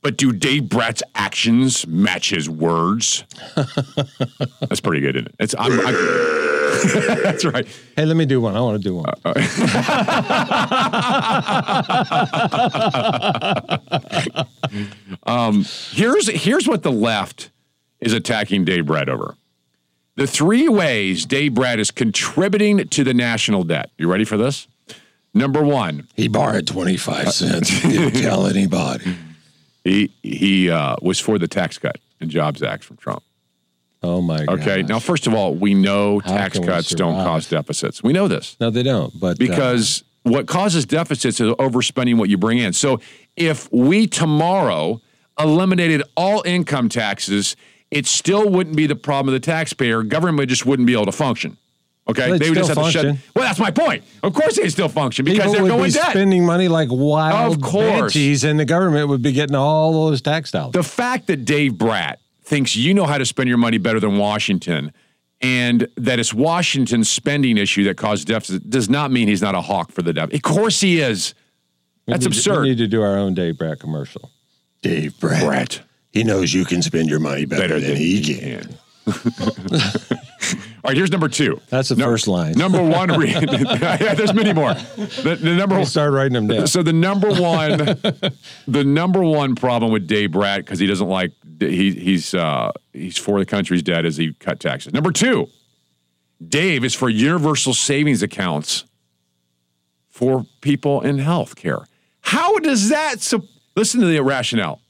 But 0.02 0.18
do 0.18 0.32
Dave 0.32 0.68
Brat's 0.68 1.02
actions 1.14 1.86
match 1.86 2.28
his 2.28 2.50
words? 2.50 3.24
That's 4.60 4.80
pretty 4.80 5.00
good, 5.00 5.16
isn't 5.16 5.28
it? 5.28 5.34
It's 5.38 5.54
I'm, 5.58 5.80
I, 5.80 5.92
that's 7.22 7.44
right. 7.44 7.66
Hey, 7.96 8.04
let 8.04 8.16
me 8.16 8.26
do 8.26 8.40
one. 8.40 8.56
I 8.56 8.60
want 8.60 8.82
to 8.82 8.88
do 8.88 8.96
one. 8.96 9.14
um, 15.24 15.64
here's 15.92 16.28
here's 16.28 16.66
what 16.66 16.82
the 16.82 16.90
left 16.90 17.50
is 18.00 18.12
attacking 18.12 18.64
Dave 18.64 18.86
Brat 18.86 19.08
over. 19.08 19.36
The 20.16 20.26
three 20.26 20.68
ways 20.68 21.24
Dave 21.24 21.54
Brat 21.54 21.78
is 21.78 21.90
contributing 21.90 22.88
to 22.88 23.04
the 23.04 23.14
national 23.14 23.64
debt. 23.64 23.90
You 23.96 24.10
ready 24.10 24.24
for 24.24 24.36
this? 24.36 24.66
Number 25.34 25.62
one, 25.62 26.08
he 26.14 26.28
borrowed 26.28 26.66
twenty 26.66 26.96
five 26.96 27.32
cents. 27.32 27.68
He 27.68 27.90
didn't 27.92 28.20
tell 28.20 28.46
anybody. 28.46 29.16
He 29.84 30.10
he 30.22 30.70
uh, 30.70 30.96
was 31.02 31.20
for 31.20 31.38
the 31.38 31.46
tax 31.46 31.76
cut 31.76 31.98
and 32.18 32.30
Jobs 32.30 32.62
Act 32.62 32.82
from 32.82 32.96
Trump. 32.96 33.22
Oh 34.02 34.22
my 34.22 34.44
god. 34.44 34.60
Okay. 34.60 34.82
Now, 34.82 34.98
first 34.98 35.26
of 35.26 35.34
all, 35.34 35.54
we 35.54 35.74
know 35.74 36.20
How 36.20 36.36
tax 36.36 36.58
cuts 36.58 36.90
don't 36.94 37.22
cause 37.22 37.48
deficits. 37.48 38.02
We 38.02 38.14
know 38.14 38.26
this. 38.26 38.56
No, 38.60 38.70
they 38.70 38.82
don't. 38.82 39.12
But 39.20 39.32
uh, 39.32 39.34
because 39.38 40.02
what 40.22 40.46
causes 40.46 40.86
deficits 40.86 41.40
is 41.40 41.52
overspending 41.52 42.16
what 42.16 42.28
you 42.28 42.38
bring 42.38 42.58
in. 42.58 42.72
So 42.72 43.00
if 43.36 43.70
we 43.72 44.06
tomorrow 44.06 45.00
eliminated 45.38 46.02
all 46.16 46.42
income 46.46 46.88
taxes, 46.88 47.56
it 47.90 48.06
still 48.06 48.48
wouldn't 48.48 48.76
be 48.76 48.86
the 48.86 48.96
problem 48.96 49.34
of 49.34 49.40
the 49.40 49.44
taxpayer. 49.44 50.02
Government 50.02 50.48
just 50.48 50.64
wouldn't 50.66 50.86
be 50.86 50.94
able 50.94 51.06
to 51.06 51.12
function. 51.12 51.56
Okay, 52.06 52.26
Well, 52.30 52.34
it'd 52.34 52.54
just 52.54 52.66
still 52.66 52.66
have 52.66 52.92
to 52.92 52.92
function. 53.00 53.16
shut. 53.16 53.34
Well, 53.34 53.44
that's 53.44 53.58
my 53.58 53.70
point. 53.70 54.04
Of 54.22 54.34
course, 54.34 54.56
they 54.56 54.68
still 54.68 54.88
function 54.90 55.24
because 55.24 55.38
people 55.38 55.52
they're 55.54 55.62
would 55.62 55.68
going 55.70 55.84
be 55.90 55.90
debt. 55.94 56.10
spending 56.10 56.44
money 56.44 56.68
like 56.68 56.88
wild 56.90 57.54
Of 57.56 57.62
course. 57.62 58.12
banshees, 58.12 58.44
and 58.44 58.60
the 58.60 58.66
government 58.66 59.08
would 59.08 59.22
be 59.22 59.32
getting 59.32 59.56
all 59.56 59.92
those 60.10 60.20
tax 60.20 60.50
dollars. 60.50 60.72
The 60.72 60.82
fact 60.82 61.28
that 61.28 61.44
Dave 61.46 61.78
Brat 61.78 62.18
thinks 62.42 62.76
you 62.76 62.92
know 62.92 63.06
how 63.06 63.16
to 63.16 63.24
spend 63.24 63.48
your 63.48 63.56
money 63.56 63.78
better 63.78 64.00
than 64.00 64.18
Washington 64.18 64.92
and 65.40 65.88
that 65.96 66.18
it's 66.18 66.34
Washington's 66.34 67.08
spending 67.08 67.56
issue 67.56 67.84
that 67.84 67.96
caused 67.96 68.28
deficit 68.28 68.68
does 68.68 68.90
not 68.90 69.10
mean 69.10 69.26
he's 69.28 69.42
not 69.42 69.54
a 69.54 69.60
hawk 69.62 69.90
for 69.90 70.02
the 70.02 70.12
debt. 70.12 70.32
Of 70.34 70.42
course 70.42 70.80
he 70.82 71.00
is. 71.00 71.34
We 72.06 72.12
That's 72.12 72.26
need 72.26 72.36
absurd. 72.36 72.62
we 72.62 72.68
need 72.70 72.78
to 72.78 72.86
do 72.86 73.02
our 73.02 73.16
own 73.16 73.32
Dave 73.32 73.56
Brat 73.56 73.80
commercial. 73.80 74.30
Dave 74.82 75.18
Brat. 75.18 75.42
Brat. 75.42 75.80
He 76.12 76.22
knows 76.22 76.52
you 76.52 76.66
can 76.66 76.82
spend 76.82 77.08
your 77.08 77.18
money 77.18 77.46
better, 77.46 77.80
than 77.80 77.96
he 77.96 78.22
can. 78.22 78.76
All 79.06 79.14
right, 80.90 80.96
here's 80.96 81.10
number 81.10 81.28
two. 81.28 81.60
That's 81.68 81.88
the 81.88 81.96
first 81.96 82.28
line. 82.28 82.52
Number 82.52 82.82
one, 82.82 83.18
re- 83.18 83.30
yeah, 83.30 84.14
there's 84.14 84.34
many 84.34 84.52
more. 84.52 84.74
The, 84.74 85.38
the 85.40 85.54
number 85.54 85.76
We'll 85.76 85.86
start 85.86 86.12
writing 86.12 86.34
them 86.34 86.46
down. 86.46 86.66
So 86.66 86.82
the 86.82 86.92
number 86.92 87.28
one, 87.28 87.78
the 88.68 88.84
number 88.84 89.22
one 89.22 89.54
problem 89.54 89.92
with 89.92 90.06
Dave 90.06 90.32
Brat 90.32 90.60
because 90.60 90.78
he 90.78 90.86
doesn't 90.86 91.08
like 91.08 91.32
he 91.58 91.92
he's 91.92 92.34
uh, 92.34 92.72
he's 92.92 93.16
for 93.18 93.38
the 93.38 93.46
country's 93.46 93.82
debt 93.82 94.04
as 94.04 94.16
he 94.16 94.34
cut 94.34 94.60
taxes. 94.60 94.92
Number 94.92 95.12
two, 95.12 95.48
Dave 96.46 96.84
is 96.84 96.94
for 96.94 97.08
universal 97.08 97.74
savings 97.74 98.22
accounts 98.22 98.84
for 100.10 100.46
people 100.60 101.00
in 101.00 101.18
health 101.18 101.56
care. 101.56 101.86
How 102.20 102.58
does 102.58 102.88
that? 102.90 103.20
So 103.20 103.44
listen 103.76 104.00
to 104.00 104.06
the 104.06 104.22
rationale. 104.22 104.80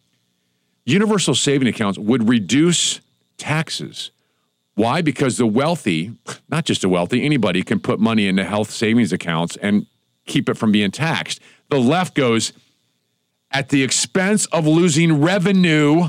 Universal 0.85 1.35
saving 1.37 1.69
accounts 1.69 1.99
would 1.99 2.29
reduce 2.29 3.01
taxes. 3.39 4.11
Why? 4.75 5.03
Because 5.03 5.37
the 5.37 5.47
wealthy, 5.47 6.13
not 6.49 6.65
just 6.65 6.81
the 6.83 6.89
wealthy, 6.89 7.25
anybody 7.25 7.63
can 7.63 7.79
put 7.81 8.01
money 8.01 8.27
into 8.27 8.45
health 8.45 8.71
savings 8.71 9.13
accounts 9.13 9.57
and 9.57 9.87
keep 10.27 10.49
it 10.49 10.55
from 10.57 10.73
being 10.73 10.91
taxed. 10.91 11.41
The 11.71 11.79
left 11.79 12.15
goes 12.15 12.53
at 13.51 13.69
the 13.69 13.83
expense 13.85 14.47
of 14.47 14.67
losing 14.67 15.21
revenue 15.21 16.09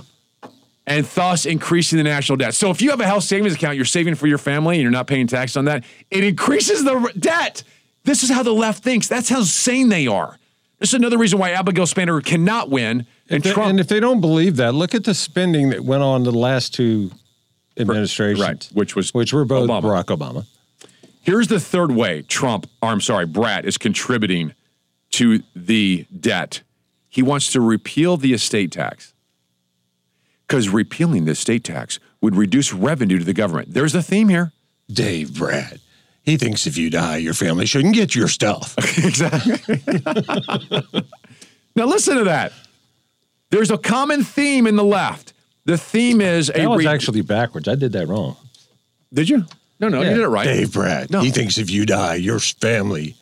and 0.88 1.06
thus 1.06 1.46
increasing 1.46 1.98
the 1.98 2.04
national 2.04 2.38
debt. 2.38 2.54
So 2.56 2.70
if 2.72 2.82
you 2.82 2.90
have 2.90 3.00
a 3.02 3.06
health 3.06 3.24
savings 3.24 3.54
account, 3.56 3.76
you're 3.76 3.86
saving 3.86 4.16
for 4.16 4.28
your 4.28 4.38
family 4.38 4.76
and 4.76 4.82
you're 4.82 4.92
not 4.92 5.08
paying 5.08 5.28
tax 5.28 5.56
on 5.56 5.66
that, 5.66 5.84
it 6.10 6.24
increases 6.24 6.84
the 6.84 7.12
debt. 7.20 7.64
This 8.04 8.24
is 8.24 8.30
how 8.30 8.44
the 8.44 8.54
left 8.54 8.84
thinks. 8.84 9.08
That's 9.08 9.30
how 9.30 9.44
sane 9.44 9.90
they 9.90 10.08
are. 10.08 10.38
This 10.80 10.90
is 10.90 10.94
another 10.96 11.18
reason 11.18 11.40
why 11.40 11.52
Abigail 11.52 11.86
Spanberger 11.86 12.24
cannot 12.24 12.70
win. 12.70 13.06
And 13.30 13.38
If 13.38 13.44
they- 13.44 13.54
Trump, 13.54 13.70
and 13.72 13.80
if 13.80 13.88
they 13.88 14.00
don't 14.00 14.22
believe 14.22 14.58
that, 14.58 14.74
look 14.76 14.94
at 14.94 15.04
the 15.06 15.14
spending 15.14 15.70
that 15.70 15.84
went 15.84 16.04
on 16.04 16.24
the 16.24 16.32
last 16.32 16.74
two 16.74 17.12
administrations, 17.78 18.42
right, 18.42 18.70
which 18.74 18.96
was 18.96 19.14
which 19.14 19.34
were 19.34 19.46
both 19.46 19.70
Obama. 19.70 20.04
Barack 20.04 20.06
Obama. 20.06 20.46
Here's 21.22 21.48
the 21.48 21.60
third 21.60 21.92
way 21.92 22.22
Trump, 22.24 22.70
or 22.82 22.90
I'm 22.90 23.02
sorry, 23.02 23.26
Brat 23.26 23.66
is 23.66 23.78
contributing 23.78 24.54
to 25.12 25.42
the 25.56 26.06
debt. 26.18 26.62
He 27.10 27.22
wants 27.22 27.52
to 27.54 27.62
repeal 27.62 28.18
the 28.18 28.34
estate 28.34 28.72
tax 28.72 29.14
because 30.48 30.70
repealing 30.70 31.26
the 31.26 31.32
estate 31.32 31.64
tax 31.64 32.00
would 32.22 32.36
reduce 32.36 32.74
revenue 32.74 33.20
to 33.20 33.26
the 33.26 33.34
government. 33.34 33.74
There's 33.74 33.96
a 33.96 34.04
theme 34.04 34.30
here. 34.30 34.52
Dave 34.92 35.36
Brat. 35.36 35.80
He 36.24 36.38
thinks 36.38 36.66
if 36.66 36.78
you 36.78 36.90
die, 36.90 37.18
your 37.18 37.36
family 37.36 37.66
shouldn't 37.66 37.94
get 37.94 38.16
your 38.16 38.28
stuff. 38.28 38.76
exactly. 38.98 39.80
now 41.76 41.86
listen 41.86 42.18
to 42.18 42.24
that. 42.26 42.52
There's 43.52 43.70
a 43.72 43.78
common 43.78 44.24
theme 44.24 44.66
in 44.66 44.76
the 44.76 44.84
left. 44.84 45.34
The 45.66 45.78
theme 45.78 46.22
is 46.22 46.48
That 46.48 46.60
a 46.66 46.70
was 46.70 46.80
re- 46.86 46.88
actually 46.88 47.22
backwards. 47.22 47.68
I 47.68 47.76
did 47.76 47.92
that 47.94 48.08
wrong. 48.08 48.38
Did 49.14 49.30
you? 49.30 49.46
No, 49.80 49.90
no, 49.90 50.02
Yeah. 50.02 50.10
you 50.10 50.16
did 50.16 50.24
it 50.24 50.28
right. 50.30 50.46
Dave 50.46 50.74
Brat. 50.74 51.10
No. 51.10 51.22
He 51.22 51.32
thinks 51.32 51.58
if 51.58 51.70
you 51.70 51.86
die, 51.86 52.16
your 52.16 52.40
family 52.40 53.16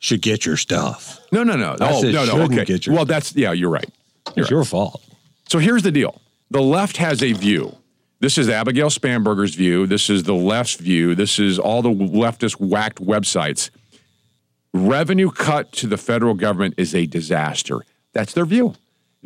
should 0.00 0.20
get 0.22 0.44
your 0.46 0.56
stuff. 0.56 1.20
No, 1.32 1.42
no, 1.42 1.54
no. 1.56 1.76
I 1.80 1.92
Oh, 1.92 2.00
said 2.02 2.12
no, 2.14 2.24
no. 2.24 2.42
Okay. 2.44 2.64
get 2.64 2.86
your- 2.86 2.94
well, 2.96 3.04
that's 3.04 3.34
yeah. 3.36 3.52
You're 3.52 3.70
right. 3.70 3.88
It's 4.36 4.50
your 4.50 4.64
fault. 4.64 5.02
So 5.48 5.58
here's 5.58 5.82
the 5.82 5.92
deal 5.92 6.20
the 6.50 6.62
left 6.62 6.96
has 6.96 7.22
a 7.22 7.32
view. 7.32 7.76
This 8.20 8.38
is 8.38 8.48
Abigail 8.48 8.88
Spanberger's 8.88 9.54
view. 9.54 9.86
This 9.86 10.08
is 10.08 10.22
the 10.22 10.34
left's 10.34 10.76
view. 10.76 11.14
This 11.14 11.38
is 11.38 11.58
all 11.58 11.82
the 11.82 11.90
leftist 11.90 12.54
whacked 12.58 12.98
websites. 13.04 13.68
Revenue 14.72 15.30
cut 15.30 15.72
to 15.72 15.86
the 15.86 15.96
federal 15.96 16.34
government 16.34 16.74
is 16.76 16.94
a 16.94 17.06
disaster. 17.06 17.80
That's 18.12 18.32
their 18.32 18.46
view. 18.46 18.74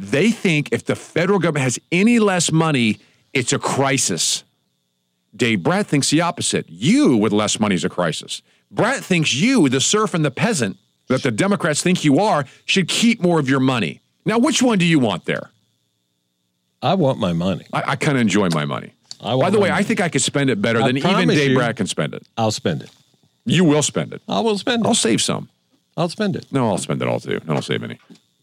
They 0.00 0.30
think 0.30 0.70
if 0.72 0.84
the 0.86 0.96
federal 0.96 1.38
government 1.38 1.64
has 1.64 1.78
any 1.92 2.18
less 2.18 2.50
money, 2.50 2.98
it's 3.34 3.52
a 3.52 3.58
crisis. 3.58 4.44
Dave 5.36 5.62
Brat 5.62 5.86
thinks 5.86 6.10
the 6.10 6.22
opposite. 6.22 6.66
You 6.68 7.16
with 7.16 7.32
less 7.32 7.60
money 7.60 7.74
is 7.74 7.84
a 7.84 7.88
crisis. 7.90 8.40
Brat 8.70 9.04
thinks 9.04 9.34
you, 9.34 9.68
the 9.68 9.80
serf 9.80 10.14
and 10.14 10.24
the 10.24 10.30
peasant, 10.30 10.78
that 11.08 11.22
the 11.22 11.30
Democrats 11.30 11.82
think 11.82 12.04
you 12.04 12.18
are, 12.18 12.44
should 12.64 12.88
keep 12.88 13.20
more 13.20 13.38
of 13.38 13.48
your 13.48 13.60
money. 13.60 14.00
Now, 14.24 14.38
which 14.38 14.62
one 14.62 14.78
do 14.78 14.86
you 14.86 14.98
want 14.98 15.26
there? 15.26 15.50
I 16.82 16.94
want 16.94 17.18
my 17.18 17.32
money. 17.34 17.66
I, 17.72 17.82
I 17.92 17.96
kind 17.96 18.16
of 18.16 18.22
enjoy 18.22 18.48
my 18.48 18.64
money. 18.64 18.94
By 19.20 19.50
the 19.50 19.60
way, 19.60 19.70
I 19.70 19.82
think 19.82 20.00
I 20.00 20.08
could 20.08 20.22
spend 20.22 20.48
it 20.48 20.62
better 20.62 20.80
I 20.80 20.86
than 20.86 20.96
even 20.96 21.28
Dave 21.28 21.50
you- 21.50 21.56
Brat 21.56 21.76
can 21.76 21.86
spend 21.86 22.14
it. 22.14 22.26
I'll 22.38 22.50
spend 22.52 22.82
it. 22.82 22.90
You 23.44 23.64
will 23.64 23.82
spend 23.82 24.14
it. 24.14 24.22
I 24.28 24.40
will 24.40 24.56
spend 24.56 24.84
it. 24.84 24.88
I'll 24.88 24.94
save 24.94 25.20
some. 25.20 25.48
I'll 25.96 26.08
spend 26.08 26.36
it. 26.36 26.46
No, 26.50 26.68
I'll 26.70 26.78
spend 26.78 27.02
it 27.02 27.08
all 27.08 27.20
too. 27.20 27.40
I 27.42 27.52
don't 27.52 27.62
save 27.62 27.82
any. 27.82 27.98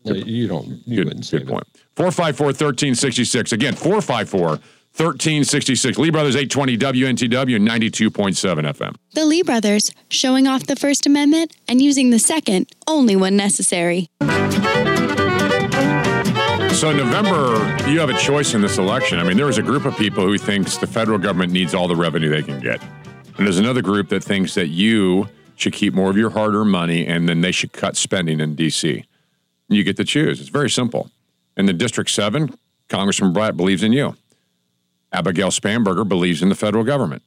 No, 0.07 0.15
you 0.15 0.47
don't. 0.47 0.81
You 0.85 0.97
Good, 0.97 1.05
wouldn't 1.05 1.25
save 1.25 1.41
good 1.41 1.49
point. 1.49 1.67
454 1.95 2.45
1366. 2.47 3.51
Again, 3.51 3.73
454 3.73 4.59
1366. 4.97 5.97
Lee 5.99 6.09
Brothers 6.09 6.35
820 6.35 6.77
WNTW 6.77 7.59
92.7 7.59 8.73
FM. 8.73 8.95
The 9.13 9.25
Lee 9.25 9.43
brothers, 9.43 9.91
showing 10.09 10.47
off 10.47 10.65
the 10.65 10.75
First 10.75 11.05
Amendment 11.05 11.55
and 11.67 11.81
using 11.81 12.09
the 12.09 12.19
Second 12.19 12.67
only 12.88 13.15
when 13.15 13.38
necessary. 13.38 14.09
So, 16.77 16.93
November, 16.93 17.57
you 17.89 17.99
have 17.99 18.09
a 18.09 18.17
choice 18.19 18.53
in 18.53 18.61
this 18.61 18.77
election. 18.77 19.19
I 19.19 19.23
mean, 19.23 19.38
there 19.38 19.49
is 19.49 19.57
a 19.57 19.63
group 19.63 19.85
of 19.85 19.97
people 19.97 20.23
who 20.23 20.38
thinks 20.38 20.77
the 20.77 20.85
federal 20.85 21.17
government 21.17 21.51
needs 21.51 21.73
all 21.73 21.88
the 21.88 21.95
revenue 21.95 22.29
they 22.29 22.43
can 22.43 22.59
get. 22.59 22.81
And 23.38 23.45
there's 23.45 23.57
another 23.57 23.81
group 23.81 24.09
that 24.09 24.23
thinks 24.23 24.53
that 24.53 24.67
you 24.67 25.27
should 25.55 25.73
keep 25.73 25.93
more 25.93 26.09
of 26.09 26.17
your 26.17 26.29
hard 26.29 26.53
earned 26.53 26.71
money 26.71 27.05
and 27.05 27.27
then 27.27 27.41
they 27.41 27.51
should 27.51 27.73
cut 27.73 27.97
spending 27.97 28.39
in 28.39 28.55
D.C. 28.55 29.05
You 29.69 29.84
get 29.84 29.98
to 29.98 30.03
choose. 30.03 30.39
It's 30.39 30.49
very 30.49 30.69
simple. 30.69 31.11
In 31.56 31.65
the 31.65 31.73
District 31.73 32.10
7, 32.10 32.53
Congressman 32.89 33.34
Brat 33.34 33.57
believes 33.57 33.84
in 33.84 33.91
you. 33.91 34.15
Abigail 35.11 35.49
Spanberger 35.49 36.07
believes 36.07 36.41
in 36.41 36.49
the 36.49 36.56
federal 36.56 36.84
government. 36.84 37.23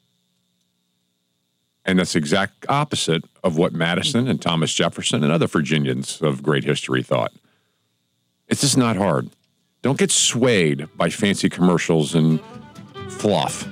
And 1.85 1.99
that's 1.99 2.13
the 2.13 2.19
exact 2.19 2.67
opposite 2.69 3.25
of 3.43 3.57
what 3.57 3.73
Madison 3.73 4.29
and 4.29 4.41
Thomas 4.41 4.73
Jefferson 4.73 5.25
and 5.25 5.33
other 5.33 5.47
Virginians 5.47 6.21
of 6.21 6.43
great 6.43 6.65
history 6.65 7.03
thought. 7.03 7.33
It's 8.49 8.61
just 8.61 8.77
not 8.77 8.97
hard. 8.97 9.31
Don't 9.83 9.99
get 9.99 10.11
swayed 10.11 10.89
by 10.97 11.09
fancy 11.09 11.49
commercials 11.49 12.15
and 12.15 12.41
fluff. 13.09 13.67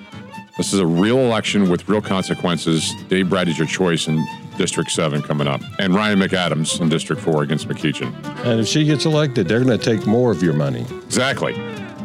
This 0.57 0.73
is 0.73 0.81
a 0.81 0.87
real 0.87 1.19
election 1.19 1.69
with 1.69 1.89
real 1.89 2.01
consequences. 2.01 2.93
Dave 3.09 3.29
Brat 3.29 3.47
is 3.47 3.59
your 3.59 3.67
choice 3.67 4.09
in 4.09 4.27
District 4.59 4.91
7 4.91 5.23
coming 5.23 5.47
up. 5.47 5.63
And 5.79 5.95
Ryan 5.95 6.19
McAdams 6.19 6.81
in 6.81 6.89
District 6.89 7.23
4 7.23 7.45
against 7.45 7.69
McEachin. 7.69 8.13
And 8.45 8.61
if 8.61 8.67
she 8.67 8.85
gets 8.85 9.07
elected, 9.07 9.49
they're 9.49 9.65
going 9.65 9.79
to 9.79 9.83
take 9.83 10.07
more 10.07 10.31
of 10.31 10.43
your 10.43 10.53
money. 10.53 10.83
Exactly. 11.07 11.55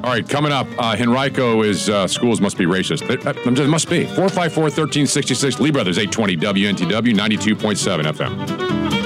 All 0.04 0.12
right, 0.12 0.28
coming 0.28 0.52
up, 0.52 0.68
uh, 0.78 0.98
Henrico 1.00 1.62
is 1.64 1.90
uh, 1.90 2.08
schools 2.08 2.42
must 2.42 2.58
be 2.58 2.66
racist. 2.66 3.10
It, 3.10 3.26
uh, 3.26 3.32
it 3.32 3.70
must 3.70 3.90
be. 3.90 4.04
454 4.04 4.64
1366, 4.64 5.60
Lee 5.62 5.72
Brothers, 5.72 5.98
820 5.98 6.38
WNTW, 6.38 7.16
92.7 7.16 8.04
FM. 8.12 9.03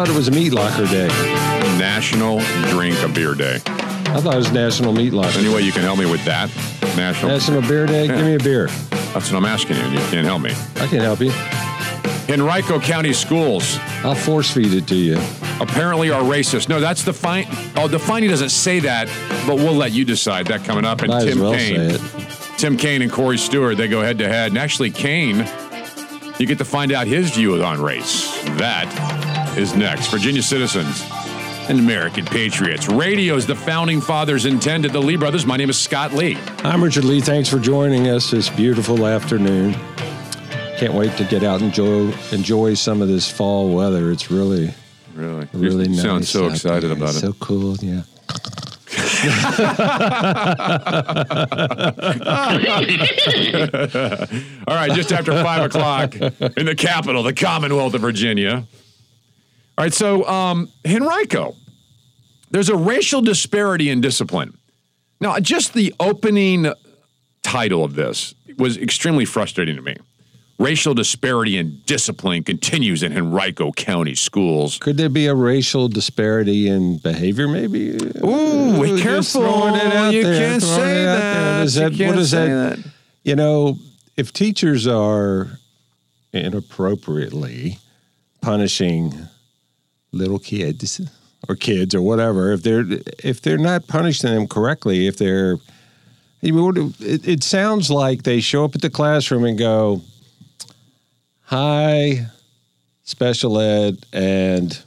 Thought 0.00 0.08
it 0.08 0.16
was 0.16 0.28
a 0.28 0.30
meat 0.30 0.54
locker 0.54 0.86
day. 0.86 1.08
National 1.78 2.40
Drink 2.70 2.96
a 3.02 3.08
Beer 3.10 3.34
Day. 3.34 3.56
I 3.56 4.18
thought 4.22 4.32
it 4.32 4.38
was 4.38 4.50
National 4.50 4.94
Meat 4.94 5.12
Locker. 5.12 5.38
Any 5.38 5.50
way 5.54 5.60
you 5.60 5.72
can 5.72 5.82
help 5.82 5.98
me 5.98 6.10
with 6.10 6.24
that? 6.24 6.48
National. 6.96 7.32
National 7.32 7.60
Beer 7.60 7.84
Day. 7.84 8.06
Yeah. 8.06 8.16
Give 8.16 8.24
me 8.24 8.34
a 8.36 8.38
beer. 8.38 8.68
That's 9.12 9.30
what 9.30 9.34
I'm 9.34 9.44
asking 9.44 9.76
you, 9.76 9.82
you 9.88 9.98
can't 10.08 10.24
help 10.24 10.40
me. 10.40 10.52
I 10.76 10.86
can't 10.86 11.02
help 11.02 11.20
you. 11.20 11.30
Henrico 12.32 12.80
County 12.80 13.12
Schools 13.12 13.76
I'll 14.02 14.14
force 14.14 14.50
feed 14.50 14.72
it 14.72 14.86
to 14.88 14.94
you. 14.94 15.18
apparently 15.60 16.10
are 16.10 16.22
racist. 16.22 16.70
No, 16.70 16.80
that's 16.80 17.02
the 17.02 17.12
fine. 17.12 17.44
Oh, 17.76 17.86
the 17.86 17.98
finding 17.98 18.30
doesn't 18.30 18.48
say 18.48 18.78
that, 18.78 19.06
but 19.46 19.56
we'll 19.56 19.74
let 19.74 19.92
you 19.92 20.06
decide 20.06 20.46
that 20.46 20.64
coming 20.64 20.86
up. 20.86 21.02
And 21.02 21.10
Might 21.10 21.26
Tim 21.26 21.40
well 21.40 21.52
it. 21.52 22.00
Tim 22.56 22.78
Kaine 22.78 23.02
and 23.02 23.12
Corey 23.12 23.36
Stewart, 23.36 23.76
they 23.76 23.86
go 23.86 24.00
head 24.00 24.16
to 24.20 24.28
head. 24.28 24.52
And 24.52 24.58
actually, 24.58 24.92
Kaine, 24.92 25.46
you 26.38 26.46
get 26.46 26.56
to 26.56 26.64
find 26.64 26.90
out 26.90 27.06
his 27.06 27.32
view 27.32 27.62
on 27.62 27.82
race. 27.82 28.42
That 28.56 29.29
is 29.56 29.74
next. 29.74 30.08
Virginia 30.08 30.42
citizens 30.42 31.04
and 31.68 31.78
American 31.78 32.24
patriots. 32.24 32.88
Radio 32.88 33.36
is 33.36 33.46
the 33.46 33.54
founding 33.54 34.00
fathers 34.00 34.46
intended. 34.46 34.92
The 34.92 35.00
Lee 35.00 35.16
brothers. 35.16 35.46
My 35.46 35.56
name 35.56 35.70
is 35.70 35.78
Scott 35.78 36.12
Lee. 36.12 36.36
I'm 36.64 36.82
Richard 36.82 37.04
Lee. 37.04 37.20
Thanks 37.20 37.48
for 37.48 37.58
joining 37.58 38.08
us 38.08 38.30
this 38.30 38.48
beautiful 38.48 39.06
afternoon. 39.06 39.74
Can't 40.78 40.94
wait 40.94 41.16
to 41.18 41.24
get 41.24 41.42
out 41.42 41.60
and 41.60 41.68
enjoy, 41.68 42.12
enjoy 42.32 42.74
some 42.74 43.02
of 43.02 43.08
this 43.08 43.30
fall 43.30 43.74
weather. 43.74 44.10
It's 44.10 44.30
really, 44.30 44.72
Really, 45.14 45.46
really 45.52 45.84
you 45.84 45.90
nice. 45.90 46.02
sound 46.02 46.24
so 46.26 46.46
excited 46.48 46.88
there. 46.90 46.96
about 46.96 47.10
It's 47.10 47.18
it. 47.18 47.20
So 47.20 47.32
cool, 47.34 47.76
yeah. 47.76 48.02
All 54.66 54.74
right, 54.74 54.90
just 54.92 55.12
after 55.12 55.32
five 55.42 55.62
o'clock 55.64 56.14
in 56.16 56.66
the 56.66 56.74
capital, 56.76 57.22
the 57.22 57.32
Commonwealth 57.34 57.94
of 57.94 58.00
Virginia. 58.00 58.64
All 59.80 59.84
right, 59.86 59.94
so 59.94 60.26
um, 60.28 60.68
Henrico, 60.86 61.56
there's 62.50 62.68
a 62.68 62.76
racial 62.76 63.22
disparity 63.22 63.88
in 63.88 64.02
discipline. 64.02 64.58
Now, 65.22 65.40
just 65.40 65.72
the 65.72 65.94
opening 65.98 66.70
title 67.42 67.82
of 67.82 67.94
this 67.94 68.34
was 68.58 68.76
extremely 68.76 69.24
frustrating 69.24 69.76
to 69.76 69.80
me. 69.80 69.96
Racial 70.58 70.92
disparity 70.92 71.56
in 71.56 71.80
discipline 71.86 72.44
continues 72.44 73.02
in 73.02 73.16
Henrico 73.16 73.72
County 73.72 74.14
schools. 74.14 74.76
Could 74.76 74.98
there 74.98 75.08
be 75.08 75.24
a 75.28 75.34
racial 75.34 75.88
disparity 75.88 76.68
in 76.68 76.98
behavior? 76.98 77.48
Maybe. 77.48 77.92
Ooh, 78.22 78.84
Just 78.86 79.02
careful. 79.02 79.40
throwing 79.40 79.76
it 79.76 79.94
out 79.94 80.12
You 80.12 80.24
there, 80.24 80.38
can't 80.50 80.62
say 80.62 81.04
it 81.04 81.08
out 81.08 81.16
there. 81.16 81.64
that. 81.64 81.92
You 81.92 81.96
can't 81.96 82.10
what 82.10 82.16
does 82.18 82.30
say 82.32 82.48
that? 82.48 82.76
that. 82.76 82.86
You 83.24 83.34
know, 83.34 83.78
if 84.18 84.30
teachers 84.34 84.86
are 84.86 85.58
inappropriately 86.34 87.78
punishing 88.42 89.14
little 90.12 90.38
kids 90.38 91.00
or 91.48 91.56
kids 91.56 91.94
or 91.94 92.02
whatever, 92.02 92.52
if 92.52 92.62
they're 92.62 92.84
if 93.22 93.40
they're 93.40 93.58
not 93.58 93.86
punishing 93.86 94.30
them 94.30 94.46
correctly, 94.46 95.06
if 95.06 95.16
they're 95.16 95.56
you 96.42 96.52
know, 96.52 96.92
it, 97.00 97.28
it 97.28 97.42
sounds 97.44 97.90
like 97.90 98.22
they 98.22 98.40
show 98.40 98.64
up 98.64 98.74
at 98.74 98.80
the 98.80 98.90
classroom 98.90 99.44
and 99.44 99.58
go, 99.58 100.00
"Hi, 101.44 102.26
special 103.02 103.60
ed 103.60 103.98
and 104.12 104.82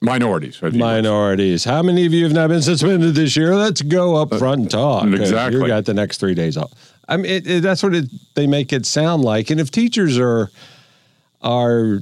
minorities. 0.00 0.60
Minorities. 0.62 1.64
How 1.64 1.82
many 1.82 2.06
of 2.06 2.12
you 2.12 2.24
have 2.24 2.32
not 2.32 2.48
been 2.48 2.62
suspended 2.62 3.14
this 3.14 3.36
year? 3.36 3.54
Let's 3.54 3.82
go 3.82 4.16
up 4.16 4.34
front 4.34 4.62
and 4.62 4.70
talk. 4.70 5.04
Uh, 5.04 5.10
exactly. 5.10 5.60
You 5.60 5.66
got 5.68 5.84
the 5.84 5.94
next 5.94 6.18
three 6.18 6.34
days 6.34 6.56
off. 6.56 6.72
I 7.08 7.16
mean, 7.18 7.26
it, 7.26 7.46
it, 7.46 7.62
that's 7.62 7.82
what 7.82 7.94
it, 7.94 8.10
they 8.34 8.46
make 8.46 8.72
it 8.72 8.84
sound 8.84 9.22
like. 9.22 9.50
And 9.50 9.60
if 9.60 9.70
teachers 9.70 10.18
are 10.18 10.50
are 11.42 12.00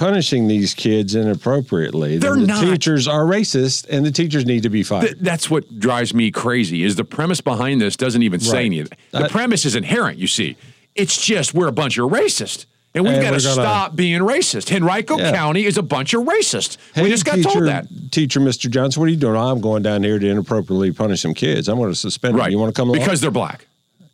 punishing 0.00 0.48
these 0.48 0.72
kids 0.72 1.14
inappropriately, 1.14 2.16
They're 2.16 2.34
the 2.34 2.46
not. 2.46 2.64
teachers 2.64 3.06
are 3.06 3.24
racist, 3.24 3.86
and 3.90 4.04
the 4.04 4.10
teachers 4.10 4.46
need 4.46 4.62
to 4.62 4.70
be 4.70 4.82
fired. 4.82 5.02
Th- 5.02 5.16
that's 5.20 5.50
what 5.50 5.78
drives 5.78 6.14
me 6.14 6.30
crazy. 6.30 6.82
Is 6.84 6.96
the 6.96 7.04
premise 7.04 7.42
behind 7.42 7.82
this 7.82 7.96
doesn't 7.96 8.22
even 8.22 8.40
say 8.40 8.52
Right. 8.56 8.64
anything. 8.66 8.98
The 9.10 9.24
Uh, 9.26 9.28
premise 9.28 9.66
is 9.66 9.76
inherent. 9.76 10.18
You 10.18 10.26
see, 10.26 10.56
it's 10.96 11.22
just 11.24 11.52
we're 11.52 11.68
a 11.68 11.72
bunch 11.72 11.98
of 11.98 12.08
racists, 12.10 12.64
and 12.94 13.04
we've 13.04 13.12
And 13.12 13.22
got 13.22 13.32
to 13.38 13.42
gonna- 13.42 13.52
stop 13.52 13.94
being 13.94 14.20
racist. 14.22 14.74
Henrico 14.74 15.18
Yeah. 15.18 15.32
County 15.32 15.66
is 15.66 15.76
a 15.76 15.82
bunch 15.82 16.14
of 16.14 16.22
racists. 16.24 16.78
we 16.96 17.02
Hey, 17.02 17.10
just 17.10 17.26
got 17.26 17.34
teacher, 17.36 17.50
told 17.50 17.66
that. 17.66 17.86
Teacher, 18.10 18.40
Mr. 18.40 18.70
Johnson, 18.70 19.00
what 19.00 19.06
are 19.06 19.10
you 19.12 19.16
doing? 19.18 19.36
I'm 19.36 19.60
going 19.60 19.82
down 19.82 20.02
here 20.02 20.18
to 20.18 20.26
inappropriately 20.26 20.92
punish 20.92 21.20
some 21.20 21.34
kids. 21.34 21.68
I'm 21.68 21.76
going 21.76 21.90
to 21.92 21.94
suspend 21.98 22.34
them. 22.34 22.40
Right. 22.40 22.50
You 22.50 22.58
want 22.58 22.74
to 22.74 22.80
come 22.80 22.88
along? 22.88 23.00
Because 23.00 23.20
they're 23.20 23.30
black. 23.30 23.66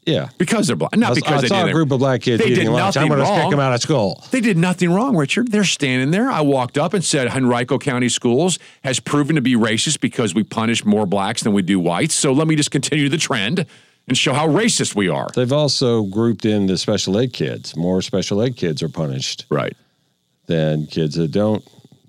Yeah. 0.06 0.28
Because 0.38 0.66
they're 0.68 0.76
black. 0.76 0.96
Not 0.96 1.10
I- 1.10 1.14
because 1.14 1.38
I 1.38 1.40
they 1.42 1.48
saw 1.48 1.62
did 1.64 1.70
a 1.70 1.72
group 1.74 1.90
of 1.90 1.98
black 1.98 2.22
kids 2.22 2.42
They 2.42 2.50
eating 2.50 2.66
did 2.66 2.72
lunch. 2.72 2.96
I'm 2.96 3.08
going 3.08 3.20
to 3.20 3.26
kick 3.42 3.50
them 3.50 3.60
out 3.60 3.74
of 3.74 3.82
school. 3.82 4.24
They 4.30 4.40
did 4.40 4.56
nothing 4.56 4.90
wrong, 4.92 5.16
Richard. 5.16 5.50
They're 5.52 5.64
standing 5.64 6.12
there. 6.12 6.30
I 6.30 6.40
walked 6.40 6.78
up 6.78 6.94
and 6.94 7.04
said, 7.04 7.28
Henrico 7.28 7.76
County 7.78 8.08
Schools 8.08 8.58
has 8.84 9.00
proven 9.00 9.36
to 9.36 9.42
be 9.42 9.54
racist 9.56 10.00
because 10.00 10.34
we 10.34 10.44
punish 10.44 10.84
more 10.84 11.06
blacks 11.06 11.42
than 11.42 11.52
we 11.52 11.62
do 11.62 11.78
whites. 11.80 12.14
So 12.14 12.32
let 12.32 12.46
me 12.46 12.56
just 12.56 12.70
continue 12.70 13.08
the 13.08 13.18
trend 13.18 13.66
and 14.08 14.16
show 14.16 14.32
how 14.32 14.46
racist 14.46 14.94
we 14.94 15.08
are. 15.08 15.28
They've 15.34 15.52
also 15.52 16.04
grouped 16.04 16.44
in 16.44 16.66
the 16.66 16.78
special 16.78 17.18
ed 17.18 17.32
kids. 17.32 17.76
More 17.76 18.00
special 18.00 18.40
ed 18.40 18.56
kids 18.56 18.82
are 18.82 18.88
punished 18.88 19.44
Right. 19.50 19.76
than 20.46 20.86
kids 20.86 21.16
that 21.16 21.32
don't 21.32 21.64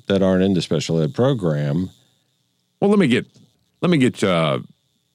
that 0.06 0.22
aren't 0.22 0.44
in 0.44 0.53
the 0.53 0.61
special 0.61 1.02
ed 1.02 1.14
program. 1.15 1.90
Well, 2.80 2.90
let 2.91 2.99
me 2.99 3.07
get 3.07 3.26
let 3.82 3.90
me 3.90 3.98
get 3.98 4.24
uh, 4.24 4.60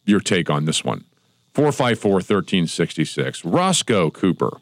your 0.05 0.19
take 0.21 0.51
on 0.51 0.65
this 0.65 0.83
one. 0.85 1.05
454-1366. 1.55 3.43
Roscoe 3.45 4.11
Cooper. 4.11 4.59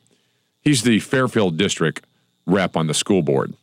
He's 0.61 0.83
the 0.83 1.01
Fairfield 1.01 1.57
District 1.57 2.05
rep 2.47 2.77
on 2.77 2.87
the 2.87 2.95
school 2.95 3.23
board. 3.23 3.55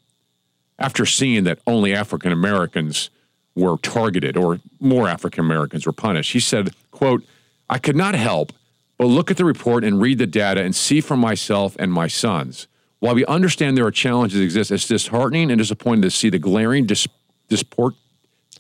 After 0.79 1.05
seeing 1.05 1.43
that 1.45 1.59
only 1.67 1.93
African 1.93 2.31
Americans 2.31 3.09
were 3.55 3.77
targeted 3.77 4.37
or 4.37 4.59
more 4.79 5.07
African 5.07 5.43
Americans 5.43 5.85
were 5.85 5.91
punished, 5.91 6.33
he 6.33 6.39
said, 6.39 6.73
quote, 6.91 7.23
I 7.69 7.79
could 7.79 7.95
not 7.95 8.15
help 8.15 8.53
but 8.97 9.05
look 9.05 9.29
at 9.29 9.37
the 9.37 9.45
report 9.45 9.83
and 9.83 10.01
read 10.01 10.17
the 10.17 10.27
data 10.27 10.61
and 10.61 10.75
see 10.75 11.01
for 11.01 11.15
myself 11.15 11.75
and 11.79 11.91
my 11.91 12.07
sons. 12.07 12.67
While 12.99 13.15
we 13.15 13.25
understand 13.25 13.77
there 13.77 13.85
are 13.85 13.91
challenges 13.91 14.39
that 14.39 14.43
exist, 14.43 14.71
it's 14.71 14.87
disheartening 14.87 15.51
and 15.51 15.59
disappointing 15.59 16.01
to 16.01 16.11
see 16.11 16.29
the 16.29 16.39
glaring 16.39 16.85
dis- 16.87 17.07
disport, 17.47 17.93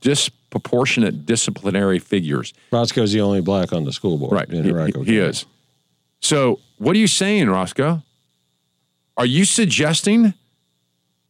disproportionate 0.01 1.25
disciplinary 1.25 1.99
figures. 1.99 2.53
Roscoe's 2.71 3.13
the 3.13 3.21
only 3.21 3.41
black 3.41 3.73
on 3.73 3.83
the 3.83 3.91
school 3.93 4.17
board. 4.17 4.31
Right. 4.33 4.49
in 4.49 4.63
He, 4.63 4.69
Henrico 4.69 5.03
he 5.03 5.17
is. 5.17 5.45
So, 6.19 6.59
what 6.77 6.95
are 6.95 6.99
you 6.99 7.07
saying, 7.07 7.49
Roscoe? 7.49 8.01
Are 9.17 9.25
you 9.25 9.45
suggesting 9.45 10.33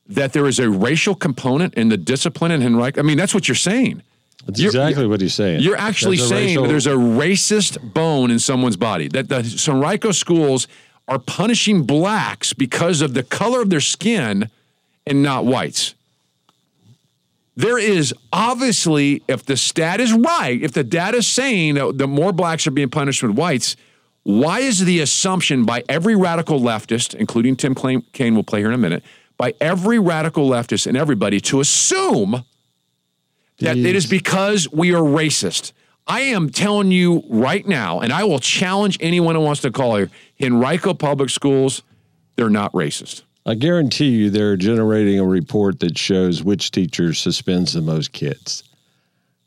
that 0.07 0.34
there 0.34 0.48
is 0.48 0.60
a 0.60 0.69
racial 0.69 1.15
component 1.15 1.73
in 1.76 1.89
the 1.89 1.98
discipline 1.98 2.52
in 2.52 2.61
Henrico? 2.64 2.99
I 2.99 3.03
mean, 3.03 3.18
that's 3.18 3.34
what 3.34 3.48
you're 3.48 3.56
saying. 3.56 4.02
That's 4.45 4.60
You're- 4.60 4.69
exactly 4.69 5.07
what 5.07 5.19
he's 5.19 5.34
saying. 5.34 5.61
You're 5.61 5.76
actually 5.77 6.18
saying 6.18 6.48
racial- 6.49 6.64
that 6.64 6.69
there's 6.69 6.88
a 6.88 6.91
racist 6.91 7.94
bone 7.94 8.31
in 8.31 8.39
someone's 8.39 8.77
body. 8.77 9.07
That 9.10 9.27
the 9.27 9.39
Henrico 9.68 10.11
schools 10.11 10.68
are 11.10 11.19
punishing 11.19 11.84
blacks 11.84 12.53
because 12.53 13.02
of 13.02 13.14
the 13.14 13.23
color 13.23 13.61
of 13.61 13.69
their 13.69 13.81
skin 13.81 14.49
and 15.06 15.22
not 15.23 15.45
whites. 15.45 15.95
There 17.57 17.79
is 17.79 18.13
obviously, 18.31 19.23
if 19.27 19.43
the 19.43 19.57
stat 19.57 19.99
is 19.99 20.13
right, 20.13 20.61
if 20.61 20.73
the 20.73 20.84
data 20.84 21.17
is 21.17 21.27
saying 21.27 21.73
that 21.73 21.97
the 21.97 22.07
more 22.07 22.31
blacks 22.31 22.67
are 22.67 22.71
being 22.71 22.89
punished 22.89 23.23
with 23.23 23.31
whites, 23.31 23.75
why 24.21 24.59
is 24.59 24.85
the 24.85 24.99
assumption 24.99 25.65
by 25.65 25.84
every 25.89 26.15
radical 26.15 26.59
leftist, 26.61 27.15
including 27.15 27.55
Tim 27.55 27.73
Kaine, 27.73 28.35
will 28.35 28.43
play 28.43 28.59
here 28.59 28.67
in 28.67 28.75
a 28.75 28.77
minute, 28.77 29.03
by 29.38 29.55
every 29.59 29.97
radical 29.97 30.47
leftist 30.47 30.85
and 30.85 30.95
everybody 30.95 31.39
to 31.41 31.59
assume 31.59 32.45
that 33.59 33.75
it 33.75 33.95
is 33.95 34.05
because 34.05 34.71
we 34.71 34.93
are 34.93 35.01
racist. 35.01 35.71
I 36.05 36.21
am 36.21 36.51
telling 36.51 36.91
you 36.91 37.23
right 37.27 37.67
now, 37.67 38.01
and 38.01 38.13
I 38.13 38.23
will 38.23 38.39
challenge 38.39 38.99
anyone 39.01 39.34
who 39.34 39.41
wants 39.41 39.61
to 39.61 39.71
call 39.71 39.95
here, 39.95 40.11
in 40.38 40.53
Henrico 40.53 40.93
Public 40.93 41.31
Schools, 41.31 41.81
they're 42.35 42.51
not 42.51 42.71
racist. 42.73 43.23
I 43.47 43.55
guarantee 43.55 44.09
you 44.09 44.29
they're 44.29 44.57
generating 44.57 45.19
a 45.19 45.25
report 45.25 45.79
that 45.79 45.97
shows 45.97 46.43
which 46.43 46.69
teacher 46.71 47.13
suspends 47.13 47.71
the 47.73 47.81
most 47.81 48.11
kids. 48.11 48.63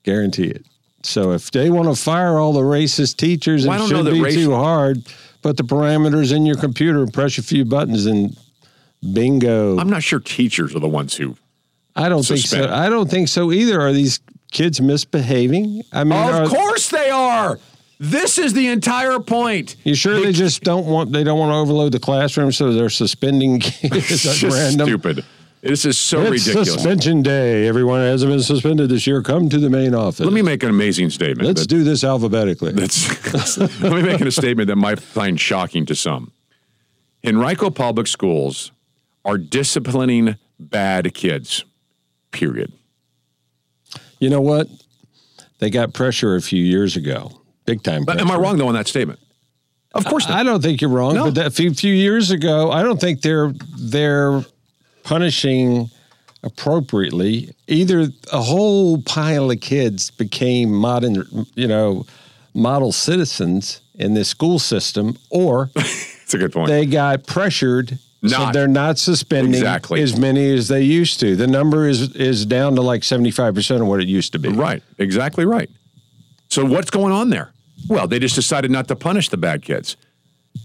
Guarantee 0.05 0.47
it. 0.49 0.65
So 1.03 1.33
if 1.33 1.51
they 1.51 1.69
want 1.69 1.89
to 1.89 1.95
fire 1.95 2.39
all 2.39 2.55
the 2.55 2.61
racist 2.63 3.19
teachers, 3.19 3.67
Well, 3.67 3.85
it 3.85 3.89
shouldn't 3.89 4.11
be 4.15 4.23
racial- 4.23 4.43
too 4.45 4.55
hard. 4.55 5.03
Put 5.43 5.59
the 5.59 5.65
parameters 5.65 6.35
in 6.35 6.47
your 6.47 6.57
computer, 6.57 7.07
press 7.07 7.37
a 7.39 7.43
few 7.43 7.65
buttons, 7.67 8.07
and 8.07 8.37
bingo. 9.13 9.79
I'm 9.79 9.89
not 9.91 10.03
sure 10.03 10.19
teachers 10.19 10.75
are 10.75 10.81
the 10.81 10.89
ones 10.89 11.15
who. 11.17 11.37
I 11.95 12.09
don't 12.09 12.23
think 12.25 12.41
so. 12.41 12.71
I 12.73 12.89
don't 12.89 13.11
think 13.11 13.29
so 13.29 13.53
either. 13.53 13.81
Are 13.81 13.93
these 13.93 14.21
kids 14.51 14.81
misbehaving? 14.81 15.83
I 15.93 16.05
mean, 16.05 16.13
are, 16.13 16.43
Of 16.45 16.51
course 16.51 16.89
they 16.89 17.11
are. 17.11 17.59
This 18.03 18.39
is 18.39 18.55
the 18.55 18.69
entire 18.69 19.21
point. 19.21 19.77
You 19.85 19.95
sure 19.95 20.19
they, 20.19 20.33
just 20.33 20.63
don't 20.63 20.87
want 20.87 21.13
they 21.13 21.23
don't 21.23 21.39
want 21.39 21.51
to 21.51 21.57
overload 21.57 21.93
the 21.93 22.01
classroom, 22.01 22.51
so 22.51 22.73
they're 22.73 22.89
suspending 22.89 23.61
kids 23.61 24.27
at 24.27 24.43
random? 24.51 24.89
stupid. 24.89 25.25
This 25.61 25.85
is 25.85 25.99
so 25.99 26.23
it's 26.23 26.47
ridiculous. 26.47 26.73
suspension 26.73 27.23
day. 27.23 27.69
Everyone 27.69 28.01
hasn't 28.01 28.33
been 28.33 28.41
suspended 28.41 28.89
this 28.89 29.07
year. 29.07 29.21
Come 29.23 29.51
to 29.51 29.59
the 29.59 29.69
main 29.69 29.95
office. 29.95 30.21
Let 30.21 30.33
me 30.33 30.41
make 30.41 30.63
an 30.63 30.71
amazing 30.71 31.11
statement. 31.11 31.47
Let's 31.47 31.67
do 31.67 31.85
this 31.85 32.03
alphabetically. 32.03 32.73
That's, 32.73 33.59
let 33.83 33.93
me 33.93 34.01
make 34.01 34.23
a 34.23 34.31
statement 34.31 34.69
that 34.69 34.77
might 34.77 34.99
find 34.99 35.39
shocking 35.39 35.85
to 35.85 35.95
some. 35.95 36.33
Henrico 37.27 37.69
Public 37.69 38.07
Schools 38.07 38.73
are 39.27 39.37
disciplining 39.37 40.37
bad 40.59 41.13
kids, 41.13 41.67
period. 42.31 42.73
You 44.19 44.31
know 44.31 44.41
what? 44.41 44.69
They 45.59 45.69
got 45.69 45.93
pressure 45.93 46.35
a 46.35 46.41
few 46.41 46.65
years 46.65 46.97
ago, 46.97 47.40
big 47.73 47.83
time. 47.83 48.05
But 48.05 48.21
am 48.21 48.31
I 48.31 48.37
wrong, 48.37 48.57
though, 48.59 48.69
on 48.69 48.75
that 48.75 48.89
statement? 48.89 49.19
Of 49.95 50.05
course 50.05 50.29
not. 50.29 50.39
I 50.39 50.43
don't 50.45 50.63
think 50.63 50.81
you're 50.81 50.91
wrong. 50.91 51.15
No. 51.15 51.25
But 51.25 51.35
that 51.37 51.53
few, 51.53 51.75
few 51.75 51.93
years 51.93 52.31
ago, 52.31 52.71
I 52.71 52.83
don't 52.83 53.01
think 53.01 53.23
they're 53.23 53.53
they're 53.79 54.45
punishing 55.03 55.91
appropriately. 56.45 57.51
Either 57.67 58.09
a 58.33 58.41
whole 58.41 59.03
pile 59.03 59.51
of 59.51 59.61
kids 59.61 60.11
became 60.11 60.73
modern, 60.73 61.25
you 61.55 61.67
know, 61.67 62.07
model 62.55 62.93
citizens 62.93 63.81
in 63.95 64.15
the 64.15 64.25
school 64.25 64.59
system, 64.59 65.17
or 65.31 65.71
That's 65.75 66.35
a 66.35 66.39
good 66.39 66.53
point. 66.53 66.69
they 66.69 66.87
got 66.87 67.27
pressured. 67.27 67.99
so 68.27 68.51
they're 68.53 68.69
not 68.69 68.99
suspending 68.99 69.55
Exactly. 69.55 70.01
as 70.03 70.17
many 70.19 70.53
as 70.55 70.69
they 70.69 70.83
used 70.83 71.21
to. 71.21 71.37
The 71.37 71.47
number 71.47 71.89
is 71.89 72.15
is 72.15 72.47
down 72.47 72.75
to 72.77 72.83
like 72.83 73.03
seventy 73.05 73.31
five 73.31 73.55
percent 73.55 73.83
of 73.83 73.89
what 73.89 74.01
it 74.01 74.09
used 74.09 74.33
to 74.33 74.39
be. 74.39 74.49
Right, 74.51 74.83
exactly 74.99 75.45
right. 75.45 75.71
So 76.49 76.65
what's 76.65 76.91
going 76.91 77.13
on 77.13 77.31
there? 77.31 77.53
Well, 77.89 78.07
they 78.07 78.19
just 78.19 78.35
decided 78.35 78.71
not 78.71 78.89
to 78.89 78.97
punish 78.97 79.29
the 79.29 79.37
bad 79.37 79.63
kids. 79.63 79.97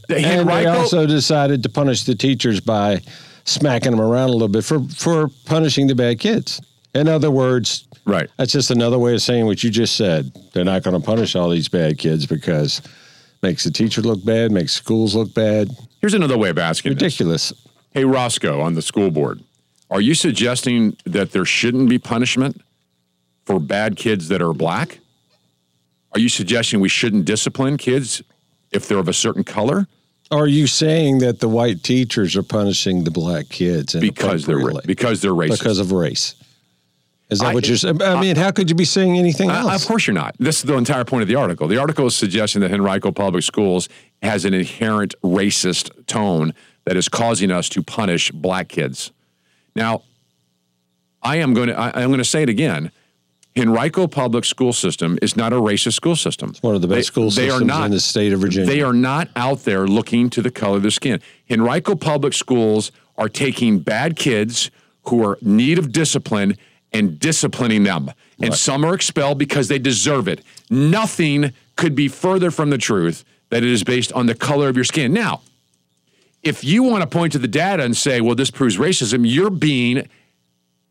The 0.08 0.18
And 0.18 0.50
they 0.50 0.66
also 0.66 1.06
decided 1.06 1.64
to 1.64 1.70
punish 1.70 2.04
the 2.04 2.16
teachers 2.16 2.60
by 2.60 3.02
smacking 3.46 3.92
them 3.92 4.02
around 4.02 4.30
a 4.30 4.34
little 4.34 4.48
bit 4.48 4.64
for, 4.64 4.82
for 4.90 5.30
punishing 5.46 5.88
the 5.88 5.96
bad 5.96 6.20
kids. 6.20 6.62
In 6.94 7.08
other 7.08 7.30
words, 7.30 7.88
right. 8.06 8.30
That's 8.38 8.52
just 8.52 8.72
another 8.72 8.98
way 8.98 9.14
of 9.14 9.22
saying 9.22 9.46
what 9.46 9.64
you 9.64 9.70
just 9.70 9.96
said. 9.96 10.32
They're 10.54 10.64
not 10.64 10.84
going 10.84 11.00
to 11.00 11.06
punish 11.06 11.36
all 11.36 11.50
these 11.50 11.68
bad 11.68 11.98
kids 11.98 12.26
because 12.26 12.80
it 12.80 12.88
makes 13.44 13.64
the 13.64 13.72
teacher 13.72 14.02
look 14.02 14.24
bad, 14.24 14.52
makes 14.52 14.74
schools 14.74 15.16
look 15.16 15.34
bad. 15.34 15.70
Here's 16.02 16.14
another 16.14 16.38
way 16.38 16.50
of 16.50 16.58
asking 16.58 16.94
this. 16.94 17.02
Ridiculous. 17.02 17.54
Hey, 17.92 18.06
Roscoe, 18.06 18.62
on 18.62 18.74
the 18.74 18.82
school 18.82 19.12
board, 19.12 19.42
are 19.90 20.02
you 20.02 20.16
suggesting 20.16 20.98
that 21.06 21.32
there 21.32 21.46
shouldn't 21.46 21.90
be 21.90 22.00
punishment 22.00 22.62
for 23.46 23.60
bad 23.60 23.96
kids 23.96 24.30
that 24.30 24.42
are 24.42 24.54
black? 24.54 25.00
Are 26.16 26.20
you 26.20 26.30
suggesting 26.30 26.80
we 26.80 26.88
shouldn't 26.90 27.26
discipline 27.26 27.76
kids 27.78 28.22
if 28.72 28.88
they're 28.88 28.98
of 29.00 29.10
a 29.10 29.14
certain 29.14 29.44
color 29.44 29.86
Are 30.32 30.48
you 30.48 30.66
saying 30.66 31.20
that 31.20 31.40
the 31.42 31.50
white 31.50 31.84
teachers 31.84 32.38
are 32.38 32.44
punishing 32.44 33.04
the 33.04 33.12
black 33.12 33.50
kids 33.50 33.94
because 33.96 34.46
they're 34.46 34.72
because 34.86 35.22
they're 35.22 35.32
racist. 35.32 35.60
because 35.60 35.80
of 35.80 35.92
race? 35.92 36.36
Is 37.30 37.40
that 37.40 37.48
I- 37.48 37.54
what 37.54 37.68
you're 37.68 37.76
saying? 37.76 38.02
I 38.02 38.20
mean, 38.22 38.36
how 38.38 38.52
could 38.52 38.70
you 38.70 38.76
be 38.76 38.86
saying 38.86 39.18
anything 39.18 39.50
Uh, 39.50 39.56
else? 39.68 39.82
of 39.84 39.88
course 39.88 40.08
you're 40.08 40.14
not. 40.14 40.36
This 40.40 40.58
is 40.60 40.64
the 40.64 40.76
entire 40.78 41.04
point 41.04 41.24
of 41.24 41.28
the 41.28 41.36
article. 41.36 41.68
The 41.68 41.78
article 41.78 42.06
is 42.08 42.16
suggesting 42.16 42.62
that 42.62 42.72
Henrico 42.72 43.12
Public 43.12 43.44
Schools 43.44 43.90
has 44.22 44.46
an 44.46 44.54
inherent 44.54 45.16
racist 45.24 45.90
tone 46.08 46.54
that 46.86 46.96
is 46.96 47.10
causing 47.10 47.52
us 47.52 47.68
to 47.70 47.84
punish 47.84 48.32
black 48.32 48.70
kids. 48.70 49.12
Now, 49.76 50.04
I 51.22 51.38
am 51.38 51.54
going 51.54 51.68
to 51.70 51.78
I, 51.78 51.88
I'm 52.02 52.08
going 52.10 52.20
to 52.20 52.24
say 52.24 52.42
it 52.44 52.50
again. 52.50 52.92
Henrico 53.58 54.06
Public 54.08 54.44
School 54.44 54.74
System 54.74 55.18
is 55.22 55.38
not 55.38 55.54
a 55.54 55.56
racist 55.56 55.94
school 55.94 56.16
system. 56.16 56.50
It's 56.50 56.62
one 56.62 56.76
of 56.76 56.82
the 56.82 56.90
best 56.90 57.08
school 57.08 57.32
systems 57.32 57.72
in 57.72 57.92
the 57.92 58.00
state 58.02 58.34
of 58.34 58.42
Virginia. 58.42 58.68
They 58.68 58.82
are 58.82 58.94
not 58.94 59.30
out 59.36 59.60
there 59.60 59.88
looking 59.88 60.30
to 60.32 60.42
the 60.42 60.52
color 60.52 60.78
of 60.78 60.82
their 60.82 60.92
skin. 60.92 61.22
Henrico 61.50 61.96
Public 61.96 62.34
Schools 62.34 62.92
are 63.18 63.30
taking 63.30 63.80
bad 63.80 64.18
kids 64.18 64.72
who 65.08 65.24
are 65.26 65.38
in 65.42 65.56
need 65.56 65.78
of 65.78 65.94
discipline 65.94 66.58
and 66.92 67.18
disciplining 67.18 67.84
them. 67.84 68.12
And 68.42 68.54
some 68.54 68.84
are 68.84 68.94
expelled 68.94 69.38
because 69.38 69.70
they 69.70 69.80
deserve 69.80 70.28
it. 70.28 70.44
Nothing 70.70 71.54
could 71.78 71.96
be 71.96 72.10
further 72.10 72.52
from 72.52 72.70
the 72.72 72.78
truth 72.78 73.24
that 73.50 73.64
it 73.64 73.70
is 73.70 73.84
based 73.86 74.12
on 74.12 74.26
the 74.26 74.36
color 74.36 74.68
of 74.68 74.76
your 74.76 74.84
skin. 74.84 75.14
Now, 75.14 75.42
if 76.44 76.64
you 76.64 76.84
want 76.84 77.04
to 77.04 77.08
point 77.08 77.32
to 77.34 77.40
the 77.40 77.48
data 77.48 77.84
and 77.84 77.96
say, 77.96 78.20
well, 78.20 78.36
this 78.36 78.52
proves 78.52 78.78
racism, 78.78 79.22
you're 79.26 79.50
being 79.50 80.10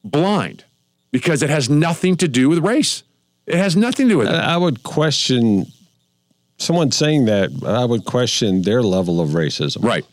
blind 0.02 0.64
because 1.14 1.44
it 1.44 1.48
has 1.48 1.70
nothing 1.70 2.16
to 2.16 2.26
do 2.26 2.48
with 2.48 2.58
race. 2.58 3.04
It 3.46 3.54
has 3.54 3.76
nothing 3.76 4.08
to 4.08 4.14
do 4.14 4.18
with 4.18 4.26
it. 4.26 4.34
I 4.34 4.56
would 4.56 4.82
question 4.82 5.66
someone 6.58 6.90
saying 6.90 7.26
that. 7.26 7.50
I 7.64 7.84
would 7.84 8.04
question 8.04 8.62
their 8.62 8.82
level 8.82 9.20
of 9.20 9.28
racism. 9.28 9.84
Right. 9.84 10.04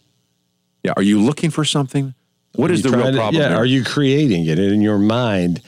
Yeah. 0.83 0.93
Are 0.95 1.01
you 1.01 1.19
looking 1.19 1.49
for 1.49 1.65
something? 1.65 2.13
What 2.53 2.69
is 2.69 2.83
the 2.83 2.89
real 2.89 2.99
trying 2.99 3.13
to- 3.13 3.17
problem? 3.17 3.41
yeah, 3.41 3.49
here? 3.49 3.57
are 3.57 3.65
you 3.65 3.83
creating 3.83 4.45
it 4.45 4.59
in 4.59 4.79
your 4.81 4.99
mind? 4.99 5.63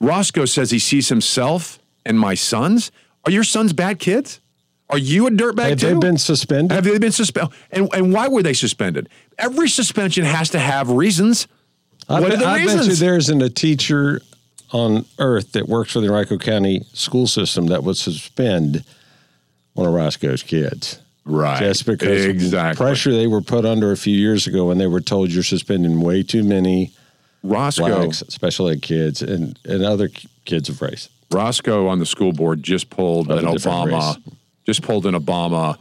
Roscoe 0.00 0.46
says 0.46 0.70
he 0.70 0.78
sees 0.78 1.10
himself 1.10 1.78
and 2.06 2.18
my 2.18 2.34
sons. 2.34 2.90
Are 3.26 3.30
your 3.30 3.44
sons 3.44 3.74
bad 3.74 3.98
kids? 3.98 4.40
Are 4.88 4.96
you 4.96 5.26
a 5.26 5.30
dirtbag 5.30 5.68
Have 5.68 5.80
too? 5.80 5.88
they 5.88 5.94
been 5.98 6.16
suspended? 6.16 6.72
Have 6.72 6.84
they 6.84 6.98
been 6.98 7.12
suspended? 7.12 7.52
And, 7.70 7.90
and 7.92 8.10
why 8.14 8.28
were 8.28 8.42
they 8.42 8.54
suspended? 8.54 9.10
Every 9.36 9.68
suspension 9.68 10.24
has 10.24 10.48
to 10.50 10.58
have 10.58 10.90
reasons. 10.90 11.46
I 12.08 12.20
what 12.20 12.30
bet, 12.30 12.38
are 12.38 12.40
the 12.40 12.46
I 12.46 12.58
bet 12.58 12.68
you 12.70 12.78
reasons? 12.78 13.00
there 13.00 13.18
isn't 13.18 13.42
a 13.42 13.50
teacher 13.50 14.22
on 14.72 15.04
earth 15.18 15.52
that 15.52 15.68
works 15.68 15.92
for 15.92 16.00
the 16.00 16.06
Henrico 16.08 16.38
County 16.38 16.84
school 16.92 17.26
system 17.26 17.66
that 17.66 17.84
would 17.84 17.96
suspend 17.96 18.84
one 19.74 19.86
of 19.86 19.92
Roscoe's 19.94 20.42
kids. 20.42 20.98
Right. 21.24 21.58
Just 21.60 21.86
because 21.86 22.24
Exactly. 22.24 22.70
of 22.70 22.76
the 22.76 22.82
pressure 22.84 23.12
they 23.12 23.26
were 23.28 23.42
put 23.42 23.64
under 23.64 23.92
a 23.92 23.96
few 23.96 24.16
years 24.16 24.46
ago 24.46 24.66
when 24.68 24.78
they 24.78 24.86
were 24.88 25.00
told 25.00 25.30
you're 25.30 25.42
suspending 25.44 26.00
way 26.00 26.22
too 26.22 26.42
many 26.42 26.90
Roscoe. 27.42 27.86
blacks, 27.86 28.18
special 28.28 28.68
ed 28.68 28.82
kids, 28.82 29.22
and, 29.22 29.58
and 29.64 29.84
other 29.84 30.08
kids 30.44 30.68
of 30.68 30.82
race. 30.82 31.08
Roscoe 31.30 31.86
on 31.86 31.98
the 32.00 32.06
school 32.06 32.32
board 32.32 32.62
just 32.62 32.90
pulled 32.90 33.30
Of 33.30 33.38
an 33.38 33.44
Obama, 33.44 34.16
race. 34.16 34.34
just 34.66 34.82
pulled 34.82 35.06
an 35.06 35.14
Obama 35.14 35.78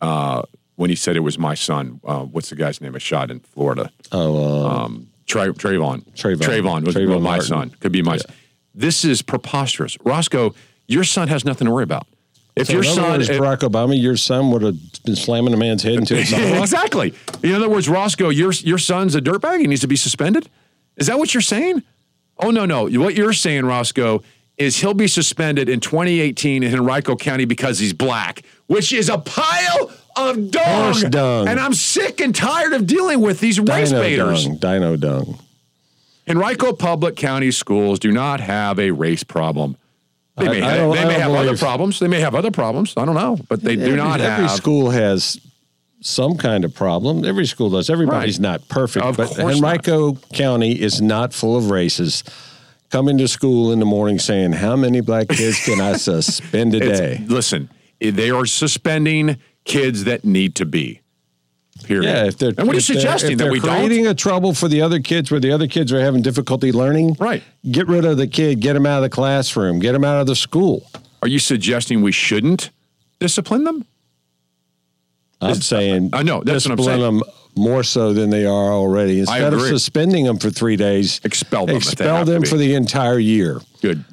uh, 0.00 0.42
when 0.76 0.88
he 0.88 0.96
said 0.96 1.16
it 1.16 1.20
was 1.20 1.38
my 1.38 1.54
son. 1.54 2.00
Uh, 2.04 2.20
what's 2.20 2.48
the 2.50 2.56
guy's 2.56 2.80
name? 2.80 2.94
A 2.94 2.98
shot 3.00 3.30
in 3.30 3.40
Florida. 3.40 3.90
Oh, 4.12 4.64
uh, 4.66 4.84
Um, 4.84 5.08
Tra- 5.30 5.52
Trayvon. 5.54 6.02
Trayvon. 6.14 6.36
Trayvon 6.38 6.84
was 6.86 6.94
Trayvon 6.94 7.22
my 7.22 7.30
Martin. 7.30 7.46
son. 7.46 7.70
Could 7.80 7.92
be 7.92 8.02
my 8.02 8.16
son. 8.16 8.34
This 8.74 9.04
is 9.04 9.22
preposterous. 9.22 9.96
Roscoe, 10.04 10.54
your 10.86 11.04
son 11.04 11.28
has 11.28 11.44
nothing 11.44 11.66
to 11.66 11.72
worry 11.72 11.84
about. 11.84 12.06
If 12.56 12.66
so 12.66 12.72
your 12.74 12.82
son, 12.82 13.18
words, 13.18 13.28
Barack 13.28 13.58
Obama, 13.58 14.00
your 14.00 14.16
son 14.16 14.50
would 14.50 14.62
have 14.62 14.76
been 15.04 15.16
slamming 15.16 15.54
a 15.54 15.56
man's 15.56 15.82
head 15.82 15.94
into 15.94 16.16
a 16.18 16.24
sidewalk. 16.26 16.60
exactly. 16.62 17.14
In 17.42 17.52
other 17.54 17.68
words, 17.68 17.88
Roscoe, 17.88 18.28
your 18.28 18.52
your 18.52 18.78
son's 18.78 19.14
a 19.14 19.20
dirtbag. 19.20 19.60
He 19.60 19.66
needs 19.66 19.80
to 19.82 19.86
be 19.88 19.96
suspended. 19.96 20.48
Is 20.96 21.06
that 21.06 21.16
what 21.18 21.32
you're 21.32 21.40
saying? 21.40 21.82
Oh 22.38 22.50
no, 22.50 22.66
no. 22.66 22.88
What 23.00 23.14
you're 23.14 23.32
saying, 23.32 23.64
Roscoe, 23.66 24.22
is 24.58 24.76
he'll 24.78 24.94
be 24.94 25.06
suspended 25.06 25.68
in 25.68 25.80
2018 25.80 26.62
in 26.62 26.74
Henrico 26.74 27.14
County 27.16 27.44
because 27.44 27.78
he's 27.78 27.92
black, 27.92 28.42
which 28.66 28.92
is 28.92 29.08
a 29.08 29.18
pile 29.18 29.90
of 30.28 30.50
dung. 30.50 30.64
Horse 30.84 31.02
dung. 31.04 31.48
And 31.48 31.58
I'm 31.58 31.74
sick 31.74 32.20
and 32.20 32.34
tired 32.34 32.72
of 32.72 32.86
dealing 32.86 33.20
with 33.20 33.40
these 33.40 33.58
race 33.58 33.90
Dino 33.90 34.00
baiters. 34.02 34.44
dung. 34.44 34.56
Dino 34.58 34.96
dung. 34.96 35.38
Henrico 36.28 36.72
Public 36.72 37.16
County 37.16 37.50
Schools 37.50 37.98
do 37.98 38.12
not 38.12 38.40
have 38.40 38.78
a 38.78 38.90
race 38.92 39.24
problem. 39.24 39.76
They 40.36 40.48
may, 40.48 40.62
I 40.62 40.68
have, 40.70 40.76
don't- 40.78 40.96
they 40.96 41.04
may 41.04 41.18
have 41.18 41.32
other 41.32 41.56
problems. 41.56 41.98
They 41.98 42.08
may 42.08 42.20
have 42.20 42.34
other 42.34 42.50
problems. 42.50 42.94
I 42.96 43.04
don't 43.04 43.14
know, 43.16 43.38
but 43.48 43.62
they 43.62 43.76
do 43.76 43.82
every, 43.82 43.96
not 43.96 44.20
every 44.20 44.46
have. 44.46 44.56
school 44.56 44.90
has 44.90 45.40
some 46.00 46.36
kind 46.36 46.64
of 46.64 46.74
problem. 46.74 47.24
Every 47.24 47.46
school 47.46 47.68
does. 47.70 47.90
Everybody's 47.90 48.38
Right. 48.38 48.42
not 48.52 48.68
perfect, 48.68 49.04
Of 49.04 49.16
but 49.16 49.38
Henrico 49.38 50.14
County 50.32 50.80
is 50.80 51.02
not 51.02 51.34
full 51.34 51.56
of 51.56 51.70
races. 51.70 52.22
Coming 52.90 53.18
to 53.18 53.28
school 53.28 53.70
in 53.72 53.78
the 53.80 53.84
morning 53.84 54.18
saying, 54.18 54.52
"How 54.52 54.76
many 54.76 55.00
black 55.00 55.28
kids 55.28 55.62
can 55.64 55.80
I 55.80 55.92
suspend 55.96 56.74
It's- 56.74 56.98
today?" 56.98 57.24
Listen, 57.28 57.68
they 58.00 58.30
are 58.30 58.46
suspending 58.46 59.36
kids 59.70 60.04
that 60.04 60.24
need 60.24 60.54
to 60.56 60.66
be. 60.66 61.00
Period. 61.84 62.04
Yeah, 62.04 62.24
if 62.26 62.38
they're 62.38 62.50
and 62.50 62.66
what 62.66 62.70
are 62.70 62.74
you 62.74 62.80
suggesting 62.80 63.38
that 63.38 63.50
we 63.50 63.58
don't? 63.58 63.70
creating 63.70 64.06
a 64.06 64.14
trouble 64.14 64.54
for 64.54 64.68
the 64.68 64.82
other 64.82 65.00
kids 65.00 65.30
where 65.30 65.40
the 65.40 65.50
other 65.50 65.66
kids 65.66 65.92
are 65.92 66.00
having 66.00 66.20
difficulty 66.20 66.72
learning, 66.72 67.16
right? 67.18 67.42
Get 67.70 67.88
rid 67.88 68.04
of 68.04 68.18
the 68.18 68.26
kid. 68.26 68.60
Get 68.60 68.76
him 68.76 68.84
out 68.84 68.98
of 68.98 69.02
the 69.02 69.08
classroom. 69.08 69.78
Get 69.78 69.94
him 69.94 70.04
out 70.04 70.20
of 70.20 70.26
the 70.26 70.36
school. 70.36 70.86
Are 71.22 71.28
you 71.28 71.38
suggesting 71.38 72.02
we 72.02 72.12
shouldn't 72.12 72.70
discipline 73.18 73.64
them? 73.64 73.86
I'm 75.40 75.54
saying 75.54 76.10
I 76.12 76.22
know, 76.22 76.42
that's 76.42 76.66
what 76.66 76.72
I'm 76.72 76.76
discipline 76.76 77.00
saying. 77.00 77.18
them 77.18 77.22
more 77.56 77.82
so 77.82 78.12
than 78.12 78.30
they 78.30 78.44
are 78.44 78.72
already. 78.72 79.20
Instead 79.20 79.54
of 79.54 79.60
suspending 79.62 80.24
them 80.24 80.38
for 80.38 80.50
three 80.50 80.76
days, 80.76 81.20
expel 81.24 81.66
them. 81.66 81.76
expel 81.76 82.24
them 82.24 82.44
for 82.44 82.56
the 82.56 82.74
entire 82.74 83.18
year. 83.18 83.60
Good. 83.80 84.04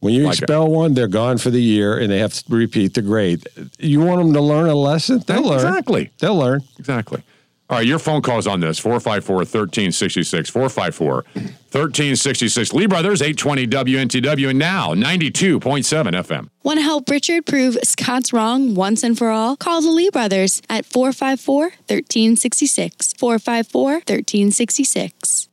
When 0.00 0.12
you 0.14 0.24
Like 0.24 0.34
it. 0.38 0.42
expel 0.42 0.68
one, 0.68 0.94
they're 0.94 1.08
gone 1.08 1.38
for 1.38 1.50
the 1.50 1.62
year, 1.62 1.98
and 1.98 2.10
they 2.12 2.18
have 2.18 2.32
to 2.34 2.44
repeat 2.54 2.94
the 2.94 3.02
grade. 3.02 3.46
You 3.78 4.00
want 4.00 4.22
them 4.22 4.32
to 4.34 4.40
learn 4.40 4.68
a 4.68 4.74
lesson? 4.74 5.22
They'll 5.26 5.42
learn. 5.42 5.54
Exactly. 5.66 6.10
They'll 6.18 6.36
learn. 6.36 6.60
Exactly. 6.78 7.22
All 7.68 7.78
right, 7.78 7.86
your 7.86 7.98
phone 7.98 8.22
calls 8.22 8.46
on 8.46 8.60
this 8.60 8.78
454 8.78 9.36
1366. 9.38 10.50
454 10.50 11.24
1366. 11.72 12.72
Lee 12.74 12.86
Brothers, 12.86 13.20
820 13.20 13.66
WNTW, 13.66 14.50
and 14.50 14.58
now 14.58 14.94
92.7 14.94 15.82
FM. 16.12 16.48
Want 16.62 16.78
to 16.78 16.82
help 16.84 17.10
Richard 17.10 17.44
prove 17.44 17.76
Scott's 17.82 18.32
wrong 18.32 18.76
once 18.76 19.02
and 19.02 19.18
for 19.18 19.30
all? 19.30 19.56
Call 19.56 19.80
the 19.82 19.90
Lee 19.90 20.10
brothers 20.10 20.62
at 20.70 20.84
454 20.86 21.62
1366. 21.88 23.14
454 23.14 23.92
1366. 23.94 25.48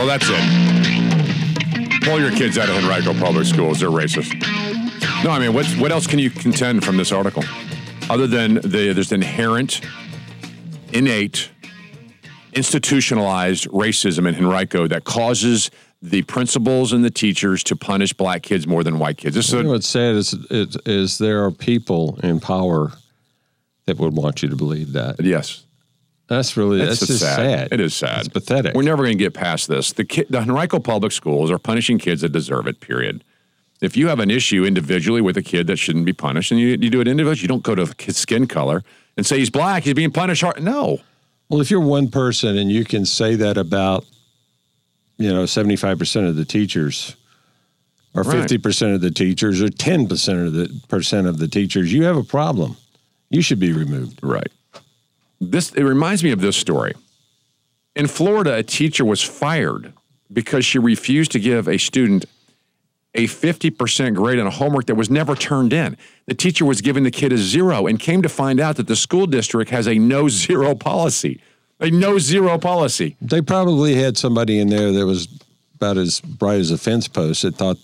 Well, 0.00 0.08
that's 0.08 0.30
it. 0.30 2.02
Pull 2.04 2.20
your 2.20 2.30
kids 2.30 2.56
out 2.56 2.70
of 2.70 2.76
Henrico 2.76 3.12
Public 3.20 3.44
Schools. 3.44 3.80
They're 3.80 3.90
racist. 3.90 4.32
No, 5.22 5.28
I 5.28 5.38
mean, 5.38 5.52
what's, 5.52 5.76
what 5.76 5.92
else 5.92 6.06
can 6.06 6.18
you 6.18 6.30
contend 6.30 6.86
from 6.86 6.96
this 6.96 7.12
article? 7.12 7.44
Other 8.08 8.26
than 8.26 8.54
the, 8.54 8.94
there's 8.94 9.12
inherent, 9.12 9.82
innate, 10.94 11.50
institutionalized 12.54 13.68
racism 13.68 14.26
in 14.26 14.34
Henrico 14.36 14.88
that 14.88 15.04
causes 15.04 15.70
the 16.00 16.22
principals 16.22 16.94
and 16.94 17.04
the 17.04 17.10
teachers 17.10 17.62
to 17.64 17.76
punish 17.76 18.14
black 18.14 18.42
kids 18.42 18.66
more 18.66 18.82
than 18.82 18.98
white 18.98 19.18
kids. 19.18 19.34
This 19.34 19.48
is 19.48 19.52
You 19.52 19.64
know 19.64 19.72
what's 19.72 19.86
sad 19.86 20.14
is, 20.14 20.32
is, 20.50 20.78
is 20.86 21.18
there 21.18 21.44
are 21.44 21.50
people 21.50 22.18
in 22.22 22.40
power 22.40 22.92
that 23.84 23.98
would 23.98 24.16
want 24.16 24.42
you 24.42 24.48
to 24.48 24.56
believe 24.56 24.94
that. 24.94 25.22
Yes. 25.22 25.66
That's 26.30 26.56
really 26.56 26.80
It's 26.80 27.00
that's 27.00 27.08
just 27.08 27.20
sad. 27.20 27.36
sad. 27.36 27.72
It 27.72 27.80
is 27.80 27.92
sad. 27.92 28.20
It's 28.20 28.28
pathetic. 28.28 28.74
We're 28.74 28.82
never 28.84 29.02
going 29.02 29.18
to 29.18 29.22
get 29.24 29.34
past 29.34 29.66
this. 29.68 29.92
The, 29.92 30.04
ki- 30.04 30.26
the 30.30 30.38
Henrico 30.38 30.78
Public 30.78 31.10
Schools 31.12 31.50
are 31.50 31.58
punishing 31.58 31.98
kids 31.98 32.20
that 32.22 32.30
deserve 32.30 32.66
it, 32.68 32.80
period. 32.80 33.24
If 33.82 33.96
you 33.96 34.06
have 34.08 34.20
an 34.20 34.30
issue 34.30 34.64
individually 34.64 35.20
with 35.20 35.36
a 35.36 35.42
kid 35.42 35.66
that 35.66 35.76
shouldn't 35.78 36.06
be 36.06 36.12
punished, 36.12 36.52
and 36.52 36.60
you, 36.60 36.68
you 36.68 36.88
do 36.88 37.00
it 37.00 37.08
individually, 37.08 37.42
you 37.42 37.48
don't 37.48 37.64
go 37.64 37.74
to 37.74 37.92
his 37.98 38.16
skin 38.16 38.46
color 38.46 38.84
and 39.16 39.26
say 39.26 39.38
he's 39.40 39.50
black, 39.50 39.82
he's 39.82 39.94
being 39.94 40.12
punished 40.12 40.42
hard. 40.42 40.62
No. 40.62 41.00
Well, 41.48 41.60
if 41.60 41.68
you're 41.68 41.80
one 41.80 42.08
person 42.08 42.56
and 42.56 42.70
you 42.70 42.84
can 42.84 43.04
say 43.04 43.34
that 43.34 43.56
about, 43.58 44.04
you 45.18 45.32
know, 45.34 45.42
75% 45.44 46.28
of 46.28 46.36
the 46.36 46.44
teachers 46.44 47.16
or 48.14 48.22
Right. 48.22 48.48
50% 48.48 48.94
of 48.94 49.00
the 49.00 49.10
teachers 49.10 49.60
or 49.60 49.66
10% 49.68 50.46
of 50.46 50.52
the 50.52 50.80
percent 50.88 51.26
of 51.26 51.38
the 51.38 51.48
teachers, 51.48 51.92
you 51.92 52.04
have 52.04 52.16
a 52.16 52.22
problem. 52.22 52.76
You 53.30 53.42
should 53.42 53.58
be 53.58 53.72
removed. 53.72 54.20
Right. 54.22 54.46
This 55.40 55.72
it 55.72 55.82
reminds 55.82 56.22
me 56.22 56.30
of 56.32 56.40
this 56.40 56.56
story. 56.56 56.94
In 57.96 58.06
Florida, 58.06 58.54
a 58.56 58.62
teacher 58.62 59.04
was 59.04 59.22
fired 59.22 59.92
because 60.32 60.64
she 60.64 60.78
refused 60.78 61.32
to 61.32 61.40
give 61.40 61.66
a 61.68 61.78
student 61.78 62.24
a 63.14 63.26
50% 63.26 64.14
grade 64.14 64.38
on 64.38 64.46
a 64.46 64.50
homework 64.50 64.86
that 64.86 64.94
was 64.94 65.10
never 65.10 65.34
turned 65.34 65.72
in. 65.72 65.96
The 66.26 66.34
teacher 66.34 66.64
was 66.64 66.80
giving 66.80 67.02
the 67.02 67.10
kid 67.10 67.32
a 67.32 67.38
zero 67.38 67.88
and 67.88 67.98
came 67.98 68.22
to 68.22 68.28
find 68.28 68.60
out 68.60 68.76
that 68.76 68.86
the 68.86 68.94
school 68.94 69.26
district 69.26 69.70
has 69.70 69.88
a 69.88 69.94
no 69.94 70.28
zero 70.28 70.74
policy. 70.76 71.40
A 71.80 71.90
no 71.90 72.18
zero 72.18 72.58
policy. 72.58 73.16
They 73.20 73.40
probably 73.40 73.94
had 73.94 74.16
somebody 74.16 74.60
in 74.60 74.68
there 74.68 74.92
that 74.92 75.06
was 75.06 75.26
about 75.74 75.96
as 75.96 76.20
bright 76.20 76.60
as 76.60 76.70
a 76.70 76.78
fence 76.78 77.08
post 77.08 77.42
that 77.42 77.56
thought 77.56 77.78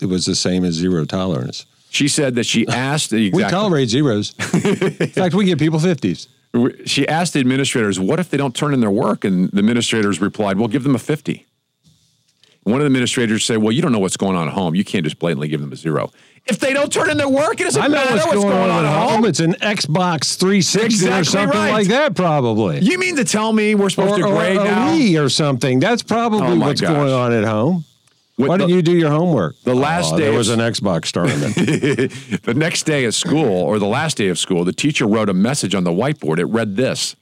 it 0.00 0.06
was 0.06 0.24
the 0.24 0.34
same 0.34 0.64
as 0.64 0.74
zero 0.74 1.04
tolerance. 1.04 1.66
She 1.90 2.08
said 2.08 2.34
that 2.34 2.44
she 2.44 2.66
asked 2.66 3.10
the 3.10 3.30
We 3.30 3.42
tolerate 3.44 3.90
zeros. 3.90 4.34
In 4.54 5.08
fact, 5.10 5.34
we 5.34 5.44
give 5.44 5.58
people 5.58 5.78
50s. 5.78 6.28
She 6.84 7.06
asked 7.06 7.34
the 7.34 7.40
administrators, 7.40 8.00
"What 8.00 8.18
if 8.20 8.30
they 8.30 8.36
don't 8.36 8.54
turn 8.54 8.72
in 8.72 8.80
their 8.80 8.90
work?" 8.90 9.24
And 9.24 9.50
the 9.50 9.58
administrators 9.58 10.20
replied, 10.20 10.58
"Well, 10.58 10.68
give 10.68 10.82
them 10.84 10.94
a 10.94 10.98
50." 10.98 11.46
One 12.64 12.76
of 12.76 12.80
the 12.80 12.86
administrators 12.86 13.44
said, 13.44 13.58
"Well, 13.58 13.70
you 13.72 13.80
don't 13.80 13.92
know 13.92 14.00
what's 14.00 14.16
going 14.16 14.36
on 14.36 14.48
at 14.48 14.54
home. 14.54 14.74
You 14.74 14.84
can't 14.84 15.04
just 15.04 15.18
blatantly 15.18 15.48
give 15.48 15.60
them 15.60 15.72
a 15.72 15.76
zero. 15.76 16.10
If 16.46 16.60
they 16.60 16.72
don't 16.72 16.92
turn 16.92 17.10
in 17.10 17.16
their 17.16 17.28
work, 17.28 17.60
it 17.60 17.64
doesn't 17.64 17.82
I 17.82 17.86
know 17.88 17.94
matter 17.94 18.16
what's 18.26 18.44
going, 18.44 18.70
on, 18.70 18.84
at 18.84 19.10
home. 19.10 19.24
It's 19.24 19.40
an 19.40 19.54
Xbox 19.54 20.36
360 20.36 21.08
or 21.08 21.24
something 21.24 21.58
right. 21.58 21.72
like 21.72 21.88
that, 21.88 22.14
probably. 22.14 22.80
You 22.80 22.98
mean 22.98 23.16
to 23.16 23.24
tell 23.24 23.52
me 23.52 23.74
we're 23.74 23.90
supposed 23.90 24.20
or, 24.20 24.28
to 24.28 24.32
grade 24.32 24.56
or 24.56 24.60
a 24.60 24.64
now? 24.64 24.92
Wii 24.92 25.24
or 25.24 25.28
something. 25.28 25.80
That's 25.80 26.04
probably 26.04 26.46
Oh 26.46 26.56
what's 26.56 26.80
gosh. 26.80 26.92
going 26.92 27.12
on 27.12 27.32
at 27.32 27.44
home. 27.44 27.84
With 28.38 28.50
Why 28.50 28.58
didn't 28.58 28.70
you 28.70 28.82
do 28.82 28.92
your 28.92 29.10
homework? 29.10 29.58
The 29.62 29.72
oh, 29.72 29.76
last 29.76 30.12
Oh, 30.12 30.18
day 30.18 30.24
there 30.24 30.36
was 30.36 30.50
an 30.50 30.60
Xbox 30.60 31.10
tournament. 31.10 31.54
the 32.42 32.54
next 32.54 32.82
day 32.82 33.06
at 33.06 33.14
school, 33.14 33.48
or 33.48 33.78
the 33.78 33.86
last 33.86 34.18
day 34.18 34.28
of 34.28 34.38
school, 34.38 34.64
the 34.64 34.74
teacher 34.74 35.06
wrote 35.06 35.30
a 35.30 35.34
message 35.34 35.74
on 35.74 35.84
the 35.84 35.90
whiteboard. 35.90 36.38
It 36.38 36.44
read 36.44 36.76
this 36.76 37.16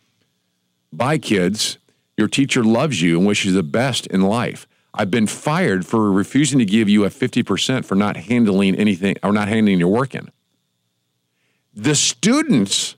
Bye, 0.93 1.19
kids. 1.19 1.79
Your 2.17 2.29
teacher 2.29 2.63
loves 2.63 3.01
you 3.03 3.19
and 3.19 3.27
wishes 3.27 3.47
you 3.47 3.53
the 3.53 3.63
best 3.63 4.07
in 4.09 4.23
life. 4.23 4.67
I've 4.93 5.11
been 5.11 5.27
fired 5.27 5.85
for 5.85 6.11
refusing 6.13 6.61
to 6.61 6.65
give 6.65 6.89
you 6.89 7.05
a 7.05 7.11
50% 7.11 7.85
for 7.85 7.97
not 7.97 8.17
handling 8.17 8.77
anything 8.77 9.17
or 9.23 9.33
not 9.33 9.49
handing 9.49 9.81
your 9.81 9.89
work 9.89 10.15
in. 10.15 10.31
The 11.75 11.97
students, 11.97 12.95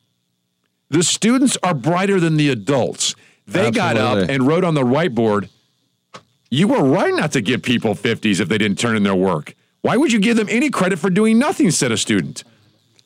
the 0.90 1.02
students 1.02 1.56
are 1.62 1.72
brighter 1.72 2.20
than 2.20 2.36
the 2.36 2.50
adults. 2.50 3.14
They 3.46 3.70
got 3.70 3.96
up 3.96 4.28
and 4.28 4.46
wrote 4.46 4.64
on 4.64 4.74
the 4.74 4.82
whiteboard, 4.82 5.48
you 6.56 6.66
were 6.68 6.82
right 6.82 7.14
not 7.14 7.32
to 7.32 7.42
give 7.42 7.62
people 7.62 7.94
50s 7.94 8.40
if 8.40 8.48
they 8.48 8.56
didn't 8.56 8.78
turn 8.78 8.96
in 8.96 9.02
their 9.02 9.14
work. 9.14 9.54
Why 9.82 9.96
would 9.98 10.10
you 10.10 10.18
give 10.18 10.36
them 10.38 10.48
any 10.50 10.70
credit 10.70 10.98
for 10.98 11.10
doing 11.10 11.38
nothing, 11.38 11.70
said 11.70 11.92
a 11.92 11.98
student. 11.98 12.44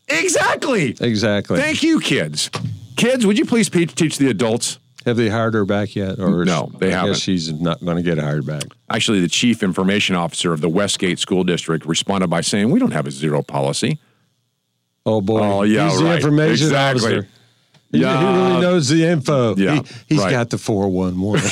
Exactly. 0.09 0.97
exactly. 1.01 1.59
Thank 1.59 1.83
you, 1.83 1.99
kids. 2.01 2.49
Kids, 2.97 3.27
would 3.27 3.39
you 3.39 3.45
please 3.45 3.69
pe- 3.69 3.87
teach 3.87 4.19
the 4.19 4.29
adults? 4.31 4.79
Have 5.05 5.17
they 5.17 5.29
hired 5.29 5.55
her 5.55 5.65
back 5.65 5.97
yet? 5.97 6.19
Or 6.21 6.45
No, 6.45 6.71
they 6.79 6.93
I 6.93 6.99
haven't. 7.01 7.17
She's 7.17 7.53
not 7.53 7.83
going 7.85 7.97
to 7.97 8.03
get 8.03 8.19
hired 8.19 8.47
back. 8.47 8.65
Actually, 8.89 9.21
the 9.21 9.29
chief 9.29 9.63
information 9.63 10.15
officer 10.15 10.53
of 10.53 10.61
the 10.61 10.69
Westgate 10.69 11.19
School 11.19 11.43
District 11.43 11.85
responded 11.87 12.29
by 12.29 12.43
saying, 12.43 12.71
We 12.71 12.79
don't 12.79 12.93
have 12.93 13.07
a 13.07 13.11
zero 13.11 13.43
policy. 13.43 13.99
Oh 15.07 15.21
boy! 15.23 15.41
Oh, 15.41 15.63
yeah, 15.63 15.89
He's 15.89 15.99
the 15.99 16.05
right. 16.05 16.17
information 16.17 16.67
Exactly. 16.67 17.17
officer. 17.17 17.29
He, 17.93 17.99
Yeah. 18.01 18.19
he 18.21 18.25
really 18.27 18.61
knows 18.61 18.89
the 18.89 19.05
info. 19.05 19.57
Yeah, 19.57 19.81
he, 20.09 20.15
has 20.15 20.25
right. 20.25 20.31
got 20.31 20.51
the 20.51 20.59
four 20.59 20.89
one 20.89 21.21
one. 21.21 21.41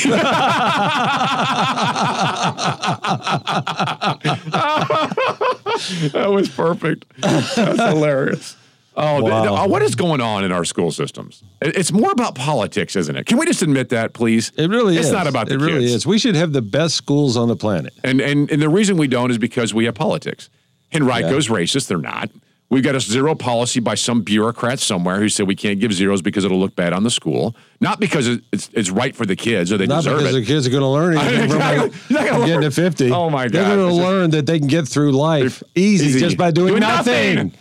that 6.13 6.29
was 6.31 6.49
perfect. 6.49 7.05
That's 7.21 7.55
hilarious. 7.57 8.57
Oh, 8.97 9.21
th- 9.21 9.31
Wow. 9.31 9.57
th- 9.59 9.71
what 9.71 9.83
is 9.83 9.95
going 9.95 10.21
on 10.21 10.43
in 10.45 10.51
our 10.51 10.65
school 10.65 10.91
systems? 10.91 11.43
It- 11.63 11.77
It's 11.77 11.93
more 11.93 12.11
about 12.11 12.35
politics, 12.35 12.97
isn't 12.97 13.15
it? 13.15 13.27
Can 13.27 13.39
we 13.39 13.47
just 13.47 13.63
admit 13.63 13.91
that, 13.91 14.13
please? 14.13 14.51
It 14.57 14.69
really 14.69 14.95
it's 14.97 15.07
is. 15.07 15.13
It's 15.13 15.17
not 15.17 15.29
about 15.29 15.47
the 15.49 15.55
It 15.55 15.61
really 15.61 15.81
kids. 15.83 15.95
is. 15.95 16.07
We 16.07 16.19
should 16.19 16.35
have 16.35 16.53
the 16.53 16.63
best 16.63 16.97
schools 16.97 17.37
on 17.37 17.47
the 17.49 17.57
planet. 17.57 17.93
And, 18.03 18.21
and 18.21 18.51
and 18.51 18.61
the 18.61 18.69
reason 18.69 18.97
we 18.97 19.07
don't 19.07 19.31
is 19.31 19.39
because 19.39 19.73
we 19.73 19.85
have 19.85 19.95
politics. 19.95 20.51
Henrico's 20.91 21.49
racist. 21.49 21.87
They're 21.89 21.99
not. 21.99 22.31
We've 22.71 22.83
got 22.83 22.95
a 22.95 23.01
zero 23.01 23.35
policy 23.35 23.81
by 23.81 23.95
some 23.95 24.21
bureaucrat 24.21 24.79
somewhere 24.79 25.19
who 25.21 25.31
said 25.31 25.47
we 25.49 25.57
can't 25.57 25.81
give 25.81 25.91
zeros 25.93 26.21
because 26.21 26.45
it'll 26.45 26.59
look 26.61 26.77
bad 26.77 26.93
on 26.93 27.03
the 27.03 27.11
school. 27.11 27.57
Not 27.81 27.99
because 27.99 28.27
it's 28.53 28.69
it's 28.75 28.91
right 28.91 29.17
for 29.17 29.25
the 29.25 29.37
kids 29.37 29.73
or 29.73 29.79
they 29.79 29.87
Not 29.87 30.05
deserve 30.05 30.19
because 30.19 30.35
it. 30.35 30.41
the 30.41 30.47
kids 30.47 30.67
are 30.67 30.71
going 30.71 30.83
to 30.83 30.89
learn 30.89 31.17
anything 31.17 31.49
from 31.49 31.61
Exactly. 31.63 32.01
You're 32.11 32.39
not 32.39 32.47
getting 32.47 32.61
to 32.63 32.71
50. 32.71 33.11
Oh, 33.11 33.31
my 33.31 33.45
god! 33.45 33.53
They're 33.53 33.77
going 33.77 33.89
to 33.89 33.95
learn 33.95 34.31
that 34.31 34.45
they 34.45 34.59
can 34.59 34.69
get 34.69 34.87
through 34.87 35.13
life 35.13 35.63
easy, 35.75 36.19
just 36.21 36.37
by 36.37 36.51
doing, 36.51 36.79
nothing. 36.79 37.55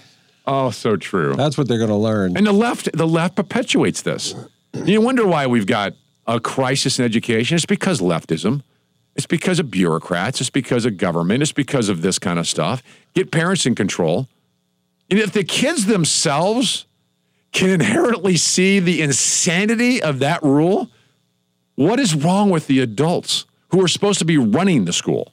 Oh, 0.46 0.72
so 0.72 0.96
true. 0.98 1.36
That's 1.36 1.58
what 1.58 1.68
they're 1.68 1.78
going 1.78 1.90
to 1.90 1.96
learn. 1.96 2.36
And 2.38 2.46
the 2.48 2.54
left, 2.54 2.90
the 2.94 3.08
left 3.08 3.36
perpetuates 3.36 4.02
this. 4.02 4.34
You 4.74 5.02
wonder 5.02 5.26
why 5.26 5.48
we've 5.48 5.66
got 5.66 5.94
a 6.26 6.40
crisis 6.40 7.00
in 7.00 7.06
education. 7.06 7.56
It's 7.56 7.66
because 7.66 8.02
leftism. 8.02 8.62
It's 9.16 9.26
because 9.26 9.60
of 9.60 9.72
bureaucrats. 9.72 10.40
It's 10.42 10.50
because 10.50 10.86
of 10.86 10.98
government. 10.98 11.42
It's 11.42 11.52
because 11.52 11.90
of 11.90 12.02
this 12.02 12.20
kind 12.20 12.38
of 12.40 12.48
stuff. 12.48 12.84
Get 13.14 13.32
parents 13.32 13.66
in 13.66 13.74
control. 13.74 14.28
And 15.10 15.20
if 15.20 15.32
the 15.32 15.44
kids 15.44 15.86
themselves 15.86 16.86
can 17.52 17.70
inherently 17.70 18.38
see 18.38 18.80
the 18.80 19.02
insanity 19.02 20.02
of 20.02 20.20
that 20.20 20.44
rule, 20.44 20.90
what 21.76 22.00
is 22.00 22.14
wrong 22.16 22.50
with 22.50 22.68
the 22.68 22.80
adults 22.80 23.46
who 23.70 23.84
are 23.84 23.88
supposed 23.88 24.20
to 24.20 24.26
be 24.26 24.38
running 24.38 24.86
the 24.86 24.94
school? 24.94 25.32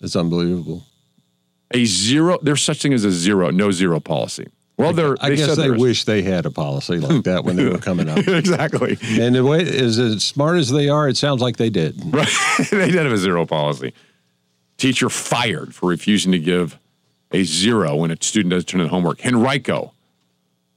It's 0.00 0.16
unbelievable. 0.16 0.84
A 1.72 1.84
zero, 1.84 2.38
there's 2.42 2.62
such 2.62 2.82
thing 2.82 2.92
as 2.92 3.04
a 3.04 3.10
zero, 3.10 3.50
no 3.50 3.70
zero 3.70 4.00
policy. 4.00 4.48
Well, 4.76 4.92
they're, 4.92 5.16
I 5.20 5.34
guess 5.34 5.56
they 5.56 5.70
wish 5.70 6.04
they 6.04 6.22
had 6.22 6.46
a 6.46 6.50
policy 6.50 6.98
like 6.98 7.24
that 7.24 7.44
when 7.44 7.56
they 7.56 7.68
were 7.68 7.78
coming 7.90 8.08
up. 8.08 8.18
exactly. 8.26 8.98
And 9.02 9.34
the 9.34 9.44
way, 9.44 9.60
as, 9.60 9.98
as 9.98 10.24
smart 10.24 10.58
as 10.58 10.70
they 10.70 10.88
are, 10.88 11.08
it 11.08 11.16
sounds 11.16 11.40
like 11.40 11.56
they 11.56 11.70
did. 11.70 12.00
Right. 12.12 12.28
they 12.70 12.90
did 12.90 13.04
have 13.04 13.12
a 13.12 13.18
zero 13.18 13.46
policy. 13.46 13.94
Teacher 14.76 15.08
fired 15.08 15.74
for 15.74 15.88
refusing 15.88 16.32
to 16.32 16.40
give 16.40 16.78
a 17.34 17.42
zero 17.42 17.96
when 17.96 18.10
a 18.10 18.16
student 18.20 18.52
doesn't 18.52 18.68
turn 18.68 18.80
in 18.80 18.88
homework. 18.88 19.24
Henrico 19.26 19.92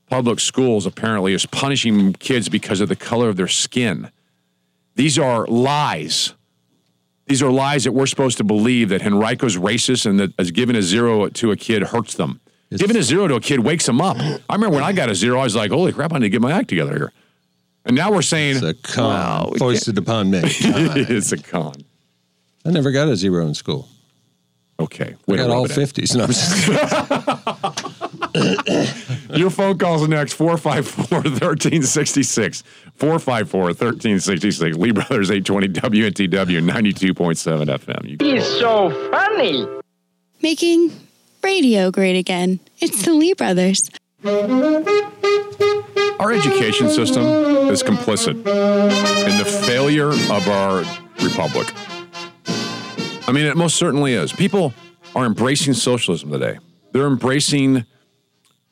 Public 0.10 0.40
Schools 0.40 0.86
apparently 0.86 1.34
is 1.34 1.46
punishing 1.46 2.14
kids 2.14 2.50
because 2.50 2.82
of 2.82 2.90
the 2.90 2.96
color 2.96 3.30
of 3.30 3.36
their 3.36 3.48
skin. 3.48 4.10
These 4.96 5.20
are 5.20 5.46
lies. 5.46 6.34
These 7.28 7.44
are 7.44 7.52
lies 7.52 7.84
that 7.84 7.92
we're 7.92 8.08
supposed 8.08 8.38
to 8.38 8.44
believe 8.44 8.90
that 8.90 9.02
Henrico's 9.02 9.58
racist 9.58 10.06
and 10.06 10.20
that 10.20 10.34
as 10.40 10.50
giving 10.52 10.76
a 10.76 10.82
zero 10.82 11.28
to 11.28 11.52
a 11.52 11.56
kid 11.56 11.84
hurts 11.84 12.16
them. 12.16 12.40
giving 12.72 12.98
a 12.98 13.04
zero 13.04 13.28
to 13.28 13.36
a 13.36 13.42
kid 13.42 13.60
wakes 13.60 13.86
them 13.86 14.02
up. 14.02 14.18
I 14.18 14.56
remember 14.56 14.76
when 14.76 14.84
I 14.84 14.94
got 14.94 15.10
a 15.10 15.16
zero, 15.16 15.40
I 15.40 15.44
was 15.44 15.56
like, 15.56 15.72
holy 15.72 15.92
crap, 15.92 16.14
I 16.14 16.18
need 16.18 16.26
to 16.26 16.30
get 16.30 16.42
my 16.42 16.54
act 16.54 16.70
together 16.70 16.96
here. 16.96 17.14
And 17.86 17.96
now 17.96 18.12
we're 18.12 18.22
saying 18.22 18.58
It's 18.58 18.66
a 18.66 18.74
con 18.74 19.52
we 19.52 19.60
foisted 19.60 19.98
upon 19.98 20.32
me. 20.32 20.40
it's 20.44 21.32
a 21.32 21.38
con. 21.38 21.76
I 22.66 22.72
never 22.72 22.92
got 22.92 23.08
a 23.10 23.16
zero 23.16 23.46
in 23.46 23.54
school. 23.54 23.88
Okay. 24.80 25.16
I 25.28 25.32
way 25.32 25.38
to 25.38 25.44
got 25.44 25.50
all 25.52 25.64
rub 25.64 25.72
it 25.72 25.78
in. 25.78 25.84
50s. 25.88 26.16
No, 26.16 26.28
Your 29.36 29.50
phone 29.50 29.78
calls 29.80 30.08
next 30.08 30.34
454 30.34 31.18
1366. 31.18 32.64
454 32.96 33.62
1366. 33.62 34.78
Lee 34.78 34.92
Brothers 34.92 35.32
820 35.32 35.68
WNTW 35.70 36.62
92.7 36.64 37.66
FM. 37.68 38.10
You- 38.10 38.18
He's 38.36 38.46
so 38.46 38.90
funny. 39.12 39.68
Making 40.44 40.92
radio 41.44 41.90
great 41.90 42.16
again. 42.18 42.60
It's 42.80 43.04
the 43.04 43.14
Lee 43.14 43.34
Brothers. 43.34 43.90
Our 46.20 46.32
education 46.34 46.90
system 46.90 47.24
is 47.72 47.82
complicit 47.84 48.36
in 48.36 49.38
the 49.38 49.46
failure 49.66 50.10
of 50.10 50.48
our 50.48 50.84
republic. 51.24 51.68
I 53.28 53.34
mean, 53.34 53.46
it 53.46 53.58
most 53.58 53.76
certainly 53.76 54.14
is. 54.14 54.32
People 54.32 54.74
are 55.14 55.26
embracing 55.26 55.74
socialism 55.74 56.32
today. 56.32 56.60
They're 56.94 57.08
embracing 57.08 57.86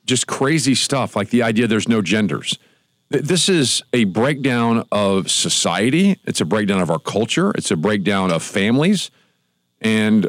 just 0.06 0.28
crazy 0.28 0.76
stuff 0.76 1.16
like 1.16 1.30
the 1.30 1.44
idea 1.44 1.68
there's 1.68 1.90
no 1.90 2.02
genders. 2.02 2.58
This 3.10 3.50
is 3.50 3.84
a 3.92 4.06
breakdown 4.06 4.88
of 4.92 5.30
society. 5.30 6.20
It's 6.26 6.42
a 6.42 6.46
breakdown 6.46 6.80
of 6.80 6.90
our 6.90 7.00
culture. 7.00 7.52
It's 7.52 7.70
a 7.70 7.76
breakdown 7.76 8.32
of 8.32 8.42
families, 8.42 9.12
and 9.82 10.28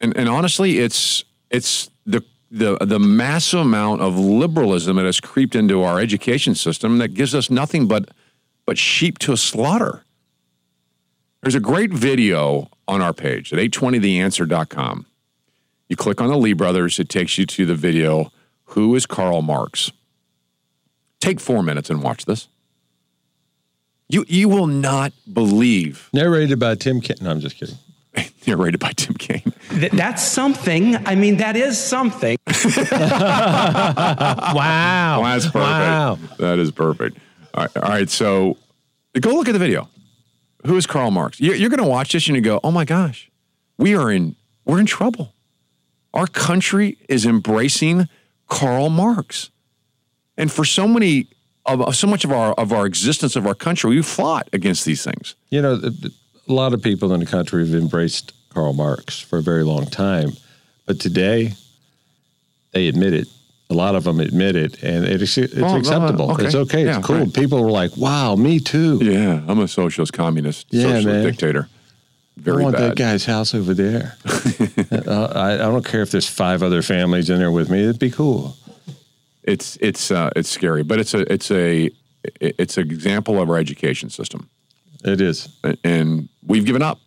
and, 0.00 0.16
and 0.16 0.28
honestly, 0.28 0.78
it's 0.78 1.24
it's 1.50 1.90
the 2.06 2.22
the 2.50 2.76
the 2.80 3.00
massive 3.00 3.60
amount 3.60 4.02
of 4.02 4.16
liberalism 4.16 4.96
that 4.96 5.04
has 5.04 5.18
creeped 5.18 5.56
into 5.56 5.82
our 5.82 5.98
education 5.98 6.54
system 6.54 6.98
that 6.98 7.14
gives 7.14 7.34
us 7.34 7.50
nothing 7.50 7.88
but 7.88 8.10
but 8.66 8.78
sheep 8.78 9.18
to 9.18 9.36
slaughter. 9.36 10.04
There's 11.42 11.56
a 11.56 11.60
great 11.60 11.92
video 11.92 12.70
on 12.92 13.02
our 13.02 13.12
page 13.12 13.52
at 13.52 13.58
820theanswer.com. 13.58 15.06
You 15.88 15.96
click 15.96 16.20
on 16.20 16.28
the 16.28 16.36
Lee 16.36 16.52
brothers, 16.52 16.98
it 16.98 17.08
takes 17.08 17.38
you 17.38 17.46
to 17.46 17.66
the 17.66 17.74
video. 17.74 18.32
Who 18.66 18.94
is 18.94 19.06
Karl 19.06 19.42
Marx? 19.42 19.90
Take 21.20 21.40
four 21.40 21.62
minutes 21.62 21.90
and 21.90 22.02
watch 22.02 22.24
this. 22.24 22.48
You 24.08 24.24
you 24.28 24.48
will 24.48 24.66
not 24.66 25.12
believe. 25.32 26.08
Narrated 26.12 26.58
by 26.58 26.74
Tim 26.74 27.00
Ken. 27.00 27.16
No, 27.20 27.30
I'm 27.30 27.40
just 27.40 27.56
kidding. 27.56 27.76
Narrated 28.46 28.80
by 28.80 28.92
Tim 28.92 29.14
Kaine. 29.14 29.52
Th- 29.70 29.92
that's 29.92 30.22
something. 30.22 30.96
I 31.06 31.14
mean, 31.14 31.38
that 31.38 31.56
is 31.56 31.78
something. 31.78 32.36
wow. 32.92 35.22
Well, 35.22 35.24
that's 35.38 35.50
perfect. 35.50 36.38
That 36.38 36.58
is 36.58 36.70
perfect. 36.72 37.18
All 37.54 37.64
right, 37.64 37.76
all 37.76 37.90
right, 37.90 38.10
so 38.10 38.58
go 39.18 39.30
look 39.30 39.48
at 39.48 39.52
the 39.52 39.58
video. 39.58 39.88
Who 40.64 40.76
is 40.76 40.86
Karl 40.86 41.10
Marx? 41.10 41.40
You're, 41.40 41.54
you're 41.54 41.70
going 41.70 41.82
to 41.82 41.88
watch 41.88 42.12
this 42.12 42.26
and 42.28 42.36
you 42.36 42.42
go, 42.42 42.60
"Oh 42.62 42.70
my 42.70 42.84
gosh, 42.84 43.30
we 43.78 43.94
are 43.94 44.10
in 44.10 44.36
we're 44.64 44.80
in 44.80 44.86
trouble. 44.86 45.34
Our 46.14 46.26
country 46.26 46.98
is 47.08 47.26
embracing 47.26 48.08
Karl 48.48 48.90
Marx, 48.90 49.50
and 50.36 50.52
for 50.52 50.64
so 50.64 50.86
many 50.86 51.28
of 51.66 51.94
so 51.96 52.06
much 52.06 52.24
of 52.24 52.32
our 52.32 52.52
of 52.54 52.72
our 52.72 52.86
existence 52.86 53.36
of 53.36 53.46
our 53.46 53.54
country, 53.54 53.90
we 53.90 54.02
fought 54.02 54.48
against 54.52 54.84
these 54.84 55.02
things. 55.04 55.34
You 55.50 55.62
know, 55.62 55.80
a 56.48 56.52
lot 56.52 56.74
of 56.74 56.82
people 56.82 57.12
in 57.12 57.20
the 57.20 57.26
country 57.26 57.64
have 57.64 57.74
embraced 57.74 58.32
Karl 58.50 58.72
Marx 58.72 59.18
for 59.18 59.38
a 59.38 59.42
very 59.42 59.64
long 59.64 59.86
time. 59.86 60.32
But 60.86 61.00
today, 61.00 61.54
they 62.72 62.88
admit 62.88 63.14
it. 63.14 63.28
A 63.72 63.78
lot 63.84 63.94
of 63.94 64.04
them 64.04 64.20
admit 64.20 64.54
it, 64.54 64.82
and 64.82 65.06
it's, 65.06 65.38
it's 65.38 65.54
Oh, 65.56 65.76
acceptable. 65.78 66.30
okay. 66.32 66.44
It's 66.44 66.54
okay. 66.54 66.84
Yeah, 66.84 66.98
it's 66.98 67.06
cool. 67.06 67.16
right. 67.16 67.32
People 67.32 67.62
were 67.62 67.70
like, 67.70 67.96
"Wow, 67.96 68.36
me 68.36 68.60
too." 68.60 68.98
Yeah, 69.02 69.40
I'm 69.48 69.58
a 69.60 69.66
socialist, 69.66 70.12
communist, 70.12 70.66
Yeah, 70.70 70.82
socialist 70.82 71.06
man. 71.06 71.24
dictator. 71.24 71.68
Very 72.36 72.60
I 72.60 72.64
want 72.64 72.76
bad. 72.76 72.90
that 72.90 72.96
guy's 72.96 73.24
house 73.24 73.54
over 73.54 73.72
there. 73.72 74.16
uh, 75.06 75.24
I, 75.34 75.54
I 75.54 75.56
don't 75.56 75.84
care 75.86 76.02
if 76.02 76.10
there's 76.10 76.28
five 76.28 76.62
other 76.62 76.82
families 76.82 77.30
in 77.30 77.38
there 77.38 77.50
with 77.50 77.70
me. 77.70 77.82
It'd 77.82 77.98
be 77.98 78.10
cool. 78.10 78.56
It's 79.42 79.76
it's 79.80 80.10
uh, 80.10 80.30
it's 80.36 80.48
scary, 80.50 80.82
but 80.82 80.98
it's 80.98 81.14
a 81.14 81.20
it's 81.32 81.50
a 81.50 81.90
it's 82.40 82.76
an 82.76 82.90
example 82.90 83.40
of 83.40 83.48
our 83.48 83.56
education 83.56 84.10
system. 84.10 84.50
It 85.04 85.20
is, 85.22 85.48
and 85.82 86.28
we've 86.46 86.64
given 86.66 86.82
up, 86.82 87.00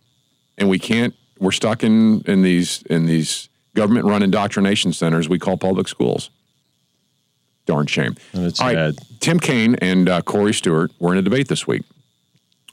and 0.58 0.68
we 0.68 0.78
can't. 0.80 1.14
We're 1.38 1.52
stuck 1.52 1.84
in 1.84 2.22
in 2.26 2.42
these 2.42 2.82
in 2.90 3.06
these 3.06 3.48
government 3.74 4.06
run 4.06 4.22
indoctrination 4.22 4.92
centers 4.92 5.28
we 5.28 5.38
call 5.38 5.56
public 5.58 5.86
schools. 5.86 6.30
Darn 7.66 7.86
shame. 7.86 8.16
it's 8.32 8.60
All 8.60 8.72
right, 8.72 8.94
Tim 9.20 9.38
Kaine 9.38 9.74
and 9.76 10.08
uh, 10.08 10.22
Corey 10.22 10.54
Stewart 10.54 10.92
were 10.98 11.12
in 11.12 11.18
a 11.18 11.22
debate 11.22 11.48
this 11.48 11.66
week. 11.66 11.82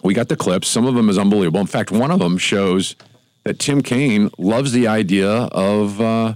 We 0.03 0.13
got 0.13 0.29
the 0.29 0.35
clips. 0.35 0.67
Some 0.67 0.85
of 0.85 0.95
them 0.95 1.09
is 1.09 1.17
unbelievable. 1.17 1.59
In 1.59 1.67
fact, 1.67 1.91
one 1.91 2.11
of 2.11 2.19
them 2.19 2.37
shows 2.37 2.95
that 3.43 3.59
Tim 3.59 3.81
Kaine 3.81 4.29
loves 4.37 4.71
the 4.71 4.87
idea 4.87 5.29
of 5.31 5.99
uh, 5.99 6.35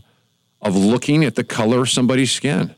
of 0.61 0.75
looking 0.75 1.23
at 1.23 1.35
the 1.35 1.43
color 1.43 1.81
of 1.81 1.89
somebody's 1.89 2.31
skin 2.31 2.75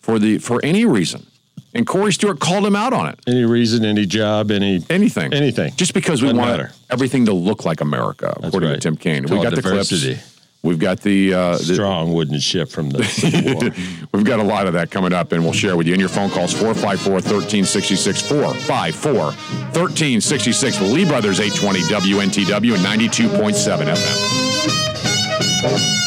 for 0.00 0.18
the 0.18 0.38
for 0.38 0.60
any 0.64 0.84
reason. 0.84 1.26
And 1.74 1.86
Corey 1.86 2.12
Stewart 2.12 2.38
called 2.38 2.66
him 2.66 2.76
out 2.76 2.92
on 2.92 3.08
it. 3.08 3.18
Any 3.26 3.44
reason, 3.44 3.84
any 3.84 4.04
job, 4.04 4.50
any 4.50 4.84
anything, 4.90 5.32
anything. 5.32 5.74
Just 5.76 5.94
because 5.94 6.20
we 6.20 6.28
Doesn't 6.28 6.38
want 6.38 6.50
matter. 6.50 6.72
everything 6.90 7.24
to 7.26 7.32
look 7.32 7.64
like 7.64 7.80
America, 7.80 8.36
according 8.42 8.68
right. 8.68 8.74
to 8.74 8.80
Tim 8.80 8.96
Kaine. 8.96 9.22
It's 9.24 9.32
We 9.32 9.42
got 9.42 9.54
the 9.54 9.62
clips. 9.62 9.90
We've 10.64 10.78
got 10.78 11.00
the, 11.00 11.34
uh, 11.34 11.56
the 11.56 11.74
strong 11.74 12.12
wooden 12.12 12.38
ship 12.38 12.68
from 12.68 12.90
the 12.90 13.02
We've 14.12 14.24
got 14.24 14.38
a 14.38 14.44
lot 14.44 14.68
of 14.68 14.74
that 14.74 14.92
coming 14.92 15.12
up, 15.12 15.32
and 15.32 15.42
we'll 15.42 15.52
share 15.52 15.76
with 15.76 15.88
you. 15.88 15.94
And 15.94 16.00
your 16.00 16.08
phone 16.08 16.30
calls 16.30 16.52
454 16.52 17.14
1366 17.14 18.22
454 18.22 19.14
1366. 19.14 20.80
Lee 20.82 21.04
Brothers 21.04 21.40
820 21.40 21.80
WNTW 22.14 22.74
and 22.76 22.84
92.7 22.84 23.92
FM. 25.62 26.01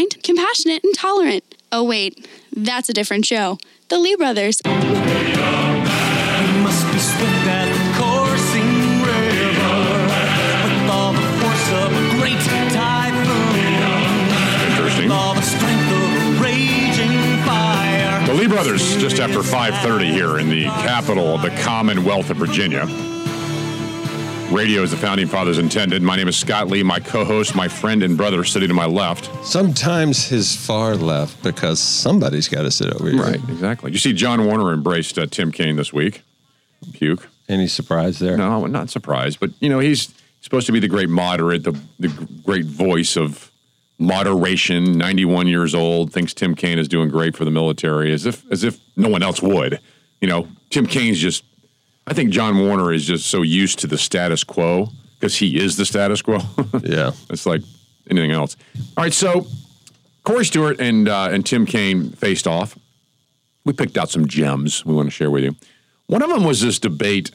Kind, 0.00 0.22
compassionate, 0.22 0.82
and 0.82 0.94
tolerant. 0.94 1.44
Oh, 1.70 1.84
wait, 1.84 2.26
that's 2.56 2.88
a 2.88 2.94
different 2.94 3.26
show. 3.26 3.58
The 3.88 3.98
Lee 3.98 4.16
Brothers. 4.16 4.62
must 4.64 4.80
be 6.90 6.98
swift 6.98 7.46
as 7.46 7.68
the 7.68 7.84
coursing 8.00 9.02
river 9.04 10.00
with 10.64 10.90
all 10.90 11.12
the 11.12 11.20
force 11.36 11.68
of 11.84 11.92
a 11.92 12.04
great 12.16 12.40
typhoon. 12.72 13.58
Interesting. 14.70 15.04
With 15.04 15.12
all 15.12 15.34
the 15.34 15.42
strength 15.42 15.92
of 15.92 16.00
a 16.16 16.42
raging 16.42 17.44
fire. 17.44 18.26
The 18.26 18.32
Lee 18.32 18.46
Brothers, 18.46 18.96
just 18.96 19.20
after 19.20 19.42
5:30 19.42 20.10
here 20.10 20.38
in 20.38 20.48
the 20.48 20.64
capital 20.64 21.34
of 21.34 21.42
the 21.42 21.50
Commonwealth 21.60 22.30
of 22.30 22.38
Virginia. 22.38 22.86
Radio 24.50 24.82
as 24.82 24.90
the 24.90 24.96
founding 24.96 25.28
fathers 25.28 25.58
intended. 25.58 26.02
My 26.02 26.16
name 26.16 26.26
is 26.26 26.36
Scott 26.36 26.66
Lee. 26.66 26.82
My 26.82 26.98
co-host, 26.98 27.54
my 27.54 27.68
friend 27.68 28.02
and 28.02 28.16
brother, 28.16 28.42
sitting 28.42 28.68
to 28.68 28.74
my 28.74 28.84
left. 28.84 29.30
Sometimes 29.46 30.26
his 30.26 30.56
far 30.56 30.96
left 30.96 31.40
because 31.44 31.78
somebody's 31.78 32.48
got 32.48 32.62
to 32.62 32.70
sit 32.70 32.92
over 32.92 33.10
here. 33.10 33.22
Right, 33.22 33.40
exactly. 33.48 33.92
You 33.92 33.98
see, 33.98 34.12
John 34.12 34.44
Warner 34.44 34.72
embraced 34.72 35.18
uh, 35.18 35.26
Tim 35.26 35.52
Kaine 35.52 35.76
this 35.76 35.92
week. 35.92 36.22
Puke. 36.94 37.28
Any 37.48 37.68
surprise 37.68 38.18
there? 38.18 38.36
No, 38.36 38.66
not 38.66 38.90
surprised. 38.90 39.38
But 39.38 39.50
you 39.60 39.68
know, 39.68 39.78
he's 39.78 40.12
supposed 40.40 40.66
to 40.66 40.72
be 40.72 40.80
the 40.80 40.88
great 40.88 41.08
moderate, 41.08 41.62
the 41.62 41.78
the 42.00 42.08
great 42.44 42.64
voice 42.66 43.16
of 43.16 43.52
moderation. 43.98 44.98
91 44.98 45.46
years 45.46 45.74
old, 45.74 46.12
thinks 46.12 46.34
Tim 46.34 46.56
Kaine 46.56 46.78
is 46.78 46.88
doing 46.88 47.08
great 47.08 47.36
for 47.36 47.44
the 47.44 47.50
military, 47.52 48.12
as 48.12 48.26
if 48.26 48.50
as 48.50 48.64
if 48.64 48.80
no 48.96 49.08
one 49.08 49.22
else 49.22 49.40
would. 49.42 49.78
You 50.20 50.28
know, 50.28 50.48
Tim 50.70 50.86
Kaine's 50.86 51.20
just. 51.20 51.44
I 52.06 52.14
think 52.14 52.30
John 52.30 52.58
Warner 52.58 52.92
is 52.92 53.06
just 53.06 53.26
so 53.26 53.42
used 53.42 53.78
to 53.80 53.86
the 53.86 53.98
status 53.98 54.44
quo 54.44 54.90
because 55.18 55.36
he 55.36 55.58
is 55.60 55.76
the 55.76 55.84
status 55.84 56.22
quo. 56.22 56.38
yeah, 56.82 57.12
it's 57.28 57.46
like 57.46 57.62
anything 58.10 58.32
else. 58.32 58.56
All 58.96 59.04
right, 59.04 59.12
so 59.12 59.46
Corey 60.24 60.44
Stewart 60.44 60.80
and 60.80 61.08
uh, 61.08 61.28
and 61.30 61.44
Tim 61.44 61.66
Kaine 61.66 62.10
faced 62.10 62.46
off. 62.46 62.78
We 63.64 63.72
picked 63.72 63.98
out 63.98 64.10
some 64.10 64.26
gems 64.26 64.84
we 64.84 64.94
want 64.94 65.06
to 65.06 65.10
share 65.10 65.30
with 65.30 65.44
you. 65.44 65.54
One 66.06 66.22
of 66.22 66.30
them 66.30 66.44
was 66.44 66.60
this 66.60 66.78
debate 66.78 67.30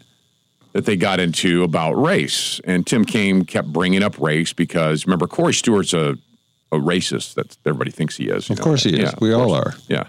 that 0.74 0.86
they 0.86 0.98
got 0.98 1.20
into 1.20 1.64
about 1.64 1.94
race, 1.94 2.60
and 2.66 2.86
Tim 2.86 3.06
Kaine 3.06 3.46
kept 3.46 3.72
bringing 3.72 4.04
up 4.04 4.20
race 4.20 4.52
because 4.52 5.06
remember 5.06 5.28
Corey 5.28 5.54
Stewart's 5.54 5.94
a 5.94 6.18
a 6.72 6.78
racist 6.78 7.36
that 7.36 7.58
everybody 7.66 7.92
thinks 7.92 8.18
he 8.18 8.30
is. 8.30 8.50
Of 8.50 8.58
know. 8.58 8.64
course 8.64 8.84
he 8.84 8.94
is. 8.94 9.00
Yeah, 9.00 9.14
we 9.22 9.34
all 9.34 9.54
are. 9.54 9.74
Yeah. 9.88 10.08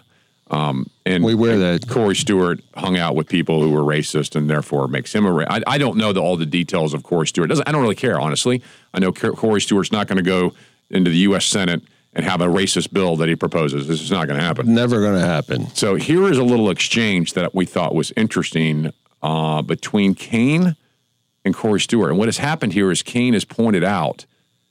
Um, 0.50 0.88
and 1.04 1.24
We 1.24 1.34
wear 1.34 1.58
that. 1.58 1.88
Corey 1.88 2.14
Stewart 2.14 2.60
hung 2.76 2.96
out 2.96 3.16
with 3.16 3.28
people 3.28 3.62
who 3.62 3.70
were 3.70 3.80
racist, 3.82 4.36
and 4.36 4.48
therefore 4.48 4.86
makes 4.86 5.12
him 5.12 5.26
a. 5.26 5.32
Ra- 5.32 5.46
I, 5.48 5.62
I 5.66 5.78
don't 5.78 5.96
know 5.96 6.12
the, 6.12 6.20
all 6.20 6.36
the 6.36 6.46
details 6.46 6.94
of 6.94 7.02
Corey 7.02 7.26
Stewart. 7.26 7.48
Doesn't 7.48 7.68
I 7.68 7.72
don't 7.72 7.82
really 7.82 7.96
care 7.96 8.20
honestly. 8.20 8.62
I 8.94 9.00
know 9.00 9.12
Corey 9.12 9.60
Stewart's 9.60 9.90
not 9.92 10.06
going 10.06 10.18
to 10.18 10.22
go 10.22 10.54
into 10.90 11.10
the 11.10 11.18
U.S. 11.18 11.46
Senate 11.46 11.82
and 12.12 12.24
have 12.24 12.40
a 12.40 12.46
racist 12.46 12.92
bill 12.92 13.16
that 13.16 13.28
he 13.28 13.36
proposes. 13.36 13.88
This 13.88 14.00
is 14.00 14.10
not 14.10 14.26
going 14.26 14.38
to 14.38 14.44
happen. 14.44 14.72
Never 14.72 15.00
going 15.00 15.20
to 15.20 15.26
happen. 15.26 15.66
So 15.74 15.96
here 15.96 16.30
is 16.30 16.38
a 16.38 16.44
little 16.44 16.70
exchange 16.70 17.34
that 17.34 17.54
we 17.54 17.66
thought 17.66 17.94
was 17.94 18.12
interesting 18.16 18.92
uh, 19.22 19.62
between 19.62 20.14
Kaine 20.14 20.76
and 21.44 21.54
Corey 21.54 21.80
Stewart. 21.80 22.10
And 22.10 22.18
what 22.18 22.28
has 22.28 22.38
happened 22.38 22.72
here 22.72 22.90
is 22.90 23.02
Kaine 23.02 23.34
has 23.34 23.44
pointed 23.44 23.84
out 23.84 24.24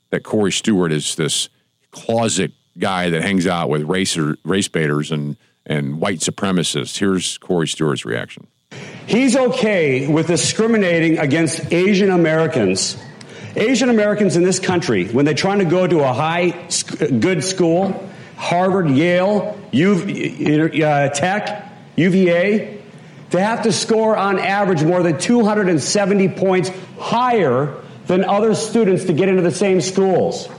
that 0.10 0.24
Corey 0.24 0.52
Stewart 0.52 0.92
is 0.92 1.16
this 1.16 1.50
closet 1.92 2.52
guy 2.80 3.10
that 3.10 3.22
hangs 3.22 3.46
out 3.46 3.70
with 3.70 3.84
racer, 3.84 4.38
race 4.44 4.68
baiters 4.68 5.12
and, 5.12 5.38
and 5.66 6.00
white 6.00 6.20
supremacists. 6.20 6.98
Here's 6.98 7.38
Corey 7.38 7.68
Stewart's 7.68 8.06
reaction. 8.06 8.48
He's 9.08 9.36
okay 9.36 10.08
with 10.08 10.28
discriminating 10.28 11.20
against 11.20 11.72
Asian 11.72 12.10
Americans. 12.10 12.98
Asian 13.56 13.90
Americans 13.90 14.36
in 14.36 14.44
this 14.44 14.60
country, 14.60 15.08
when 15.08 15.26
they're 15.26 15.34
trying 15.34 15.60
to 15.60 15.66
go 15.66 15.88
to 15.88 16.00
a 16.00 16.12
high, 16.12 16.68
good 17.20 17.44
school, 17.44 18.10
Harvard, 18.36 18.90
Yale, 18.90 19.58
U, 19.72 19.94
uh, 20.84 21.10
Tech, 21.10 21.72
UVA, 21.96 22.82
they 23.30 23.42
have 23.42 23.64
to 23.64 23.72
score 23.72 24.16
on 24.18 24.40
average 24.40 24.84
more 24.84 25.04
than 25.04 25.18
270 25.18 26.30
points 26.30 26.72
higher 27.00 27.76
than 28.08 28.24
other 28.24 28.56
students 28.56 29.06
to 29.06 29.14
get 29.14 29.30
into 29.30 29.42
the 29.42 29.52
same 29.52 29.82
schools. 29.82 30.50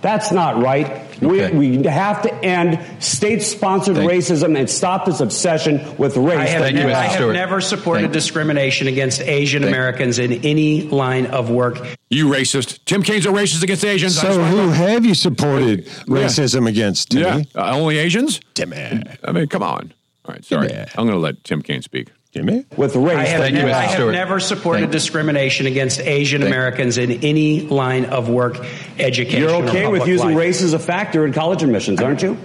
That's 0.00 0.32
not 0.32 0.62
right. 0.62 1.05
We, 1.20 1.50
we 1.50 1.82
have 1.84 2.22
to 2.22 2.34
end 2.44 3.02
state 3.02 3.42
sponsored 3.42 3.96
racism 3.96 4.58
and 4.58 4.68
stop 4.68 5.04
this 5.06 5.20
obsession 5.20 5.96
with 5.96 6.16
race. 6.16 6.38
I 6.38 6.46
have, 6.46 6.74
never, 6.74 6.90
I 6.90 7.04
have. 7.04 7.20
have 7.20 7.32
never 7.32 7.60
supported 7.60 8.12
discrimination 8.12 8.86
against 8.86 9.20
Asian 9.20 9.64
Americans 9.64 10.18
in 10.18 10.32
any 10.44 10.82
line 10.82 11.26
of 11.26 11.50
work. 11.50 11.78
You 12.10 12.26
racist. 12.28 12.84
Tim 12.84 13.02
Kaine's 13.02 13.26
a 13.26 13.30
racist 13.30 13.62
against 13.62 13.84
Asians. 13.84 14.20
So 14.20 14.42
who 14.44 14.56
know. 14.56 14.70
have 14.70 15.04
you 15.04 15.14
supported 15.14 15.86
racism 16.06 16.68
against? 16.68 17.10
Timmy? 17.10 17.48
Yeah. 17.54 17.60
Uh, 17.62 17.76
only 17.76 17.98
Asians? 17.98 18.40
Timmy. 18.54 19.02
I 19.24 19.32
mean, 19.32 19.48
come 19.48 19.62
on. 19.62 19.92
All 20.24 20.34
right, 20.34 20.44
sorry. 20.44 20.72
I'm 20.72 21.06
going 21.06 21.10
to 21.10 21.18
let 21.18 21.44
Tim 21.44 21.62
Kaine 21.62 21.82
speak. 21.82 22.10
Timmy? 22.36 22.66
With 22.76 22.94
race. 22.96 23.16
I 23.16 23.24
have, 23.24 23.40
that 23.40 23.50
you 23.52 23.56
never, 23.56 23.70
I 23.70 23.82
have. 23.84 23.98
have 23.98 24.10
never 24.10 24.40
supported 24.40 24.90
discrimination 24.90 25.66
against 25.66 26.00
Asian 26.00 26.42
Americans 26.42 26.98
in 26.98 27.24
any 27.24 27.62
line 27.62 28.04
of 28.04 28.28
work, 28.28 28.58
education. 28.98 29.40
You're 29.40 29.54
or 29.54 29.64
okay 29.64 29.86
with 29.86 30.06
using 30.06 30.28
life. 30.28 30.36
race 30.36 30.62
as 30.62 30.74
a 30.74 30.78
factor 30.78 31.24
in 31.24 31.32
college 31.32 31.62
admissions, 31.62 32.00
aren't 32.02 32.22
you? 32.22 32.36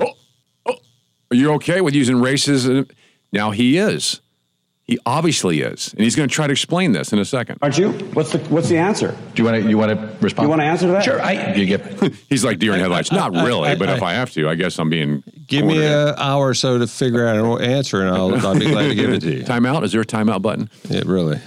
Oh, 0.00 0.12
oh, 0.66 0.74
are 1.30 1.34
you 1.34 1.52
okay 1.54 1.80
with 1.80 1.94
using 1.94 2.20
races? 2.20 2.86
Now 3.32 3.52
he 3.52 3.78
is. 3.78 4.20
He 4.90 4.98
obviously 5.06 5.60
is, 5.60 5.92
and 5.94 6.02
he's 6.02 6.16
going 6.16 6.28
to 6.28 6.34
try 6.34 6.48
to 6.48 6.50
explain 6.50 6.90
this 6.90 7.12
in 7.12 7.20
a 7.20 7.24
second. 7.24 7.60
Aren't 7.62 7.78
you? 7.78 7.92
What's 8.12 8.32
the 8.32 8.38
What's 8.48 8.68
the 8.68 8.78
answer? 8.78 9.16
Do 9.36 9.40
you 9.40 9.48
want 9.48 9.62
to? 9.62 9.70
You 9.70 9.78
want 9.78 9.92
to 9.92 10.16
respond? 10.20 10.46
You 10.46 10.48
want 10.50 10.62
to 10.62 10.66
answer 10.66 10.86
to 10.86 10.92
that? 10.94 11.04
Sure. 11.04 11.22
I, 11.22 11.54
You 11.54 11.64
get. 11.64 12.12
He's 12.28 12.44
like 12.44 12.58
deer 12.58 12.72
in 12.74 12.80
headlights. 12.80 13.12
Not 13.12 13.30
really, 13.30 13.68
I- 13.68 13.76
but 13.76 13.88
if 13.88 14.02
I- 14.02 14.10
I 14.10 14.14
have 14.14 14.32
to, 14.32 14.48
I 14.48 14.56
guess 14.56 14.80
I'm 14.80 14.90
being. 14.90 15.22
Give 15.46 15.64
me 15.64 15.80
an 15.86 16.14
hour 16.18 16.48
or 16.48 16.54
so 16.54 16.78
to 16.78 16.88
figure 16.88 17.24
out 17.24 17.36
an 17.36 17.62
answer, 17.70 18.00
and 18.00 18.10
I'll, 18.10 18.34
I'll 18.44 18.58
be 18.58 18.68
glad 18.68 18.88
to 18.88 18.94
give 18.96 19.10
it 19.10 19.20
to 19.20 19.32
you. 19.36 19.44
Timeout? 19.44 19.84
Is 19.84 19.92
there 19.92 20.00
a 20.00 20.04
timeout 20.04 20.42
button? 20.42 20.68
It 20.88 21.06
really. 21.06 21.38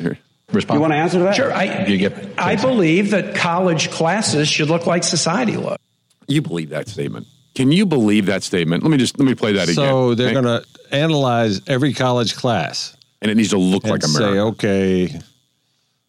Respond. 0.53 0.77
You 0.77 0.81
want 0.81 0.93
to 0.93 0.97
answer 0.97 1.17
to 1.17 1.23
that? 1.25 1.35
Sure. 1.35 1.51
I, 1.53 1.85
You 1.85 1.97
get. 1.97 2.17
I 2.37 2.55
believe 2.55 3.11
that 3.11 3.35
college 3.35 3.91
classes 3.91 4.47
should 4.47 4.69
look 4.69 4.87
like 4.87 5.03
society 5.03 5.57
looks. 5.57 5.83
You 6.27 6.41
believe 6.41 6.69
that 6.69 6.87
statement? 6.87 7.27
Can 7.55 7.73
you 7.73 7.85
believe 7.85 8.27
that 8.27 8.41
statement? 8.43 8.83
Let 8.83 8.89
me 8.89 8.97
just 8.97 9.19
let 9.19 9.25
me 9.25 9.35
play 9.35 9.51
that 9.51 9.63
again. 9.63 9.75
So 9.75 10.15
they're 10.15 10.31
going 10.31 10.45
to 10.45 10.63
analyze 10.95 11.59
every 11.67 11.91
college 11.93 12.35
class 12.37 12.95
and 13.23 13.31
it 13.31 13.35
needs 13.35 13.49
to 13.49 13.57
look 13.57 13.83
and 13.83 13.91
like 13.91 14.03
say, 14.03 14.23
America. 14.23 14.41
okay, 14.41 15.07
Here 15.07 15.21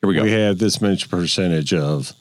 we 0.02 0.14
go. 0.14 0.24
We 0.24 0.32
have 0.32 0.58
this 0.58 0.80
much 0.80 1.08
percentage 1.08 1.72
of 1.72 2.12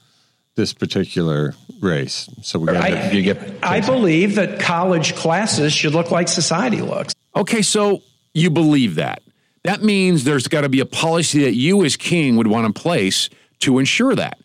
this 0.55 0.71
particular 0.71 1.55
race. 1.81 2.29
So 2.43 2.59
we 2.59 2.67
got 2.67 2.77
I, 2.77 3.09
to 3.09 3.21
get. 3.21 3.57
I 3.63 3.81
believe 3.81 4.35
that 4.35 4.59
college 4.59 5.15
classes 5.15 5.73
should 5.73 5.93
look 5.93 6.11
like 6.11 6.27
society 6.27 6.81
looks. 6.81 7.13
Okay, 7.35 7.63
so 7.63 8.03
you 8.33 8.51
believe 8.51 8.95
that. 8.95 9.23
That 9.63 9.81
means 9.81 10.25
there's 10.25 10.47
got 10.47 10.61
to 10.61 10.69
be 10.69 10.79
a 10.79 10.85
policy 10.85 11.43
that 11.43 11.55
you 11.55 11.83
as 11.83 11.97
king 11.97 12.35
would 12.37 12.47
want 12.47 12.65
in 12.65 12.73
place 12.73 13.29
to 13.59 13.79
ensure 13.79 14.13
that. 14.15 14.37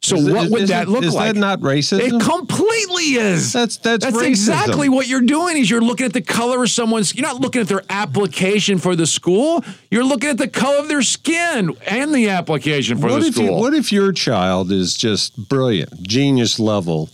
So 0.00 0.14
Is 0.16 0.28
it- 0.28 0.32
what 0.32 0.50
would 0.50 0.68
that 0.68 0.88
look 0.88 1.02
is 1.02 1.12
like? 1.12 1.28
Is 1.28 1.34
that 1.34 1.40
not 1.40 1.60
racism? 1.60 2.00
It 2.00 2.20
completely 2.22 3.14
is. 3.14 3.52
That's 3.52 3.78
that's 3.78 4.04
That's 4.04 4.16
racism. 4.16 4.28
exactly 4.28 4.88
what 4.88 5.08
you're 5.08 5.20
doing. 5.22 5.56
Is 5.56 5.68
you're 5.68 5.80
looking 5.80 6.06
at 6.06 6.12
the 6.12 6.20
color 6.22 6.62
of 6.62 6.70
someone's. 6.70 7.14
You're 7.16 7.26
not 7.26 7.40
looking 7.40 7.60
at 7.62 7.68
their 7.68 7.82
application 7.90 8.78
for 8.78 8.94
the 8.94 9.06
school. 9.08 9.64
You're 9.90 10.04
looking 10.04 10.30
at 10.30 10.38
the 10.38 10.46
color 10.46 10.78
of 10.78 10.86
their 10.88 11.02
skin 11.02 11.76
and 11.86 12.14
the 12.14 12.28
application 12.28 12.98
for 12.98 13.08
what 13.08 13.20
the 13.22 13.26
if 13.28 13.34
school. 13.34 13.46
You, 13.46 13.52
what 13.54 13.74
if 13.74 13.90
your 13.92 14.12
child 14.12 14.70
is 14.70 14.94
just 14.94 15.36
brilliant, 15.48 16.00
genius 16.04 16.60
level, 16.60 17.10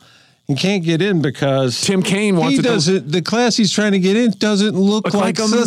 and 0.47 0.59
can't 0.59 0.85
get 0.85 1.01
in 1.01 1.23
because 1.23 1.81
Tim 1.81 2.03
Kaine 2.03 2.37
wants 2.37 2.57
he 2.57 2.57
to- 2.59 2.69
doesn't. 2.69 3.11
the 3.11 3.23
class 3.23 3.57
he's 3.57 3.73
trying 3.73 3.93
to 3.93 3.99
get 3.99 4.15
in 4.17 4.33
doesn't 4.33 4.75
look, 4.79 5.07
Look 5.07 5.15
like, 5.15 5.39
a 5.39 5.49
society. 5.49 5.65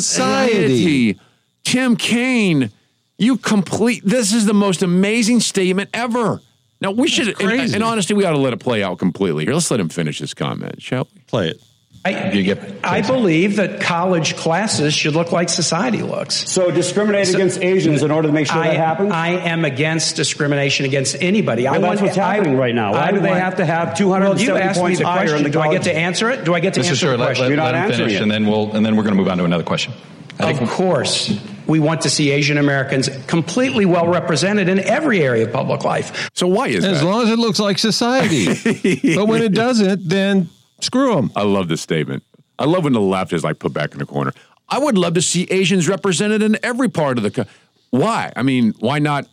society. 1.13 1.19
Tim 1.63 1.95
Kaine, 1.95 2.69
you 3.17 3.37
complete. 3.37 4.03
This 4.05 4.31
is 4.33 4.45
the 4.45 4.53
most 4.53 4.83
amazing 4.83 5.39
statement 5.39 5.89
ever. 5.95 6.41
Now 6.79 6.91
we 6.91 7.07
should, 7.07 7.39
in, 7.41 7.75
in 7.75 7.81
honesty, 7.81 8.13
we 8.13 8.23
ought 8.25 8.31
to 8.31 8.37
let 8.37 8.53
it 8.53 8.59
play 8.59 8.83
out 8.83 8.99
completely 8.99 9.45
here. 9.45 9.53
Let's 9.53 9.71
let 9.71 9.79
him 9.79 9.89
finish 9.89 10.19
his 10.19 10.33
comment, 10.33 10.81
shall 10.81 11.07
we? 11.13 11.21
Play 11.21 11.49
it. 11.49 11.61
I, 12.05 12.31
You 12.31 12.43
get. 12.43 12.59
I 12.85 13.01
believe 13.01 13.55
that 13.57 13.81
college 13.81 14.37
classes 14.37 14.93
should 14.93 15.13
look 15.15 15.31
like 15.33 15.49
society 15.49 16.03
looks. 16.03 16.35
So 16.49 16.69
discriminate 16.71 17.33
against 17.33 17.59
Asians 17.61 18.01
in 18.03 18.11
order 18.11 18.27
to 18.29 18.33
make 18.33 18.47
sure 18.47 18.57
I, 18.61 18.67
that 18.67 18.77
happens? 18.77 19.11
I 19.11 19.29
am 19.31 19.65
against 19.65 20.15
discrimination 20.15 20.85
against 20.85 21.17
anybody. 21.21 21.67
I 21.67 21.71
Well, 21.73 21.81
want 21.81 21.99
that's 21.99 22.01
what's 22.03 22.17
I- 22.17 22.35
happening 22.35 22.55
right 22.55 22.73
now. 22.75 22.93
Why 22.93 23.07
I 23.07 23.11
do 23.11 23.19
they 23.19 23.29
want- 23.29 23.41
have 23.41 23.55
to 23.57 23.65
have 23.65 23.87
Well, 23.87 24.35
270 24.37 24.43
you 24.43 24.55
asked 24.57 24.77
me 24.77 24.81
points 24.83 24.99
the 24.99 25.05
higher 25.05 25.21
in 25.23 25.27
question. 25.27 25.43
the 25.43 25.49
Do 25.49 25.59
I 25.59 25.71
get 25.73 25.83
to 25.83 25.97
answer 25.97 26.29
it? 26.29 26.45
Do 26.45 26.53
I 26.53 26.59
get 26.61 26.75
to 26.75 26.79
Mr. 26.79 26.83
answer 26.83 26.95
Stewart, 26.95 27.11
the 27.13 27.17
let, 27.17 27.25
question? 27.29 27.43
let, 27.43 27.49
You're 27.49 27.57
not 27.57 27.63
let 27.65 27.75
him 27.75 27.81
answering 27.91 27.97
finish, 28.09 28.19
it. 28.19 28.21
and 28.23 28.31
then 28.31 28.45
we'll 28.45 28.71
and 28.73 28.85
then 28.85 28.95
we're 28.95 29.03
going 29.03 29.15
to 29.15 29.19
move 29.21 29.27
on 29.29 29.37
to 29.39 29.43
another 29.43 29.63
question. 29.63 29.91
I 30.39 30.45
think 30.53 30.61
Of 30.61 30.69
course, 30.69 31.35
we 31.67 31.79
want 31.79 32.01
to 32.01 32.09
see 32.09 32.31
Asian 32.31 32.57
Americans 32.57 33.09
completely 33.27 33.85
well 33.85 34.07
represented 34.07 34.69
in 34.69 34.79
every 34.79 35.21
area 35.21 35.45
of 35.45 35.53
public 35.53 35.83
life. 35.83 36.29
So 36.33 36.47
why 36.47 36.67
is 36.67 36.83
that? 36.83 36.93
As 36.93 36.99
that? 37.01 37.05
long 37.05 37.23
as 37.23 37.29
it 37.29 37.39
looks 37.39 37.59
like 37.59 37.77
society. 37.77 38.47
but 39.15 39.27
when 39.27 39.41
it 39.41 39.53
doesn't, 39.53 40.07
then 40.07 40.49
screw 40.81 41.15
them. 41.15 41.31
I 41.35 41.43
love 41.43 41.67
this 41.67 41.81
statement. 41.81 42.23
I 42.59 42.65
love 42.65 42.83
when 42.83 42.93
the 42.93 43.01
left 43.01 43.33
is 43.33 43.43
like 43.43 43.59
put 43.59 43.73
back 43.73 43.91
in 43.93 43.99
the 43.99 44.05
corner. 44.05 44.33
I 44.69 44.79
would 44.79 44.97
love 44.97 45.13
to 45.13 45.21
see 45.21 45.43
Asians 45.49 45.87
represented 45.87 46.41
in 46.41 46.57
every 46.63 46.89
part 46.89 47.17
of 47.17 47.23
the. 47.23 47.31
Co- 47.31 47.45
why? 47.91 48.33
I 48.35 48.43
mean, 48.43 48.73
why 48.79 48.99
not? 48.99 49.27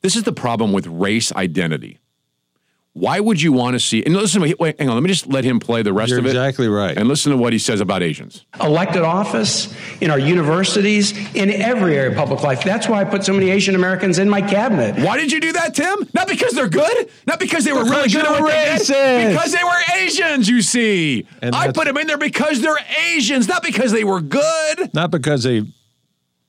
This 0.00 0.16
is 0.16 0.24
the 0.24 0.32
problem 0.32 0.72
with 0.72 0.86
race 0.86 1.32
identity. 1.34 1.98
Why 2.94 3.20
would 3.20 3.40
you 3.40 3.52
want 3.52 3.72
to 3.72 3.80
see? 3.80 4.04
And 4.04 4.14
listen, 4.14 4.42
wait, 4.42 4.60
wait, 4.60 4.78
hang 4.78 4.90
on. 4.90 4.94
Let 4.96 5.02
me 5.02 5.08
just 5.08 5.26
let 5.26 5.44
him 5.44 5.58
play 5.60 5.82
the 5.82 5.94
rest 5.94 6.10
You're 6.10 6.18
of 6.18 6.26
it. 6.26 6.30
exactly 6.30 6.68
right. 6.68 6.94
And 6.96 7.08
listen 7.08 7.32
to 7.32 7.38
what 7.38 7.54
he 7.54 7.58
says 7.58 7.80
about 7.80 8.02
Asians. 8.02 8.44
Elected 8.60 9.00
office 9.00 9.74
in 10.02 10.10
our 10.10 10.18
universities, 10.18 11.12
in 11.34 11.50
every 11.50 11.96
area 11.96 12.10
of 12.10 12.16
public 12.16 12.42
life. 12.42 12.62
That's 12.62 12.88
why 12.90 13.00
I 13.00 13.04
put 13.04 13.24
so 13.24 13.32
many 13.32 13.48
Asian 13.48 13.74
Americans 13.74 14.18
in 14.18 14.28
my 14.28 14.42
cabinet. 14.42 15.02
Why 15.02 15.16
did 15.16 15.32
you 15.32 15.40
do 15.40 15.52
that, 15.54 15.74
Tim? 15.74 16.06
Not 16.12 16.28
because 16.28 16.52
they're 16.52 16.68
good. 16.68 17.08
Not 17.26 17.40
because 17.40 17.64
they 17.64 17.72
were 17.72 17.84
really 17.84 18.10
good 18.10 18.26
at 18.26 18.30
you're 18.30 18.42
what 18.42 18.52
they 18.52 18.84
did. 18.84 19.32
Because 19.32 19.52
they 19.52 19.64
were 19.64 19.80
Asians. 19.94 20.48
You 20.50 20.60
see, 20.60 21.26
And 21.40 21.54
I 21.54 21.72
put 21.72 21.86
them 21.86 21.96
in 21.96 22.06
there 22.06 22.18
because 22.18 22.60
they're 22.60 22.76
Asians, 23.14 23.48
not 23.48 23.62
because 23.62 23.92
they 23.92 24.04
were 24.04 24.20
good. 24.20 24.92
Not 24.92 25.10
because 25.10 25.44
they 25.44 25.62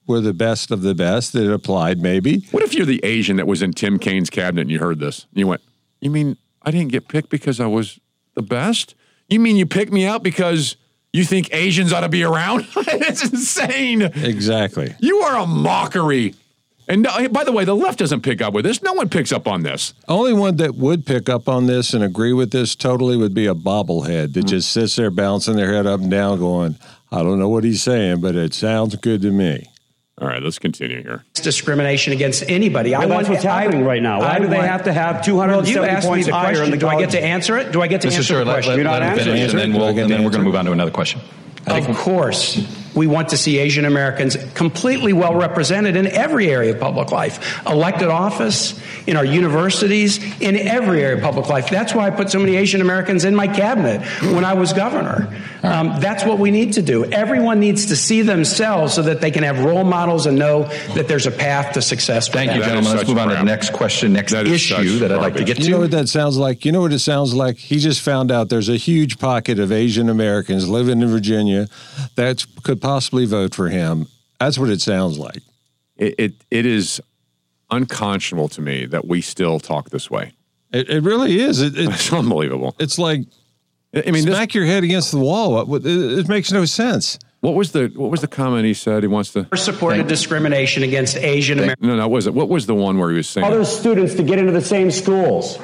were 0.08 0.20
the 0.20 0.34
best 0.34 0.72
of 0.72 0.82
the 0.82 0.94
best 0.94 1.32
that 1.32 1.50
applied, 1.50 2.00
maybe. 2.02 2.46
What 2.52 2.64
if 2.64 2.74
you're 2.74 2.86
the 2.86 3.00
Asian 3.06 3.38
that 3.38 3.48
was 3.48 3.62
in 3.62 3.72
Tim 3.72 3.98
Kaine's 3.98 4.30
cabinet 4.30 4.64
and 4.64 4.72
you 4.72 4.80
heard 4.80 5.00
this? 5.00 5.26
You 5.32 5.48
went, 5.48 5.62
You 6.04 6.12
mean 6.12 6.38
I 6.62 6.72
didn't 6.72 6.92
get 6.92 7.08
picked 7.08 7.30
because 7.30 7.60
I 7.60 7.68
was 7.68 8.00
the 8.36 8.42
best? 8.42 8.94
You 9.30 9.40
mean 9.40 9.56
you 9.56 9.66
picked 9.66 9.92
me 9.92 10.06
out 10.06 10.22
because 10.22 10.76
you 11.14 11.24
think 11.24 11.54
Asians 11.54 11.94
ought 11.94 12.02
to 12.02 12.10
be 12.10 12.24
around? 12.24 12.68
it's 12.76 13.24
insane. 13.24 14.02
Exactly. 14.02 14.96
You 15.00 15.18
are 15.20 15.38
a 15.38 15.48
mockery. 15.48 16.36
And 16.90 17.04
no, 17.04 17.30
by 17.30 17.46
the 17.46 17.54
way, 17.54 17.64
the 17.64 17.76
left 17.76 18.00
doesn't 18.00 18.22
pick 18.22 18.42
up 18.42 18.54
with 18.54 18.66
this. 18.66 18.84
No 18.84 18.92
one 18.92 19.08
picks 19.08 19.32
up 19.32 19.48
on 19.48 19.64
this. 19.64 19.94
Only 20.10 20.34
one 20.34 20.58
that 20.58 20.76
would 20.76 21.06
pick 21.06 21.30
up 21.30 21.48
on 21.48 21.68
this 21.68 21.94
and 21.94 22.04
agree 22.04 22.34
with 22.34 22.52
this 22.52 22.76
totally 22.76 23.16
would 23.16 23.34
be 23.34 23.48
a 23.48 23.56
bobblehead 23.56 24.34
that 24.34 24.46
mm. 24.46 24.50
just 24.50 24.72
sits 24.72 24.98
there 24.98 25.10
bouncing 25.10 25.56
their 25.56 25.74
head 25.74 25.88
up 25.88 26.02
and 26.02 26.12
down, 26.12 26.40
going, 26.40 26.76
I 27.12 27.24
don't 27.24 27.40
know 27.40 27.48
what 27.48 27.64
he's 27.64 27.82
saying, 27.82 28.20
but 28.20 28.36
it 28.36 28.54
sounds 28.54 28.98
good 28.98 29.22
to 29.22 29.32
me. 29.32 29.70
All 30.22 30.28
right, 30.28 30.42
let's 30.44 30.60
continue 30.60 31.02
here. 31.02 31.24
discrimination 31.34 32.14
against 32.14 32.44
anybody. 32.48 32.94
I 32.94 33.00
Well, 33.00 33.10
want 33.10 33.30
what's 33.30 33.44
happening 33.44 33.82
I- 33.82 33.86
right 33.86 34.02
now. 34.02 34.20
Why 34.20 34.36
I 34.36 34.40
do 34.40 34.48
they 34.48 34.58
want- 34.58 34.70
have 34.70 34.84
to 34.84 34.94
have 34.94 35.16
Well, 35.16 35.24
270 35.24 35.72
you 35.72 35.84
asked 35.84 36.06
me 36.06 36.10
points 36.12 36.28
the 36.28 36.34
higher 36.34 36.56
question. 36.56 36.80
Do 36.80 36.88
I 36.88 37.00
get 37.00 37.10
to 37.12 37.24
answer 37.24 37.58
it? 37.58 37.72
Do 37.72 37.82
I 37.82 37.88
get 37.88 38.02
to 38.02 38.08
Mr. 38.08 38.12
answer 38.12 38.24
Stewart, 38.24 38.40
the 38.42 38.46
let, 38.46 38.54
question? 38.54 38.70
let, 38.72 38.76
You're 38.78 38.84
not 38.86 38.92
let 38.94 39.02
him 39.02 39.10
answering 39.10 39.36
finish, 39.38 39.42
it. 39.42 39.52
and 39.52 39.60
then 39.74 39.74
we'll, 39.80 39.88
and 39.90 39.98
then 40.10 40.24
we're 40.24 40.30
going 40.30 40.42
to 40.42 40.46
move 40.46 40.56
on 40.56 40.66
to 40.66 40.72
another 40.72 40.92
question. 40.92 41.20
I 41.66 41.74
think 41.82 41.90
Of 41.90 41.98
course, 41.98 42.62
we 42.96 43.08
want 43.08 43.30
to 43.30 43.38
see 43.38 43.58
Asian 43.58 43.86
Americans 43.86 44.38
completely 44.54 45.14
well 45.14 45.36
represented 45.36 45.96
in 45.96 46.08
every 46.08 46.50
area 46.52 46.74
of 46.74 46.80
public 46.80 47.12
life. 47.12 47.60
Elected 47.68 48.10
office, 48.10 48.80
in 49.08 49.18
our 49.18 49.26
universities, 49.26 50.20
in 50.42 50.56
every 50.56 51.02
area 51.04 51.18
of 51.18 51.24
public 51.24 51.48
life. 51.50 51.70
That's 51.70 51.94
why 51.94 52.08
I 52.08 52.10
put 52.12 52.30
so 52.30 52.40
many 52.40 52.56
Asian 52.56 52.82
Americans 52.82 53.26
in 53.26 53.36
my 53.36 53.48
cabinet 53.48 54.02
when 54.34 54.46
I 54.46 54.54
was 54.54 54.74
governor. 54.74 55.28
Um, 55.64 56.00
that's 56.00 56.26
what 56.26 56.40
we 56.40 56.52
need 56.52 56.74
to 56.74 56.82
do. 56.82 57.06
Everyone 57.06 57.60
needs 57.60 57.88
to 57.88 57.96
see 57.96 58.22
themselves 58.22 58.94
so 58.94 59.02
that 59.04 59.22
they 59.22 59.32
can 59.32 59.44
have 59.44 59.60
role 59.64 59.84
models 59.84 60.26
and 60.26 60.38
know 60.38 60.64
that 60.96 61.08
there's 61.08 61.26
a 61.26 61.32
path 61.32 61.74
to 61.74 61.82
success. 61.82 62.28
For 62.28 62.34
Thank 62.34 62.50
them. 62.52 62.60
you, 62.60 62.64
gentlemen. 62.66 62.96
Let's 62.98 63.08
move 63.10 63.18
on 63.18 63.30
to 63.30 63.36
the 63.36 63.44
next 63.44 63.72
question, 63.74 64.14
next 64.14 64.34
That 64.34 64.46
is 64.48 64.54
issue 64.54 65.00
that 65.00 65.12
I'd 65.12 65.18
like 65.18 65.34
to 65.34 65.40
garbage. 65.40 65.58
get 65.58 65.60
You 65.66 65.72
know 65.72 65.78
to. 65.78 65.82
what 65.84 65.92
that 65.92 66.10
sounds 66.10 66.38
like? 66.38 66.66
You 66.66 66.72
know 66.72 66.82
what 66.82 66.94
it 66.94 67.00
sounds 67.00 67.34
like? 67.34 67.58
He 67.58 67.80
just 67.80 68.02
found 68.02 68.32
out 68.32 68.50
there's 68.50 68.70
a 68.70 68.78
huge 68.78 69.20
pocket 69.20 69.58
of 69.60 69.72
Asian 69.72 70.10
Americans 70.10 70.68
living 70.70 71.02
in 71.02 71.08
Virginia 71.08 71.68
that 72.16 72.46
could 72.64 72.82
possibly 72.84 73.26
vote 73.26 73.56
for 73.56 73.70
him. 73.70 74.08
That's 74.40 74.60
what 74.60 74.70
it 74.70 74.82
sounds 74.82 75.18
like. 75.18 75.42
It, 75.96 76.16
it, 76.18 76.34
it 76.52 76.66
is 76.66 77.02
unconscionable 77.72 78.50
to 78.50 78.62
me 78.62 78.86
that 78.88 79.08
we 79.08 79.22
still 79.22 79.60
talk 79.60 79.90
this 79.90 80.12
way. 80.12 80.34
It, 80.74 80.90
it 80.90 81.02
really 81.02 81.40
is. 81.40 81.62
It, 81.62 81.78
it, 81.78 81.90
It's 81.90 82.12
unbelievable. 82.12 82.76
it's 82.80 83.00
like 83.00 83.22
I 83.96 84.12
mean, 84.12 84.26
this, 84.26 84.36
smack 84.36 84.54
your 84.54 84.66
head 84.66 84.84
against 84.84 85.12
the 85.12 85.20
wall. 85.20 85.76
It, 85.76 85.86
it, 85.86 86.20
it 86.20 86.28
makes 86.28 86.52
no 86.52 86.66
sense. 86.66 87.18
what 87.40 87.54
was 87.54 87.72
the 87.72 87.92
what 87.96 88.12
was 88.12 88.22
the 88.22 88.28
comment 88.28 88.66
he 88.66 88.74
said? 88.74 89.02
He 89.04 89.08
wants 89.08 89.32
to. 89.34 89.48
supported 89.56 90.08
discrimination 90.08 90.84
against 90.84 91.16
Asian 91.16 91.60
Americans. 91.60 91.88
No, 91.88 91.96
no, 91.96 92.08
what 92.08 92.16
was 92.16 92.28
it? 92.28 92.34
What 92.34 92.50
was 92.50 92.66
the 92.66 92.76
one 92.76 92.98
where 92.98 93.12
he 93.12 93.18
was 93.18 93.30
saying? 93.30 93.46
Other 93.46 93.64
students 93.64 94.16
to 94.16 94.24
get 94.24 94.40
into 94.40 94.52
the 94.52 94.62
same 94.62 94.92
schools. 94.92 95.58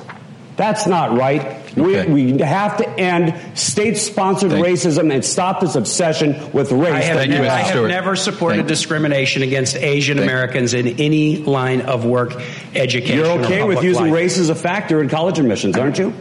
That's 0.59 0.87
not 0.87 1.17
right. 1.17 1.41
Okay. 1.77 2.05
We, 2.11 2.33
we 2.33 2.39
have 2.41 2.75
to 2.79 2.89
end 2.99 3.57
state-sponsored 3.57 4.51
Thank- 4.51 4.65
racism 4.65 5.09
and 5.13 5.23
stop 5.23 5.61
this 5.61 5.75
obsession 5.75 6.51
with 6.51 6.73
race. 6.73 6.91
I 6.93 6.99
have, 6.99 7.29
never, 7.29 7.47
I 7.47 7.59
have 7.59 7.87
never 7.87 8.17
supported 8.17 8.57
Thank- 8.57 8.67
discrimination 8.67 9.41
against 9.41 9.77
Asian 9.77 10.17
Thank- 10.17 10.29
Americans 10.29 10.73
in 10.73 10.99
any 10.99 11.37
line 11.37 11.79
of 11.79 12.03
work, 12.03 12.33
education. 12.75 13.19
You're 13.19 13.39
or 13.39 13.45
okay 13.45 13.63
with 13.63 13.83
using 13.83 14.07
life. 14.07 14.13
race 14.13 14.37
as 14.37 14.49
a 14.49 14.55
factor 14.55 15.01
in 15.01 15.07
college 15.07 15.39
admissions, 15.39 15.77
aren't 15.77 15.97
you? 15.97 16.13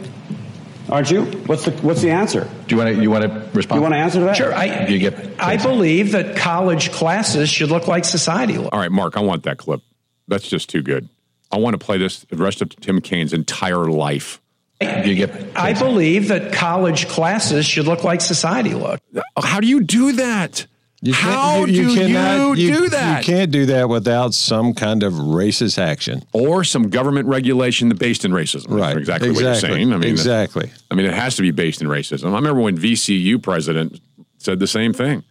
Aren't 0.87 1.11
you? 1.11 1.25
What's 1.45 1.65
the 1.65 1.71
What's 1.71 2.01
the 2.01 2.11
answer? 2.11 2.49
Do 2.67 2.75
you 2.75 2.81
want 2.81 2.95
to 2.95 3.03
you 3.03 3.11
want 3.11 3.25
to 3.25 3.49
respond? 3.53 3.79
You 3.79 3.81
want 3.81 3.93
to 3.93 3.99
answer 3.99 4.19
to 4.19 4.25
that? 4.25 4.37
Sure. 4.37 4.55
I, 4.55 4.87
you 4.87 4.99
get? 4.99 5.37
I 5.37 5.57
believe 5.57 6.13
that 6.13 6.37
college 6.37 6.91
classes 6.93 7.49
should 7.49 7.69
look 7.71 7.87
like 7.89 8.05
society. 8.05 8.57
All 8.57 8.79
right, 8.79 8.91
Mark, 8.91 9.17
I 9.17 9.19
want 9.19 9.43
that 9.43 9.57
clip. 9.57 9.81
That's 10.29 10.47
just 10.47 10.69
too 10.69 10.81
good. 10.81 11.09
I 11.51 11.57
want 11.57 11.73
to 11.79 11.83
play 11.83 11.97
this 11.97 12.19
the 12.29 12.37
rest 12.37 12.61
of 12.61 12.69
Tim 12.79 13.01
Kaine's 13.01 13.33
entire 13.33 13.85
life. 13.89 14.39
You 14.81 15.15
get? 15.15 15.31
I 15.57 15.73
believe 15.73 16.29
that 16.29 16.53
college 16.53 17.07
classes 17.09 17.65
should 17.65 17.85
look 17.85 18.03
like 18.03 18.21
society 18.21 18.73
looks. 18.73 19.01
How 19.37 19.59
do 19.59 19.67
you 19.67 19.81
do 19.83 20.13
that? 20.13 20.67
You 21.01 21.13
can't- 21.13 21.23
How 21.33 21.65
do 21.65 21.71
you, 21.71 21.95
cannot- 21.95 22.55
do 22.57 22.89
that? 22.89 23.25
You 23.25 23.33
can't 23.33 23.51
do 23.51 23.65
that 23.67 23.87
without 23.89 24.33
some 24.33 24.73
kind 24.73 25.01
of 25.03 25.13
racist 25.13 25.77
action. 25.77 26.23
or 26.33 26.63
some 26.65 26.89
government 26.89 27.27
regulation 27.27 27.89
based 27.89 28.23
in 28.25 28.31
racism. 28.31 28.69
Right. 28.69 28.95
Exactly, 28.97 29.31
what 29.31 29.41
you're 29.41 29.55
saying. 29.55 29.93
I 29.93 29.97
mean, 29.97 30.09
Exactly. 30.09 30.71
I 30.91 30.95
mean, 30.95 31.05
it 31.05 31.13
has 31.13 31.35
to 31.37 31.41
be 31.41 31.51
based 31.51 31.81
in 31.81 31.87
racism. 31.87 32.31
I 32.31 32.35
remember 32.35 32.61
when 32.61 32.77
VCU 32.77 33.41
president 33.41 33.99
said 34.39 34.59
the 34.59 34.67
same 34.67 34.93
thing. 34.93 35.23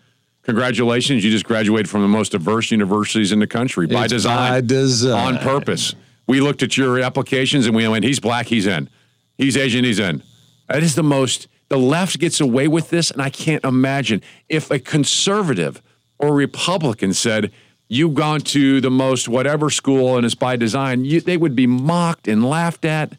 Congratulations, 0.43 1.23
you 1.25 1.31
just 1.31 1.45
graduated 1.45 1.91
from 1.91 2.01
the 2.03 2.09
most 2.09 2.33
diverse 2.33 2.71
universities 2.71 3.33
in 3.33 3.39
the 3.39 3.47
country 3.47 3.87
by 3.87 4.05
It's 4.05 4.13
design. 4.15 4.53
by 4.53 4.61
design. 4.63 5.35
On 5.37 5.39
purpose. 5.43 5.95
We 6.29 6.41
looked 6.41 6.63
at 6.63 6.77
your 6.77 7.01
applications 7.01 7.67
and 7.67 7.75
we 7.75 7.89
went, 7.89 8.05
he's 8.05 8.21
black, 8.21 8.47
he's 8.47 8.67
in. 8.67 8.89
He's 9.37 9.57
Asian, 9.57 9.85
he's 9.85 9.99
in. 9.99 10.23
That 10.69 10.83
is 10.83 10.95
the 10.95 11.03
most, 11.03 11.49
the 11.69 11.79
left 11.79 12.19
gets 12.21 12.41
away 12.41 12.69
with 12.69 12.91
this, 12.91 13.11
and 13.11 13.21
I 13.21 13.31
can't 13.31 13.65
imagine 13.65 14.23
if 14.49 14.71
a 14.71 14.79
conservative 14.79 15.83
or 16.19 16.35
Republican 16.35 17.15
said, 17.15 17.51
You've 17.91 18.13
gone 18.13 18.41
to 18.41 18.83
the 18.83 18.91
most 18.91 19.31
whatever 19.31 19.71
school 19.71 20.19
and 20.19 20.27
it's 20.27 20.35
by 20.35 20.57
design, 20.57 21.07
you, 21.07 21.23
they 21.23 21.39
would 21.39 21.57
be 21.57 21.67
mocked 21.67 22.29
and 22.29 22.45
laughed 22.45 22.85
at. 22.85 23.15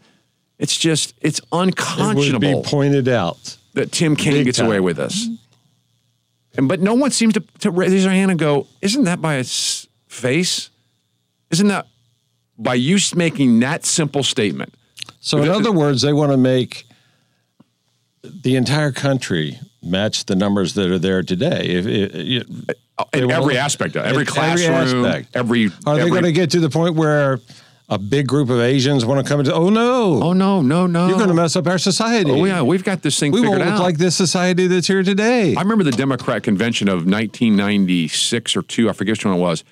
It's 0.59 0.77
just, 0.77 1.15
it's 1.21 1.41
unconscionable. 1.51 2.23
It 2.23 2.55
would 2.55 2.63
be 2.63 2.69
pointed 2.69 3.07
out. 3.07 3.57
that 3.73 3.91
Tim 3.91 4.15
Kaine 4.15 4.43
gets 4.43 4.59
time. 4.59 4.67
away 4.67 4.79
with 4.79 4.97
this. 4.97 5.27
And 6.55 6.67
but 6.67 6.81
no 6.81 6.93
one 6.93 7.09
seems 7.09 7.33
to, 7.33 7.43
to 7.61 7.71
raise 7.71 8.03
their 8.03 8.11
hand 8.11 8.29
and 8.29 8.39
go, 8.39 8.67
"Isn't 8.81 9.05
that 9.05 9.21
by 9.21 9.37
its 9.37 9.87
face? 10.07 10.69
Isn't 11.49 11.69
that 11.69 11.87
by 12.59 12.75
you 12.75 12.97
making 13.15 13.59
that 13.61 13.85
simple 13.85 14.21
statement. 14.21 14.73
So, 15.21 15.41
in 15.41 15.49
other 15.49 15.71
words, 15.71 16.01
they 16.01 16.13
want 16.13 16.31
to 16.31 16.37
make 16.37 16.85
the 18.23 18.55
entire 18.55 18.91
country 18.91 19.57
match 19.81 20.25
the 20.25 20.35
numbers 20.35 20.73
that 20.73 20.91
are 20.91 20.99
there 20.99 21.23
today. 21.23 21.61
If, 21.65 21.87
if, 21.87 22.11
uh, 22.13 22.17
if- 23.13 23.23
in 23.23 23.31
every 23.31 23.53
look- 23.53 23.63
aspect 23.63 23.95
of 23.95 24.03
every 24.03 24.25
classroom, 24.25 24.73
every, 24.73 24.99
aspect. 25.09 25.35
every 25.35 25.65
Are 25.85 25.95
they 25.95 26.01
every- 26.01 26.11
going 26.11 26.23
to 26.25 26.33
get 26.33 26.51
to 26.51 26.59
the 26.59 26.69
point 26.69 26.95
where 26.95 27.39
a 27.87 27.97
big 27.97 28.27
group 28.27 28.49
of 28.49 28.59
Asians 28.59 29.05
want 29.05 29.25
to 29.25 29.29
come 29.29 29.39
into? 29.39 29.53
Oh 29.53 29.69
no! 29.69 30.21
Oh 30.21 30.33
no! 30.33 30.61
No! 30.61 30.85
No! 30.85 31.07
You're 31.07 31.15
going 31.17 31.29
to 31.29 31.33
mess 31.33 31.55
up 31.55 31.65
our 31.65 31.77
society. 31.77 32.29
Oh 32.29 32.43
yeah, 32.43 32.61
we've 32.61 32.83
got 32.83 33.01
this 33.01 33.17
thing 33.17 33.31
we 33.31 33.39
figured 33.41 33.59
won't 33.59 33.71
out. 33.71 33.79
like 33.79 33.97
this 33.97 34.17
society 34.17 34.67
that's 34.67 34.87
here 34.87 35.01
today. 35.01 35.55
I 35.55 35.61
remember 35.61 35.85
the 35.85 35.91
Democrat 35.91 36.43
convention 36.43 36.89
of 36.89 37.05
1996 37.05 38.57
or 38.57 38.63
two. 38.63 38.89
I 38.89 38.93
forget 38.93 39.13
which 39.13 39.25
one 39.25 39.35
it 39.35 39.39
was. 39.39 39.63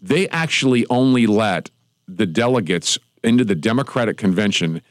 They 0.00 0.28
actually 0.28 0.86
only 0.88 1.26
let 1.26 1.70
the 2.08 2.26
delegates 2.26 2.98
into 3.22 3.44
the 3.44 3.54
Democratic 3.54 4.16
convention 4.16 4.82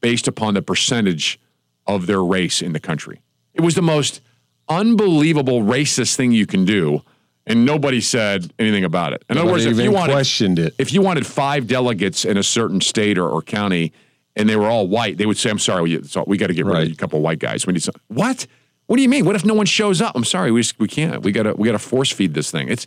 based 0.00 0.28
upon 0.28 0.54
the 0.54 0.62
percentage 0.62 1.40
of 1.86 2.06
their 2.06 2.22
race 2.22 2.60
in 2.60 2.72
the 2.72 2.80
country. 2.80 3.20
It 3.54 3.60
was 3.60 3.74
the 3.74 3.82
most 3.82 4.20
unbelievable 4.68 5.62
racist 5.62 6.16
thing 6.16 6.32
you 6.32 6.46
can 6.46 6.64
do, 6.64 7.02
and 7.46 7.64
nobody 7.64 8.00
said 8.00 8.52
anything 8.58 8.84
about 8.84 9.12
it. 9.12 9.24
In 9.28 9.38
other 9.38 9.50
words, 9.50 9.64
if 9.64 9.78
you 9.78 9.92
wanted 9.92 10.12
questioned 10.12 10.58
it. 10.58 10.74
if 10.78 10.92
you 10.92 11.02
wanted 11.02 11.26
five 11.26 11.66
delegates 11.66 12.24
in 12.24 12.36
a 12.36 12.42
certain 12.42 12.80
state 12.80 13.18
or, 13.18 13.28
or 13.28 13.42
county 13.42 13.92
and 14.36 14.48
they 14.48 14.56
were 14.56 14.66
all 14.66 14.88
white, 14.88 15.18
they 15.18 15.26
would 15.26 15.36
say, 15.36 15.50
I'm 15.50 15.58
sorry, 15.58 15.82
we, 15.82 16.02
we 16.26 16.36
got 16.36 16.48
to 16.48 16.54
get 16.54 16.66
rid 16.66 16.88
of 16.88 16.92
a 16.92 16.96
couple 16.96 17.18
of 17.18 17.22
white 17.22 17.38
guys. 17.38 17.66
We 17.66 17.74
need 17.74 17.82
some. 17.82 17.94
What? 18.08 18.46
What 18.86 18.96
do 18.96 19.02
you 19.02 19.08
mean? 19.08 19.24
What 19.24 19.36
if 19.36 19.44
no 19.44 19.54
one 19.54 19.66
shows 19.66 20.02
up? 20.02 20.14
I'm 20.14 20.24
sorry, 20.24 20.50
we 20.50 20.60
just, 20.60 20.78
we 20.78 20.88
can't. 20.88 21.22
We 21.22 21.32
got 21.32 21.44
to 21.44 21.54
we 21.54 21.66
got 21.66 21.72
to 21.72 21.78
force 21.78 22.10
feed 22.10 22.34
this 22.34 22.50
thing. 22.50 22.68
It's 22.68 22.86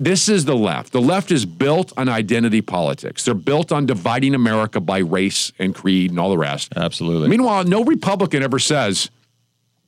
this 0.00 0.30
is 0.30 0.46
the 0.46 0.56
left. 0.56 0.92
The 0.92 1.00
left 1.00 1.30
is 1.30 1.44
built 1.44 1.92
on 1.98 2.08
identity 2.08 2.62
politics. 2.62 3.22
They're 3.22 3.34
built 3.34 3.70
on 3.70 3.84
dividing 3.84 4.34
America 4.34 4.80
by 4.80 4.98
race 4.98 5.52
and 5.58 5.74
creed 5.74 6.10
and 6.10 6.18
all 6.18 6.30
the 6.30 6.38
rest. 6.38 6.72
Absolutely. 6.74 7.28
Meanwhile, 7.28 7.64
no 7.64 7.84
Republican 7.84 8.42
ever 8.42 8.58
says, 8.58 9.10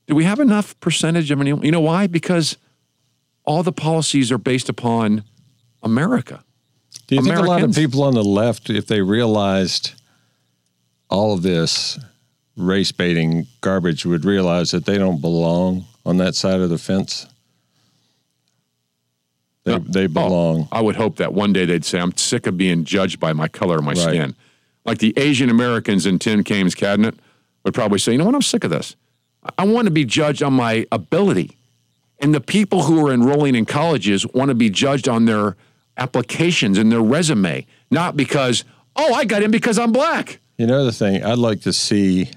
"Do 0.07 0.15
we 0.15 0.25
have 0.25 0.39
enough 0.39 0.79
percentage 0.81 1.31
of 1.31 1.41
anyone?" 1.41 1.65
You 1.65 1.73
know 1.73 1.81
why? 1.81 2.07
Because 2.07 2.59
all 3.45 3.63
the 3.63 3.73
policies 3.73 4.31
are 4.31 4.39
based 4.39 4.69
upon 4.69 5.25
America. 5.83 6.45
Do 7.07 7.17
you 7.17 7.23
think 7.23 7.37
a 7.37 7.43
lot 7.43 7.63
of 7.63 7.75
people 7.75 8.03
on 8.03 8.15
the 8.15 8.23
left, 8.23 8.69
if 8.69 8.87
they 8.87 9.01
realized 9.01 9.93
all 11.09 11.33
of 11.33 11.43
this 11.43 11.99
race 12.55 12.93
baiting 12.93 13.47
garbage, 13.63 14.05
would 14.05 14.27
realize 14.27 14.73
that 14.73 14.85
they 14.85 14.99
don't 14.99 15.23
belong 15.23 15.87
on 16.05 16.19
that 16.19 16.35
side 16.35 16.61
of 16.61 16.69
the 16.69 16.79
fence? 16.79 17.27
They, 19.65 19.75
uh, 19.75 19.81
they 19.87 20.05
oh, 20.05 20.09
belong. 20.09 20.69
I 20.73 20.81
would 20.81 20.97
hope 20.97 21.17
that 21.17 21.33
one 21.35 21.53
day 21.53 21.65
they'd 21.65 21.85
say, 21.85 22.01
I'm 22.01 22.17
sick 22.17 22.47
of 22.47 22.57
being 22.57 22.85
judged 22.85 23.21
by 23.21 23.33
my 23.33 23.49
color 23.49 23.79
of 23.79 23.85
my 23.85 23.95
skin. 23.95 24.35
Like 24.85 24.99
the 24.99 25.15
Asian 25.17 25.51
Americans 25.51 26.07
in 26.07 26.19
Tim 26.19 26.43
Kaine's 26.43 26.75
cabinet 26.75 27.15
would 27.65 27.75
probably 27.75 27.99
say, 27.99 28.13
you 28.13 28.19
know 28.19 28.25
what, 28.25 28.35
I'm 28.35 28.43
sick 28.43 28.65
of 28.65 28.71
this. 28.71 28.97
I- 29.45 29.51
I 29.59 29.65
want 29.65 29.87
to 29.87 29.93
be 29.93 30.05
judged 30.05 30.43
on 30.43 30.53
my 30.53 30.87
ability. 30.91 31.57
And 32.21 32.35
the 32.35 32.41
people 32.41 32.85
who 32.85 33.05
are 33.07 33.13
enrolling 33.13 33.55
in 33.55 33.65
colleges 33.65 34.27
want 34.27 34.49
to 34.49 34.55
be 34.55 34.71
judged 34.71 35.09
on 35.09 35.25
their 35.25 35.57
applications 35.97 36.79
and 36.79 36.91
their 36.91 37.01
resume, 37.01 37.67
not 37.91 38.17
because, 38.17 38.65
oh, 38.97 39.15
I 39.15 39.25
got 39.25 39.43
in 39.43 39.51
because 39.51 39.79
I'm 39.79 39.93
black. 39.93 40.41
You 40.57 40.67
know 40.67 40.85
the 40.85 40.93
thing, 40.93 41.25
I'd 41.25 41.39
like 41.39 41.63
to 41.63 41.73
see 41.73 42.31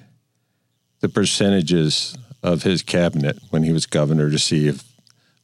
the 0.99 1.09
percentages 1.09 2.17
of 2.41 2.63
his 2.63 2.81
cabinet 2.81 3.37
when 3.51 3.63
he 3.63 3.71
was 3.71 3.85
governor 3.85 4.29
to 4.29 4.39
see 4.39 4.67
if 4.67 4.83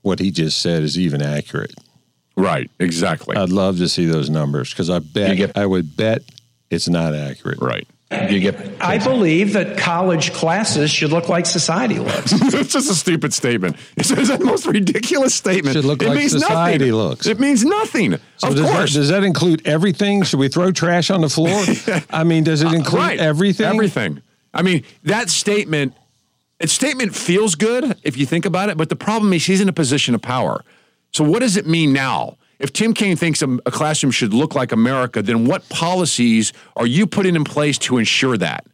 what 0.02 0.19
he 0.19 0.32
just 0.32 0.60
said 0.61 0.84
is 0.84 0.98
even 0.98 1.22
accurate. 1.22 1.73
Right, 2.38 2.69
exactly. 2.80 3.36
I'd 3.36 3.49
love 3.49 3.78
to 3.80 3.90
see 3.90 4.06
those 4.06 4.30
numbers 4.30 4.72
because 4.72 4.90
I 4.90 4.99
bet 4.99 5.38
get- 5.38 5.57
I 5.57 5.65
would 5.65 5.95
bet 5.98 6.23
it's 6.69 6.88
not 6.90 7.14
accurate. 7.14 7.60
Right. 7.61 7.88
You 8.30 8.41
get? 8.41 8.60
I 8.82 8.98
believe 8.98 9.53
that 9.53 9.78
college 9.78 10.34
classes 10.34 10.91
should 10.91 11.11
look 11.11 11.30
like 11.30 11.45
society 11.45 11.98
looks. 11.98 12.34
it's 12.34 12.73
just 12.73 12.91
a 12.91 12.94
stupid 12.94 13.34
statement. 13.34 13.78
It's 13.95 14.10
the 14.10 14.38
most 14.44 14.65
ridiculous 14.65 15.34
statement. 15.34 15.76
Should 15.78 15.86
look 15.86 16.02
it 16.03 16.10
like 16.10 16.18
means 16.18 16.34
society 16.34 16.90
nothing. 16.91 16.94
looks. 16.94 17.26
It 17.26 17.40
means 17.40 17.64
nothing. 17.64 18.18
So 18.36 18.49
of 18.49 18.56
does 18.57 18.69
course. 18.69 18.94
That, 18.94 18.99
does 18.99 19.10
that 19.10 19.23
include 19.23 19.65
everything? 19.65 20.23
Should 20.23 20.40
we 20.40 20.49
throw 20.49 20.73
trash 20.73 21.10
on 21.10 21.22
the 21.22 21.30
floor? 21.30 21.64
I 22.10 22.26
mean, 22.26 22.44
does 22.44 22.61
it 22.61 22.73
include 22.73 23.02
Uh, 23.02 23.06
Right. 23.06 23.19
everything? 23.19 23.65
Everything. 23.68 24.22
I 24.53 24.61
mean, 24.61 24.84
that 25.03 25.30
statement, 25.30 25.94
its 26.61 26.73
statement 26.73 27.15
feels 27.15 27.55
good 27.55 27.97
if 28.03 28.17
you 28.17 28.25
think 28.25 28.45
about 28.45 28.69
it, 28.69 28.77
but 28.77 28.89
the 28.89 28.95
problem 28.95 29.33
is 29.33 29.45
he's 29.45 29.61
in 29.61 29.69
a 29.69 29.73
position 29.73 30.15
of 30.15 30.21
power. 30.21 30.63
So 31.11 31.23
what 31.23 31.39
does 31.39 31.57
it 31.57 31.67
mean 31.67 31.91
now? 31.91 32.38
If 32.59 32.71
Tim 32.71 32.93
Kaine 32.93 33.17
thinks 33.17 33.41
a, 33.41 33.57
a 33.65 33.71
classroom 33.71 34.11
should 34.11 34.33
look 34.33 34.53
like 34.53 34.71
America, 34.71 35.21
then 35.21 35.45
what 35.45 35.67
policies 35.69 36.53
are 36.75 36.85
you 36.85 37.07
putting 37.07 37.35
in 37.35 37.43
place 37.43 37.77
to 37.79 37.97
ensure 37.97 38.38
that? 38.38 38.65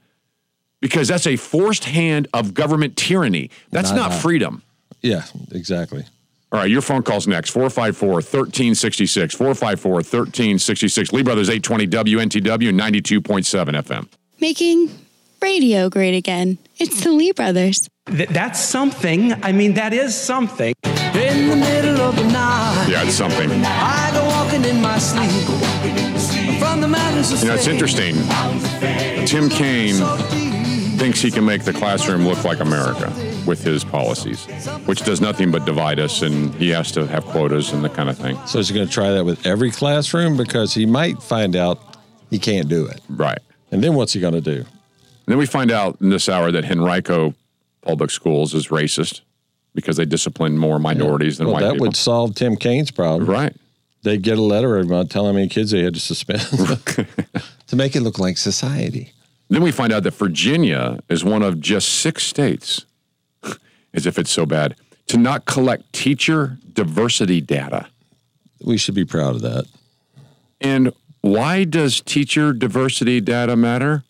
Because 0.82 1.08
that's 1.08 1.26
a 1.26 1.38
forced 1.38 1.86
hand 1.86 2.28
of 2.34 2.54
government 2.54 2.98
tyranny. 2.98 3.50
That's 3.72 3.90
Not 3.92 3.96
not 3.98 4.10
that. 4.12 4.22
freedom. 4.22 4.62
Yeah, 5.02 5.24
exactly. 5.52 6.04
All 6.52 6.60
right, 6.60 6.70
your 6.70 6.82
phone 6.82 7.04
call's 7.04 7.28
next 7.28 7.50
454 7.52 8.10
1366. 8.10 9.36
454 9.36 9.92
1366. 9.94 11.14
Lee 11.14 11.24
Brothers 11.24 11.50
820 11.50 11.88
WNTW 11.88 12.74
92.7 12.74 13.82
FM. 13.84 14.08
Making 14.40 14.90
radio 15.42 15.90
great 15.90 16.16
again. 16.16 16.58
It's 16.78 17.04
the 17.04 17.12
Lee 17.12 17.32
Brothers. 17.32 17.88
Th- 18.08 18.30
that's 18.30 18.60
something. 18.60 19.34
I 19.44 19.52
mean, 19.52 19.74
that 19.74 19.94
is 19.94 20.16
something. 20.16 20.74
In 20.84 21.50
the 21.50 21.56
middle 21.56 22.00
of 22.02 22.16
the 22.16 22.24
night, 22.26 22.88
Yeah, 22.90 23.04
it's 23.04 23.16
something. 23.16 23.50
I 23.66 24.10
go 24.14 24.26
walking 24.26 24.64
in 24.66 24.82
my 24.82 24.98
sleep. 25.00 25.32
From 26.60 26.82
the 26.82 26.88
mountains 26.88 27.32
of 27.32 27.42
You 27.42 27.50
know, 27.50 27.56
it's 27.56 27.68
interesting. 27.68 28.16
Tim 29.26 29.50
Kaine 29.50 29.96
thinks 30.98 31.20
he 31.22 31.30
can 31.30 31.46
make 31.46 31.64
the 31.64 31.74
classroom 31.74 32.26
look 32.28 32.44
like 32.44 32.60
America 32.60 33.12
with 33.46 33.64
his 33.64 33.84
policies, 33.84 34.46
which 34.86 35.02
does 35.04 35.22
nothing 35.22 35.52
but 35.52 35.66
divide 35.66 36.00
us, 36.00 36.22
and 36.22 36.54
he 36.56 36.70
has 36.70 36.92
to 36.94 37.06
have 37.08 37.24
quotas 37.26 37.72
and 37.72 37.84
the 37.84 37.90
kind 37.90 38.10
of 38.10 38.18
thing. 38.18 38.38
So 38.48 38.60
is 38.60 38.70
he 38.70 38.76
going 38.76 38.88
to 38.88 38.94
try 38.94 39.12
that 39.12 39.24
with 39.26 39.46
every 39.46 39.72
classroom 39.72 40.38
because 40.38 40.74
he 40.74 40.86
might 40.86 41.22
find 41.22 41.56
out 41.56 41.98
he 42.30 42.40
can't 42.40 42.68
do 42.68 42.86
it. 42.88 43.00
Right. 43.10 43.40
And 43.72 43.84
then 43.84 43.94
what's 43.94 44.14
he 44.14 44.20
going 44.20 44.34
to 44.34 44.42
do? 44.42 44.66
And 45.28 45.34
then 45.34 45.40
we 45.40 45.46
find 45.46 45.72
out 45.72 46.00
in 46.00 46.10
this 46.10 46.30
hour 46.30 46.52
that 46.54 46.64
Henrico 46.64 47.36
Public 47.82 48.12
Schools 48.12 48.54
is 48.54 48.70
racist 48.70 49.22
because 49.76 49.98
they 49.98 50.06
discipline 50.06 50.58
more 50.58 50.80
minorities 50.80 51.38
than 51.38 51.48
well, 51.48 51.56
white 51.56 51.62
that 51.64 51.74
people. 51.74 51.88
would 51.88 51.98
solve 51.98 52.34
Tim 52.34 52.56
Kaine's 52.56 52.92
problem. 52.92 53.30
Right. 53.30 53.54
They'd 54.04 54.22
get 54.22 54.38
a 54.38 54.42
letter 54.42 54.78
every 54.78 54.90
month 54.90 55.10
telling 55.10 55.32
how 55.32 55.34
many 55.34 55.50
kids 55.50 55.72
they 55.72 55.84
had 55.84 55.96
to 55.96 56.00
suspend 56.00 56.40
to 57.68 57.76
make 57.76 57.94
it 57.96 58.02
look 58.02 58.20
like 58.20 58.38
society. 58.38 59.12
Then 59.50 59.62
we 59.62 59.72
find 59.72 59.92
out 59.92 60.04
that 60.04 60.14
Virginia 60.14 61.00
is 61.10 61.26
one 61.26 61.42
of 61.42 61.60
just 61.60 61.90
six 61.90 62.24
states, 62.24 62.86
as 63.94 64.06
if 64.06 64.18
it's 64.18 64.32
so 64.32 64.46
bad, 64.46 64.76
to 65.08 65.18
not 65.18 65.46
collect 65.46 65.92
teacher 65.92 66.58
diversity 66.72 67.42
data. 67.42 67.88
We 68.64 68.78
should 68.78 68.96
be 68.96 69.06
proud 69.06 69.36
of 69.36 69.42
that. 69.42 69.66
And 70.62 70.94
why 71.20 71.66
does 71.66 72.00
teacher 72.00 72.54
diversity 72.54 73.20
data 73.20 73.58
matter? 73.58 74.04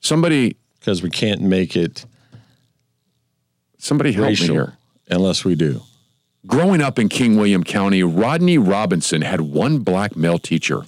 Somebody, 0.00 0.56
Because 0.78 1.02
we 1.02 1.10
can't 1.10 1.40
make 1.42 1.76
it 1.76 2.04
somebody 3.78 4.12
help 4.12 4.28
me 4.28 4.34
here. 4.34 4.74
unless 5.08 5.44
we 5.44 5.54
do. 5.54 5.82
Growing 6.46 6.80
up 6.80 6.98
in 6.98 7.08
King 7.08 7.36
William 7.36 7.62
County, 7.62 8.02
Rodney 8.02 8.56
Robinson 8.56 9.20
had 9.22 9.42
one 9.42 9.80
black 9.80 10.16
male 10.16 10.38
teacher. 10.38 10.82